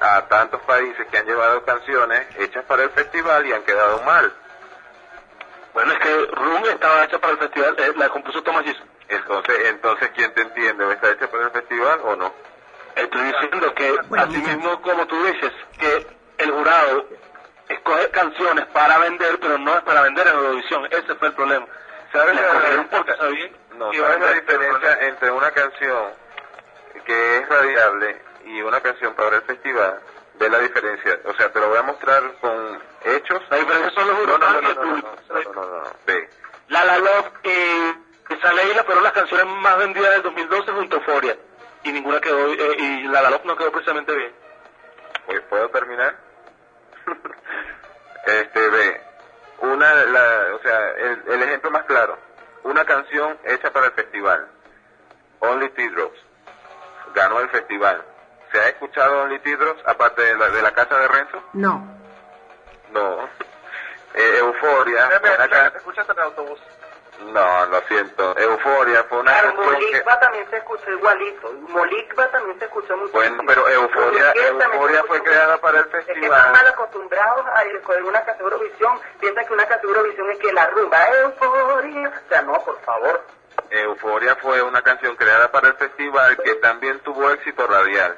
a 0.00 0.26
tantos 0.28 0.60
países 0.62 1.06
que 1.10 1.18
han 1.18 1.26
llevado 1.26 1.64
canciones 1.64 2.26
hechas 2.38 2.64
para 2.64 2.82
el 2.82 2.90
festival 2.90 3.46
y 3.46 3.52
han 3.52 3.62
quedado 3.62 4.02
mal. 4.02 4.32
Bueno, 5.74 5.92
es 5.92 5.98
que 6.00 6.26
Room 6.32 6.64
estaba 6.66 7.04
hecha 7.04 7.18
para 7.18 7.32
el 7.32 7.38
festival, 7.38 7.74
eh, 7.78 7.92
la 7.96 8.08
compuso 8.10 8.42
Thomas 8.42 8.64
Gison. 8.64 8.86
Entonces, 9.08 9.56
entonces 9.68 10.10
¿quién 10.14 10.32
te 10.34 10.42
entiende? 10.42 10.92
¿Está 10.92 11.10
hecha 11.10 11.30
para 11.30 11.44
el 11.44 11.50
festival 11.50 12.00
o 12.04 12.16
no? 12.16 12.32
Estoy 12.94 13.22
diciendo 13.22 13.74
que, 13.74 13.98
así 14.18 14.38
mismo 14.38 14.82
como 14.82 15.06
tú 15.06 15.24
dices, 15.24 15.52
que 15.78 16.06
el 16.38 16.50
jurado 16.50 17.06
escoge 17.68 18.10
canciones 18.10 18.66
para 18.66 18.98
vender, 18.98 19.38
pero 19.40 19.58
no 19.58 19.74
es 19.74 19.82
para 19.82 20.02
vender 20.02 20.26
en 20.26 20.34
Eurovisión. 20.34 20.86
Ese 20.90 21.14
fue 21.14 21.28
el 21.28 21.34
problema. 21.34 21.66
¿Sabes 22.12 22.34
La 22.34 22.42
no, 23.78 23.92
¿sabes 23.92 24.20
la 24.20 24.32
diferencia 24.32 24.98
entre 25.00 25.30
una 25.30 25.50
canción 25.50 26.12
que 27.06 27.38
es 27.38 27.48
radiable 27.48 28.20
y 28.44 28.60
una 28.60 28.80
canción 28.80 29.14
para 29.14 29.36
el 29.36 29.42
festival? 29.42 30.00
Ve 30.38 30.48
la 30.48 30.58
diferencia. 30.58 31.20
O 31.24 31.34
sea, 31.34 31.52
te 31.52 31.60
lo 31.60 31.68
voy 31.68 31.78
a 31.78 31.82
mostrar 31.82 32.22
con 32.40 32.82
hechos. 33.04 33.42
La 33.50 33.56
diferencia 33.58 33.90
son 33.94 34.08
los 34.08 34.26
No, 34.26 34.38
no, 34.38 34.60
no, 34.60 34.94
no. 34.94 35.82
Ve. 36.06 36.28
La 36.68 36.84
La 36.84 36.98
Love 36.98 37.32
y 37.44 38.32
Esa 38.32 38.52
Leila 38.52 38.84
fueron 38.84 39.04
las 39.04 39.12
canciones 39.12 39.46
más 39.46 39.78
vendidas 39.78 40.10
del 40.12 40.22
2012 40.22 40.72
junto 40.72 40.96
a 40.96 40.98
Euphoria. 41.00 41.36
Y 41.84 41.92
ninguna 41.92 42.20
quedó, 42.20 42.52
eh, 42.52 42.76
y 42.78 43.02
La 43.08 43.22
La 43.22 43.30
Love 43.30 43.44
no 43.44 43.56
quedó 43.56 43.70
precisamente 43.72 44.14
bien. 44.14 44.32
Pues, 45.26 45.40
¿Puedo 45.42 45.68
terminar? 45.70 46.16
este, 48.26 48.68
ve, 48.68 49.00
una, 49.58 49.94
la, 50.04 50.54
o 50.54 50.58
sea, 50.60 50.90
el, 50.90 51.22
el 51.28 51.42
ejemplo 51.42 51.70
más 51.70 51.84
claro, 51.84 52.18
una 52.64 52.84
canción 52.84 53.38
hecha 53.44 53.72
para 53.72 53.86
el 53.86 53.92
festival, 53.92 54.48
Only 55.40 55.68
Teardrops, 55.70 56.18
ganó 57.14 57.40
el 57.40 57.48
festival. 57.50 58.04
¿Se 58.52 58.60
ha 58.60 58.68
escuchado 58.68 59.26
Teardrops 59.42 59.82
aparte 59.86 60.22
de 60.22 60.34
la, 60.36 60.48
de 60.50 60.62
la 60.62 60.72
casa 60.72 60.96
de 60.98 61.08
Renzo? 61.08 61.42
No. 61.54 61.86
No. 62.92 63.28
Eh, 64.14 64.36
Euforia, 64.40 65.06
una 65.08 65.48
ca- 65.48 65.72
escuchas 65.74 66.06
en 66.08 66.18
el 66.18 66.22
autobús. 66.24 66.60
no, 67.32 67.66
lo 67.66 67.80
siento. 67.88 68.36
Euforia 68.36 69.04
fue 69.04 69.20
una 69.20 69.32
Claro, 69.32 69.54
canción 69.56 69.76
que... 69.78 69.84
Molikva 69.86 70.20
también 70.20 70.50
se 70.50 70.56
escuchó 70.58 70.90
igualito. 70.90 71.52
Molikva 71.68 72.30
también 72.30 72.58
se 72.58 72.64
escuchó 72.66 72.94
mucho. 72.98 73.12
Bueno, 73.12 73.42
pero 73.46 73.66
Euforia, 73.70 74.32
Euforia 74.34 75.02
fue 75.04 75.22
creada 75.22 75.56
para 75.58 75.78
el 75.78 75.84
Es 75.86 75.90
que 75.90 75.98
están 75.98 76.14
festival. 76.14 76.52
mal 76.52 76.66
acostumbrados 76.66 77.46
a 77.54 77.62
escoger 77.62 78.02
una 78.04 78.22
canción 78.22 78.50
de 78.50 78.54
Eurovisión. 78.56 79.00
Piensan 79.18 79.46
que 79.46 79.52
una 79.54 79.66
canción 79.66 79.92
de 79.92 79.98
Eurovisión 79.98 80.30
es 80.30 80.38
que 80.38 80.52
la 80.52 80.66
rumba, 80.66 81.08
euforia. 81.08 82.08
O 82.26 82.28
sea, 82.28 82.42
no, 82.42 82.52
por 82.64 82.78
favor. 82.82 83.24
Euforia 83.70 84.36
fue 84.36 84.60
una 84.60 84.82
canción 84.82 85.16
creada 85.16 85.50
para 85.50 85.68
el 85.68 85.74
festival 85.74 86.36
que 86.42 86.54
también 86.56 87.00
tuvo 87.00 87.30
éxito 87.30 87.66
radial. 87.66 88.14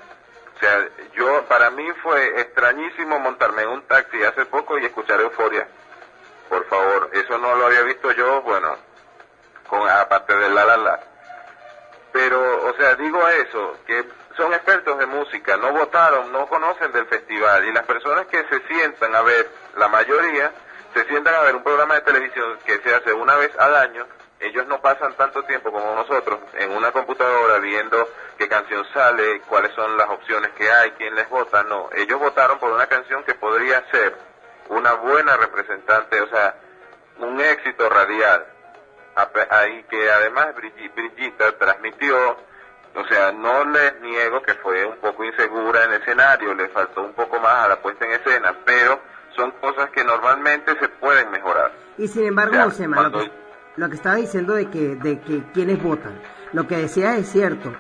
O 0.54 0.58
sea, 0.58 0.88
yo, 1.14 1.44
para 1.46 1.70
mí 1.70 1.90
fue 2.02 2.40
extrañísimo 2.40 3.18
montarme 3.18 3.62
en 3.62 3.68
un 3.70 3.82
taxi 3.82 4.22
hace 4.22 4.46
poco 4.46 4.78
y 4.78 4.84
escuchar 4.84 5.20
Euforia. 5.20 5.66
Por 6.48 6.64
favor, 6.66 7.10
eso 7.12 7.38
no 7.38 7.54
lo 7.56 7.66
había 7.66 7.82
visto 7.82 8.12
yo, 8.12 8.42
bueno, 8.42 8.76
con 9.68 9.88
aparte 9.88 10.36
del 10.36 10.54
la 10.54 10.64
la 10.64 10.76
la. 10.76 11.00
Pero, 12.12 12.66
o 12.66 12.74
sea, 12.76 12.94
digo 12.94 13.26
eso, 13.28 13.78
que 13.86 14.04
son 14.36 14.52
expertos 14.54 14.98
de 14.98 15.06
música, 15.06 15.56
no 15.56 15.72
votaron, 15.72 16.30
no 16.32 16.46
conocen 16.46 16.92
del 16.92 17.06
festival 17.06 17.64
y 17.66 17.72
las 17.72 17.84
personas 17.84 18.26
que 18.26 18.44
se 18.44 18.60
sientan 18.68 19.14
a 19.14 19.22
ver, 19.22 19.50
la 19.76 19.88
mayoría, 19.88 20.52
se 20.94 21.04
sientan 21.06 21.34
a 21.34 21.40
ver 21.40 21.56
un 21.56 21.64
programa 21.64 21.94
de 21.94 22.02
televisión 22.02 22.58
que 22.64 22.78
se 22.78 22.94
hace 22.94 23.12
una 23.12 23.34
vez 23.36 23.50
al 23.58 23.74
año, 23.74 24.06
ellos 24.40 24.66
no 24.66 24.80
pasan 24.80 25.14
tanto 25.14 25.42
tiempo 25.44 25.70
como 25.72 25.94
nosotros 25.94 26.40
en 26.54 26.72
una 26.72 26.92
computadora 26.92 27.58
viendo 27.58 28.08
qué 28.36 28.48
canción 28.48 28.84
sale, 28.92 29.40
cuáles 29.48 29.72
son 29.74 29.96
las 29.96 30.08
opciones 30.10 30.50
que 30.52 30.70
hay, 30.70 30.90
quién 30.92 31.14
les 31.14 31.28
vota, 31.30 31.62
no, 31.62 31.88
ellos 31.94 32.18
votaron 32.20 32.58
por 32.58 32.70
una 32.72 32.86
canción 32.86 33.22
que 33.24 33.34
podría 33.34 33.82
ser 33.90 34.16
una 34.68 34.92
buena 34.94 35.36
representante, 35.36 36.20
o 36.20 36.28
sea, 36.28 36.56
un 37.18 37.40
éxito 37.40 37.88
radial, 37.88 38.44
ahí 39.50 39.84
que 39.84 40.10
además 40.10 40.48
Brigi- 40.56 40.92
Brigitta 40.94 41.56
transmitió, 41.58 42.36
o 42.96 43.04
sea, 43.08 43.32
no 43.32 43.64
les 43.64 44.00
niego 44.00 44.42
que 44.42 44.54
fue 44.54 44.84
un 44.84 44.96
poco 44.98 45.24
insegura 45.24 45.84
en 45.84 45.92
el 45.92 46.00
escenario, 46.02 46.54
le 46.54 46.68
faltó 46.68 47.02
un 47.02 47.12
poco 47.14 47.38
más 47.40 47.64
a 47.64 47.68
la 47.68 47.76
puesta 47.76 48.04
en 48.04 48.12
escena, 48.12 48.54
pero 48.64 49.00
son 49.36 49.50
cosas 49.52 49.90
que 49.90 50.04
normalmente 50.04 50.76
se 50.78 50.88
pueden 50.88 51.30
mejorar. 51.30 51.72
Y 51.98 52.08
sin 52.08 52.26
embargo, 52.26 52.54
Ya, 52.54 52.64
Josema, 52.64 52.96
lo 53.76 53.86
que, 53.86 53.90
que 53.90 53.96
estaba 53.96 54.16
diciendo 54.16 54.54
de 54.54 54.70
que, 54.70 54.96
de 54.96 55.20
que 55.20 55.42
quienes 55.52 55.82
votan, 55.82 56.20
lo 56.52 56.66
que 56.66 56.76
decía 56.76 57.16
es 57.16 57.28
cierto. 57.28 57.72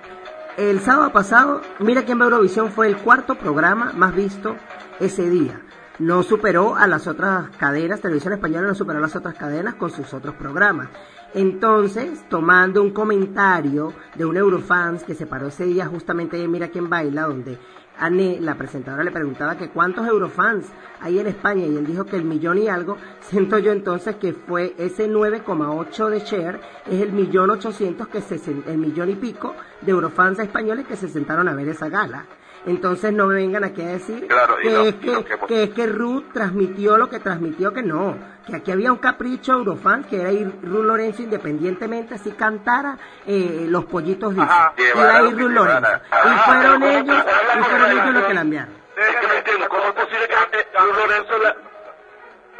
El 0.56 0.80
sábado 0.80 1.12
pasado, 1.12 1.62
mira 1.80 2.04
quién 2.04 2.18
ve 2.18 2.26
Eurovisión 2.26 2.70
fue 2.70 2.86
el 2.86 2.96
cuarto 2.96 3.34
programa 3.34 3.92
más 3.92 4.14
visto 4.14 4.56
ese 5.00 5.28
día. 5.28 5.60
No 5.98 6.22
superó 6.22 6.76
a 6.76 6.86
las 6.86 7.06
otras 7.06 7.50
cadenas, 7.56 8.00
Televisión 8.00 8.32
Española 8.32 8.68
no 8.68 8.74
superó 8.74 8.98
a 8.98 9.02
las 9.02 9.14
otras 9.14 9.34
cadenas 9.34 9.74
con 9.74 9.90
sus 9.90 10.12
otros 10.12 10.34
programas. 10.34 10.88
Entonces, 11.34 12.24
tomando 12.28 12.82
un 12.82 12.90
comentario 12.90 13.92
de 14.14 14.24
un 14.24 14.36
Eurofans 14.36 15.02
que 15.02 15.14
se 15.14 15.26
paró 15.26 15.48
ese 15.48 15.64
día 15.64 15.86
justamente 15.86 16.42
en 16.42 16.50
Mira 16.50 16.68
quién 16.68 16.88
baila, 16.88 17.22
donde 17.22 17.58
Anne, 17.98 18.38
la 18.40 18.56
presentadora, 18.56 19.04
le 19.04 19.10
preguntaba 19.10 19.56
que 19.56 19.70
cuántos 19.70 20.06
Eurofans 20.06 20.66
hay 21.00 21.18
en 21.18 21.26
España 21.26 21.66
y 21.66 21.76
él 21.76 21.86
dijo 21.86 22.04
que 22.04 22.16
el 22.16 22.24
millón 22.24 22.58
y 22.58 22.68
algo, 22.68 22.96
siento 23.20 23.58
yo 23.58 23.72
entonces 23.72 24.16
que 24.16 24.32
fue 24.32 24.74
ese 24.78 25.08
9,8 25.08 26.08
de 26.08 26.20
share, 26.20 26.60
es 26.90 27.00
el 27.00 27.12
millón 27.12 27.50
ochocientos 27.50 28.08
que 28.08 28.20
se, 28.20 28.40
el 28.66 28.78
millón 28.78 29.10
y 29.10 29.14
pico 29.14 29.54
de 29.80 29.92
Eurofans 29.92 30.38
españoles 30.38 30.86
que 30.86 30.96
se 30.96 31.08
sentaron 31.08 31.48
a 31.48 31.54
ver 31.54 31.68
esa 31.68 31.88
gala. 31.88 32.26
Entonces 32.66 33.12
no 33.12 33.26
me 33.26 33.34
vengan 33.34 33.62
aquí 33.64 33.82
a 33.82 33.88
decir 33.88 34.26
Claro, 34.26 34.56
que, 34.56 34.88
es 34.88 34.94
que, 34.94 35.24
que- 35.24 35.38
que 35.46 35.62
es 35.64 35.70
que 35.70 35.86
Ruth 35.86 36.24
transmitió 36.32 36.96
lo 36.96 37.10
que 37.10 37.20
transmitió, 37.20 37.72
que 37.74 37.82
no, 37.82 38.16
que 38.46 38.56
aquí 38.56 38.70
había 38.72 38.90
un 38.90 38.98
capricho 38.98 39.52
Eurofans, 39.52 40.06
que 40.06 40.20
era 40.20 40.32
ir 40.32 40.50
Ruth 40.62 40.84
Lorenzo 40.84 41.22
independientemente, 41.22 42.14
así 42.14 42.30
cantara 42.32 42.96
eh, 43.26 43.66
los 43.68 43.84
pollitos 43.84 44.30
Disney. 44.34 44.48
Iba 44.94 45.16
a 45.16 45.22
ir 45.24 45.36
Ruth. 45.38 45.50
Lorenzo. 45.50 45.88
Y 46.24 46.38
fueron 46.50 46.82
ellos, 46.82 47.16
¿cómo 47.22 47.24
te- 47.24 47.58
y 47.58 47.62
fueron 47.64 47.90
ellos 47.92 48.14
los 48.14 48.22
que 48.24 48.34
la 48.34 48.40
enviaron. 48.40 48.70
Es 48.96 49.16
que 49.16 49.26
no 49.26 49.32
entiendo, 49.34 49.68
¿cómo 49.68 49.82
es 49.82 49.92
posible 49.92 50.28
que 50.28 50.80
Luis 50.80 50.96
Lorenzo 50.96 51.38
la... 51.42 51.56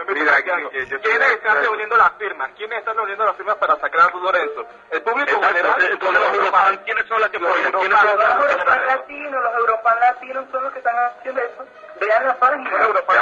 Mira, 0.09 0.43
¿quiénes 0.43 1.31
están 1.33 1.63
reuniendo 1.63 1.97
las 1.97 2.13
firmas? 2.19 2.51
¿Quiénes 2.57 2.79
están 2.79 2.97
reuniendo 2.97 3.25
las 3.25 3.37
firmas 3.37 3.57
para 3.57 3.77
sacar 3.77 4.01
a 4.01 4.09
Ruth 4.09 4.23
Lorenzo? 4.23 4.67
¿El 4.91 5.03
público 5.03 5.31
Exacto, 5.31 5.49
general? 5.49 5.93
entonces 5.93 6.21
los 6.21 6.35
Eurofans, 6.35 6.79
¿quiénes 6.85 7.07
son 7.07 7.21
las 7.21 7.31
que 7.31 7.39
Los 7.39 7.57
Europan 7.57 8.87
latinos, 8.87 9.43
los 9.43 9.55
Europan 9.55 10.01
latinos 10.01 10.45
son 10.51 10.65
los 10.65 10.73
que 10.73 10.79
están 10.79 10.97
haciendo 10.97 11.41
eso. 11.41 11.65
Vean 12.01 12.27
la 12.27 12.37
página. 12.39 12.83
Europan 12.83 13.17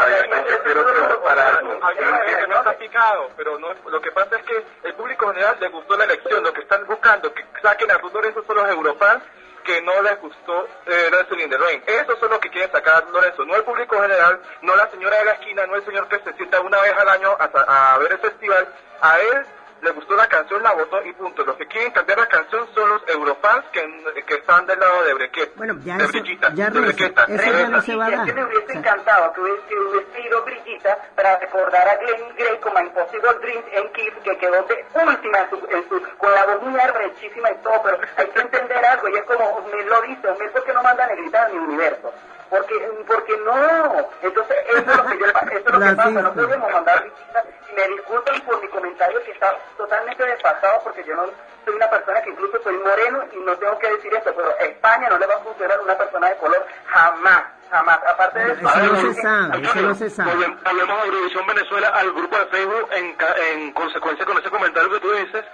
que 2.27 2.47
no 2.49 2.57
está 2.57 2.73
picado, 2.78 3.28
pero 3.36 3.59
no, 3.59 3.69
lo 3.86 4.01
que 4.01 4.11
pasa 4.11 4.36
es 4.36 4.43
que 4.44 4.65
el 4.85 4.94
público 4.94 5.28
general 5.28 5.57
le 5.61 5.69
gustó 5.69 5.97
la 5.97 6.05
elección. 6.05 6.43
Lo 6.43 6.53
que 6.53 6.62
están 6.62 6.86
buscando 6.86 7.32
que 7.32 7.44
saquen 7.62 7.90
a 7.90 7.99
Lorenzo 7.99 8.43
son 8.47 8.57
los 8.57 8.69
Eurofans 8.69 9.23
que 9.62 9.80
no 9.82 10.02
les 10.02 10.20
gustó 10.20 10.68
eh, 10.86 11.09
Nelson 11.10 11.39
Lindelöin. 11.39 11.82
Esos 11.86 12.18
son 12.18 12.30
los 12.30 12.39
que 12.40 12.51
quieren 12.51 12.70
sacar 12.70 13.05
Lorenzo, 13.10 13.44
no 13.44 13.56
el 13.56 13.64
público 13.64 14.01
general, 14.01 14.40
no 14.62 14.76
la 14.76 14.90
señora 14.90 15.18
de 15.18 15.24
la 15.24 15.32
esquina, 15.32 15.66
no 15.66 15.76
el 15.76 15.84
señor 15.84 16.09
que 16.09 16.18
se 16.20 16.32
sienta 16.34 16.60
una 16.60 16.80
vez 16.80 16.93
al 16.97 17.09
año 17.09 17.36
a, 17.39 17.94
a 17.94 17.98
ver 17.98 18.12
el 18.12 18.18
festival. 18.18 18.68
A 19.01 19.18
él 19.20 19.47
le 19.82 19.90
gustó 19.90 20.14
la 20.14 20.28
canción, 20.28 20.62
la 20.62 20.72
votó 20.72 21.02
y 21.04 21.12
punto. 21.12 21.44
Los 21.44 21.56
que 21.56 21.66
quieren 21.66 21.90
cambiar 21.92 22.18
la 22.18 22.26
canción 22.28 22.66
son 22.74 22.88
los 22.88 23.02
Eurofans 23.09 23.64
que, 23.72 23.82
que 24.26 24.34
están 24.36 24.64
del 24.66 24.78
lado 24.78 25.02
de 25.02 25.14
Brequet. 25.14 25.54
Bueno, 25.56 25.74
ya 25.84 25.96
de 25.98 26.04
eso- 26.04 26.12
Brigitta, 26.12 26.50
ya 26.54 26.70
de 26.70 26.80
Brigitta. 26.80 27.24
eso 27.28 27.52
ya 27.52 27.68
no 27.68 27.82
se 27.82 27.96
va 27.96 28.06
a 28.06 28.10
dar. 28.10 28.24
que 28.26 28.32
me 28.32 28.44
hubiese 28.44 28.62
O 28.64 28.66
sea, 28.68 28.78
encantado 28.78 29.32
que 29.32 29.40
hubiese, 29.40 29.62
que 29.68 29.74
hubiese 29.76 30.20
ido 30.20 30.42
Brigitta 30.44 30.98
para 31.16 31.36
recordar 31.38 31.88
a 31.88 31.96
Glenn 31.96 32.36
Gray 32.36 32.59
como 32.59 32.78
a 32.78 32.82
Impossible 32.82 33.32
Dreams 33.40 33.64
en 33.72 33.92
Kiss, 33.92 34.12
que 34.24 34.38
quedó 34.38 34.62
de 34.62 34.84
última 35.04 35.38
en 35.40 35.50
su, 35.50 35.56
en 35.68 35.88
su, 35.88 36.16
con 36.18 36.32
la 36.32 36.44
voz 36.46 36.62
muy 36.62 36.78
arrechísima 36.80 37.50
y 37.50 37.54
todo, 37.62 37.82
pero 37.82 37.98
hay 38.16 38.26
que 38.28 38.40
entender 38.40 38.84
algo, 38.86 39.09
y 39.09 39.16
es 39.16 39.22
como 39.24 39.66
me 39.72 39.82
lo 39.84 40.00
dice, 40.02 40.28
me 40.38 40.48
¿por 40.48 40.64
qué 40.64 40.72
no 40.72 40.82
manda 40.82 41.06
negrita 41.09 41.44
a 41.44 41.48
mi 41.48 41.59
universo? 41.59 42.12
Porque, 42.52 42.74
porque 43.06 43.34
no, 43.38 44.08
entonces 44.20 44.56
eso 44.68 44.78
es 44.78 44.96
lo 44.98 45.06
que, 45.06 45.18
yo, 45.18 45.24
eso 45.24 45.38
es 45.40 45.64
lo 45.64 45.80
que 45.80 45.94
pasa, 45.96 46.10
no 46.10 46.34
podemos 46.34 46.70
mandar 46.70 47.00
Brigitta, 47.00 47.44
y 47.70 47.74
me 47.74 47.88
disculpan 47.88 48.40
por 48.42 48.60
mi 48.60 48.68
comentario 48.68 49.22
que 49.24 49.30
está 49.32 49.56
totalmente 49.78 50.22
desfasado, 50.22 50.80
porque 50.84 51.02
yo 51.04 51.14
no 51.14 51.24
soy 51.64 51.74
una 51.76 51.88
persona 51.88 52.20
que 52.20 52.28
incluso 52.28 52.62
soy 52.62 52.76
moreno 52.76 53.24
y 53.32 53.36
no 53.38 53.56
tengo 53.56 53.78
que 53.78 53.88
decir 53.92 54.12
esto, 54.12 54.34
pero 54.36 54.50
a 54.50 54.64
España 54.64 55.08
no 55.08 55.16
le 55.18 55.26
va 55.28 55.34
a 55.36 55.38
funcionar 55.38 55.80
una 55.80 55.96
persona 55.96 56.28
de 56.28 56.36
color 56.36 56.66
jamás, 56.88 57.42
jamás, 57.70 57.98
aparte 58.06 58.38
de 58.40 58.52
eso, 58.52 58.68
Eso 58.68 58.92
no 58.92 59.00
se 59.14 59.22
sabe, 59.22 59.62
eso 59.62 59.80
no 59.80 59.94
se 59.94 60.10
sabe. 60.10 60.30
Volvemos 60.34 60.62
volvemos 60.62 60.98
a 61.02 61.06
Eurovisión 61.06 61.46
Venezuela, 61.46 61.88
al 61.88 62.12
grupo 62.12 62.36
de 62.36 62.46
Facebook, 62.48 62.88
en, 62.92 63.14
ca- 63.14 63.34
en 63.50 63.72
consecuencia 63.72 64.26
con 64.26 64.36
ese 64.36 64.50
comentario 64.50 64.90
que 64.90 65.00
tú 65.00 65.10
dices, 65.10 65.44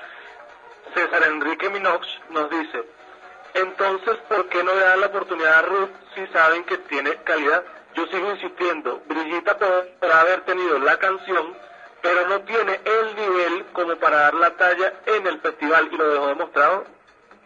César 0.95 1.23
Enrique 1.29 1.71
Minox 1.71 2.09
nos 2.31 2.51
dice, 2.51 2.83
entonces, 3.55 4.17
¿por 4.29 4.49
qué 4.49 4.63
no 4.63 4.75
le 4.75 4.81
dan 4.81 5.01
la 5.01 5.07
oportunidad 5.07 5.59
a 5.59 5.63
Ruth 5.63 5.91
si 6.15 6.27
saben 6.29 6.65
que 6.65 6.79
tiene 6.79 7.15
calidad? 7.25 7.63
Yo 7.95 8.07
sigo 8.07 8.31
insistiendo, 8.31 9.03
Brigitta 9.09 9.57
podrá 9.59 10.21
haber 10.21 10.43
tenido 10.43 10.79
la 10.79 10.97
canción, 10.99 11.55
pero 12.03 12.29
no 12.29 12.41
tiene 12.43 12.81
el 12.85 13.17
nivel 13.17 13.65
como 13.73 13.97
para 13.97 14.19
dar 14.19 14.35
la 14.35 14.51
talla 14.51 14.93
en 15.07 15.27
el 15.27 15.41
festival 15.41 15.89
y 15.91 15.97
lo 15.97 16.09
dejó 16.11 16.27
demostrado 16.29 16.85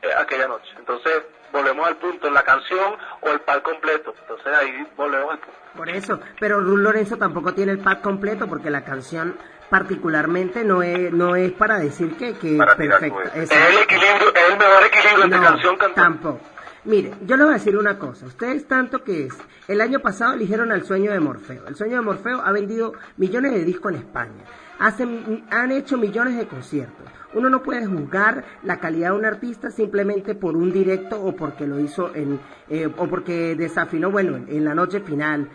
eh, 0.03 0.11
aquella 0.17 0.49
noche. 0.49 0.71
Entonces, 0.79 1.23
volvemos 1.53 1.87
al 1.87 1.97
punto, 1.97 2.31
la 2.31 2.43
canción 2.43 2.97
o 3.21 3.29
el 3.31 3.41
par 3.41 3.63
completo. 3.63 4.15
Entonces 4.23 4.53
ahí 4.55 4.87
volvemos 4.97 5.33
al 5.33 5.39
punto. 5.39 5.59
Por 5.77 5.89
eso, 5.89 6.21
pero 6.41 6.61
Ruth 6.61 6.79
Lorenzo 6.79 7.17
tampoco 7.17 7.55
tiene 7.55 7.73
el 7.73 7.79
pack 7.79 8.03
completo 8.03 8.47
porque 8.47 8.71
la 8.71 8.85
canción 8.85 9.39
particularmente 9.73 10.65
no 10.65 10.83
es 10.83 11.11
no 11.15 11.35
es 11.35 11.51
para 11.53 11.79
decir 11.79 12.15
que, 12.19 12.35
que 12.35 12.59
perfecta. 12.59 13.09
cohetes. 13.09 13.35
Es 13.35 13.51
el 13.51 13.79
equilibrio, 13.83 14.29
es 14.35 14.53
el 14.53 14.59
mejor 14.59 14.85
equilibrio 14.87 15.25
entre 15.25 15.39
No, 15.41 15.45
canción 15.47 15.77
cantante. 15.79 16.01
tampoco. 16.03 16.41
Mire, 16.85 17.13
yo 17.25 17.37
les 17.37 17.47
voy 17.47 17.55
a 17.55 17.59
decir 17.59 17.77
una 17.79 17.99
cosa. 17.99 18.27
Ustedes 18.27 18.69
tanto 18.69 19.03
que 19.03 19.27
es. 19.27 19.35
El 19.69 19.81
año 19.81 20.01
pasado 20.01 20.35
eligieron 20.35 20.73
al 20.73 20.85
sueño 20.85 21.11
de 21.13 21.21
Morfeo. 21.21 21.67
El 21.69 21.75
sueño 21.75 21.95
de 21.97 22.01
Morfeo 22.03 22.43
ha 22.43 22.53
vendido 22.53 22.93
millones 23.17 23.53
de 23.53 23.65
discos 23.65 23.93
en 23.93 23.99
España. 23.99 24.45
Hacen, 24.79 25.45
han 25.51 25.73
hecho 25.73 25.97
millones 25.97 26.37
de 26.37 26.47
conciertos. 26.49 27.07
Uno 27.33 27.49
no 27.49 27.63
puede 27.63 27.87
juzgar 27.87 28.45
la 28.65 28.79
calidad 28.79 29.13
de 29.13 29.17
un 29.17 29.25
artista 29.25 29.71
simplemente 29.71 30.35
por 30.35 30.55
un 30.55 30.71
directo 30.71 31.23
o 31.23 31.35
porque 31.35 31.67
lo 31.67 31.81
hizo 31.81 32.15
en 32.15 32.41
eh, 32.69 32.91
o 32.95 33.07
porque 33.07 33.55
desafinó, 33.55 34.11
bueno, 34.11 34.37
en, 34.37 34.49
en 34.51 34.65
la 34.67 34.75
noche 34.75 35.01
final, 35.01 35.49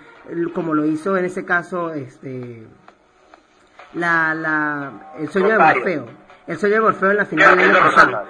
como 0.56 0.73
lo 0.73 0.85
hizo 0.85 1.18
en 1.18 1.26
ese 1.26 1.45
caso, 1.45 1.91
este, 1.94 2.65
la, 3.93 4.34
la, 4.34 4.91
el 5.18 5.30
sueño 5.30 5.49
de. 5.49 5.57
Morfeo. 5.57 6.05
El 6.47 6.57
sueño 6.57 6.76
de 6.76 6.81
Morfeo 6.81 7.11
en 7.11 7.18
la 7.18 7.26
final 7.26 7.57
del 7.57 7.59
El 7.59 7.76
año 7.76 7.84
de 7.84 7.89
pasado. 7.89 8.23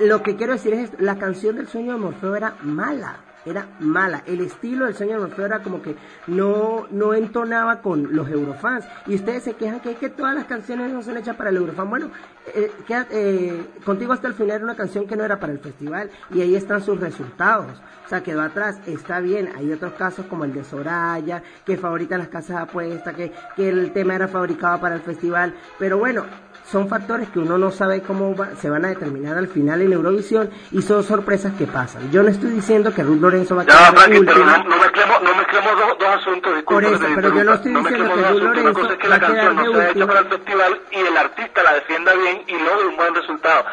Lo 0.00 0.22
que 0.22 0.36
quiero 0.36 0.52
decir 0.52 0.74
es, 0.74 0.90
la 1.00 1.16
canción 1.16 1.56
del 1.56 1.68
sueño 1.68 1.92
de 1.92 1.98
Morfeo 1.98 2.34
era 2.34 2.54
mala, 2.62 3.16
era 3.44 3.68
mala. 3.80 4.22
El 4.26 4.40
estilo 4.40 4.86
del 4.86 4.94
sueño 4.94 5.14
de 5.14 5.20
Morfeo 5.20 5.46
era 5.46 5.62
como 5.62 5.82
que 5.82 5.96
no, 6.26 6.86
no 6.90 7.14
entonaba 7.14 7.80
con 7.80 8.14
los 8.14 8.28
eurofans. 8.28 8.84
Y 9.06 9.14
ustedes 9.14 9.44
se 9.44 9.54
quejan 9.54 9.80
que 9.80 9.94
que 9.94 10.10
todas 10.10 10.34
las 10.34 10.44
canciones 10.44 10.92
no 10.92 11.02
son 11.02 11.16
hechas 11.16 11.36
para 11.36 11.50
el 11.50 11.56
eurofan. 11.56 11.88
Bueno, 11.88 12.10
eh, 12.54 12.70
eh, 12.88 13.66
contigo 13.84 14.12
hasta 14.12 14.28
el 14.28 14.34
final 14.34 14.56
era 14.56 14.64
una 14.64 14.76
canción 14.76 15.06
que 15.06 15.16
no 15.16 15.24
era 15.24 15.38
para 15.38 15.52
el 15.52 15.58
festival 15.58 16.10
y 16.30 16.40
ahí 16.40 16.54
están 16.54 16.82
sus 16.82 17.00
resultados. 17.00 17.80
O 18.04 18.08
sea, 18.08 18.22
quedó 18.22 18.42
atrás, 18.42 18.80
está 18.86 19.20
bien. 19.20 19.50
Hay 19.56 19.72
otros 19.72 19.94
casos 19.94 20.26
como 20.26 20.44
el 20.44 20.52
de 20.52 20.64
Soraya, 20.64 21.42
que 21.64 21.76
fabrican 21.76 22.18
las 22.18 22.28
casas 22.28 22.56
de 22.56 22.62
apuestas, 22.62 23.14
que, 23.14 23.32
que 23.56 23.68
el 23.68 23.92
tema 23.92 24.14
era 24.14 24.28
fabricado 24.28 24.80
para 24.80 24.94
el 24.94 25.00
festival. 25.00 25.54
Pero 25.78 25.98
bueno, 25.98 26.24
son 26.64 26.88
factores 26.88 27.28
que 27.28 27.38
uno 27.38 27.58
no 27.58 27.70
sabe 27.70 28.02
cómo 28.02 28.34
va- 28.34 28.54
se 28.56 28.70
van 28.70 28.84
a 28.84 28.88
determinar 28.88 29.36
al 29.36 29.48
final 29.48 29.82
en 29.82 29.92
Eurovisión 29.92 30.50
y 30.72 30.80
son 30.82 31.02
sorpresas 31.04 31.52
que 31.58 31.66
pasan. 31.66 32.10
Yo 32.10 32.22
no 32.22 32.30
estoy 32.30 32.50
diciendo 32.50 32.92
que 32.94 33.02
Ruth 33.02 33.20
Lorenzo 33.20 33.54
va 33.56 33.62
a 33.62 33.66
quedar 33.66 33.94
pero 34.08 34.20
última. 34.20 34.58
no, 34.58 34.64
no 34.64 34.76
mezclemos, 34.78 35.22
no 35.22 35.34
mezclemos 35.36 35.72
dos, 35.78 35.98
dos 35.98 36.08
asuntos, 36.08 36.62
Por 36.64 36.82
que 36.82 36.88
eso, 36.94 37.04
pero 37.14 37.34
yo 37.34 37.44
no 37.44 37.54
estoy 37.54 37.74
diciendo 37.74 38.14
que 38.14 38.22
Ruth. 38.22 38.58
Una 38.58 38.72
cosa 38.72 38.92
es 38.92 38.98
que 38.98 39.08
va 39.08 39.14
la 39.16 39.20
canción 39.20 39.56
no 39.56 39.72
sea 39.72 39.90
hecha 39.90 40.06
para 40.06 40.20
el 40.20 40.26
festival 40.26 40.80
y 40.90 40.98
el 41.00 41.16
artista 41.16 41.62
la 41.62 41.74
defienda 41.74 42.14
bien 42.14 42.42
y 42.46 42.52
logre 42.58 42.86
un 42.86 42.96
buen 42.96 43.14
resultado. 43.14 43.64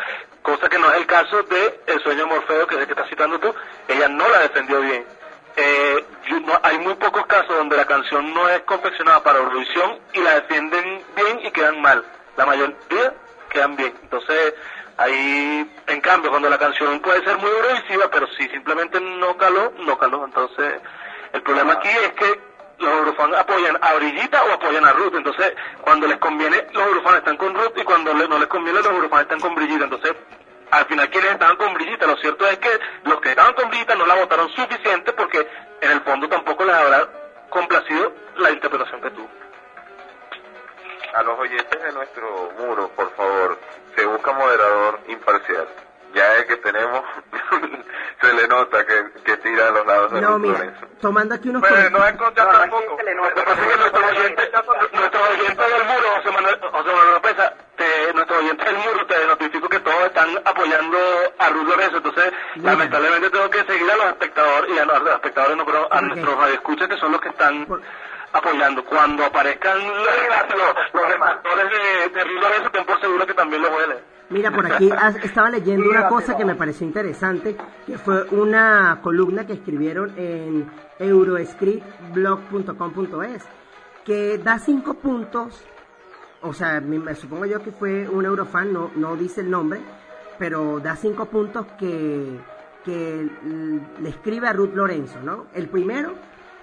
Cosa 0.42 0.68
que 0.70 0.80
no 0.80 0.92
es 0.92 0.98
el 0.98 1.06
caso 1.06 1.44
de 1.44 1.80
El 1.88 2.02
Sueño 2.02 2.26
de 2.26 2.26
Morfeo, 2.26 2.68
que 2.68 2.76
es 2.76 2.82
el 2.82 2.88
que 2.88 2.94
estás 2.94 3.08
citando 3.10 3.40
tú. 3.40 3.54
Ella 3.88 4.08
no 4.10 4.28
la 4.28 4.40
defendió 4.40 4.82
bien. 4.82 5.06
Eh, 5.56 6.06
yo- 6.30 6.40
no- 6.42 6.60
hay 6.64 6.80
muy 6.80 6.96
pocos 6.96 7.26
casos 7.28 7.56
donde 7.56 7.78
la 7.78 7.86
canción 7.86 8.34
no 8.34 8.50
es 8.50 8.62
confeccionada 8.62 9.22
para 9.22 9.40
Eurovisión 9.40 9.98
y 10.14 10.20
la 10.22 10.36
defienden 10.36 11.02
bien 11.16 11.40
y 11.46 11.52
quedan 11.52 11.82
mal. 11.82 12.04
La 12.38 12.46
mayoría 12.46 13.14
quedan 13.50 13.76
bien. 13.76 13.94
Entonces, 14.02 14.54
ahí, 14.98 15.70
en 15.88 16.02
cambio, 16.02 16.30
cuando 16.30 16.50
la 16.50 16.58
canción 16.58 17.00
puede 17.00 17.24
ser 17.24 17.38
muy 17.38 17.50
eurovisiva, 17.50 18.10
pero 18.12 18.28
si 18.38 18.48
simplemente 18.50 19.00
no 19.00 19.38
caló, 19.38 19.74
no 19.80 19.98
caló. 19.98 20.26
Entonces, 20.26 20.82
el 21.34 21.42
problema 21.42 21.74
aquí 21.74 21.90
es 21.90 22.14
que 22.14 22.40
los 22.80 22.92
eurofans 22.92 23.36
apoyan 23.36 23.78
a 23.82 23.94
Brillita 23.94 24.44
o 24.44 24.54
apoyan 24.54 24.86
a 24.86 24.94
Ruth. 24.94 25.16
Entonces, 25.16 25.54
cuando 25.82 26.08
les 26.08 26.18
conviene, 26.18 26.66
los 26.74 26.86
eurofans 26.88 27.18
están 27.18 27.38
con 27.38 27.54
Ruth 27.54 27.78
y 27.78 27.84
cuando 27.84 28.14
no 28.14 28.40
les 28.40 28.48
conviene, 28.48 28.80
los 28.80 28.92
eurofans 28.92 29.24
están 29.24 29.40
con 29.40 29.56
Brillita. 29.56 29.84
Entonces, 29.84 30.14
al 30.72 30.86
final, 30.86 31.10
quienes 31.10 31.32
estaban 31.32 31.58
con 31.58 31.74
Brillita? 31.74 32.08
Lo 32.08 32.18
cierto 32.18 32.48
es 32.48 32.58
que 32.58 32.70
los 33.04 33.20
que 33.22 33.30
estaban 33.32 33.54
con 33.54 33.70
Brillita 33.70 33.96
no 33.96 34.06
la 34.06 34.16
votaron 34.16 34.50
suficiente 34.50 35.14
porque 35.14 35.48
en 35.82 35.92
el 35.92 36.02
fondo 36.02 36.28
tampoco 36.30 36.64
les 36.64 36.76
habrá 36.76 37.08
complacido 37.50 38.14
la 38.38 38.52
interpretación 38.52 39.02
que 39.02 39.10
tuvo. 39.12 39.41
A 41.14 41.24
los 41.24 41.38
oyentes 41.40 41.84
de 41.84 41.92
nuestro 41.92 42.52
muro, 42.58 42.88
por 42.96 43.14
favor, 43.16 43.58
se 43.96 44.06
busca 44.06 44.32
moderador 44.32 45.00
imparcial. 45.08 45.68
Ya 46.14 46.36
es 46.38 46.46
que 46.46 46.58
tenemos, 46.58 47.04
se 48.22 48.34
le 48.34 48.48
nota 48.48 48.86
que, 48.86 49.12
que 49.24 49.38
tira 49.38 49.68
a 49.70 49.72
los 49.72 49.86
lados 49.86 50.12
de 50.12 50.22
No, 50.22 50.38
mira, 50.40 50.58
Lorenzo. 50.58 50.86
tomando 51.02 51.36
aquí 51.36 51.50
unos 51.50 51.62
Pues 51.62 51.92
no 51.92 52.06
es 52.06 52.14
contra 52.18 52.44
No, 52.46 52.52
tampoco. 52.52 52.98
nuestros 53.04 54.10
oyentes, 54.10 54.52
del 55.58 55.84
muro, 55.86 56.08
José 56.18 56.32
Manuel, 56.32 56.60
José 56.60 56.90
Manuel 56.94 57.14
López, 57.14 57.36
te- 57.78 58.14
nuestros 58.14 58.40
oyentes 58.40 58.66
del 58.66 58.78
muro, 58.78 59.06
te 59.08 59.26
notifico 59.28 59.70
que 59.70 59.80
todos 59.80 60.04
están 60.06 60.30
apoyando 60.46 60.98
a 61.40 61.50
Ruth 61.50 61.68
Lorenzo, 61.68 61.98
entonces 61.98 62.34
lamentablemente 62.56 63.30
tengo 63.30 63.50
que 63.50 63.64
seguir 63.64 63.90
a 63.92 63.96
los 63.96 64.06
espectadores, 64.08 64.70
y 64.76 64.80
a, 64.80 64.86
los 64.86 65.10
espectadores 65.14 65.58
no, 65.58 65.66
pero 65.66 65.88
a 65.94 65.98
Ok. 65.98 66.02
nuestros 66.04 66.38
radioescuchas 66.38 66.88
que 66.90 66.98
son 66.98 67.12
los 67.14 67.22
que 67.22 67.30
están 67.30 67.66
Por- 67.66 67.82
apoyando. 68.34 68.86
Cuando 68.86 69.26
aparezcan 69.26 69.80
los, 69.80 70.94
los, 70.94 71.72
de, 71.72 72.10
de 72.14 72.24
Ruth 72.24 72.42
Lorenzo, 72.42 72.70
ten 72.72 72.86
por 72.86 73.00
seguro 73.00 73.26
que 73.26 73.34
también 73.34 73.66
a 73.66 73.88
leer. 73.88 74.12
Mira, 74.32 74.52
por 74.52 74.72
aquí 74.72 74.90
estaba 75.24 75.50
leyendo 75.50 75.90
una 75.90 76.08
cosa 76.08 76.38
que 76.38 76.46
me 76.46 76.56
pareció 76.56 76.88
interesante, 76.88 77.58
que 77.86 77.98
fue 77.98 78.24
una 78.32 79.00
columna 79.02 79.46
que 79.46 79.52
escribieron 79.54 80.14
en 80.18 80.72
euroscriptblog.com.es, 81.00 83.44
que 84.06 84.38
da 84.38 84.60
cinco 84.60 84.94
puntos, 84.96 85.62
o 86.42 86.54
sea, 86.54 86.80
me, 86.80 87.14
supongo 87.16 87.46
yo 87.46 87.62
que 87.62 87.72
fue 87.72 88.08
un 88.08 88.24
eurofan, 88.26 88.72
no, 88.72 88.92
no 88.96 89.18
dice 89.18 89.42
el 89.42 89.52
nombre, 89.52 89.82
pero 90.40 90.80
da 90.80 90.96
cinco 90.96 91.26
puntos 91.26 91.66
que, 91.78 92.40
que 92.86 93.30
le 94.00 94.10
escribe 94.10 94.48
a 94.48 94.54
Ruth 94.54 94.74
Lorenzo, 94.74 95.20
¿no? 95.22 95.48
El 95.54 95.68
primero, 95.68 96.14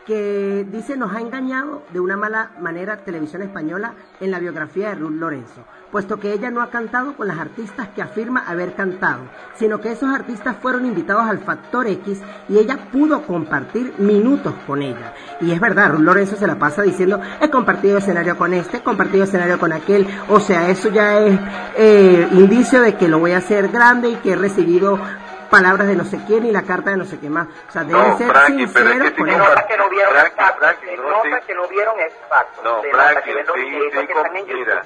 que 0.08 0.66
dice 0.72 0.96
nos 0.96 1.14
ha 1.14 1.20
engañado 1.20 1.82
de 1.92 2.00
una 2.00 2.16
mala 2.16 2.52
manera 2.60 3.04
Televisión 3.04 3.42
Española 3.42 3.92
en 4.20 4.30
la 4.30 4.38
biografía 4.38 4.88
de 4.88 4.94
Ruth 4.94 5.12
Lorenzo, 5.12 5.64
puesto 5.92 6.18
que 6.18 6.32
ella 6.32 6.50
no 6.50 6.62
ha 6.62 6.70
cantado 6.70 7.14
con 7.14 7.28
las 7.28 7.38
artistas 7.38 7.88
que 7.88 8.00
afirma 8.00 8.48
haber 8.48 8.72
cantado, 8.72 9.24
sino 9.54 9.82
que 9.82 9.92
esos 9.92 10.08
artistas 10.08 10.56
fueron 10.62 10.86
invitados 10.86 11.24
al 11.24 11.40
Factor 11.40 11.86
X 11.88 12.22
y 12.48 12.56
ella 12.56 12.88
pudo 12.90 13.20
compartir 13.26 13.92
minutos 13.98 14.54
con 14.66 14.80
ella. 14.80 15.12
Y 15.42 15.50
es 15.50 15.60
verdad, 15.60 15.92
Ruth 15.92 16.00
Lorenzo 16.00 16.36
se 16.36 16.46
la 16.46 16.58
pasa 16.58 16.80
diciendo, 16.80 17.20
he 17.42 17.50
compartido 17.50 17.98
escenario 17.98 18.38
con 18.38 18.54
este, 18.54 18.78
he 18.78 18.82
compartido 18.82 19.24
escenario 19.24 19.58
con 19.58 19.72
aquel, 19.74 20.06
o 20.30 20.40
sea, 20.40 20.70
eso 20.70 20.88
ya 20.88 21.18
es 21.18 21.38
eh, 21.76 22.28
indicio 22.32 22.80
de 22.80 22.96
que 22.96 23.08
lo 23.08 23.18
voy 23.18 23.32
a 23.32 23.38
hacer 23.38 23.68
grande 23.68 24.08
y 24.08 24.16
que 24.16 24.32
he 24.32 24.36
recibido 24.36 24.98
palabras 25.48 25.86
de 25.88 25.96
no 25.96 26.04
sé 26.04 26.18
quién 26.26 26.46
y 26.46 26.52
la 26.52 26.62
carta 26.62 26.90
de 26.90 26.96
no 26.96 27.04
sé 27.04 27.18
qué 27.18 27.28
más. 27.28 27.46
O 27.68 27.72
sea, 27.72 27.84
deben 27.84 28.00
No, 28.10 28.18
ser 28.18 28.28
Frankie, 28.28 28.66
pero 28.72 28.90
es 28.90 28.92
sinceros 28.92 29.10
que 29.12 29.16
con 29.16 29.28
eso. 29.28 29.44
que 29.68 29.76
no 29.76 29.88
vieron 29.90 30.12
Frankie, 30.14 30.96
no, 30.96 31.22
sí. 31.22 31.46
que 31.46 31.54
no 31.54 31.68
vieron. 31.68 31.94
No, 32.64 32.82
Frankie, 32.92 33.32
sí, 33.54 33.90
sí, 33.92 34.54
mira, 34.54 34.82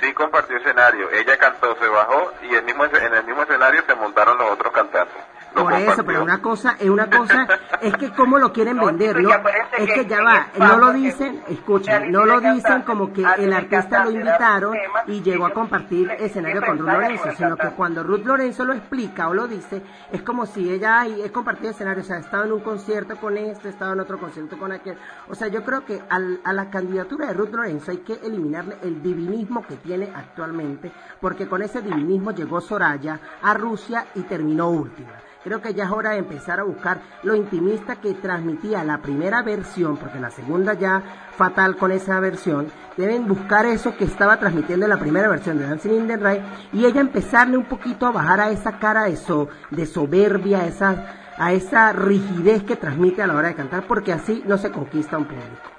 sí 0.00 0.12
compartió 0.14 0.56
escenario. 0.58 1.10
Ella 1.10 1.36
cantó, 1.38 1.76
se 1.76 1.88
bajó 1.88 2.32
y 2.42 2.54
el 2.54 2.64
mismo, 2.64 2.84
en 2.84 3.14
el 3.14 3.24
mismo 3.24 3.42
escenario 3.42 3.82
se 3.86 3.94
montaron 3.94 4.36
los 4.38 4.50
otros 4.52 4.72
cantando. 4.72 5.12
Por 5.56 5.72
eso, 5.72 6.04
pero 6.04 6.22
una 6.22 6.42
cosa, 6.42 6.76
es 6.78 6.88
una 6.90 7.08
cosa, 7.08 7.46
es 7.80 7.94
que 7.96 8.10
cómo 8.12 8.38
lo 8.38 8.52
quieren 8.52 8.76
No, 8.76 8.86
vender, 8.86 9.22
¿no? 9.22 9.30
Es 9.78 9.86
que 9.86 9.94
que 9.96 10.06
ya 10.06 10.22
va, 10.22 10.48
no 10.58 10.76
lo 10.78 10.92
dicen, 10.92 11.42
se 11.46 11.52
escuchen, 11.54 12.12
no 12.12 12.26
lo 12.26 12.40
dicen 12.40 12.82
como 12.82 13.12
que 13.12 13.22
el 13.38 13.52
artista 13.52 14.04
lo 14.04 14.10
invitaron 14.10 14.76
y 15.06 15.22
llegó 15.22 15.46
a 15.46 15.50
compartir 15.52 16.10
escenario 16.18 16.60
con 16.62 16.78
Ruth 16.78 16.86
Lorenzo, 16.88 17.24
sino 17.36 17.56
que 17.56 17.68
cuando 17.70 18.02
Ruth 18.02 18.24
Lorenzo 18.26 18.64
lo 18.64 18.74
explica 18.74 19.28
o 19.28 19.34
lo 19.34 19.46
dice, 19.48 19.82
es 20.12 20.22
como 20.22 20.44
si 20.46 20.70
ella 20.70 21.06
he 21.06 21.30
compartido 21.32 21.70
escenario, 21.70 22.02
o 22.02 22.06
sea, 22.06 22.16
he 22.18 22.20
estado 22.20 22.44
en 22.44 22.52
un 22.52 22.60
concierto 22.60 23.16
con 23.16 23.36
este, 23.38 23.68
he 23.68 23.70
estado 23.70 23.94
en 23.94 24.00
otro 24.00 24.18
concierto 24.18 24.58
con 24.58 24.72
aquel. 24.72 24.98
O 25.28 25.34
sea, 25.34 25.48
yo 25.48 25.64
creo 25.64 25.84
que 25.84 26.02
al- 26.10 26.40
a 26.44 26.52
la 26.52 26.68
candidatura 26.70 27.26
de 27.28 27.32
Ruth 27.34 27.54
Lorenzo 27.54 27.90
hay 27.90 27.98
que 27.98 28.14
eliminarle 28.22 28.76
el 28.82 29.02
divinismo 29.02 29.66
que 29.66 29.76
tiene 29.76 30.10
actualmente, 30.14 30.92
porque 31.20 31.46
con 31.48 31.62
ese 31.62 31.80
divinismo 31.80 32.32
llegó 32.32 32.60
Soraya 32.60 33.18
a 33.42 33.54
Rusia 33.54 34.06
y 34.14 34.20
terminó 34.22 34.68
última. 34.68 35.12
Creo 35.46 35.62
que 35.62 35.74
ya 35.74 35.84
es 35.84 35.90
hora 35.92 36.10
de 36.10 36.16
empezar 36.18 36.58
a 36.58 36.64
buscar 36.64 36.98
lo 37.22 37.36
intimista 37.36 38.00
que 38.00 38.14
transmitía 38.14 38.82
la 38.82 38.98
primera 38.98 39.42
versión, 39.42 39.96
porque 39.96 40.18
la 40.18 40.28
segunda 40.32 40.74
ya 40.74 41.00
fatal 41.36 41.76
con 41.76 41.92
esa 41.92 42.18
versión. 42.18 42.72
Deben 42.96 43.28
buscar 43.28 43.64
eso 43.64 43.96
que 43.96 44.02
estaba 44.02 44.38
transmitiendo 44.40 44.86
en 44.86 44.90
la 44.90 44.96
primera 44.98 45.28
versión 45.28 45.56
de 45.58 45.68
Dancing 45.68 45.92
in 45.92 46.08
the 46.08 46.16
Rain 46.16 46.42
y 46.72 46.84
ella 46.84 47.00
empezarle 47.00 47.56
un 47.56 47.66
poquito 47.66 48.06
a 48.06 48.10
bajar 48.10 48.40
a 48.40 48.50
esa 48.50 48.80
cara 48.80 49.04
de, 49.04 49.16
so- 49.16 49.48
de 49.70 49.86
soberbia, 49.86 50.62
a 50.62 50.66
esa, 50.66 51.14
a 51.38 51.52
esa 51.52 51.92
rigidez 51.92 52.64
que 52.64 52.74
transmite 52.74 53.22
a 53.22 53.28
la 53.28 53.36
hora 53.36 53.46
de 53.46 53.54
cantar, 53.54 53.84
porque 53.86 54.12
así 54.12 54.42
no 54.46 54.58
se 54.58 54.72
conquista 54.72 55.16
un 55.16 55.26
público. 55.26 55.70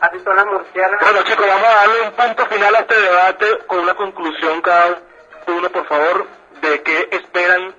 Así 0.00 0.18
son 0.24 0.34
las 0.34 0.46
murcianas. 0.46 0.98
Bueno 1.00 1.22
chicos, 1.22 1.46
vamos 1.46 1.68
a 1.68 1.74
darle 1.76 1.94
un 2.08 2.12
punto 2.16 2.46
final 2.46 2.74
a 2.74 2.78
este 2.80 3.00
debate 3.02 3.46
con 3.68 3.78
una 3.78 3.94
conclusión 3.94 4.60
cada 4.62 4.98
uno, 5.46 5.68
por 5.70 5.86
favor, 5.86 6.26
de 6.60 6.82
qué 6.82 7.08
esperan 7.12 7.72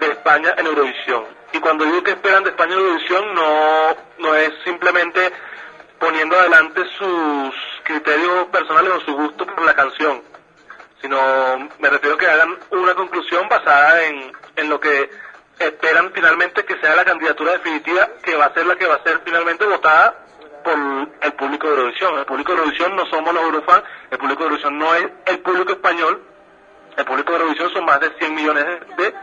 de 0.00 0.06
España 0.06 0.54
en 0.56 0.66
Eurovisión. 0.66 1.24
Y 1.52 1.58
cuando 1.60 1.84
digo 1.84 2.02
que 2.02 2.12
esperan 2.12 2.44
de 2.44 2.50
España 2.50 2.74
en 2.74 2.80
Eurovisión, 2.80 3.34
no, 3.34 3.96
no 4.18 4.34
es 4.34 4.50
simplemente 4.64 5.32
poniendo 5.98 6.38
adelante 6.38 6.82
sus 6.98 7.54
criterios 7.84 8.46
personales 8.46 8.92
o 8.92 9.00
su 9.00 9.14
gusto 9.14 9.46
por 9.46 9.64
la 9.64 9.74
canción, 9.74 10.22
sino 11.00 11.68
me 11.78 11.88
refiero 11.88 12.16
que 12.16 12.26
hagan 12.26 12.58
una 12.70 12.94
conclusión 12.94 13.48
basada 13.48 14.04
en, 14.04 14.32
en 14.56 14.68
lo 14.68 14.78
que 14.78 15.10
esperan 15.58 16.12
finalmente 16.12 16.64
que 16.64 16.78
sea 16.80 16.96
la 16.96 17.04
candidatura 17.04 17.52
definitiva 17.52 18.08
que 18.22 18.36
va 18.36 18.46
a 18.46 18.54
ser 18.54 18.66
la 18.66 18.76
que 18.76 18.86
va 18.86 18.96
a 18.96 19.02
ser 19.02 19.22
finalmente 19.24 19.64
votada 19.64 20.26
por 20.62 20.74
el 21.20 21.32
público 21.34 21.68
de 21.68 21.74
Eurovisión. 21.76 22.18
El 22.18 22.26
público 22.26 22.52
de 22.52 22.58
Eurovisión 22.58 22.96
no 22.96 23.06
somos 23.06 23.32
los 23.32 23.42
Eurofans, 23.44 23.84
el 24.10 24.18
público 24.18 24.40
de 24.40 24.44
Eurovisión 24.46 24.78
no 24.78 24.94
es 24.94 25.06
el 25.26 25.38
público 25.38 25.72
español, 25.72 26.22
el 26.96 27.04
público 27.04 27.32
de 27.32 27.38
Eurovisión 27.38 27.70
son 27.70 27.84
más 27.84 28.00
de 28.00 28.10
100 28.18 28.34
millones 28.34 28.64
de 28.96 29.14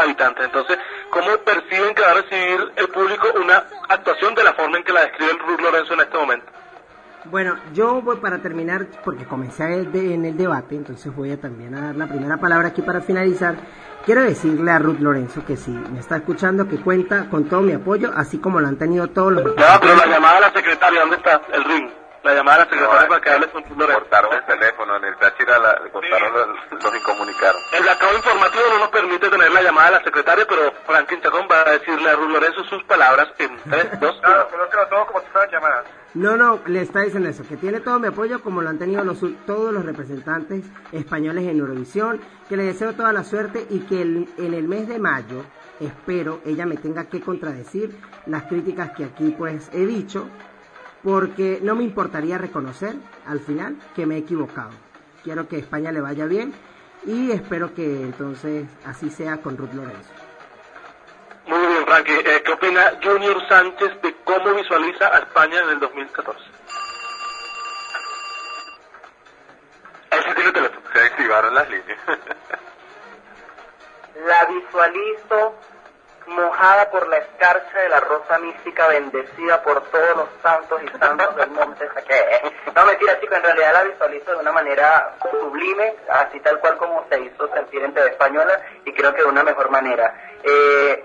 habitantes. 0.00 0.44
Entonces, 0.46 0.78
¿cómo 1.10 1.36
perciben 1.38 1.94
que 1.94 2.02
va 2.02 2.10
a 2.10 2.14
recibir 2.14 2.72
el 2.76 2.88
público 2.88 3.28
una 3.34 3.64
actuación 3.88 4.34
de 4.34 4.44
la 4.44 4.52
forma 4.54 4.78
en 4.78 4.84
que 4.84 4.92
la 4.92 5.02
describe 5.02 5.32
el 5.32 5.38
Ruth 5.38 5.60
Lorenzo 5.60 5.94
en 5.94 6.00
este 6.00 6.16
momento? 6.16 6.46
Bueno, 7.26 7.56
yo 7.72 8.02
voy 8.02 8.16
para 8.16 8.38
terminar, 8.38 8.86
porque 9.04 9.24
comencé 9.24 9.62
en 9.64 10.24
el 10.24 10.36
debate, 10.36 10.74
entonces 10.74 11.14
voy 11.14 11.30
a 11.30 11.40
también 11.40 11.72
a 11.76 11.86
dar 11.86 11.94
la 11.94 12.08
primera 12.08 12.36
palabra 12.38 12.68
aquí 12.68 12.82
para 12.82 13.00
finalizar. 13.00 13.54
Quiero 14.04 14.22
decirle 14.22 14.72
a 14.72 14.80
Ruth 14.80 14.98
Lorenzo 14.98 15.44
que 15.46 15.56
si 15.56 15.70
me 15.70 16.00
está 16.00 16.16
escuchando, 16.16 16.66
que 16.66 16.78
cuenta 16.78 17.30
con 17.30 17.48
todo 17.48 17.60
mi 17.60 17.72
apoyo, 17.72 18.10
así 18.16 18.38
como 18.38 18.60
lo 18.60 18.66
han 18.66 18.76
tenido 18.76 19.06
todos 19.06 19.34
los... 19.34 19.56
Ya, 19.56 19.78
pero 19.80 19.94
la 19.94 20.06
llamada 20.06 20.38
a 20.38 20.40
la 20.40 20.52
secretaria, 20.52 21.00
¿dónde 21.00 21.16
está? 21.16 21.40
El 21.52 21.64
ring. 21.64 22.01
La 22.24 22.34
llamada 22.34 22.56
a 22.56 22.58
la 22.60 22.70
secretaria 22.70 23.08
para 23.08 23.20
que 23.20 23.30
hable 23.30 23.48
con 23.50 23.64
Lorenzo. 23.76 24.00
Cortaron 24.00 24.32
el 24.34 24.44
teléfono, 24.46 24.96
en 24.96 25.04
el 25.04 25.16
Táchira 25.16 25.58
la, 25.58 25.80
cortaron 25.92 26.32
los, 26.32 26.82
los 26.84 26.94
incomunicaron. 26.96 27.60
El 27.72 27.88
acabo 27.88 28.14
informativo 28.14 28.62
no 28.70 28.78
nos 28.78 28.88
permite 28.90 29.28
tener 29.28 29.50
la 29.50 29.62
llamada 29.62 29.88
a 29.88 29.90
la 29.92 30.04
secretaria, 30.04 30.46
pero 30.48 30.72
Franklin 30.86 31.20
Chacón 31.20 31.48
va 31.50 31.62
a 31.62 31.70
decirle 31.72 32.10
a 32.10 32.14
Ruth 32.14 32.30
Lorenzo 32.30 32.62
sus 32.64 32.82
palabras 32.84 33.28
en 33.38 33.56
3, 33.68 34.00
2, 34.00 34.10
1. 34.12 34.20
Claro, 34.22 34.48
colóquelo 34.50 34.86
todo 34.88 35.06
como 35.06 35.20
si 35.20 35.26
fueran 35.32 35.50
llamadas. 35.50 35.84
No, 36.14 36.36
no, 36.36 36.60
le 36.66 36.82
está 36.82 37.00
diciendo 37.00 37.28
eso, 37.28 37.42
que 37.48 37.56
tiene 37.56 37.80
todo 37.80 37.98
mi 37.98 38.06
apoyo 38.08 38.40
como 38.42 38.62
lo 38.62 38.68
han 38.68 38.78
tenido 38.78 39.02
los, 39.02 39.18
todos 39.46 39.72
los 39.72 39.84
representantes 39.84 40.64
españoles 40.92 41.44
en 41.48 41.58
Eurovisión, 41.58 42.20
que 42.48 42.56
le 42.56 42.64
deseo 42.64 42.92
toda 42.92 43.12
la 43.12 43.24
suerte 43.24 43.66
y 43.68 43.80
que 43.80 44.02
el- 44.02 44.28
en 44.38 44.54
el 44.54 44.68
mes 44.68 44.86
de 44.86 44.98
mayo, 45.00 45.42
espero, 45.80 46.40
ella 46.44 46.66
me 46.66 46.76
tenga 46.76 47.08
que 47.08 47.20
contradecir 47.20 47.96
las 48.26 48.44
críticas 48.44 48.90
que 48.90 49.04
aquí 49.06 49.34
pues 49.36 49.70
he 49.72 49.86
dicho, 49.86 50.28
porque 51.02 51.58
no 51.62 51.74
me 51.74 51.84
importaría 51.84 52.38
reconocer 52.38 52.94
al 53.26 53.40
final 53.40 53.76
que 53.94 54.06
me 54.06 54.16
he 54.16 54.18
equivocado. 54.18 54.70
Quiero 55.24 55.48
que 55.48 55.58
España 55.58 55.92
le 55.92 56.00
vaya 56.00 56.26
bien 56.26 56.54
y 57.04 57.32
espero 57.32 57.74
que 57.74 58.02
entonces 58.02 58.66
así 58.84 59.10
sea 59.10 59.38
con 59.38 59.56
Ruth 59.56 59.72
Lorenzo. 59.72 60.10
Muy 61.46 61.58
bien, 61.58 61.84
Frankie. 61.84 62.12
Eh, 62.24 62.42
¿Qué 62.44 62.52
opina 62.52 62.92
Junior 63.02 63.36
Sánchez 63.48 64.00
de 64.02 64.14
cómo 64.24 64.54
visualiza 64.54 65.08
a 65.08 65.18
España 65.18 65.60
en 65.64 65.70
el 65.70 65.80
2014? 65.80 66.40
Ahí 70.10 70.20
sí 70.26 70.34
tiene 70.34 70.52
teléfono. 70.52 70.82
Se 70.92 71.00
activaron 71.00 71.54
las 71.54 71.68
líneas. 71.68 71.98
La 74.26 74.44
visualizo 74.44 75.54
mojada 76.26 76.90
por 76.90 77.08
la 77.08 77.18
escarcha 77.18 77.78
de 77.78 77.88
la 77.88 78.00
rosa 78.00 78.38
mística, 78.38 78.88
bendecida 78.88 79.62
por 79.62 79.82
todos 79.90 80.16
los 80.16 80.28
santos 80.42 80.80
y 80.82 80.98
santos 80.98 81.36
del 81.36 81.50
monte 81.50 81.88
Saque. 81.92 82.52
No, 82.74 82.84
mentira, 82.84 83.20
chicos, 83.20 83.36
en 83.36 83.44
realidad 83.44 83.72
la 83.72 83.82
visualizo 83.84 84.30
de 84.32 84.36
una 84.38 84.52
manera 84.52 85.14
sublime, 85.30 85.96
así 86.08 86.40
tal 86.40 86.58
cual 86.60 86.76
como 86.76 87.04
se 87.08 87.20
hizo 87.20 87.48
sentir 87.52 87.82
en 87.82 87.94
TV 87.94 88.10
Española, 88.10 88.60
y 88.84 88.92
creo 88.92 89.14
que 89.14 89.22
de 89.22 89.28
una 89.28 89.42
mejor 89.42 89.70
manera. 89.70 90.14
Eh, 90.42 91.04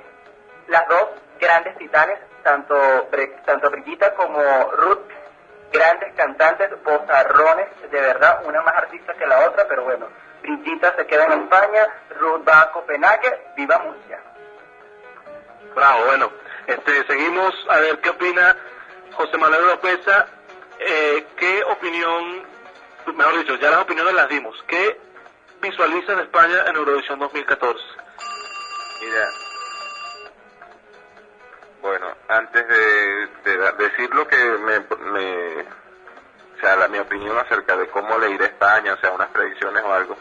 las 0.68 0.88
dos 0.88 1.08
grandes 1.40 1.78
titanes, 1.78 2.20
tanto, 2.44 3.10
tanto 3.46 3.70
Brigitta 3.70 4.14
como 4.14 4.42
Ruth, 4.72 5.10
grandes 5.72 6.14
cantantes, 6.16 6.72
bozarrones, 6.84 7.68
de 7.92 8.02
verdad, 8.02 8.42
una 8.46 8.62
más 8.62 8.76
artista 8.76 9.14
que 9.14 9.28
la 9.28 9.48
otra, 9.48 9.68
pero 9.68 9.84
bueno, 9.84 10.08
Brigitta 10.42 10.96
se 10.96 11.06
queda 11.06 11.26
en 11.26 11.44
España, 11.44 11.88
Ruth 12.20 12.48
va 12.48 12.62
a 12.62 12.72
Copenhague, 12.72 13.52
viva 13.56 13.80
Murcia. 13.80 14.20
Bravo, 15.76 16.06
bueno. 16.06 16.32
Este, 16.68 17.06
seguimos 17.08 17.54
a 17.70 17.78
ver 17.80 18.00
qué 18.00 18.10
opina 18.10 18.56
José 19.14 19.38
Manuel 19.38 19.64
Oropesa. 19.66 20.28
Eh, 20.80 21.26
¿Qué 21.38 21.64
opinión, 21.64 22.44
mejor 23.16 23.38
dicho, 23.40 23.56
ya 23.56 23.72
las 23.72 23.82
opiniones 23.82 24.14
las 24.14 24.28
dimos. 24.30 24.56
¿Qué 24.68 25.00
visualiza 25.62 26.16
de 26.16 26.24
España 26.24 26.66
en 26.68 26.76
Eurovisión 26.76 27.20
2014? 27.20 27.80
Mira, 29.02 29.30
bueno, 31.82 32.08
antes 32.28 32.68
de, 32.68 33.28
de 33.46 33.72
decir 33.78 34.14
lo 34.14 34.28
que 34.28 34.36
me, 34.38 34.80
me- 35.12 35.62
o 35.62 36.60
sea, 36.60 36.76
la, 36.76 36.88
mi 36.88 36.98
opinión 37.00 37.38
acerca 37.38 37.78
de 37.78 37.88
cómo 37.88 38.18
le 38.18 38.32
irá 38.32 38.46
a 38.46 38.48
España, 38.50 38.94
o 38.94 38.98
sea, 38.98 39.12
unas 39.12 39.30
predicciones 39.30 39.84
o 39.84 39.94
algo, 39.94 40.18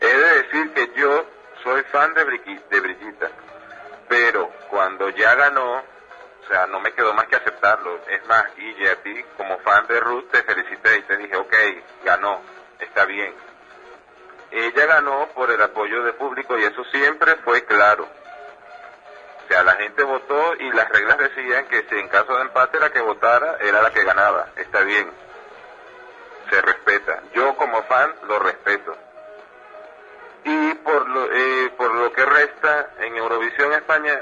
he 0.00 0.06
de 0.06 0.42
decir 0.42 0.72
que 0.74 0.92
yo 0.96 1.24
soy 1.62 1.82
fan 1.84 2.12
de, 2.14 2.26
Briqui- 2.26 2.62
de 2.68 2.80
Brigitta, 2.80 3.30
pero 4.10 4.50
cuando 4.68 5.08
ya 5.10 5.36
ganó, 5.36 5.76
o 5.76 6.48
sea, 6.48 6.66
no 6.66 6.80
me 6.80 6.92
quedó 6.92 7.14
más 7.14 7.28
que 7.28 7.36
aceptarlo. 7.36 8.00
Es 8.08 8.26
más, 8.26 8.44
y 8.58 8.84
a 8.88 8.96
ti, 9.02 9.24
como 9.36 9.56
fan 9.60 9.86
de 9.86 10.00
Ruth, 10.00 10.28
te 10.32 10.42
felicité 10.42 10.98
y 10.98 11.02
te 11.02 11.16
dije, 11.16 11.36
ok, 11.36 11.54
ganó, 12.04 12.40
está 12.80 13.04
bien. 13.04 13.32
Ella 14.50 14.86
ganó 14.86 15.28
por 15.28 15.48
el 15.52 15.62
apoyo 15.62 16.02
del 16.02 16.14
público 16.14 16.58
y 16.58 16.64
eso 16.64 16.82
siempre 16.86 17.36
fue 17.36 17.64
claro. 17.66 18.08
O 19.44 19.48
sea, 19.48 19.62
la 19.62 19.74
gente 19.74 20.02
votó 20.02 20.56
y 20.56 20.72
las 20.72 20.88
reglas 20.88 21.18
decían 21.18 21.66
que 21.66 21.86
si 21.88 21.94
en 21.94 22.08
caso 22.08 22.34
de 22.34 22.42
empate 22.42 22.80
la 22.80 22.90
que 22.90 23.00
votara 23.00 23.58
era 23.60 23.80
la 23.80 23.92
que 23.92 24.02
ganaba. 24.02 24.48
Está 24.56 24.80
bien. 24.80 25.08
Se 26.50 26.60
respeta. 26.62 27.22
Yo 27.32 27.56
como 27.56 27.80
fan 27.84 28.12
lo 28.26 28.40
respeto. 28.40 28.96
Y 30.44 30.74
por 30.74 31.08
lo, 31.08 31.32
eh, 31.32 31.72
por 31.76 31.94
lo 31.94 32.12
que 32.12 32.24
resta, 32.24 32.90
en 33.00 33.16
Eurovisión 33.16 33.72
España, 33.72 34.18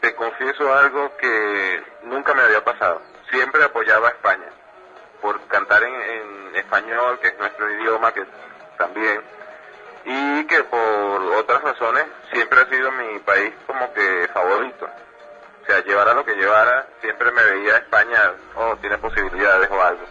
te 0.00 0.14
confieso 0.14 0.72
algo 0.74 1.16
que 1.16 1.82
nunca 2.04 2.34
me 2.34 2.42
había 2.42 2.64
pasado. 2.64 3.02
Siempre 3.30 3.62
apoyaba 3.64 4.08
a 4.08 4.12
España. 4.12 4.48
Por 5.20 5.40
cantar 5.46 5.82
en, 5.84 5.94
en 5.94 6.56
español, 6.56 7.18
que 7.20 7.28
es 7.28 7.38
nuestro 7.38 7.70
idioma, 7.70 8.12
que 8.12 8.26
también 8.76 9.22
y 10.04 10.44
que 10.46 10.64
por 10.64 11.22
otras 11.36 11.62
razones 11.62 12.04
siempre 12.32 12.60
ha 12.60 12.68
sido 12.68 12.90
mi 12.92 13.18
país 13.20 13.52
como 13.66 13.92
que 13.92 14.28
favorito. 14.32 14.88
O 15.62 15.66
sea, 15.66 15.80
llevara 15.84 16.14
lo 16.14 16.24
que 16.24 16.34
llevara, 16.34 16.86
siempre 17.00 17.30
me 17.30 17.44
veía 17.44 17.76
España, 17.76 18.32
oh, 18.56 18.76
tiene 18.80 18.98
posibilidades 18.98 19.70
o 19.70 19.80
algo. 19.80 20.04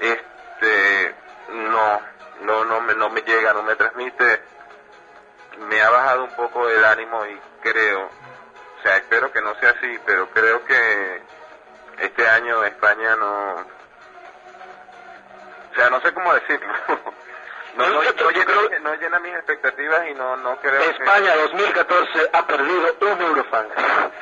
Este, 0.00 1.14
no, 1.48 2.00
no, 2.42 2.64
no 2.64 2.80
me, 2.80 2.94
no 2.94 3.10
me 3.10 3.22
llega, 3.22 3.52
no 3.52 3.62
me 3.62 3.76
transmite, 3.76 4.42
me 5.68 5.80
ha 5.82 5.90
bajado 5.90 6.24
un 6.24 6.36
poco 6.36 6.68
el 6.68 6.84
ánimo 6.84 7.24
y 7.26 7.40
creo, 7.62 8.04
o 8.04 8.82
sea, 8.82 8.96
espero 8.96 9.32
que 9.32 9.40
no 9.40 9.54
sea 9.56 9.70
así, 9.70 9.98
pero 10.04 10.28
creo 10.30 10.64
que 10.64 11.22
este 11.98 12.28
año 12.28 12.64
España 12.64 13.16
no, 13.16 13.54
o 15.72 15.74
sea, 15.74 15.90
no 15.90 16.00
sé 16.00 16.12
cómo 16.12 16.32
decirlo. 16.34 16.72
No, 17.76 17.88
no, 17.88 18.02
no 18.04 18.30
llena, 18.30 18.78
no 18.82 18.94
llena 18.94 19.18
mis 19.18 19.34
expectativas 19.34 20.08
y 20.08 20.14
no, 20.14 20.36
no 20.36 20.56
creo 20.60 20.80
España 20.80 21.34
2014 21.34 22.30
ha 22.32 22.46
perdido 22.46 22.96
un 23.00 23.20
Eurofan. 23.20 23.66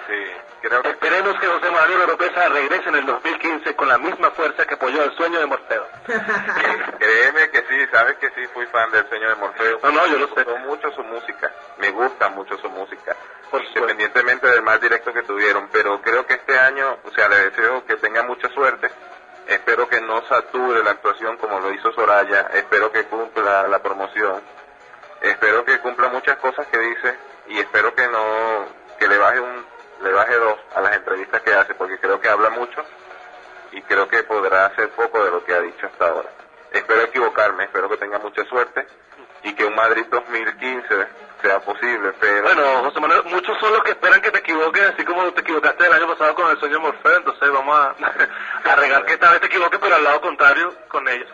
Sí, 0.07 0.25
creo 0.63 0.83
que... 0.83 0.89
Esperemos 0.91 1.39
que 1.39 1.47
José 1.47 1.71
Manuel 1.71 2.01
Oropesa 2.03 2.49
regrese 2.49 2.89
en 2.89 2.95
el 2.97 3.07
2015 3.07 3.77
con 3.77 3.89
la 3.89 3.99
misma 3.99 4.31
fuerza 4.31 4.65
que 4.65 4.75
apoyó 4.75 5.03
el 5.05 5.15
sueño 5.17 5.41
de 5.41 5.47
Morfeo. 5.47 5.87
Créeme 6.99 7.51
que 7.51 7.59
sí, 7.69 7.87
sabes 7.93 8.17
que 8.17 8.29
sí, 8.31 8.47
fui 8.55 8.65
fan 8.67 8.91
del 8.91 9.09
Señor 9.11 9.31
de 9.31 9.37
Morfeo. 9.37 9.81
No, 9.83 9.91
no, 9.93 10.07
yo 10.07 10.19
lo 10.19 10.29
Me 10.29 10.35
sé. 10.35 10.45
gustó 10.45 10.59
mucho 10.61 10.91
su 10.93 11.03
música, 11.05 11.53
me 11.79 11.91
gusta 11.91 12.29
mucho 12.31 12.57
su 12.59 12.71
música, 12.71 13.17
Por 13.51 13.63
independientemente 13.65 14.47
del 14.47 14.63
mal 14.63 14.81
directo 14.81 15.13
que 15.13 15.23
tuvieron, 15.23 15.69
pero 15.73 16.01
creo 16.01 16.27
que 16.27 16.35
este 16.35 16.59
año, 16.59 16.99
o 17.05 17.11
sea, 17.11 17.29
le 17.29 17.51
deseo 17.51 17.85
que 17.85 17.97
tenga 17.97 18.23
mucha 18.23 18.49
suerte, 18.49 18.91
espero 19.49 19.89
que 19.89 20.01
no 20.01 20.23
sature 20.29 20.83
la 20.85 20.93
actuación 20.93 21.37
como 21.37 21.61
lo 21.61 21.73
hizo 21.73 21.93
Soraya, 21.93 22.49
espero 22.55 22.91
que 22.93 23.05
cumpla 23.05 23.67
la 23.69 23.81
promoción, 23.81 24.41
espero 25.21 25.65
que 25.65 25.79
cumpla 25.81 26.09
muchas 26.09 26.37
cosas 26.39 26.67
que 26.69 26.79
dice 26.79 27.17
y 27.49 27.59
espero 27.59 27.95
que 27.95 28.07
no, 28.09 28.67
que 28.99 29.09
le 29.09 29.19
baje 29.19 29.41
un, 29.41 29.72
le 30.03 30.13
baje 30.13 30.35
dos 30.37 30.57
a 30.75 30.81
las 30.81 30.97
entrevistas 30.97 31.41
que 31.43 31.53
hace, 31.55 31.75
porque 31.75 31.99
creo 31.99 32.21
que 32.21 32.29
habla 32.29 32.51
mucho 32.51 32.85
y 33.73 33.81
creo 33.83 34.09
que 34.09 34.23
podrá 34.25 34.67
hacer 34.67 34.91
poco 34.91 35.25
de 35.25 35.31
lo 35.31 35.45
que 35.45 35.55
ha 35.55 35.61
dicho 35.61 35.87
hasta 35.87 36.09
ahora. 36.09 36.29
Espero 36.73 37.03
equivocarme, 37.03 37.65
espero 37.65 37.89
que 37.89 37.97
tenga 37.99 38.19
mucha 38.19 38.45
suerte 38.45 38.87
y 39.43 39.55
que 39.55 39.65
un 39.65 39.75
Madrid 39.75 40.07
2015 40.11 41.07
sea 41.43 41.61
posible, 41.61 42.13
pero... 42.21 42.43
Bueno, 42.43 42.63
José 42.85 43.01
Manuel, 43.01 43.25
muchos 43.25 43.59
son 43.59 43.73
los 43.73 43.83
que 43.83 43.91
esperan 43.91 44.21
que 44.21 44.31
te 44.31 44.39
equivoques, 44.39 44.83
así 44.83 45.05
como 45.05 45.31
te 45.33 45.41
equivocaste 45.41 45.87
el 45.87 45.93
año 45.93 46.07
pasado 46.07 46.35
con 46.35 46.49
el 46.51 46.59
sueño 46.59 46.75
de 46.75 46.81
Morfeo, 46.81 47.17
entonces 47.17 47.51
vamos 47.51 47.77
a, 47.77 47.95
a 48.73 48.77
regar 48.77 49.05
que 49.05 49.15
esta 49.15 49.33
vez 49.33 49.41
te 49.41 49.47
equivoques, 49.47 49.79
pero 49.81 49.97
al 49.97 50.05
lado 50.05 50.21
contrario 50.21 50.73
con 50.89 51.09
ellos. 51.09 51.29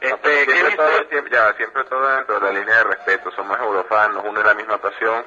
Pero 0.00 0.16
Este, 0.16 0.46
¿qué 0.46 0.52
siempre, 0.52 0.64
dice? 0.64 0.76
todo, 0.76 1.08
siempre, 1.08 1.32
ya, 1.32 1.52
siempre 1.54 1.84
todo 1.84 2.16
dentro 2.16 2.40
de 2.40 2.52
la 2.52 2.58
línea 2.58 2.76
de 2.78 2.84
respeto, 2.84 3.30
somos 3.30 3.56
eurofans, 3.60 4.14
nos 4.14 4.24
une 4.24 4.42
la 4.42 4.54
misma 4.54 4.78
pasión, 4.78 5.24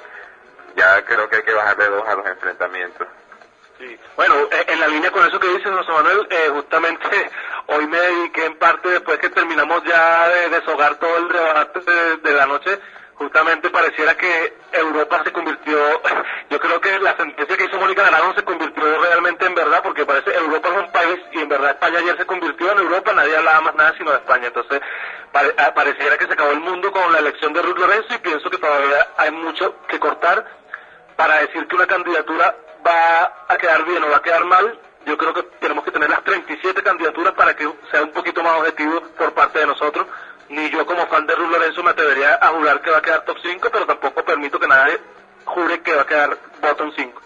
ya 0.75 1.03
creo 1.05 1.29
que 1.29 1.37
hay 1.37 1.43
que 1.43 1.53
bajarle 1.53 1.87
dos 1.89 2.07
a 2.07 2.15
los 2.15 2.25
enfrentamientos. 2.27 3.07
Sí. 3.77 3.99
Bueno, 4.15 4.35
eh, 4.51 4.65
en 4.67 4.79
la 4.79 4.87
línea 4.87 5.11
con 5.11 5.27
eso 5.27 5.37
que 5.39 5.49
dice 5.49 5.69
José 5.69 5.91
Manuel, 5.91 6.25
eh, 6.29 6.49
justamente 6.53 7.29
hoy 7.67 7.85
me 7.87 7.97
dediqué 7.99 8.45
en 8.45 8.57
parte, 8.57 8.89
después 8.89 9.17
que 9.19 9.29
terminamos 9.29 9.83
ya 9.83 10.29
de 10.29 10.49
deshogar 10.49 10.95
todo 10.95 11.17
el 11.17 11.27
debate 11.27 11.81
de, 12.23 12.33
la 12.33 12.45
noche, 12.45 12.79
justamente 13.15 13.69
pareciera 13.69 14.15
que 14.15 14.57
Europa 14.71 15.21
se 15.25 15.33
convirtió, 15.33 15.77
yo 16.49 16.59
creo 16.59 16.79
que 16.79 16.99
la 16.99 17.17
sentencia 17.17 17.57
que 17.57 17.65
hizo 17.65 17.77
Mónica 17.77 18.03
Naranjo 18.03 18.33
se 18.35 18.43
convirtió 18.45 19.01
realmente 19.01 19.45
en 19.45 19.55
verdad, 19.55 19.81
porque 19.83 20.05
parece 20.05 20.33
Europa 20.33 20.69
es 20.69 20.77
un 20.77 20.91
país 20.93 21.19
y 21.33 21.39
en 21.41 21.49
verdad 21.49 21.71
España 21.71 21.99
ayer 21.99 22.17
se 22.17 22.25
convirtió 22.25 22.71
en 22.71 22.79
Europa, 22.79 23.11
nadie 23.13 23.35
hablaba 23.35 23.59
más 23.61 23.75
nada 23.75 23.93
sino 23.97 24.11
de 24.11 24.17
España, 24.17 24.47
entonces 24.47 24.79
pare- 25.33 25.53
ah, 25.57 25.73
pareciera 25.73 26.17
que 26.17 26.27
se 26.27 26.33
acabó 26.33 26.51
el 26.51 26.61
mundo 26.61 26.91
con 26.93 27.11
la 27.11 27.19
elección 27.19 27.51
de 27.51 27.61
Ruth 27.61 27.77
Lorenzo 27.77 28.13
y 28.13 28.19
pienso 28.19 28.49
que 28.49 28.57
todavía 28.57 29.05
hay 29.17 29.31
mucho 29.31 29.75
que 29.87 29.99
cortar 29.99 30.45
para 31.15 31.39
decir 31.39 31.67
que 31.67 31.75
una 31.75 31.87
candidatura 31.87 32.55
va 32.85 33.45
a 33.47 33.57
quedar 33.57 33.85
bien 33.85 34.03
o 34.03 34.09
va 34.09 34.17
a 34.17 34.21
quedar 34.21 34.45
mal, 34.45 34.79
yo 35.05 35.17
creo 35.17 35.33
que 35.33 35.43
tenemos 35.59 35.83
que 35.83 35.91
tener 35.91 36.09
las 36.09 36.23
37 36.23 36.81
candidaturas 36.81 37.33
para 37.33 37.55
que 37.55 37.71
sea 37.91 38.03
un 38.03 38.11
poquito 38.11 38.43
más 38.43 38.59
objetivo 38.59 39.01
por 39.17 39.33
parte 39.33 39.59
de 39.59 39.67
nosotros. 39.67 40.07
Ni 40.49 40.69
yo 40.69 40.85
como 40.85 41.07
fan 41.07 41.25
de 41.25 41.35
Ruth 41.35 41.51
Lorenzo 41.51 41.83
me 41.83 41.91
atrevería 41.91 42.37
a 42.41 42.47
jurar 42.49 42.81
que 42.81 42.91
va 42.91 42.97
a 42.97 43.01
quedar 43.01 43.25
top 43.25 43.37
5, 43.41 43.69
pero 43.71 43.85
tampoco 43.85 44.23
permito 44.23 44.59
que 44.59 44.67
nadie 44.67 44.99
jure 45.45 45.81
que 45.81 45.95
va 45.95 46.01
a 46.01 46.05
quedar 46.05 46.37
bottom 46.61 46.91
5. 46.95 47.21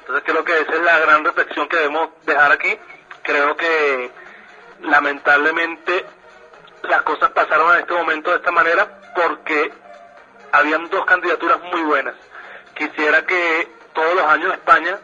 Entonces 0.00 0.24
creo 0.26 0.44
que 0.44 0.60
esa 0.60 0.72
es 0.72 0.82
la 0.82 0.98
gran 0.98 1.24
reflexión 1.24 1.68
que 1.68 1.76
debemos 1.76 2.10
dejar 2.24 2.52
aquí. 2.52 2.78
Creo 3.22 3.56
que 3.56 4.10
lamentablemente 4.82 6.04
las 6.82 7.02
cosas 7.02 7.30
pasaron 7.30 7.72
en 7.74 7.80
este 7.80 7.94
momento 7.94 8.30
de 8.30 8.36
esta 8.36 8.50
manera 8.50 9.00
porque 9.14 9.72
habían 10.50 10.88
dos 10.90 11.04
candidaturas 11.06 11.60
muy 11.62 11.82
buenas. 11.82 12.14
Quisiera 12.82 13.24
que 13.24 13.68
todos 13.92 14.12
los 14.16 14.24
años 14.24 14.54
España 14.54 14.98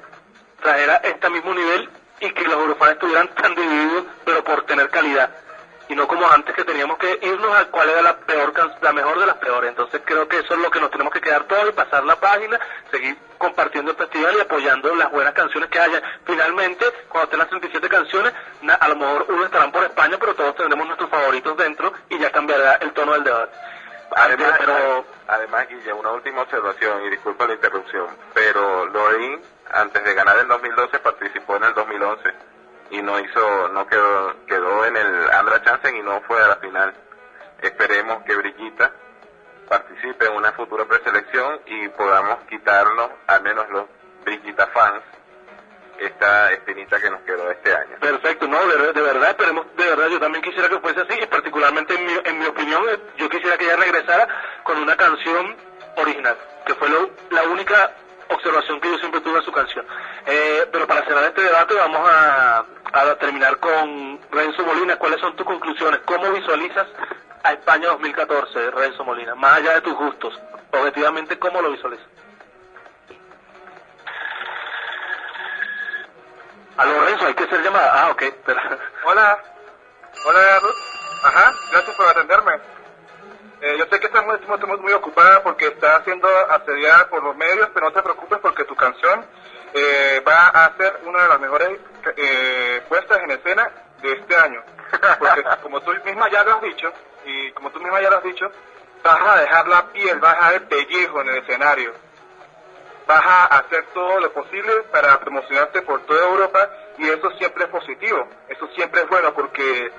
trajera 0.61 0.97
este 0.97 1.31
mismo 1.31 1.55
nivel 1.55 1.89
y 2.19 2.29
que 2.33 2.43
los 2.43 2.55
eurofanes 2.55 2.95
estuvieran 2.95 3.29
tan 3.29 3.55
divididos, 3.55 4.05
pero 4.25 4.43
por 4.43 4.63
tener 4.63 4.91
calidad. 4.91 5.31
Y 5.89 5.95
no 5.95 6.09
como 6.09 6.29
antes 6.29 6.57
que 6.57 6.65
teníamos 6.65 6.99
que 6.99 7.21
irnos 7.23 7.57
a 7.57 7.67
cuál 7.67 7.89
era 7.91 8.03
la 8.03 8.17
peor 8.17 8.53
la 8.81 8.93
mejor 8.93 9.21
de 9.21 9.27
las 9.27 9.37
peores. 9.37 9.71
Entonces 9.71 10.03
creo 10.05 10.27
que 10.27 10.41
eso 10.41 10.55
es 10.55 10.61
lo 10.61 10.73
que 10.73 10.81
nos 10.81 10.91
tenemos 10.91 11.13
que 11.13 11.21
quedar 11.21 11.45
todos 11.45 11.69
y 11.69 11.73
pasar 11.73 12.03
la 12.03 12.17
página, 12.17 12.59
seguir 12.91 13.17
compartiendo 13.39 13.93
el 13.93 13.97
festival 13.97 14.35
y 14.37 14.41
apoyando 14.41 14.93
las 14.97 15.13
buenas 15.13 15.33
canciones 15.33 15.71
que 15.71 15.79
haya. 15.79 16.03
Finalmente, 16.27 16.85
cuando 17.09 17.27
estén 17.27 17.39
las 17.39 17.49
37 17.49 17.89
canciones, 17.89 18.33
a 18.81 18.89
lo 18.89 18.97
mejor 18.97 19.27
unos 19.29 19.45
estarán 19.45 19.71
por 19.71 19.85
España, 19.85 20.17
pero 20.19 20.35
todos 20.35 20.57
tendremos 20.57 20.85
nuestros 20.85 21.11
favoritos 21.11 21.57
dentro 21.57 21.93
y 22.09 22.19
ya 22.19 22.33
cambiará 22.33 22.75
el 22.81 22.93
tono 22.93 23.13
del 23.13 23.23
debate. 23.23 23.57
Además, 24.11 24.55
pero 24.59 25.05
además, 25.27 25.69
Guille, 25.69 25.93
una 25.93 26.13
última 26.13 26.43
observación, 26.43 27.05
y 27.05 27.11
disculpa 27.11 27.47
la 27.47 27.55
interrupción, 27.55 28.07
pero 28.35 28.87
Lorin, 28.87 29.41
antes 29.71 30.05
de 30.05 30.15
ganar 30.15 30.39
en 30.39 30.49
2012, 30.49 30.99
participó 31.01 31.57
en 31.57 31.65
el 31.65 31.75
2011 31.75 32.33
y 32.91 33.03
no 33.03 33.19
hizo, 33.19 33.69
no 33.69 33.87
quedó, 33.87 34.47
quedó 34.47 34.85
en 34.87 34.97
el 34.97 35.31
Andra 35.31 35.63
Chansen 35.63 35.97
y 35.97 36.03
no 36.03 36.21
fue 36.23 36.43
a 36.43 36.49
la 36.49 36.57
final. 36.57 36.95
Esperemos 37.61 38.23
que 38.25 38.37
Brigitta 38.37 38.93
participe 39.69 40.27
en 40.27 40.37
una 40.37 40.53
futura 40.53 40.87
preselección 40.87 41.61
y 41.67 41.89
podamos 41.89 42.39
quitarnos, 42.49 43.11
al 43.27 43.43
menos 43.43 43.69
los 43.71 43.85
Brigitta 44.25 44.67
fans, 44.69 45.03
esta 46.19 46.51
espinita 46.53 47.01
que 47.01 47.11
nos 47.11 47.21
quedó 47.23 47.49
este 47.51 47.73
año. 47.75 47.97
Perfecto, 48.01 48.49
no, 48.49 48.67
de, 48.67 48.93
de 48.93 49.01
verdad, 49.01 49.31
esperemos, 49.31 49.67
de 49.77 49.85
verdad, 49.87 50.09
yo 50.09 50.19
también 50.19 50.43
quisiera 50.43 50.69
que 50.69 50.81
fuese 50.81 51.01
así, 51.01 51.15
y 51.23 51.27
particularmente 51.27 51.95
en 51.95 52.07
mi, 52.07 52.13
en 52.25 52.39
mi 52.41 52.47
opinión, 52.47 52.83
eh, 52.89 52.99
yo 53.19 53.29
quisiera 53.29 53.57
que 53.57 53.65
ella 53.67 53.77
regresara 53.77 54.27
con 54.65 54.79
una 54.79 54.97
canción 54.97 55.55
original, 55.97 56.37
que 56.67 56.75
fue 56.75 56.89
lo- 56.89 57.11
la 57.31 57.45
única 57.45 57.93
observación 58.31 58.81
que 58.81 58.91
yo 58.91 58.99
siempre 58.99 59.21
tuve 59.21 59.39
a 59.39 59.43
su 59.43 59.53
canción. 59.53 59.87
Eh, 60.27 60.67
pero 60.73 60.87
para 60.89 61.05
cerrar 61.05 61.25
este 61.25 61.41
debate 61.43 61.75
vamos 61.75 62.01
a, 62.11 62.65
a 62.93 63.15
terminar 63.17 63.57
con 63.59 64.21
Renzo 64.33 64.65
Molina. 64.65 64.97
¿Cuáles 64.97 65.21
son 65.21 65.35
tus 65.37 65.47
conclusiones? 65.47 66.01
¿Cómo 66.05 66.31
visualizas 66.33 66.87
a 67.45 67.53
España 67.53 67.89
2014, 67.89 68.71
Renzo 68.73 69.05
Molina? 69.05 69.35
Más 69.37 69.59
allá 69.59 69.75
de 69.75 69.81
tus 69.83 69.95
gustos, 69.95 70.39
objetivamente, 70.73 71.39
¿cómo 71.39 71.63
lo 71.63 71.71
visualizas? 71.71 72.07
A 76.79 76.85
Lorenzo, 76.85 77.27
hay 77.27 77.35
que 77.35 77.47
ser 77.49 77.61
llamada. 77.61 77.93
Ah, 77.93 78.11
ok, 78.13 78.23
pero... 78.47 78.61
Hola. 79.05 79.37
Hola, 80.25 80.59
Ruth. 80.61 80.77
Ajá, 81.25 81.53
gracias 81.73 81.97
por 81.97 82.07
atenderme. 82.07 82.53
Eh, 83.61 83.77
yo 83.77 83.85
sé 83.91 83.99
que 83.99 84.07
estás 84.07 84.25
muy, 84.25 84.39
muy, 84.39 84.79
muy 84.79 84.93
ocupada 84.93 85.43
porque 85.43 85.67
estás 85.67 86.05
siendo 86.05 86.29
asediada 86.49 87.09
por 87.09 87.25
los 87.25 87.37
medios, 87.37 87.69
pero 87.75 87.87
no 87.87 87.93
te 87.93 88.01
preocupes 88.01 88.39
porque 88.39 88.63
tu 88.63 88.77
canción 88.77 89.27
eh, 89.75 90.23
va 90.27 90.51
a 90.51 90.77
ser 90.77 91.01
una 91.05 91.23
de 91.23 91.29
las 91.29 91.41
mejores 91.41 91.81
eh, 92.17 92.81
puestas 92.89 93.19
en 93.25 93.33
escena 93.33 93.69
de 94.01 94.13
este 94.13 94.37
año. 94.37 94.63
Porque 95.19 95.43
como 95.63 95.81
tú 95.81 95.93
misma 96.05 96.31
ya 96.31 96.45
lo 96.45 96.55
has 96.55 96.63
dicho, 96.63 96.93
y 97.25 97.51
como 97.53 97.71
tú 97.71 97.81
misma 97.81 98.01
ya 98.01 98.11
lo 98.11 98.19
has 98.19 98.23
dicho, 98.23 98.53
vas 99.03 99.21
a 99.21 99.41
dejar 99.41 99.67
la 99.67 99.85
piel, 99.89 100.21
vas 100.21 100.35
a 100.35 100.37
dejar 100.37 100.55
el 100.55 100.63
pellejo 100.69 101.23
en 101.23 101.29
el 101.31 101.39
escenario. 101.39 101.93
Vas 103.09 103.25
a 103.25 103.45
hacer 103.47 103.87
todo 103.95 104.21
lo 104.21 104.31
posible 104.35 104.71
para 104.93 105.19
promocionarte 105.19 105.81
por 105.81 106.03
toda 106.03 106.29
Europa 106.29 106.69
y 106.99 107.09
eso 107.09 107.31
siempre 107.39 107.65
es 107.65 107.71
positivo, 107.71 108.29
eso 108.51 108.69
siempre 108.77 109.01
es 109.01 109.09
bueno 109.09 109.33
porque 109.33 109.91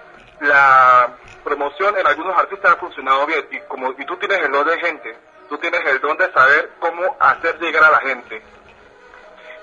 la 0.42 1.18
promoción 1.44 1.98
en 1.98 2.06
algunos 2.06 2.38
artistas 2.38 2.74
ha 2.74 2.76
funcionado 2.76 3.26
bien 3.26 3.48
y 3.50 3.62
como 3.62 3.90
y 3.98 4.06
tú 4.06 4.16
tienes 4.18 4.38
el 4.42 4.52
don 4.52 4.68
de 4.68 4.80
gente, 4.80 5.18
tú 5.50 5.58
tienes 5.58 5.82
el 5.88 6.00
don 6.02 6.18
de 6.18 6.32
saber 6.32 6.70
cómo 6.80 7.18
hacer 7.20 7.60
llegar 7.60 7.84
a 7.84 7.90
la 7.90 8.00
gente 8.02 8.44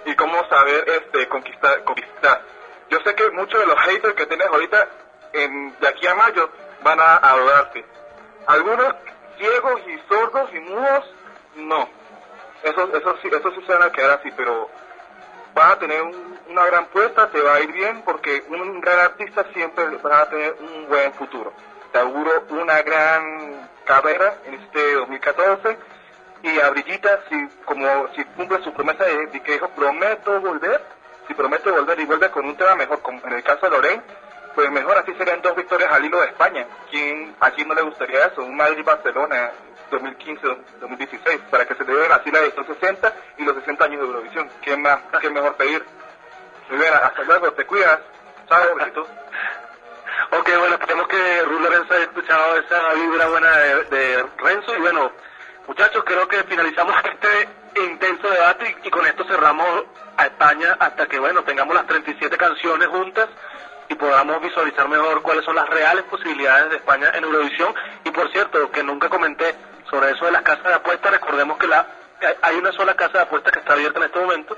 y 0.07 0.17
cómo 0.17 0.45
saber 0.49 0.85
este 0.89 1.29
conquistar 1.29 1.85
conquistar. 1.85 2.43
Yo 2.91 2.99
sé 3.05 3.15
que 3.15 3.31
muchos 3.31 3.61
de 3.61 3.67
los 3.67 3.79
haters 3.79 4.15
que 4.15 4.27
tienes 4.27 4.49
ahorita 4.49 4.89
en, 5.33 5.79
de 5.79 5.87
aquí 5.87 6.05
a 6.09 6.17
mayo 6.17 6.51
van 6.83 6.99
a 6.99 7.17
adorarte. 7.19 7.85
Algunos 8.49 8.93
ciegos 9.39 9.83
y 9.87 9.99
sordos 10.09 10.51
y 10.53 10.59
mudos 10.59 11.15
no. 11.55 11.96
Eso 12.69 12.97
eso 12.97 13.17
sí 13.23 13.29
eso 13.29 13.51
sí 13.53 13.63
se 13.67 13.73
van 13.73 13.83
a 13.83 13.93
quedar 13.93 14.19
así, 14.19 14.31
pero 14.37 14.69
vas 15.55 15.73
a 15.73 15.79
tener 15.79 16.03
un- 16.03 16.39
una 16.49 16.67
gran 16.67 16.87
puesta, 16.87 17.29
te 17.31 17.41
va 17.41 17.55
a 17.55 17.61
ir 17.61 17.73
bien 17.73 18.03
porque 18.03 18.45
un 18.49 18.81
gran 18.81 18.99
artista 19.01 19.45
siempre 19.53 19.85
va 19.99 20.21
a 20.23 20.29
tener 20.29 20.57
un 20.61 20.87
buen 20.89 21.13
futuro. 21.15 21.53
Te 21.93 21.99
auguro 21.99 22.45
una 22.51 22.83
gran 22.83 23.69
carrera 23.85 24.37
en 24.45 24.55
este 24.55 24.95
2014 24.95 25.77
y 26.43 26.61
a 26.61 26.71
Brillita, 26.71 27.21
si 27.29 27.49
como 27.65 28.09
si 28.15 28.25
cumple 28.37 28.63
su 28.63 28.73
promesa 28.73 29.05
de, 29.05 29.27
de 29.27 29.41
que 29.43 29.53
dijo 29.53 29.69
prometo 29.71 30.41
volver, 30.41 30.83
si 31.27 31.35
promete 31.35 31.71
volver 31.71 31.99
y 32.01 32.05
vuelve 32.05 32.31
con 32.31 32.45
un 32.47 32.57
tema 32.57 32.75
mejor, 32.75 33.01
como 33.01 33.21
en 33.27 33.33
el 33.33 33.43
caso 33.43 33.67
de 33.67 33.71
Lorraine, 33.71 34.03
pues 34.55 34.71
mejor 34.71 34.97
así 34.99 35.13
serían 35.15 35.43
dos 35.43 35.55
victorias 35.57 35.91
al 35.93 36.05
hilo 36.05 36.21
de 36.21 36.27
España. 36.29 36.67
¿Quién, 36.91 37.35
¿A 37.41 37.51
quién 37.51 37.69
no 37.69 37.75
le 37.75 37.83
gustaría 37.83 38.27
eso? 38.27 38.43
Un 38.43 38.57
Madrid-Barcelona 38.57 39.51
2015-2016, 39.91 41.41
para 41.51 41.67
que 41.67 41.75
se 41.75 41.85
den 41.85 42.13
así 42.13 42.31
la 42.31 42.41
los 42.41 42.67
60 42.67 43.15
y 43.39 43.45
los 43.45 43.55
60 43.57 43.85
años 43.85 44.01
de 44.01 44.07
Eurovisión. 44.07 44.51
¿Qué 44.63 44.77
más, 44.77 44.99
qué 45.21 45.31
mejor 45.31 45.55
pedir? 45.57 45.85
Bien, 46.71 46.93
hasta 46.95 47.23
luego, 47.23 47.53
te 47.53 47.65
cuidas. 47.65 47.99
Chao, 48.49 48.75
besitos. 48.77 49.09
Ok, 50.31 50.51
bueno, 50.59 50.75
esperemos 50.75 51.07
que 51.09 51.43
Ruth 51.43 51.61
Lorenzo 51.61 51.95
haya 51.95 52.05
escuchado 52.05 52.57
esa 52.57 52.95
vibra 52.95 53.27
buena 53.27 53.51
de, 53.51 54.27
Renzo. 54.39 54.75
Y 54.75 54.81
bueno, 54.81 55.13
muchachos, 55.69 56.03
creo 56.05 56.27
que 56.27 56.43
finalizamos 56.45 56.97
este 57.05 57.83
intenso 57.85 58.29
debate 58.31 58.77
y, 58.83 58.89
y 58.89 58.91
con 58.91 59.07
esto 59.07 59.25
cerramos 59.25 59.85
a 60.17 60.25
España 60.25 60.77
hasta 60.81 61.07
que, 61.07 61.19
bueno, 61.19 61.45
tengamos 61.45 61.75
las 61.75 61.87
37 61.87 62.37
canciones 62.37 62.89
juntas 62.89 63.29
y 63.89 63.95
podamos 63.95 64.41
visualizar 64.43 64.89
mejor 64.89 65.23
cuáles 65.23 65.45
son 65.45 65.55
las 65.55 65.69
reales 65.69 66.05
posibilidades 66.05 66.71
de 66.71 66.77
España 66.77 67.11
en 67.15 67.25
Eurovisión. 67.25 67.75
Y 68.05 68.11
por 68.11 68.31
cierto, 68.33 68.71
que 68.71 68.83
nunca 68.83 69.09
comenté 69.09 69.55
sobre 69.91 70.11
eso 70.11 70.25
de 70.27 70.33
las 70.33 70.43
casas 70.43 70.65
de 70.65 70.75
apuestas, 70.75 71.13
recordemos 71.13 71.59
que 71.59 71.67
la 71.67 71.87
hay 72.43 72.57
una 72.57 72.73
sola 72.73 72.95
casa 72.95 73.19
de 73.19 73.25
apuestas 73.25 73.53
que 73.53 73.59
está 73.59 73.75
abierta 73.75 73.99
en 73.99 74.05
este 74.07 74.19
momento 74.19 74.57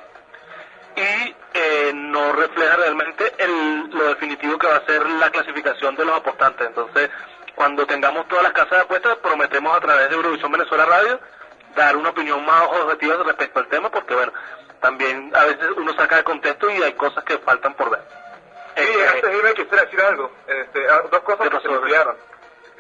y 0.97 1.35
eh, 1.55 1.93
no 1.95 2.33
refleja 2.33 2.77
realmente 2.77 3.33
el- 3.39 3.91
lo 3.91 4.05
definitivo 4.09 4.59
que 4.59 4.67
va 4.67 4.77
a 4.77 4.87
ser 4.87 5.05
la 5.11 5.31
clasificación 5.31 5.97
de 5.97 6.05
los 6.05 6.17
apostantes. 6.17 6.67
Entonces, 6.69 7.11
cuando 7.55 7.87
tengamos 7.87 8.27
todas 8.29 8.45
las 8.45 8.53
casas 8.53 8.71
de 8.71 8.81
apuestas, 8.81 9.17
prometemos 9.19 9.77
a 9.77 9.81
través 9.81 10.09
de 10.09 10.15
Eurovisión 10.17 10.53
Venezuela 10.53 10.87
Radio 10.87 11.19
dar 11.77 11.97
una 11.97 12.11
opinión 12.11 12.45
más 12.47 12.63
objetiva 12.69 13.17
respecto 13.25 13.59
al 13.59 13.67
tema, 13.69 13.91
porque 13.91 14.15
bueno, 14.15 14.33
también 14.81 15.33
a 15.35 15.45
veces 15.45 15.69
uno 15.77 15.93
saca 15.95 16.17
de 16.17 16.25
contexto 16.25 16.71
y 16.71 16.83
hay 16.83 16.93
cosas 16.95 17.25
que 17.25 17.39
faltan 17.39 17.75
por 17.75 17.91
ver. 17.91 18.01
Sí, 18.77 18.87
antes 19.13 19.31
de 19.31 19.37
irme 19.37 19.55
quisiera 19.55 19.83
decir 19.85 20.01
algo. 20.01 20.31
Este, 20.47 20.89
ah, 20.89 21.03
dos 21.11 21.21
cosas 21.21 21.49
¿Qué 21.49 21.57
que 21.57 21.63
se 21.63 21.69
me 21.69 21.77
olvidaron. 21.79 22.17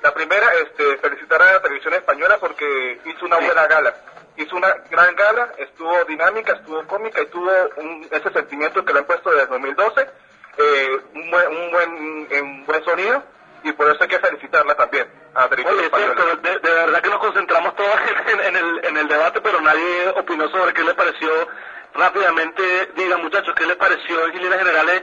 La 0.03 0.15
primera, 0.15 0.47
este, 0.55 0.97
felicitar 0.99 1.43
a 1.43 1.53
la 1.55 1.63
televisión 1.63 1.95
española 1.95 2.39
porque 2.39 3.01
hizo 3.05 3.25
una 3.27 3.37
buena 3.39 3.67
gala. 3.67 3.95
Hizo 4.37 4.57
una 4.57 4.73
gran 4.91 5.17
gala, 5.17 5.53
estuvo 5.59 6.05
dinámica, 6.05 6.53
estuvo 6.53 6.87
cómica 6.87 7.21
y 7.21 7.27
tuvo 7.27 7.51
un- 7.77 8.07
ese 8.11 8.31
sentimiento 8.33 8.85
que 8.85 8.93
le 8.93 9.01
han 9.01 9.05
puesto 9.07 9.31
desde 9.31 9.47
2012, 9.47 10.09
eh, 10.59 11.01
un, 11.15 11.31
buen, 11.31 11.49
un, 11.49 11.71
buen, 11.73 11.91
un 12.43 12.67
buen 12.67 12.85
sonido 12.85 13.23
y 13.65 13.73
por 13.73 13.89
eso 13.91 13.99
hay 14.03 14.09
que 14.09 14.21
felicitarla 14.21 14.77
también 14.77 15.09
a 15.35 15.47
Oye, 15.47 15.63
es 15.87 15.91
cierto, 15.93 16.37
de, 16.37 16.51
de 16.61 16.71
verdad 16.75 17.03
que 17.03 17.09
nos 17.11 17.19
concentramos 17.19 17.75
todos 17.75 17.97
en, 18.33 18.41
en 18.41 18.57
el, 18.57 18.85
en 18.85 18.97
el 18.97 19.09
debate, 19.09 19.41
pero 19.41 19.61
nadie 19.61 20.09
opinó 20.17 20.49
sobre 20.51 20.73
qué 20.73 20.85
le 20.85 20.95
pareció 20.95 21.29
rápidamente. 21.95 22.93
Diga, 22.95 23.17
muchachos, 23.17 23.55
¿qué 23.57 23.67
les 23.67 23.77
pareció 23.77 24.25
en 24.27 24.39
líneas 24.43 24.59
generales 24.61 25.03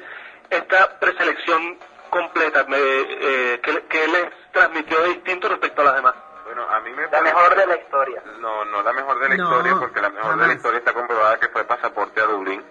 esta 0.49 0.97
preselección 0.99 1.77
completa? 2.19 2.63
Me, 2.67 2.77
eh, 2.79 3.59
¿qué, 3.61 3.85
qué 3.89 4.07
les 4.07 4.51
transmitió 4.51 5.01
de 5.01 5.09
distinto 5.09 5.49
respecto 5.49 5.81
a 5.81 5.85
las 5.85 5.95
demás? 5.95 6.13
Bueno, 6.45 6.65
a 6.69 6.79
mí 6.79 6.91
me 6.91 7.03
La 7.03 7.09
parece- 7.09 7.33
mejor 7.35 7.55
de 7.55 7.67
la 7.67 7.75
historia. 7.75 8.23
No, 8.39 8.65
no 8.65 8.81
la 8.83 8.93
mejor 8.93 9.19
de 9.19 9.29
la 9.29 9.35
No, 9.35 9.43
historia, 9.43 9.75
porque 9.79 10.01
la 10.01 10.09
mejor 10.09 10.25
de 10.25 10.31
jamás. 10.31 10.47
la 10.47 10.53
historia 10.53 10.79
está 10.79 10.93
comprobada 10.93 11.39
que 11.39 11.49
fue 11.49 11.63
pasaporte 11.65 12.21
a 12.21 12.25
Dublín 12.25 12.63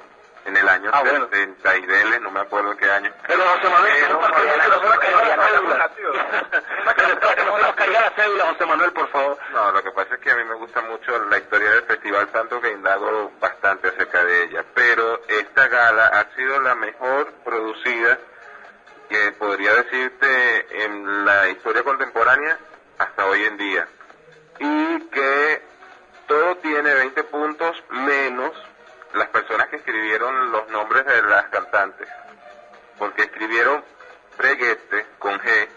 en 0.47 0.57
el 0.57 0.69
año 0.69 0.91
Ah, 0.93 1.01
bueno. 1.03 1.27
70 1.31 1.77
y 1.77 1.87
dele, 1.87 2.21
no 2.21 2.31
me 2.31 2.41
acuerdo 2.41 2.73
en 2.73 2.79
qué 2.79 2.91
año. 2.91 3.13
Pero 3.27 3.43
José 3.43 3.69
Manuel, 3.69 3.93
Pero, 4.01 4.15
¿cómo 4.21 4.29
para 4.31 4.41
que 4.43 4.47
no 4.47 4.53
que 4.57 4.63
no 7.45 8.45
José 8.55 8.67
Manuel, 8.67 8.93
por 8.93 9.09
favor. 9.09 9.39
No, 9.53 9.73
lo 9.73 9.83
que 9.83 9.91
pasa 9.91 10.15
es 10.15 10.21
que 10.21 10.31
a 10.31 10.37
mí 10.37 10.45
me 10.45 10.55
gusta 10.55 10.81
mucho 10.83 11.19
la 11.31 11.39
historia 11.39 11.71
del 11.71 11.83
festival, 11.85 12.29
tanto 12.29 12.61
que 12.61 12.71
indago 12.73 13.33
bastante 13.41 13.89
acerca 13.89 14.25
de 14.25 14.45
ella. 14.45 14.65
Pero 14.75 15.21
esta 15.29 15.67
gala 15.69 16.07
ha 16.07 16.35
sido 16.37 16.61
la 16.61 16.75
mejor 16.75 17.33
producida 17.45 18.19
que 19.15 19.33
podría 19.33 19.73
decirte 19.75 20.85
en 20.85 21.25
la 21.25 21.49
historia 21.49 21.85
contemporánea 21.85 22.59
hasta 22.99 23.27
hoy 23.27 23.45
en 23.45 23.57
día. 23.57 23.87
Y 24.59 25.01
que 25.09 25.63
todo 26.27 26.57
tiene 26.57 26.93
20 26.95 27.23
puntos 27.25 27.81
menos 27.91 28.51
las 29.15 29.29
personas 29.29 29.69
que 29.69 29.77
escribieron 29.77 30.51
los 30.51 30.69
nombres 30.71 31.07
de 31.07 31.23
las 31.23 31.45
cantantes. 31.45 32.09
Porque 32.99 33.23
escribieron 33.23 33.85
Breguete 34.37 35.07
con 35.21 35.39
G 35.39 35.69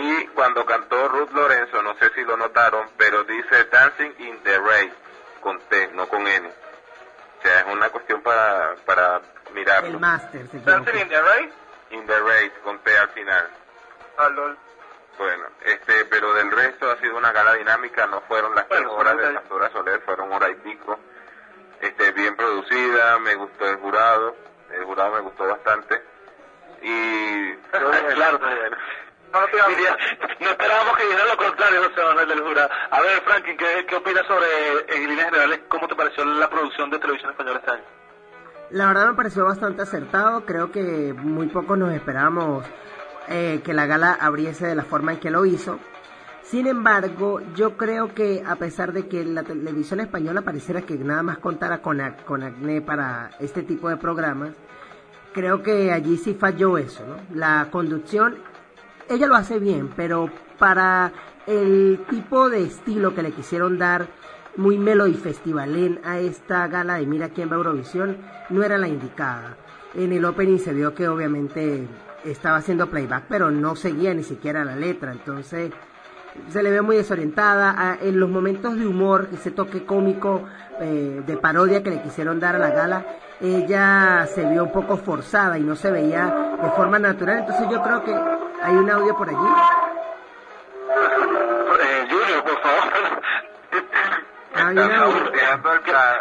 y 0.00 0.26
cuando 0.28 0.66
cantó 0.66 1.08
Ruth 1.08 1.30
Lorenzo, 1.32 1.82
no 1.82 1.94
sé 1.94 2.10
si 2.14 2.22
lo 2.22 2.36
notaron, 2.36 2.86
pero 2.98 3.24
dice 3.24 3.64
Dancing 3.64 4.12
in 4.18 4.42
the 4.42 4.58
Rain 4.58 4.92
con 5.40 5.58
T, 5.70 5.88
no 5.94 6.06
con 6.06 6.26
N. 6.26 6.46
O 6.48 7.42
sea, 7.42 7.60
es 7.60 7.66
una 7.72 7.88
cuestión 7.88 8.20
para, 8.20 8.74
para 8.84 9.22
mirarlo. 9.54 9.88
El 9.88 10.00
máster 10.00 10.46
Dancing 10.64 10.98
in 10.98 11.08
the 11.08 11.22
Rain. 11.22 11.52
In 11.90 12.06
the 12.06 12.20
Rain 12.20 12.52
con 12.62 12.80
al 12.84 13.08
final. 13.10 13.48
Ah, 14.18 14.28
lol. 14.28 14.56
Bueno, 15.18 15.46
este, 15.64 16.04
pero 16.04 16.32
del 16.34 16.50
resto 16.50 16.90
ha 16.90 16.96
sido 16.98 17.16
una 17.16 17.32
gala 17.32 17.54
dinámica, 17.54 18.06
no 18.06 18.20
fueron 18.22 18.54
las 18.54 18.68
tres 18.68 18.82
Bueno, 18.82 18.94
horas 18.96 19.16
de 19.16 19.34
Pastora 19.34 19.70
Soler, 19.70 20.00
fueron 20.02 20.32
hora 20.32 20.48
y 20.48 20.54
pico. 20.56 20.98
Este, 21.80 22.12
bien 22.12 22.36
producida, 22.36 23.18
me 23.18 23.34
gustó 23.34 23.68
el 23.68 23.76
jurado, 23.78 24.36
el 24.70 24.84
jurado 24.84 25.14
me 25.14 25.20
gustó 25.20 25.46
bastante. 25.48 26.02
Y 26.82 27.52
Claro. 28.14 28.38
No, 29.32 29.40
no 29.40 30.50
esperábamos 30.50 30.96
que 30.96 31.04
dijera 31.04 31.24
lo 31.26 31.36
contrario, 31.36 31.82
José 31.82 32.02
Manuel 32.02 32.28
del 32.28 32.40
Jurado. 32.40 32.70
A 32.90 33.00
ver, 33.00 33.20
Franklin, 33.22 33.56
¿qué, 33.56 33.86
qué 33.86 33.96
opinas 33.96 34.26
sobre, 34.26 34.46
en 34.88 35.08
líneas 35.08 35.26
generales, 35.26 35.60
cómo 35.68 35.86
te 35.86 35.94
pareció 35.94 36.24
la 36.24 36.48
producción 36.48 36.90
de 36.90 36.98
televisión 36.98 37.30
española 37.32 37.58
este 37.58 37.72
año? 37.72 37.84
La 38.70 38.86
verdad 38.86 39.08
me 39.08 39.14
pareció 39.14 39.44
bastante 39.44 39.82
acertado. 39.82 40.44
Creo 40.44 40.70
que 40.70 41.14
muy 41.14 41.46
pocos 41.46 41.78
nos 41.78 41.92
esperábamos 41.92 42.66
eh, 43.28 43.62
que 43.64 43.72
la 43.72 43.86
gala 43.86 44.12
abriese 44.12 44.66
de 44.66 44.74
la 44.74 44.84
forma 44.84 45.12
en 45.12 45.20
que 45.20 45.30
lo 45.30 45.46
hizo. 45.46 45.78
Sin 46.42 46.66
embargo, 46.66 47.40
yo 47.54 47.76
creo 47.76 48.14
que 48.14 48.42
a 48.46 48.56
pesar 48.56 48.92
de 48.92 49.06
que 49.06 49.24
la 49.24 49.42
televisión 49.42 50.00
española 50.00 50.42
pareciera 50.42 50.82
que 50.82 50.96
nada 50.96 51.22
más 51.22 51.38
contara 51.38 51.82
con, 51.82 52.00
con 52.26 52.42
acné 52.42 52.80
para 52.80 53.30
este 53.38 53.62
tipo 53.62 53.88
de 53.88 53.98
programas, 53.98 54.50
creo 55.34 55.62
que 55.62 55.92
allí 55.92 56.16
sí 56.16 56.34
falló 56.34 56.78
eso, 56.78 57.04
¿no? 57.06 57.16
La 57.34 57.68
conducción, 57.70 58.36
ella 59.10 59.26
lo 59.26 59.34
hace 59.34 59.58
bien, 59.58 59.90
pero 59.94 60.30
para 60.58 61.12
el 61.46 62.04
tipo 62.08 62.48
de 62.48 62.64
estilo 62.64 63.14
que 63.14 63.22
le 63.22 63.32
quisieron 63.32 63.78
dar, 63.78 64.06
muy 64.58 64.76
melody 64.76 65.14
festivalén 65.14 66.00
a 66.04 66.18
esta 66.18 66.66
gala 66.66 66.96
de 66.96 67.06
Mira 67.06 67.28
quién 67.30 67.50
va 67.50 67.54
Eurovisión, 67.54 68.18
no 68.50 68.62
era 68.64 68.76
la 68.76 68.88
indicada. 68.88 69.56
En 69.94 70.12
el 70.12 70.24
opening 70.24 70.58
se 70.58 70.74
vio 70.74 70.94
que 70.94 71.08
obviamente 71.08 71.86
estaba 72.24 72.56
haciendo 72.56 72.88
playback, 72.88 73.24
pero 73.28 73.52
no 73.52 73.76
seguía 73.76 74.12
ni 74.12 74.24
siquiera 74.24 74.64
la 74.64 74.74
letra, 74.74 75.12
entonces 75.12 75.72
se 76.48 76.62
le 76.62 76.72
ve 76.72 76.82
muy 76.82 76.96
desorientada. 76.96 77.98
En 78.02 78.18
los 78.18 78.28
momentos 78.28 78.76
de 78.76 78.86
humor, 78.86 79.28
ese 79.32 79.52
toque 79.52 79.86
cómico 79.86 80.42
eh, 80.80 81.22
de 81.24 81.36
parodia 81.36 81.82
que 81.82 81.90
le 81.90 82.02
quisieron 82.02 82.40
dar 82.40 82.56
a 82.56 82.58
la 82.58 82.70
gala, 82.70 83.06
ella 83.40 84.26
se 84.26 84.44
vio 84.44 84.64
un 84.64 84.72
poco 84.72 84.96
forzada 84.96 85.56
y 85.56 85.62
no 85.62 85.76
se 85.76 85.92
veía 85.92 86.58
de 86.60 86.70
forma 86.70 86.98
natural. 86.98 87.38
Entonces 87.38 87.68
yo 87.70 87.80
creo 87.80 88.02
que 88.02 88.12
hay 88.12 88.74
un 88.74 88.90
audio 88.90 89.16
por 89.16 89.28
allí. 89.28 89.36
Eh. 89.36 89.88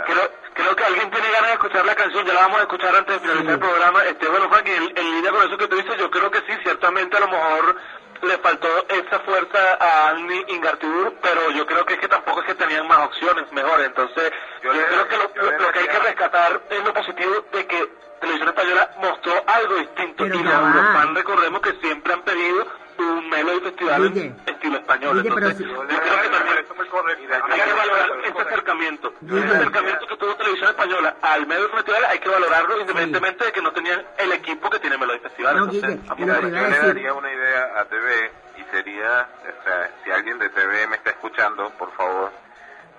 Creo, 0.05 0.31
creo 0.53 0.75
que 0.75 0.83
alguien 0.85 1.09
tiene 1.11 1.27
ganas 1.31 1.47
de 1.47 1.53
escuchar 1.53 1.85
la 1.85 1.95
canción, 1.95 2.25
ya 2.25 2.33
la 2.33 2.41
vamos 2.41 2.59
a 2.59 2.61
escuchar 2.63 2.95
antes 2.95 3.13
de 3.15 3.19
finalizar 3.19 3.45
Sí. 3.47 3.51
el 3.53 3.59
programa. 3.59 4.03
Este, 4.05 4.27
bueno, 4.27 4.49
Frank, 4.49 4.67
en, 4.67 4.97
en 4.97 5.11
línea 5.11 5.31
con 5.31 5.47
eso 5.47 5.57
que 5.57 5.67
tú 5.67 5.75
dices, 5.75 5.97
yo 5.97 6.09
creo 6.09 6.31
que 6.31 6.39
sí, 6.39 6.53
ciertamente 6.63 7.17
a 7.17 7.19
lo 7.21 7.27
mejor 7.27 7.75
le 8.23 8.37
faltó 8.39 8.67
esa 8.89 9.19
fuerza 9.19 9.77
a 9.79 10.09
Annie 10.09 10.43
Ingartibur, 10.47 11.13
pero 11.21 11.51
yo 11.51 11.65
creo 11.67 11.85
que 11.85 11.93
es 11.93 11.99
que 11.99 12.07
tampoco 12.07 12.39
es 12.41 12.47
que 12.47 12.55
tenían 12.55 12.87
más 12.87 12.99
opciones 13.05 13.51
mejores. 13.51 13.85
Entonces, 13.87 14.31
yo, 14.63 14.73
Yo 14.73 14.79
le- 14.81 14.85
creo 14.87 15.07
que 15.07 15.17
lo, 15.17 15.33
yo 15.35 15.51
le 15.51 15.59
lo 15.59 15.71
que 15.71 15.79
hay 15.79 15.87
que 15.87 15.99
rescatar 15.99 16.61
es 16.69 16.83
lo 16.83 16.93
positivo 16.93 17.45
de 17.51 17.67
que 17.67 17.91
Televisión 18.19 18.49
Española 18.49 18.89
mostró 18.97 19.33
algo 19.45 19.75
distinto. 19.75 20.23
Pero 20.23 20.35
y 20.35 20.43
los, 20.43 20.51
fans, 20.93 21.13
recordemos 21.13 21.61
que 21.61 21.73
siempre 21.73 22.13
han 22.13 22.21
pedido 22.23 22.65
un 22.99 23.29
Melody 23.29 23.59
Festival 23.61 24.05
estilo 24.45 24.77
español. 24.77 25.17
Guille, 25.21 25.33
pero 25.35 25.47
Entonces, 25.49 25.57
si- 25.67 25.73
yo 25.73 25.87
creo 25.87 26.21
que 26.21 26.29
también 26.29 26.57
Eso 26.57 26.71
es 26.73 26.77
muy 26.77 26.87
correcto. 26.87 27.23
hay 27.49 27.59
que 27.61 27.73
valorar 27.73 28.09
ese 28.25 28.41
acercamiento. 28.41 29.13
Guille. 29.21 29.45
Ese 29.45 29.55
acercamiento 29.55 30.07
que 30.07 30.17
tuvo 30.17 30.35
Televisión 30.35 30.69
Española 30.69 31.15
al 31.21 31.47
medio 31.47 31.69
festival 31.69 32.05
hay 32.05 32.19
que 32.19 32.29
valorarlo 32.29 32.79
independientemente 32.81 33.45
de 33.45 33.51
que 33.51 33.61
no 33.61 33.71
tenían 33.71 34.03
el 34.17 34.31
equipo 34.33 34.69
que 34.69 34.79
tiene 34.79 34.97
Melody 34.97 35.19
Festival. 35.19 35.57
No, 35.57 35.63
Entonces, 35.65 35.99
Guille, 36.17 36.25
Yo 36.27 36.41
le 36.41 36.49
decir- 36.51 36.81
daría 36.87 37.13
una 37.13 37.31
idea 37.31 37.79
a 37.79 37.85
TV 37.85 38.31
y 38.57 38.63
sería, 38.75 39.29
o 39.41 39.63
sea, 39.63 39.91
si 40.03 40.11
alguien 40.11 40.39
de 40.39 40.49
TV 40.49 40.87
me 40.87 40.95
está 40.97 41.11
escuchando, 41.11 41.69
por 41.77 41.91
favor, 41.93 42.31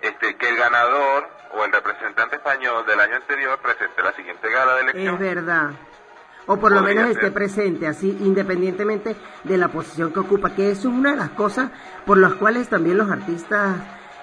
este, 0.00 0.36
que 0.36 0.48
el 0.48 0.56
ganador 0.56 1.28
o 1.52 1.64
el 1.64 1.72
representante 1.72 2.36
español 2.36 2.84
del 2.86 3.00
año 3.00 3.16
anterior 3.16 3.58
presente 3.58 4.02
la 4.02 4.12
siguiente 4.12 4.48
gala 4.50 4.74
de 4.76 4.80
elección. 4.82 5.14
Es 5.14 5.20
verdad. 5.20 5.70
O 6.48 6.56
por 6.56 6.72
lo 6.72 6.82
menos 6.82 7.10
esté 7.10 7.26
ser. 7.26 7.32
presente, 7.32 7.86
así 7.86 8.16
independientemente 8.20 9.14
de 9.44 9.58
la 9.58 9.68
posición 9.68 10.12
que 10.12 10.20
ocupa, 10.20 10.54
que 10.54 10.70
es 10.70 10.84
una 10.84 11.10
de 11.10 11.18
las 11.18 11.30
cosas 11.30 11.70
por 12.04 12.16
las 12.16 12.34
cuales 12.34 12.68
también 12.68 12.96
los 12.96 13.10
artistas 13.10 13.76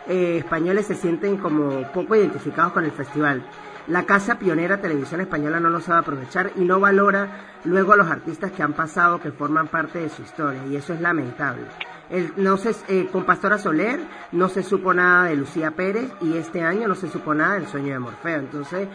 eh, 0.07 0.37
españoles 0.39 0.87
se 0.87 0.95
sienten 0.95 1.37
como 1.37 1.83
poco 1.91 2.15
identificados 2.15 2.73
con 2.73 2.83
el 2.83 2.91
festival. 2.91 3.45
La 3.87 4.03
casa 4.03 4.39
pionera 4.39 4.81
Televisión 4.81 5.21
Española 5.21 5.59
no 5.59 5.69
lo 5.69 5.79
sabe 5.79 5.99
aprovechar 5.99 6.51
y 6.55 6.61
no 6.61 6.79
valora 6.79 7.59
luego 7.63 7.93
a 7.93 7.95
los 7.95 8.07
artistas 8.07 8.51
que 8.51 8.63
han 8.63 8.73
pasado, 8.73 9.21
que 9.21 9.31
forman 9.31 9.67
parte 9.67 9.99
de 9.99 10.09
su 10.09 10.23
historia, 10.23 10.65
y 10.65 10.75
eso 10.75 10.93
es 10.93 11.01
lamentable. 11.01 11.65
El, 12.09 12.33
no 12.37 12.57
se, 12.57 12.75
eh, 12.87 13.07
con 13.11 13.25
Pastora 13.25 13.59
Soler 13.59 13.99
no 14.31 14.49
se 14.49 14.63
supo 14.63 14.93
nada 14.93 15.25
de 15.25 15.35
Lucía 15.35 15.71
Pérez 15.71 16.11
y 16.21 16.37
este 16.37 16.63
año 16.63 16.87
no 16.87 16.95
se 16.95 17.09
supo 17.09 17.33
nada 17.33 17.55
del 17.55 17.67
sueño 17.67 17.93
de 17.93 17.99
Morfeo. 17.99 18.39
Entonces, 18.39 18.87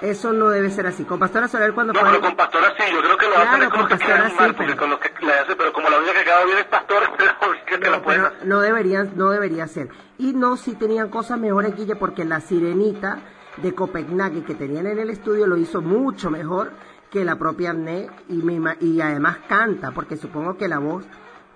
eso 0.00 0.32
no 0.32 0.48
debe 0.50 0.70
ser 0.70 0.86
así. 0.86 1.04
Con 1.04 1.18
Pastora 1.18 1.48
Soler 1.48 1.72
cuando 1.74 1.92
No, 1.92 2.00
fue- 2.00 2.08
pero 2.10 2.20
con 2.22 2.36
Pastora 2.36 2.72
sí, 2.76 2.84
yo 2.92 3.00
creo 3.00 3.16
que 3.16 3.26
lo 3.26 3.32
Claro, 3.34 3.50
hacen 3.50 3.60
con 3.60 3.70
con 3.70 3.78
los 3.80 3.88
que 3.88 3.96
Pastora 3.96 4.28
sí, 4.30 4.36
mal, 4.38 4.54
pero- 4.56 4.76
con 4.76 4.90
los 4.90 4.98
que 5.00 5.26
le 5.26 5.32
hace, 5.32 5.56
pero 5.56 5.72
como 5.72 5.88
la 5.90 5.98
única 5.98 6.12
que 6.14 6.24
queda 6.24 6.44
bien 6.44 6.58
es 6.58 6.64
Pastora, 6.66 7.10
que, 7.66 7.78
que 7.80 7.90
la 7.90 7.96
No, 7.96 8.02
pueden 8.02 8.22
pero 8.22 8.34
no 8.44 8.60
debería, 8.60 9.04
no 9.04 9.30
debería 9.30 9.66
ser. 9.66 9.88
Y 10.18 10.32
no, 10.34 10.56
si 10.56 10.74
tenían 10.74 11.08
cosas 11.08 11.38
mejores, 11.38 11.74
Guille, 11.76 11.96
porque 11.96 12.24
la 12.24 12.40
sirenita 12.40 13.18
de 13.56 13.74
Copenhague 13.74 14.44
que 14.44 14.54
tenían 14.54 14.86
en 14.86 14.98
el 14.98 15.10
estudio 15.10 15.46
lo 15.46 15.56
hizo 15.56 15.80
mucho 15.82 16.30
mejor 16.30 16.70
que 17.10 17.24
la 17.24 17.36
propia 17.36 17.70
Arne 17.70 18.08
y, 18.28 18.42
y 18.86 19.00
además 19.00 19.38
canta, 19.48 19.90
porque 19.92 20.16
supongo 20.16 20.56
que 20.56 20.68
la 20.68 20.78
voz 20.78 21.04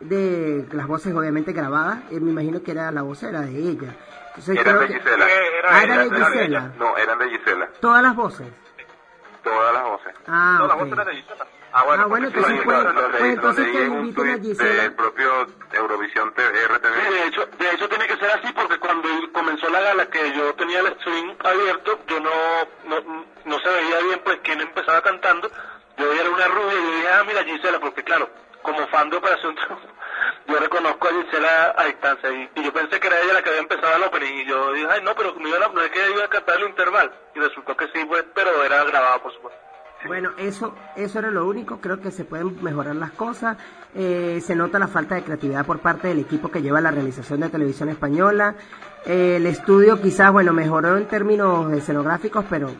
de 0.00 0.66
las 0.72 0.86
voces 0.88 1.14
obviamente 1.14 1.52
grabadas, 1.52 2.00
eh, 2.10 2.18
me 2.18 2.30
imagino 2.32 2.62
que 2.62 2.72
era 2.72 2.90
la 2.90 3.02
voz 3.02 3.22
era 3.22 3.42
de 3.42 3.56
ella. 3.56 3.94
Entonces 4.36 4.56
Eran 4.58 4.78
de 4.80 4.86
que 4.88 4.94
Gisela. 4.94 5.26
Ah, 5.68 5.82
era 5.84 5.96
de 5.98 6.06
Eran 6.06 6.32
Gisela. 6.32 6.60
No, 6.78 6.96
eran 6.96 7.18
de 7.18 7.30
Gisela. 7.30 7.68
todas 7.80 8.02
las 8.02 8.14
voces. 8.16 8.46
Todas 9.42 9.74
las 9.74 9.82
voces. 9.84 10.14
Ah, 10.26 10.56
No, 10.60 10.66
la 10.68 10.74
ok. 10.74 10.80
voz 10.80 10.92
era 10.92 11.04
de 11.04 11.14
Gisela. 11.16 11.46
Ah, 11.74 11.84
bueno, 11.84 12.02
entonces 12.16 12.44
sí, 12.52 12.60
fue- 12.64 12.74
lo- 12.84 12.92
lo 12.92 13.10
pues 13.10 13.22
entonces 13.24 13.66
que 13.72 13.82
en 13.84 13.92
un 13.92 14.06
inviten 14.08 14.28
a 14.30 14.38
Gisela. 14.42 14.96
propio 14.96 15.46
Eurovisión 15.72 16.34
TV, 16.34 16.64
RTV. 16.66 16.94
Sí, 17.08 17.14
de 17.14 17.26
hecho, 17.26 17.46
de 17.46 17.70
hecho 17.70 17.88
tiene 17.88 18.06
que 18.06 18.16
ser 18.18 18.30
así 18.30 18.52
porque 18.52 18.78
cuando 18.78 19.08
comenzó 19.32 19.68
la 19.70 19.80
gala 19.80 20.06
que 20.10 20.32
yo 20.34 20.54
tenía 20.54 20.80
el 20.80 20.88
stream 20.98 21.34
abierto, 21.42 21.98
yo 22.08 22.20
no, 22.20 22.30
no, 22.84 23.24
no 23.46 23.58
se 23.60 23.68
veía 23.70 23.98
bien 24.00 24.20
pues 24.22 24.38
quién 24.44 24.60
empezaba 24.60 25.00
cantando. 25.00 25.50
Yo 25.96 26.08
veía 26.10 26.28
una 26.30 26.46
rubia 26.48 26.74
y 26.74 26.82
yo 26.84 26.90
dije, 26.96 27.08
ah, 27.08 27.24
mira 27.26 27.42
Gisela, 27.44 27.80
porque 27.80 28.04
claro, 28.04 28.28
como 28.60 28.86
fan 28.88 29.08
de 29.08 29.16
Operación 29.16 29.54
Triunfo, 29.54 29.88
yo 30.48 30.58
reconozco 30.58 31.08
a 31.08 31.10
Gisela 31.12 31.74
a 31.76 31.84
distancia 31.84 32.30
y, 32.30 32.50
y 32.60 32.64
yo 32.64 32.72
pensé 32.72 32.98
que 33.00 33.06
era 33.06 33.20
ella 33.22 33.34
la 33.34 33.42
que 33.42 33.50
había 33.50 33.62
empezado 33.62 33.96
el 33.96 34.02
opening 34.02 34.34
y 34.42 34.46
yo 34.46 34.72
dije, 34.72 34.86
ay 34.90 35.00
no, 35.02 35.14
pero 35.14 35.34
no, 35.38 35.48
iba 35.48 35.58
a- 35.64 35.68
no 35.72 35.80
es 35.82 35.90
que 35.90 36.10
iba 36.10 36.24
a 36.24 36.28
cantar 36.28 36.60
el 36.60 36.68
interval 36.68 37.12
y 37.34 37.40
resultó 37.40 37.76
que 37.76 37.86
sí, 37.94 38.04
pues, 38.06 38.24
pero 38.34 38.62
era 38.64 38.84
grabado 38.84 39.22
por 39.22 39.32
supuesto. 39.34 39.58
Bueno, 40.04 40.32
eso, 40.36 40.74
eso 40.96 41.20
era 41.20 41.30
lo 41.30 41.46
único. 41.46 41.80
Creo 41.80 42.00
que 42.00 42.10
se 42.10 42.24
pueden 42.24 42.60
mejorar 42.60 42.96
las 42.96 43.12
cosas. 43.12 43.56
Eh, 43.94 44.40
se 44.44 44.56
nota 44.56 44.80
la 44.80 44.88
falta 44.88 45.14
de 45.14 45.22
creatividad 45.22 45.64
por 45.64 45.78
parte 45.78 46.08
del 46.08 46.18
equipo 46.18 46.50
que 46.50 46.60
lleva 46.60 46.80
la 46.80 46.90
realización 46.90 47.38
de 47.38 47.48
televisión 47.50 47.88
española. 47.88 48.56
Eh, 49.06 49.36
el 49.36 49.46
estudio 49.46 50.02
quizás, 50.02 50.32
bueno, 50.32 50.52
mejoró 50.52 50.96
en 50.96 51.06
términos 51.06 51.72
escenográficos, 51.72 52.44
pero 52.50 52.70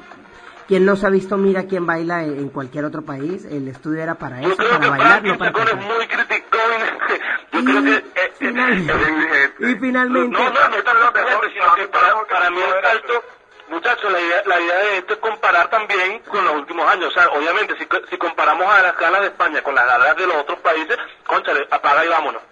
¿Quién 0.67 0.85
no 0.87 0.97
se 0.97 1.07
ha 1.07 1.11
visto 1.11 1.37
Mira 1.37 1.65
quién 1.65 1.85
baila 1.87 2.25
en 2.25 2.49
cualquier 2.49 2.85
otro 2.87 3.03
país? 3.03 3.45
El 3.45 3.69
estudio 3.69 4.03
era 4.03 4.15
para 4.15 4.41
eso, 4.41 4.57
para 4.57 4.91
bailar, 4.91 5.23
no 5.23 5.37
para 5.37 5.53
Yo 7.53 7.65
creo 7.65 7.83
que... 7.83 7.95
eh, 8.21 8.33
eh, 8.41 9.51
y 9.61 9.75
finalmente, 9.77 10.39
No, 10.39 10.51
no, 10.51 10.69
no 10.69 10.77
es 10.77 10.85
tan 10.85 10.97
exigente, 10.97 11.51
sino 11.53 11.75
que 11.75 11.89
para, 11.89 12.25
para 12.25 12.51
mí 12.51 12.61
el 12.63 12.83
salto, 12.83 13.25
muchachos, 13.69 14.13
la 14.13 14.21
idea, 14.21 14.43
la 14.47 14.61
idea 14.61 14.79
de 14.79 14.99
esto 14.99 15.15
es 15.15 15.21
comparar 15.21 15.69
también 15.71 16.21
con 16.21 16.45
los 16.45 16.55
últimos 16.55 16.87
años. 16.89 17.09
O 17.09 17.11
sea, 17.13 17.29
obviamente, 17.31 17.75
si, 17.77 17.87
si 18.11 18.19
comparamos 18.19 18.73
a 18.73 18.83
las 18.83 18.97
galas 18.97 19.21
de 19.23 19.27
España 19.29 19.63
con 19.63 19.75
las 19.75 19.87
galas 19.87 20.17
de 20.17 20.27
los 20.27 20.37
otros 20.37 20.59
países, 20.61 20.97
conchale, 21.27 21.67
apaga 21.71 22.05
y 22.05 22.09
vámonos. 22.09 22.43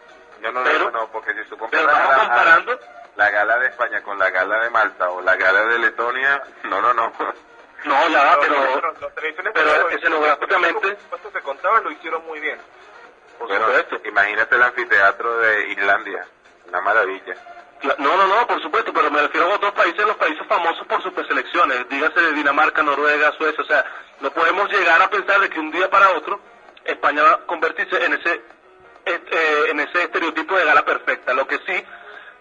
Yo 0.42 0.52
no, 0.52 0.62
Pero- 0.64 0.90
no, 0.90 1.00
no, 1.00 1.08
porque 1.12 1.32
si 1.34 1.40
tú 1.50 1.56
Pero 1.70 1.84
comparas 1.84 1.86
estamos 1.94 2.10
la, 2.16 2.18
comparando, 2.24 2.80
la 3.16 3.30
gala 3.30 3.58
de 3.58 3.66
España 3.68 4.02
con 4.02 4.18
la 4.18 4.30
gala 4.30 4.60
de 4.60 4.70
Malta 4.70 5.10
o 5.10 5.20
la 5.20 5.36
gala 5.36 5.64
de 5.66 5.78
Letonia, 5.78 6.42
no, 6.64 6.80
no, 6.80 6.94
no. 6.94 7.12
no, 7.84 8.08
ya 8.08 8.38
pero... 8.40 8.80
los 9.00 9.14
televisiones 9.14 9.52
pero 9.54 9.68
españoles, 9.70 9.96
escenográficamente- 10.02 10.92
esto 11.14 11.30
se 11.30 11.40
contaba 11.42 11.80
lo 11.80 11.90
hicieron 11.90 12.24
muy 12.26 12.40
bien. 12.40 12.58
Por 13.40 13.48
Bueno, 13.48 13.66
supuesto. 13.68 14.00
imagínate 14.06 14.54
el 14.54 14.62
anfiteatro 14.62 15.38
de 15.38 15.70
Islandia, 15.70 16.26
una 16.68 16.80
maravilla. 16.82 17.34
No, 17.96 18.16
no, 18.18 18.26
no, 18.26 18.46
por 18.46 18.60
supuesto, 18.62 18.92
pero 18.92 19.10
me 19.10 19.22
refiero 19.22 19.50
a 19.50 19.54
otros 19.54 19.72
países, 19.72 20.04
los 20.06 20.16
países 20.16 20.46
famosos 20.46 20.86
por 20.86 21.02
sus 21.02 21.12
preselecciones, 21.14 21.88
dígase 21.88 22.20
de 22.20 22.32
Dinamarca, 22.34 22.82
Noruega, 22.82 23.32
Suecia, 23.38 23.64
o 23.64 23.66
sea, 23.66 23.82
no 24.20 24.30
podemos 24.30 24.70
llegar 24.70 25.00
a 25.00 25.08
pensar 25.08 25.40
de 25.40 25.48
que 25.48 25.58
un 25.58 25.70
día 25.70 25.88
para 25.88 26.10
otro 26.10 26.38
España 26.84 27.22
va 27.22 27.30
a 27.32 27.46
convertirse 27.46 28.04
en 28.04 28.12
ese 28.12 28.34
eh, 29.06 29.20
eh, 29.30 29.64
en 29.70 29.80
ese 29.80 30.02
estereotipo 30.02 30.54
de 30.56 30.66
gala 30.66 30.84
perfecta. 30.84 31.32
Lo 31.32 31.46
que 31.46 31.56
sí 31.66 31.82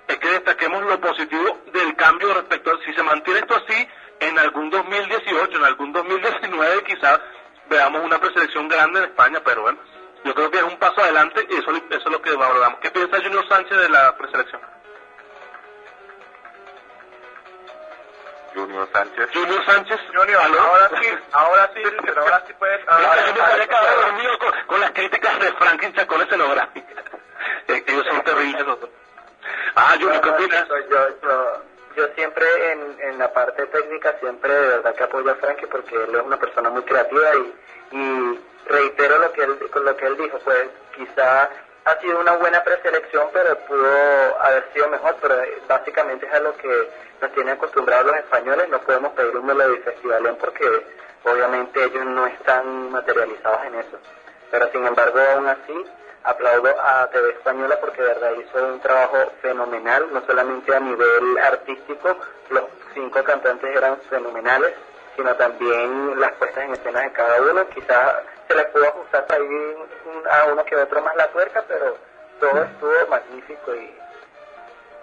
es 0.09 0.17
que 0.17 0.27
destaquemos 0.31 0.83
lo 0.83 0.99
positivo 0.99 1.59
del 1.71 1.95
cambio 1.95 2.33
respecto 2.33 2.71
a 2.71 2.83
si 2.83 2.93
se 2.93 3.03
mantiene 3.03 3.39
esto 3.39 3.55
así, 3.55 3.87
en 4.19 4.37
algún 4.37 4.69
2018, 4.69 5.57
en 5.57 5.63
algún 5.63 5.93
2019 5.93 6.83
quizás 6.83 7.21
veamos 7.69 8.03
una 8.03 8.19
preselección 8.19 8.67
grande 8.67 8.99
en 8.99 9.05
España, 9.05 9.39
pero 9.45 9.61
bueno, 9.61 9.79
yo 10.23 10.33
creo 10.33 10.51
que 10.51 10.57
es 10.57 10.63
un 10.63 10.77
paso 10.77 11.01
adelante 11.01 11.45
y 11.49 11.55
eso, 11.55 11.71
eso 11.71 11.83
es 11.89 12.05
lo 12.11 12.21
que 12.21 12.35
valoramos. 12.35 12.79
¿Qué 12.79 12.91
piensa 12.91 13.17
Junior 13.21 13.47
Sánchez 13.47 13.77
de 13.77 13.89
la 13.89 14.15
preselección? 14.17 14.61
Junior 18.53 18.87
Sánchez. 18.91 19.29
Junior 19.33 19.65
Sánchez. 19.65 19.99
Junior, 20.13 20.41
¿Aló? 20.41 20.59
ahora 20.59 20.89
sí, 21.01 21.07
ahora 21.31 21.71
sí, 21.73 21.81
pero 22.05 22.21
ahora 22.21 22.43
sí 22.47 22.53
puedes... 22.57 22.87
Había 22.87 23.67
quedado 23.67 24.01
dormido 24.01 24.39
con, 24.39 24.51
con 24.67 24.81
las 24.81 24.91
críticas 24.91 25.39
de 25.39 25.53
Franklin 25.53 25.93
Chacón 25.93 26.21
escenográficas. 26.21 27.03
Ellos 27.67 28.05
son 28.07 28.21
terribles. 28.23 28.65
Ah, 29.75 29.95
Junior, 29.99 30.21
¿qué 30.21 30.29
opinas? 30.29 30.67
Yo, 30.67 30.77
yo, 30.89 31.21
yo, 31.21 31.63
yo 31.95 32.07
siempre 32.15 32.71
en, 32.71 32.97
en 33.01 33.17
la 33.17 33.31
parte 33.31 33.65
técnica 33.67 34.15
siempre 34.19 34.51
de 34.53 34.67
verdad 34.67 34.95
que 34.95 35.03
apoyo 35.03 35.31
a 35.31 35.35
Frankie 35.35 35.67
porque 35.67 35.95
él 35.95 36.15
es 36.15 36.21
una 36.21 36.37
persona 36.37 36.69
muy 36.69 36.81
creativa 36.83 37.29
y, 37.35 37.97
y 37.97 38.39
reitero 38.69 39.17
lo 39.17 39.31
que 39.33 39.43
él 39.43 39.59
lo 39.73 39.97
que 39.97 40.05
él 40.05 40.17
dijo, 40.17 40.39
pues 40.39 40.69
quizá 40.95 41.49
ha 41.85 41.99
sido 41.99 42.19
una 42.19 42.33
buena 42.33 42.63
preselección 42.63 43.27
pero 43.33 43.57
pudo 43.59 44.41
haber 44.41 44.65
sido 44.73 44.87
mejor, 44.89 45.15
pero 45.21 45.41
eh, 45.41 45.61
básicamente 45.67 46.27
es 46.27 46.33
a 46.33 46.39
lo 46.39 46.55
que 46.57 46.89
nos 47.21 47.31
tienen 47.33 47.55
acostumbrados 47.55 48.05
los 48.05 48.17
españoles, 48.17 48.69
no 48.69 48.79
podemos 48.81 49.11
pedir 49.13 49.35
un 49.35 49.45
Melody 49.45 49.77
Festivalén 49.79 50.35
porque 50.37 50.85
obviamente 51.23 51.83
ellos 51.83 52.05
no 52.05 52.27
están 52.27 52.91
materializados 52.91 53.65
en 53.65 53.75
eso. 53.75 53.97
Pero 54.51 54.71
sin 54.71 54.85
embargo, 54.85 55.19
aún 55.35 55.47
así, 55.47 55.85
aplaudo 56.23 56.75
a 56.81 57.07
TV 57.07 57.29
Española 57.31 57.77
porque 57.79 58.01
de 58.01 58.07
verdad 58.07 58.31
hizo 58.33 58.67
un 58.67 58.79
trabajo 58.79 59.31
fenomenal, 59.41 60.07
no 60.11 60.21
solamente 60.25 60.75
a 60.75 60.79
nivel 60.79 61.37
artístico, 61.37 62.17
los 62.49 62.63
cinco 62.93 63.23
cantantes 63.23 63.75
eran 63.75 63.99
fenomenales, 64.09 64.73
sino 65.15 65.35
también 65.35 66.19
las 66.19 66.31
puestas 66.33 66.63
en 66.63 66.73
escena 66.73 67.01
de 67.01 67.11
cada 67.11 67.41
uno. 67.41 67.67
Quizás 67.69 68.15
se 68.49 68.55
les 68.55 68.65
pudo 68.67 68.87
ajustar 68.87 69.25
ahí 69.29 69.41
un- 69.41 70.27
a 70.29 70.45
uno 70.45 70.65
que 70.65 70.75
otro 70.75 71.01
más 71.01 71.15
la 71.15 71.27
tuerca, 71.31 71.63
pero 71.67 71.95
todo 72.39 72.63
estuvo 72.63 72.91
magnífico 73.09 73.75
y, 73.75 73.95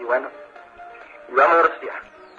y 0.00 0.04
bueno, 0.04 0.28
y 1.28 1.32
vamos 1.34 1.56
Murcia. 1.58 1.92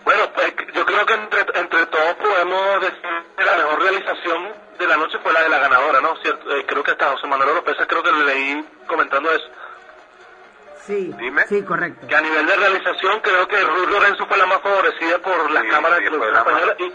Bueno, 0.03 0.23
pues, 0.33 0.53
yo 0.73 0.85
creo 0.85 1.05
que 1.05 1.13
entre, 1.13 1.41
entre 1.59 1.85
todos 1.87 2.13
podemos 2.15 2.81
decir 2.81 3.23
que 3.37 3.43
la 3.45 3.55
mejor 3.57 3.81
realización 3.81 4.53
de 4.79 4.87
la 4.87 4.97
noche 4.97 5.17
fue 5.23 5.33
la 5.33 5.41
de 5.43 5.49
la 5.49 5.59
ganadora, 5.59 5.99
¿no? 6.01 6.15
Cierto, 6.21 6.49
eh, 6.55 6.65
creo 6.67 6.83
que 6.83 6.91
hasta 6.91 7.09
José 7.11 7.27
Manuel 7.27 7.55
López 7.55 7.75
creo 7.87 8.03
que 8.03 8.11
le 8.11 8.23
leí 8.25 8.65
comentando 8.87 9.31
eso. 9.31 9.47
sí, 10.85 11.13
Dime. 11.17 11.45
sí, 11.47 11.61
correcto. 11.63 12.07
Que 12.07 12.15
a 12.15 12.21
nivel 12.21 12.45
de 12.45 12.55
realización 12.55 13.19
creo 13.21 13.47
que 13.47 13.59
Ruth 13.61 13.89
Lorenzo 13.89 14.25
fue 14.27 14.37
la 14.37 14.45
más 14.45 14.61
favorecida 14.61 15.17
por 15.19 15.51
las 15.51 15.63
Sí, 15.63 15.69
cámaras 15.69 15.97
sí, 15.99 16.03
de 16.05 16.11
la 16.31 16.39
española 16.39 16.75
y 16.79 16.93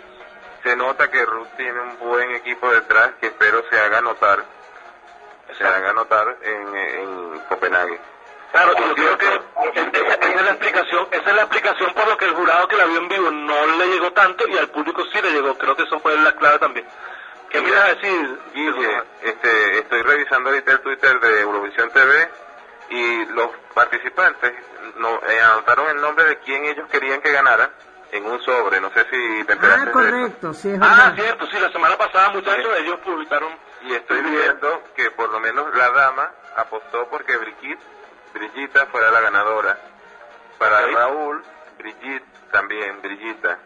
Se 0.62 0.76
nota 0.76 1.10
que 1.10 1.24
Ruth 1.24 1.48
tiene 1.56 1.80
un 1.80 1.98
buen 1.98 2.30
equipo 2.36 2.70
detrás 2.70 3.10
que 3.20 3.26
espero 3.26 3.64
se 3.68 3.80
haga 3.80 4.00
notar, 4.00 4.44
se 5.58 5.64
haga 5.64 5.92
notar 5.92 6.36
en, 6.42 6.76
en 6.76 7.38
Copenhague. 7.48 8.00
Claro, 8.52 8.74
yo 8.76 8.94
creo 8.94 9.18
que 9.18 9.26
esa, 9.26 10.14
esa 10.14 10.28
es 10.28 10.42
la 10.42 10.50
explicación, 10.50 11.08
esa 11.10 11.30
es 11.30 11.36
la 11.36 11.42
explicación 11.42 11.94
por 11.94 12.06
lo 12.06 12.16
que 12.16 12.26
el 12.26 12.34
jurado 12.34 12.68
que 12.68 12.76
la 12.76 12.84
vio 12.84 12.98
en 12.98 13.08
vivo 13.08 13.30
no 13.30 13.66
le 13.78 13.86
llegó 13.88 14.12
tanto 14.12 14.46
y 14.46 14.58
al 14.58 14.68
público 14.68 15.02
sí 15.12 15.20
le 15.22 15.32
llegó. 15.32 15.56
Creo 15.56 15.74
que 15.74 15.84
eso 15.84 15.98
fue 16.00 16.16
la 16.18 16.32
clave 16.32 16.58
también. 16.58 16.86
¿Qué 17.48 17.60
me 17.60 17.68
ibas 17.68 17.84
a 17.84 17.94
decir? 17.94 18.38
Guille, 18.54 19.02
este, 19.22 19.78
estoy 19.78 20.02
revisando 20.02 20.50
ahorita 20.50 20.72
el 20.72 20.80
Twitter 20.80 21.20
de 21.20 21.40
Eurovisión 21.40 21.90
TV 21.90 22.30
y 22.90 23.24
los 23.26 23.50
participantes 23.74 24.52
no, 24.96 25.20
eh, 25.28 25.40
anotaron 25.40 25.88
el 25.88 26.00
nombre 26.00 26.24
de 26.24 26.38
quien 26.38 26.64
ellos 26.64 26.88
querían 26.90 27.20
que 27.20 27.32
ganara 27.32 27.70
en 28.12 28.24
un 28.26 28.40
sobre. 28.42 28.80
No 28.80 28.90
sé 28.92 29.04
si 29.10 29.44
te 29.44 29.52
enteraste 29.54 29.66
Ah, 29.80 29.84
de 29.84 29.90
eso. 29.90 29.92
correcto, 29.92 30.54
sí, 30.54 30.70
es 30.70 30.78
Ah, 30.80 30.86
verdad. 30.86 31.14
cierto, 31.16 31.46
sí, 31.46 31.58
la 31.58 31.72
semana 31.72 31.96
pasada, 31.98 32.30
muchachos, 32.30 32.68
ellos 32.78 32.98
publicaron. 33.00 33.52
Y 33.82 33.94
estoy 33.94 34.20
viendo 34.22 34.82
que 34.94 35.10
por 35.10 35.28
lo 35.30 35.40
menos 35.40 35.74
la 35.74 35.90
dama 35.90 36.30
apostó 36.56 37.08
porque 37.08 37.36
Brigitte, 37.36 37.82
Brigitta 38.34 38.86
fuera 38.86 39.10
la 39.10 39.20
ganadora. 39.20 39.76
Para. 40.58 40.86
Raúl, 40.86 41.42
Brigitte 41.78 42.24
también, 42.52 43.02
Brigitta. 43.02 43.58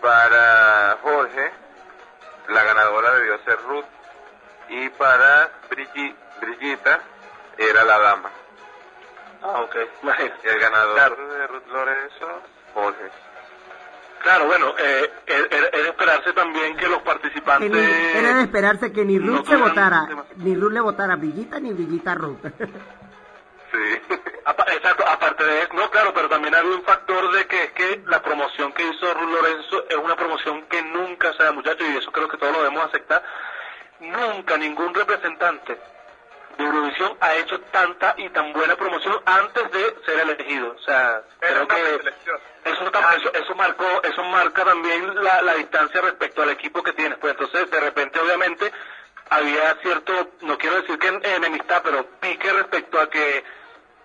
Para 0.00 0.98
Jorge, 1.02 1.50
la 2.48 2.62
ganadora 2.64 3.12
debió 3.14 3.38
ser 3.44 3.58
Ruth. 3.62 3.84
Y 4.68 4.88
para 4.90 5.50
Brigitte, 5.70 6.16
Brigitta 6.40 7.00
era 7.58 7.84
la 7.84 7.98
dama. 7.98 8.30
Ah, 9.42 9.60
ok. 9.60 9.76
El 10.42 10.58
ganador 10.58 10.94
Claro. 10.94 11.28
de 11.28 11.46
Ruth 11.46 11.66
Lorenzo, 11.68 12.42
Jorge. 12.74 13.10
Claro, 14.24 14.46
bueno, 14.46 14.74
eh, 14.78 15.10
es 15.26 15.40
es 15.52 15.70
de 15.72 15.88
esperarse 15.88 16.32
también 16.32 16.76
que 16.76 16.88
los 16.88 16.98
Que 16.98 17.04
participantes... 17.04 17.70
ni- 17.70 18.18
era 18.18 18.34
de 18.36 18.42
esperarse 18.42 18.90
que 18.92 19.04
ni 19.04 19.18
no 19.18 19.26
Ruth 19.38 19.46
se 19.46 19.52
tuvieran 19.56 19.68
votara, 19.68 20.08
ni 20.36 20.54
Ruth 20.56 20.72
le 20.72 20.80
votara 20.80 21.12
a 21.12 21.16
Brillita 21.16 21.60
ni 21.60 21.72
Brillita 21.72 22.12
a 22.12 22.14
Ruth. 22.16 22.40
Sí. 23.72 23.78
Exacto, 24.76 25.04
aparte 25.08 25.44
de 25.44 25.62
eso, 25.62 25.72
no, 25.74 25.90
claro, 25.90 26.12
pero 26.14 26.28
también 26.28 26.54
había 26.54 26.70
un 26.76 26.82
factor 26.84 27.32
de 27.32 27.46
que 27.46 27.64
es 27.64 27.72
que 27.72 28.02
la 28.06 28.22
promoción 28.22 28.72
que 28.72 28.82
hizo 28.88 29.12
Ruth 29.14 29.30
Lorenzo 29.30 29.84
es 29.88 29.96
una 29.96 30.14
promoción 30.14 30.62
que 30.68 30.80
nunca, 30.82 31.30
o 31.30 31.34
sea, 31.34 31.50
muchachos, 31.52 31.84
y 31.92 31.96
eso 31.96 32.12
creo 32.12 32.28
que 32.28 32.36
todos 32.36 32.52
lo 32.52 32.58
debemos 32.62 32.84
aceptar, 32.84 33.22
nunca 34.00 34.56
ningún 34.58 34.94
representante 34.94 35.76
de 36.56 36.64
Eurovisión 36.64 37.16
ha 37.20 37.34
hecho 37.36 37.60
tanta 37.72 38.14
y 38.16 38.28
tan 38.30 38.52
buena 38.52 38.76
promoción 38.76 39.20
antes 39.26 39.70
de 39.72 39.96
ser 40.06 40.20
elegido. 40.20 40.74
O 40.76 40.78
sea, 40.80 41.22
creo 41.40 41.66
que 41.68 42.00
eso, 42.64 42.84
eso, 43.16 43.32
eso 43.34 43.54
marcó, 43.54 43.86
eso 44.02 44.22
marca 44.24 44.64
también 44.64 45.14
la, 45.22 45.42
la 45.42 45.54
distancia 45.54 46.00
respecto 46.00 46.42
al 46.42 46.50
equipo 46.50 46.82
que 46.82 46.92
tienes. 46.92 47.18
Pues 47.18 47.32
entonces, 47.32 47.70
de 47.70 47.80
repente, 47.80 48.18
obviamente, 48.20 48.72
había 49.30 49.74
cierto, 49.82 50.30
no 50.42 50.56
quiero 50.58 50.80
decir 50.80 50.98
que 50.98 51.08
en- 51.08 51.24
enemistad, 51.24 51.82
pero 51.84 52.06
pique 52.20 52.52
respecto 52.52 53.00
a 53.00 53.08
que 53.10 53.44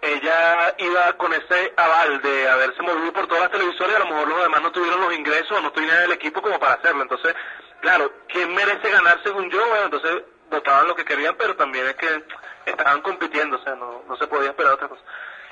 ella 0.02 0.74
iba 0.78 1.14
con 1.18 1.34
ese 1.34 1.74
aval 1.76 2.22
de 2.22 2.48
haberse 2.50 2.82
movido 2.82 3.12
por 3.12 3.28
todas 3.28 3.44
las 3.44 3.52
televisoras 3.52 3.92
y 3.92 3.96
a 3.96 4.00
lo 4.00 4.06
mejor 4.06 4.28
los 4.30 4.44
demás 4.44 4.62
no 4.62 4.72
tuvieron 4.72 5.02
los 5.02 5.14
ingresos 5.14 5.52
o 5.52 5.62
no 5.62 5.72
tenían 5.74 6.04
el 6.04 6.12
equipo 6.14 6.42
como 6.42 6.58
para 6.58 6.76
hacerlo. 6.76 7.02
Entonces, 7.02 7.36
claro, 7.82 8.10
¿quién 8.30 8.54
merece 8.56 8.90
ganar 8.90 9.20
según 9.24 9.50
yo? 9.52 9.60
Bueno, 9.68 9.86
entonces 9.86 10.24
votaban 10.50 10.88
lo 10.88 10.96
que 10.96 11.06
querían, 11.06 11.36
pero 11.38 11.56
también 11.56 11.88
es 11.88 11.96
que 11.96 12.24
estaban 12.66 13.02
compitiendo, 13.02 13.58
o 13.58 13.64
sea, 13.64 13.76
no, 13.76 14.04
no 14.08 14.16
se 14.18 14.28
podía 14.28 14.50
esperar 14.50 14.74
otra 14.74 14.88
cosa. 14.88 15.02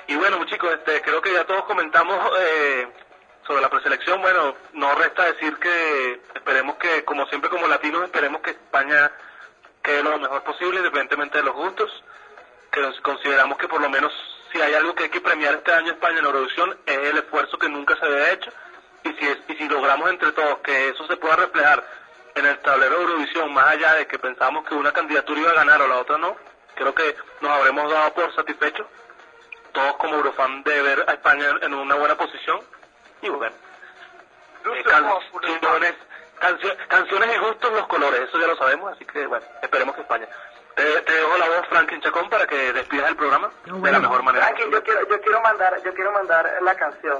Y 0.06 0.16
bueno, 0.16 0.42
chicos, 0.46 0.72
este, 0.72 1.02
creo 1.02 1.20
que 1.20 1.32
ya 1.32 1.44
todos 1.44 1.64
comentamos 1.64 2.18
eh, 2.40 2.88
sobre 3.46 3.60
la 3.60 3.68
preselección. 3.68 4.20
Bueno, 4.22 4.54
no 4.72 4.94
resta 4.94 5.24
decir 5.24 5.56
que 5.58 6.20
esperemos 6.34 6.76
que, 6.76 7.04
como 7.04 7.26
siempre 7.26 7.50
como 7.50 7.66
latinos, 7.66 8.04
esperemos 8.04 8.40
que 8.40 8.50
España 8.50 9.10
quede 9.82 10.02
lo 10.02 10.18
mejor 10.18 10.42
posible, 10.44 10.78
independientemente 10.78 11.38
de 11.38 11.44
los 11.44 11.54
gustos. 11.54 11.90
Que 12.70 12.82
consideramos 13.02 13.56
que 13.58 13.68
por 13.68 13.80
lo 13.80 13.88
menos 13.90 14.12
si 14.52 14.60
hay 14.60 14.74
algo 14.74 14.94
que 14.94 15.04
hay 15.04 15.08
que 15.10 15.20
premiar 15.20 15.54
este 15.54 15.72
año 15.72 15.92
España 15.92 16.18
en 16.18 16.24
Eurovisión 16.26 16.76
es 16.86 16.98
el 16.98 17.16
esfuerzo 17.18 17.58
que 17.58 17.68
nunca 17.68 17.96
se 17.96 18.04
había 18.06 18.32
hecho. 18.32 18.50
Y 19.04 19.12
si, 19.14 19.26
es- 19.28 19.38
y 19.48 19.54
si 19.56 19.68
logramos 19.68 20.08
entre 20.10 20.32
todos 20.32 20.58
que 20.58 20.88
eso 20.88 21.06
se 21.06 21.16
pueda 21.16 21.36
reflejar 21.36 21.84
en 22.38 22.46
el 22.46 22.58
tablero 22.58 22.96
de 22.96 23.02
Eurovisión, 23.04 23.52
más 23.52 23.66
allá 23.68 23.94
de 23.94 24.06
que 24.06 24.18
pensamos 24.18 24.66
que 24.66 24.74
una 24.74 24.92
candidatura 24.92 25.40
iba 25.40 25.50
a 25.50 25.54
ganar 25.54 25.80
o 25.82 25.88
la 25.88 25.96
otra 25.98 26.18
no, 26.18 26.36
creo 26.74 26.94
que 26.94 27.16
nos 27.40 27.50
habremos 27.50 27.90
dado 27.90 28.12
por 28.14 28.34
satisfechos, 28.34 28.86
todos 29.72 29.96
como 29.96 30.14
Eurofan, 30.16 30.62
de 30.62 30.82
ver 30.82 31.04
a 31.08 31.12
España 31.12 31.46
en 31.62 31.74
una 31.74 31.94
buena 31.96 32.16
posición. 32.16 32.60
Y 33.22 33.28
bueno, 33.28 33.54
eh, 34.64 34.82
canciones, 35.40 35.94
cancio- 36.40 36.76
canciones 36.88 37.34
y 37.34 37.38
gustos 37.38 37.72
los 37.72 37.86
colores, 37.86 38.20
eso 38.28 38.38
ya 38.40 38.46
lo 38.46 38.56
sabemos, 38.56 38.92
así 38.92 39.04
que 39.04 39.26
bueno, 39.26 39.44
esperemos 39.62 39.94
que 39.94 40.02
España. 40.02 40.26
Te, 40.74 40.84
te 41.02 41.12
dejo 41.12 41.36
la 41.38 41.46
voz, 41.48 41.66
Franklin 41.68 42.00
Chacón, 42.00 42.30
para 42.30 42.46
que 42.46 42.72
despidas 42.72 43.08
el 43.10 43.16
programa 43.16 43.50
de 43.64 43.92
la 43.92 43.98
mejor 43.98 44.22
manera. 44.22 44.44
Franklin, 44.46 44.70
yo 44.70 44.82
quiero, 44.84 45.08
yo 45.08 45.20
quiero 45.20 45.40
mandar, 45.40 45.82
yo 45.82 45.92
quiero 45.94 46.12
mandar 46.12 46.58
la 46.62 46.74
canción. 46.76 47.18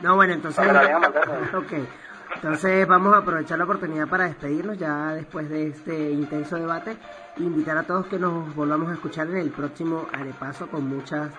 No, 0.00 0.16
bueno, 0.16 0.32
entonces... 0.32 0.66
Para 0.66 0.80
que 0.80 0.92
Entonces 2.34 2.86
vamos 2.86 3.14
a 3.14 3.18
aprovechar 3.18 3.58
la 3.58 3.64
oportunidad 3.64 4.08
para 4.08 4.24
despedirnos 4.24 4.78
ya 4.78 5.12
después 5.14 5.48
de 5.48 5.68
este 5.68 6.10
intenso 6.10 6.56
debate. 6.56 6.96
Invitar 7.38 7.78
a 7.78 7.84
todos 7.84 8.06
que 8.06 8.18
nos 8.18 8.54
volvamos 8.54 8.90
a 8.90 8.94
escuchar 8.94 9.28
en 9.28 9.36
el 9.36 9.50
próximo 9.50 10.06
Arepaso 10.12 10.68
con 10.68 10.86
muchas 10.86 11.32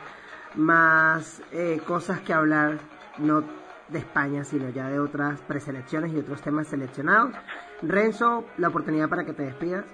más 0.56 1.42
eh, 1.52 1.82
cosas 1.86 2.22
que 2.22 2.34
hablar, 2.34 2.80
no 3.18 3.44
de 3.88 4.00
España, 4.00 4.44
sino 4.44 4.70
ya 4.70 4.90
de 4.90 5.00
otras 5.00 5.42
preselecciones 5.42 6.12
y 6.14 6.18
otros 6.18 6.42
temas 6.42 6.68
seleccionados. 6.68 7.36
Renzo, 7.82 8.46
la 8.58 8.70
oportunidad 8.70 9.10
para 9.10 9.26
que 9.26 9.34
te 9.34 9.44
despidas. 9.44 9.86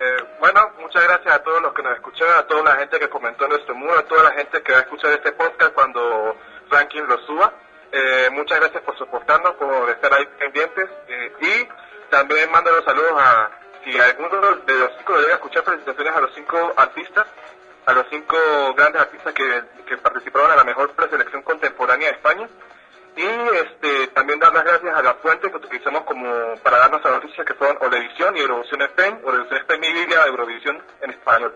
Eh, 0.00 0.36
bueno, 0.40 0.60
muchas 0.80 1.02
gracias 1.04 1.34
a 1.34 1.42
todos 1.42 1.62
los 1.62 1.72
que 1.72 1.82
nos 1.82 1.94
escucharon, 1.94 2.38
a 2.38 2.46
toda 2.46 2.62
la 2.62 2.76
gente 2.76 2.98
que 2.98 3.08
comentó 3.08 3.44
en 3.44 3.50
nuestro 3.50 3.74
muro, 3.74 3.98
a 3.98 4.02
toda 4.02 4.24
la 4.24 4.32
gente 4.32 4.62
que 4.62 4.72
va 4.72 4.78
a 4.78 4.82
escuchar 4.82 5.12
este 5.12 5.32
podcast 5.32 5.72
cuando 5.74 6.36
Franklin 6.68 7.06
lo 7.06 7.18
suba. 7.26 7.52
Eh, 7.96 8.28
muchas 8.32 8.58
gracias 8.58 8.82
por 8.82 8.98
soportarnos, 8.98 9.52
por 9.54 9.88
estar 9.88 10.12
ahí 10.12 10.26
pendientes. 10.36 10.90
eh, 11.06 11.32
y 11.40 12.10
también 12.10 12.50
mando 12.50 12.72
los 12.72 12.84
saludos 12.84 13.12
a, 13.16 13.50
si 13.84 13.96
alguno 13.98 14.40
de 14.66 14.74
los 14.78 14.90
cinco 14.98 15.16
llega 15.16 15.34
a 15.34 15.36
escuchar, 15.36 15.62
felicitaciones 15.62 16.12
a 16.12 16.20
los 16.20 16.34
cinco 16.34 16.72
artistas, 16.76 17.26
a 17.86 17.92
los 17.92 18.06
cinco 18.10 18.36
grandes 18.76 19.00
artistas 19.00 19.32
que, 19.32 19.62
que 19.86 19.96
participaron 19.98 20.50
en 20.50 20.56
la 20.56 20.64
mejor 20.64 20.90
preselección 20.90 21.42
contemporánea 21.42 22.08
de 22.08 22.14
España. 22.14 22.48
Y 23.16 23.22
este, 23.22 24.08
también 24.08 24.40
dar 24.40 24.52
las 24.52 24.64
gracias 24.64 24.92
a 24.92 25.00
las 25.00 25.14
fuentes 25.18 25.48
que 25.48 25.56
utilizamos 25.56 26.02
como 26.02 26.56
para 26.64 26.78
darnos 26.78 27.04
las 27.04 27.12
noticias 27.12 27.46
que 27.46 27.54
fueron 27.54 27.78
Olevisión 27.80 28.36
y 28.36 28.40
Eurovisión 28.40 28.82
Spain, 28.82 29.20
Eurovisión 29.22 29.58
Spain 29.60 29.80
mi 29.80 29.92
Biblia, 29.92 30.26
Eurovisión 30.26 30.82
en 31.00 31.10
español. 31.10 31.54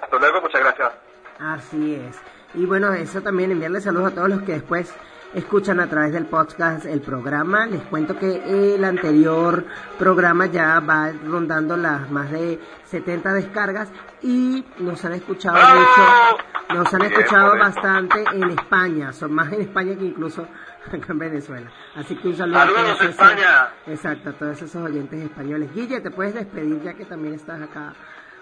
Hasta 0.00 0.16
luego, 0.16 0.40
muchas 0.40 0.62
gracias. 0.62 0.92
Así 1.38 1.94
es. 2.08 2.16
Y 2.54 2.64
bueno, 2.64 2.94
eso 2.94 3.20
también 3.20 3.50
enviarle 3.50 3.82
saludos 3.82 4.12
a 4.12 4.14
todos 4.14 4.30
los 4.30 4.42
que 4.42 4.52
después 4.52 4.94
escuchan 5.34 5.80
a 5.80 5.88
través 5.88 6.12
del 6.12 6.26
podcast 6.26 6.86
el 6.86 7.00
programa. 7.00 7.66
Les 7.66 7.82
cuento 7.82 8.16
que 8.18 8.74
el 8.74 8.84
anterior 8.84 9.64
programa 9.98 10.46
ya 10.46 10.80
va 10.80 11.10
rondando 11.26 11.76
las 11.76 12.10
más 12.10 12.30
de 12.30 12.58
70 12.84 13.32
descargas 13.34 13.88
y 14.22 14.64
nos 14.78 15.04
han 15.04 15.12
escuchado 15.14 15.56
mucho, 15.78 16.74
nos 16.74 16.94
han 16.94 17.02
escuchado 17.02 17.58
bastante 17.58 18.24
en 18.32 18.50
España, 18.50 19.12
son 19.12 19.32
más 19.34 19.52
en 19.52 19.60
España 19.62 19.94
que 19.96 20.04
incluso 20.06 20.42
acá 20.86 21.12
en 21.12 21.18
Venezuela. 21.18 21.70
Así 21.94 22.16
que 22.16 22.28
un 22.28 22.36
saludo 22.36 22.58
Saludos, 22.60 22.78
a 22.78 22.82
todos 22.84 23.00
esos- 23.00 23.10
España. 23.10 23.68
exacto, 23.86 24.30
a 24.30 24.32
todos 24.32 24.62
esos 24.62 24.82
oyentes 24.82 25.20
españoles. 25.22 25.70
Guille, 25.74 26.00
te 26.00 26.10
puedes 26.10 26.34
despedir 26.34 26.80
ya 26.82 26.94
que 26.94 27.04
también 27.04 27.34
estás 27.34 27.60
acá 27.60 27.92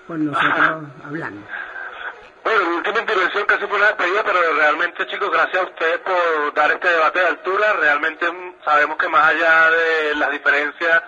con 0.07 0.25
nosotros 0.25 0.85
hablando. 1.05 1.41
Bueno, 2.47 2.65
mi 2.71 2.77
última 2.77 3.01
intervención 3.01 3.45
casi 3.45 3.67
fue 3.67 3.77
una 3.77 3.89
despedida, 3.89 4.23
pero 4.23 4.39
realmente, 4.55 5.05
chicos, 5.09 5.33
gracias 5.33 5.63
a 5.63 5.65
ustedes 5.65 5.99
por 5.99 6.55
dar 6.55 6.71
este 6.71 6.87
debate 6.87 7.19
de 7.19 7.27
altura. 7.27 7.73
Realmente 7.73 8.31
mm, 8.31 8.63
sabemos 8.65 8.97
que 8.99 9.09
más 9.09 9.31
allá 9.31 9.69
de 9.73 10.15
las 10.15 10.31
diferencias, 10.31 11.03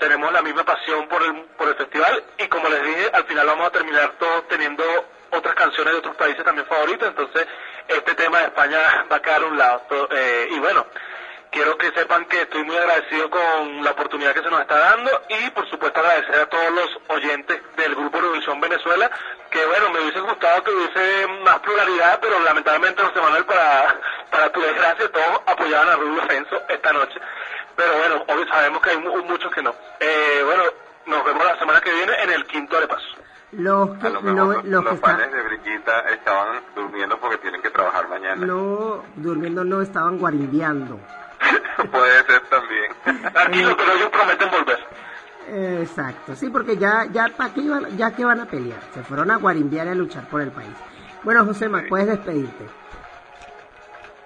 tenemos 0.00 0.32
la 0.32 0.42
misma 0.42 0.64
pasión 0.64 1.06
por 1.06 1.22
el, 1.22 1.44
por 1.56 1.68
el 1.68 1.76
festival 1.76 2.24
y 2.38 2.48
como 2.48 2.68
les 2.68 2.82
dije, 2.82 3.08
al 3.12 3.22
final 3.22 3.46
vamos 3.46 3.68
a 3.68 3.70
terminar 3.70 4.14
todos 4.18 4.48
teniendo 4.48 4.82
otras 5.30 5.54
canciones 5.54 5.92
de 5.92 5.98
otros 6.00 6.16
países 6.16 6.42
también 6.42 6.66
favoritas, 6.66 7.10
entonces 7.10 7.46
este 7.86 8.14
tema 8.16 8.40
de 8.40 8.44
España 8.46 9.06
va 9.12 9.14
a 9.14 9.22
quedar 9.22 9.42
a 9.42 9.46
un 9.46 9.56
lado. 9.56 9.82
Eh, 10.10 10.48
y 10.50 10.58
bueno, 10.58 10.86
quiero 11.52 11.78
que 11.78 11.92
sepan 11.92 12.24
que 12.24 12.42
estoy 12.42 12.64
muy 12.64 12.76
agradecido 12.76 13.30
con 13.30 13.84
la 13.84 13.92
oportunidad 13.92 14.34
que 14.34 14.42
se 14.42 14.50
nos 14.50 14.60
está 14.60 14.76
dando 14.76 15.22
y 15.28 15.50
por 15.50 15.70
supuesto 15.70 16.00
agradecer 16.00 16.34
a 16.34 16.46
todos 16.46 16.72
los 16.72 16.98
oyentes 17.16 17.60
del 17.76 17.94
grupo 17.94 18.18
Eurovisión 18.18 18.60
Venezuela 18.60 19.08
que 19.50 19.66
bueno 19.66 19.90
me 19.90 20.00
hubiese 20.00 20.20
gustado 20.20 20.62
que 20.62 20.70
hubiese 20.70 21.26
más 21.44 21.58
pluralidad 21.60 22.18
pero 22.22 22.38
lamentablemente 22.40 23.02
José 23.02 23.20
Manuel 23.20 23.44
para, 23.44 23.94
para 24.30 24.52
tu 24.52 24.60
desgracia 24.60 25.10
todos 25.10 25.40
apoyaban 25.46 25.88
a 25.88 25.96
Rubio 25.96 26.20
Defenso 26.22 26.62
esta 26.68 26.92
noche 26.92 27.20
pero 27.76 27.96
bueno 27.98 28.24
hoy 28.28 28.46
sabemos 28.48 28.80
que 28.82 28.90
hay 28.90 28.98
mu- 28.98 29.24
muchos 29.24 29.52
que 29.52 29.62
no 29.62 29.74
Eh, 30.00 30.42
bueno 30.44 30.62
nos 31.06 31.24
vemos 31.24 31.44
la 31.44 31.58
semana 31.58 31.80
que 31.80 31.92
viene 31.92 32.12
en 32.22 32.30
el 32.30 32.46
quinto 32.46 32.78
repaso 32.78 33.06
Los 33.52 33.98
que, 33.98 34.08
lo 34.10 34.20
los 34.22 34.64
los, 34.64 34.84
que 34.86 34.96
fans 34.98 35.32
de 35.32 35.42
Brigitta 35.42 36.00
estaban 36.10 36.62
durmiendo 36.76 37.18
porque 37.18 37.38
tienen 37.38 37.60
que 37.62 37.70
trabajar 37.70 38.08
mañana. 38.08 38.46
no 38.46 39.02
durmiendo 39.16 39.64
no 39.64 39.82
estaban 39.82 40.18
guarimbeando. 40.18 41.00
Puede 41.90 42.24
ser 42.26 42.40
también. 42.42 42.92
tranquilo 43.32 43.76
pero 43.76 43.92
ellos 43.94 44.10
prometen 44.10 44.50
volver 44.50 44.78
Exacto, 45.52 46.36
sí, 46.36 46.48
porque 46.48 46.76
ya 46.76 47.06
ya 47.10 47.28
para 47.36 47.52
qué 47.52 47.60
iban, 47.60 47.96
ya 47.96 48.12
que 48.14 48.24
van 48.24 48.40
a 48.40 48.46
pelear, 48.46 48.80
se 48.94 49.02
fueron 49.02 49.30
a 49.30 49.36
guarimbear 49.36 49.86
y 49.88 49.90
a 49.90 49.94
luchar 49.94 50.24
por 50.28 50.40
el 50.40 50.50
país. 50.52 50.70
Bueno, 51.22 51.44
Josema, 51.44 51.82
puedes 51.88 52.06
despedirte. 52.06 52.66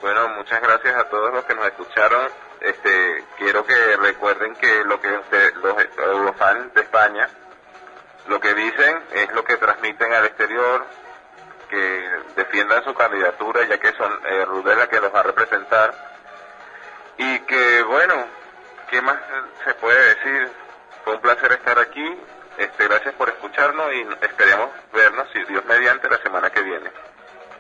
Bueno, 0.03 0.29
muchas 0.37 0.61
gracias 0.61 0.95
a 0.97 1.05
todos 1.05 1.33
los 1.33 1.45
que 1.45 1.55
nos 1.55 1.67
escucharon. 1.67 2.29
Este, 2.61 3.25
quiero 3.39 3.65
que 3.65 3.75
recuerden 3.97 4.55
que 4.57 4.85
lo 4.85 5.01
que 5.01 5.11
usted- 5.17 5.55
los 5.57 5.75
eurofans 5.99 6.75
de 6.75 6.81
España, 6.83 7.29
lo 8.29 8.39
que 8.41 8.55
dicen 8.55 9.03
es 9.13 9.33
lo 9.33 9.45
que 9.45 9.57
transmiten 9.57 10.13
al 10.13 10.27
exterior, 10.27 10.85
que 11.71 12.09
defiendan 12.37 12.85
su 12.85 12.93
candidatura, 12.95 13.67
ya 13.67 13.79
que 13.79 13.93
son 13.93 14.13
eh, 14.27 14.45
Rudela 14.45 14.87
que 14.89 15.01
los 15.01 15.13
va 15.15 15.21
a 15.21 15.25
representar. 15.25 15.95
Y 17.17 17.39
que, 17.41 17.83
bueno, 17.85 18.15
¿qué 18.91 19.01
más 19.01 19.17
se 19.65 19.75
puede 19.75 20.15
decir? 20.15 20.51
Fue 21.05 21.15
un 21.15 21.21
placer 21.21 21.53
estar 21.53 21.79
aquí. 21.79 22.05
Este, 22.59 22.85
gracias 22.85 23.15
por 23.15 23.29
escucharnos 23.29 23.87
y 23.95 24.25
esperemos 24.25 24.71
vernos, 24.93 25.27
si 25.33 25.45
Dios 25.45 25.65
mediante, 25.67 26.09
la 26.09 26.19
semana 26.23 26.51
que 26.51 26.63
viene. 26.63 26.91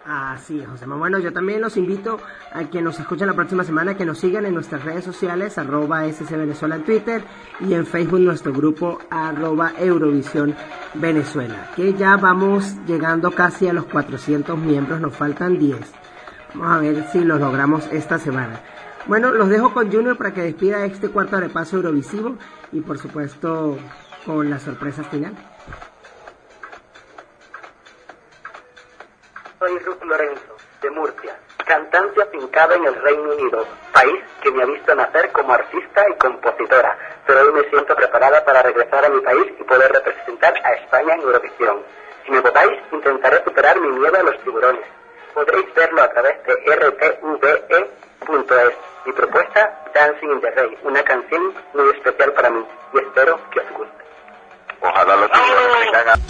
Así 0.07 0.61
es, 0.61 0.69
Josema. 0.69 0.97
Bueno, 0.97 1.19
yo 1.19 1.33
también 1.33 1.62
los 1.62 1.79
invito 1.79 2.21
a 2.53 2.65
que 2.65 2.83
nos 2.83 3.01
escuchen 3.01 3.27
la 3.27 3.33
próxima 3.33 3.65
semana, 3.65 3.97
que 3.97 4.05
nos 4.05 4.19
sigan 4.19 4.45
en 4.45 4.53
nuestras 4.53 4.85
redes 4.85 5.03
sociales, 5.03 5.57
arroba 5.57 6.03
Venezuela 6.03 6.77
en 6.77 6.85
Twitter 6.85 7.23
y 7.61 7.73
en 7.73 7.87
Facebook 7.87 8.21
nuestro 8.21 8.53
grupo 8.53 8.99
arroba 9.11 9.73
Eurovisión 9.79 10.55
Venezuela, 10.93 11.71
que 11.75 11.95
ya 11.95 12.16
vamos 12.16 12.77
llegando 12.87 13.31
casi 13.31 13.66
a 13.66 13.73
los 13.73 13.87
400 13.87 14.59
miembros, 14.59 15.01
nos 15.01 15.16
faltan 15.16 15.59
10. 15.59 15.79
Vamos 16.55 16.77
a 16.77 16.81
ver 16.81 17.09
si 17.11 17.21
los 17.21 17.41
logramos 17.41 17.91
esta 17.91 18.19
semana. 18.19 18.61
Bueno, 19.06 19.32
los 19.32 19.51
dejo 19.51 19.74
con 19.74 19.93
Junior 19.93 20.16
para 20.16 20.32
que 20.32 20.40
despida 20.40 20.82
este 20.86 21.10
cuarto 21.10 21.39
repaso 21.39 21.76
Eurovisivo 21.76 22.39
y 22.72 22.81
por 22.81 22.97
supuesto 22.97 23.76
con 24.24 24.48
las 24.48 24.62
sorpresas 24.62 25.06
finales. 25.09 25.39
Soy 29.59 29.78
Ruth 29.81 30.02
Lorenzo, 30.05 30.56
de 30.81 30.90
Murcia, 30.90 31.39
cantante 31.66 32.22
afincada 32.22 32.76
en 32.76 32.86
el 32.86 32.94
Reino 32.94 33.35
Unido, 33.35 33.66
país 33.93 34.22
que 34.43 34.51
me 34.51 34.62
ha 34.62 34.66
visto 34.66 34.94
nacer 34.94 35.31
como 35.32 35.52
artista 35.52 36.02
y 36.10 36.16
compositora, 36.16 36.97
pero 37.26 37.43
hoy 37.43 37.52
me 37.52 37.68
siento 37.68 37.94
preparada 37.94 38.43
para 38.43 38.62
regresar 38.62 39.05
a 39.05 39.10
mi 39.10 39.20
país 39.20 39.52
y 39.60 39.64
poder 39.64 39.93
representar 39.93 40.55
a 40.64 40.72
España 40.76 41.14
en 41.14 41.20
Eurovisión. 41.20 41.82
Si 42.24 42.32
me 42.32 42.40
votáis, 42.40 42.72
intentaré 42.90 43.44
superar 43.44 43.78
mi 43.81 43.89
miedo 43.89 44.16
a 44.18 44.22
los 44.22 44.43
tiburones. 44.43 45.03
Podréis 45.35 45.74
verlo 45.74 46.02
a 46.02 46.11
través 46.11 46.36
de 46.44 46.77
rtve.es. 46.77 48.74
Mi 49.05 49.12
propuesta, 49.12 49.85
Dancing 49.93 50.31
in 50.31 50.40
the 50.40 50.51
Rain, 50.52 50.78
una 50.82 51.02
canción 51.02 51.52
muy 51.74 51.90
especial 51.90 52.32
para 52.32 52.48
mí 52.51 52.65
y 52.94 52.98
espero 52.98 53.39
que 53.51 53.61
os 53.61 53.70
guste. 53.73 54.05
Ojalá 54.81 55.16
los 55.16 55.31
tiburones 55.31 55.93
tengan 55.93 56.20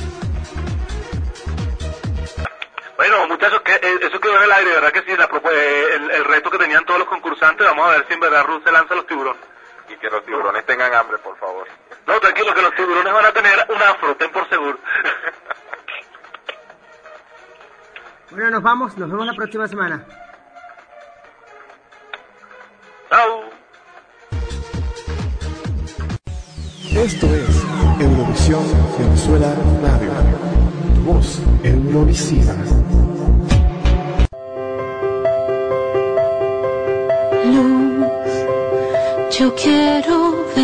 Bueno, 2.96 3.28
muchachos, 3.28 3.60
que, 3.62 3.74
eh, 3.74 3.98
eso 4.00 4.18
quedó 4.20 4.36
en 4.38 4.42
el 4.44 4.52
aire, 4.52 4.70
¿verdad 4.72 4.92
que 4.92 5.02
sí? 5.02 5.16
La 5.16 5.28
eh, 5.52 5.86
el, 5.94 6.10
el 6.10 6.24
reto 6.24 6.50
que 6.50 6.58
tenían 6.58 6.84
todos 6.84 7.00
los 7.00 7.08
concursantes, 7.08 7.64
vamos 7.66 7.86
a 7.86 7.90
ver 7.92 8.06
si 8.08 8.14
en 8.14 8.20
verdad 8.20 8.44
Ruth 8.44 8.64
se 8.64 8.72
lanza 8.72 8.94
a 8.94 8.96
los 8.96 9.06
tiburones. 9.06 9.42
y 9.88 9.96
que 9.96 10.10
los 10.10 10.24
tiburones 10.24 10.64
tengan 10.66 10.94
hambre, 10.94 11.18
por 11.18 11.36
favor. 11.38 11.68
No, 12.06 12.18
tranquilo, 12.20 12.54
que 12.54 12.62
los 12.62 12.74
tiburones 12.74 13.12
van 13.12 13.26
a 13.26 13.32
tener 13.32 13.66
un 13.68 13.82
afro, 13.82 14.16
ten 14.16 14.30
por 14.32 14.48
seguro. 14.48 14.78
Bueno, 18.30 18.50
nos 18.50 18.62
vamos, 18.62 18.96
nos 18.98 19.10
vemos 19.10 19.26
la 19.26 19.34
próxima 19.34 19.68
semana. 19.68 20.04
Chao. 23.10 23.44
Esto 26.96 27.26
es 27.26 27.64
Eurovisión 28.00 28.62
Venezuela 28.98 29.54
Radio. 29.82 30.10
Tu 30.94 31.00
voz 31.02 31.42
Eurovisiva. 31.62 32.54
luz, 37.44 38.06
yo 39.38 39.54
quiero 39.54 40.44
ver 40.56 40.63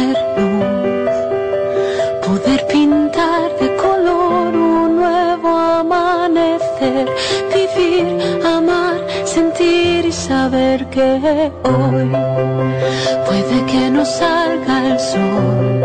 amar, 8.44 8.97
sentir 9.24 10.05
y 10.07 10.12
saber 10.12 10.86
que 10.90 11.52
hoy 11.65 12.11
puede 13.27 13.57
que 13.70 13.90
no 13.90 14.05
salga 14.05 14.74
el 14.93 15.01
sol, 15.01 15.85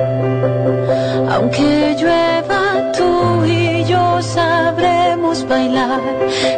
aunque 1.29 1.95
llueva 1.99 2.91
tú 2.97 3.45
y 3.45 3.83
yo 3.85 4.21
sabremos 4.21 5.47
bailar, 5.47 6.01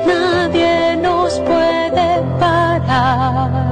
nadie 0.05 0.97
nos 0.97 1.39
puede 1.39 2.09
parar. 2.39 3.66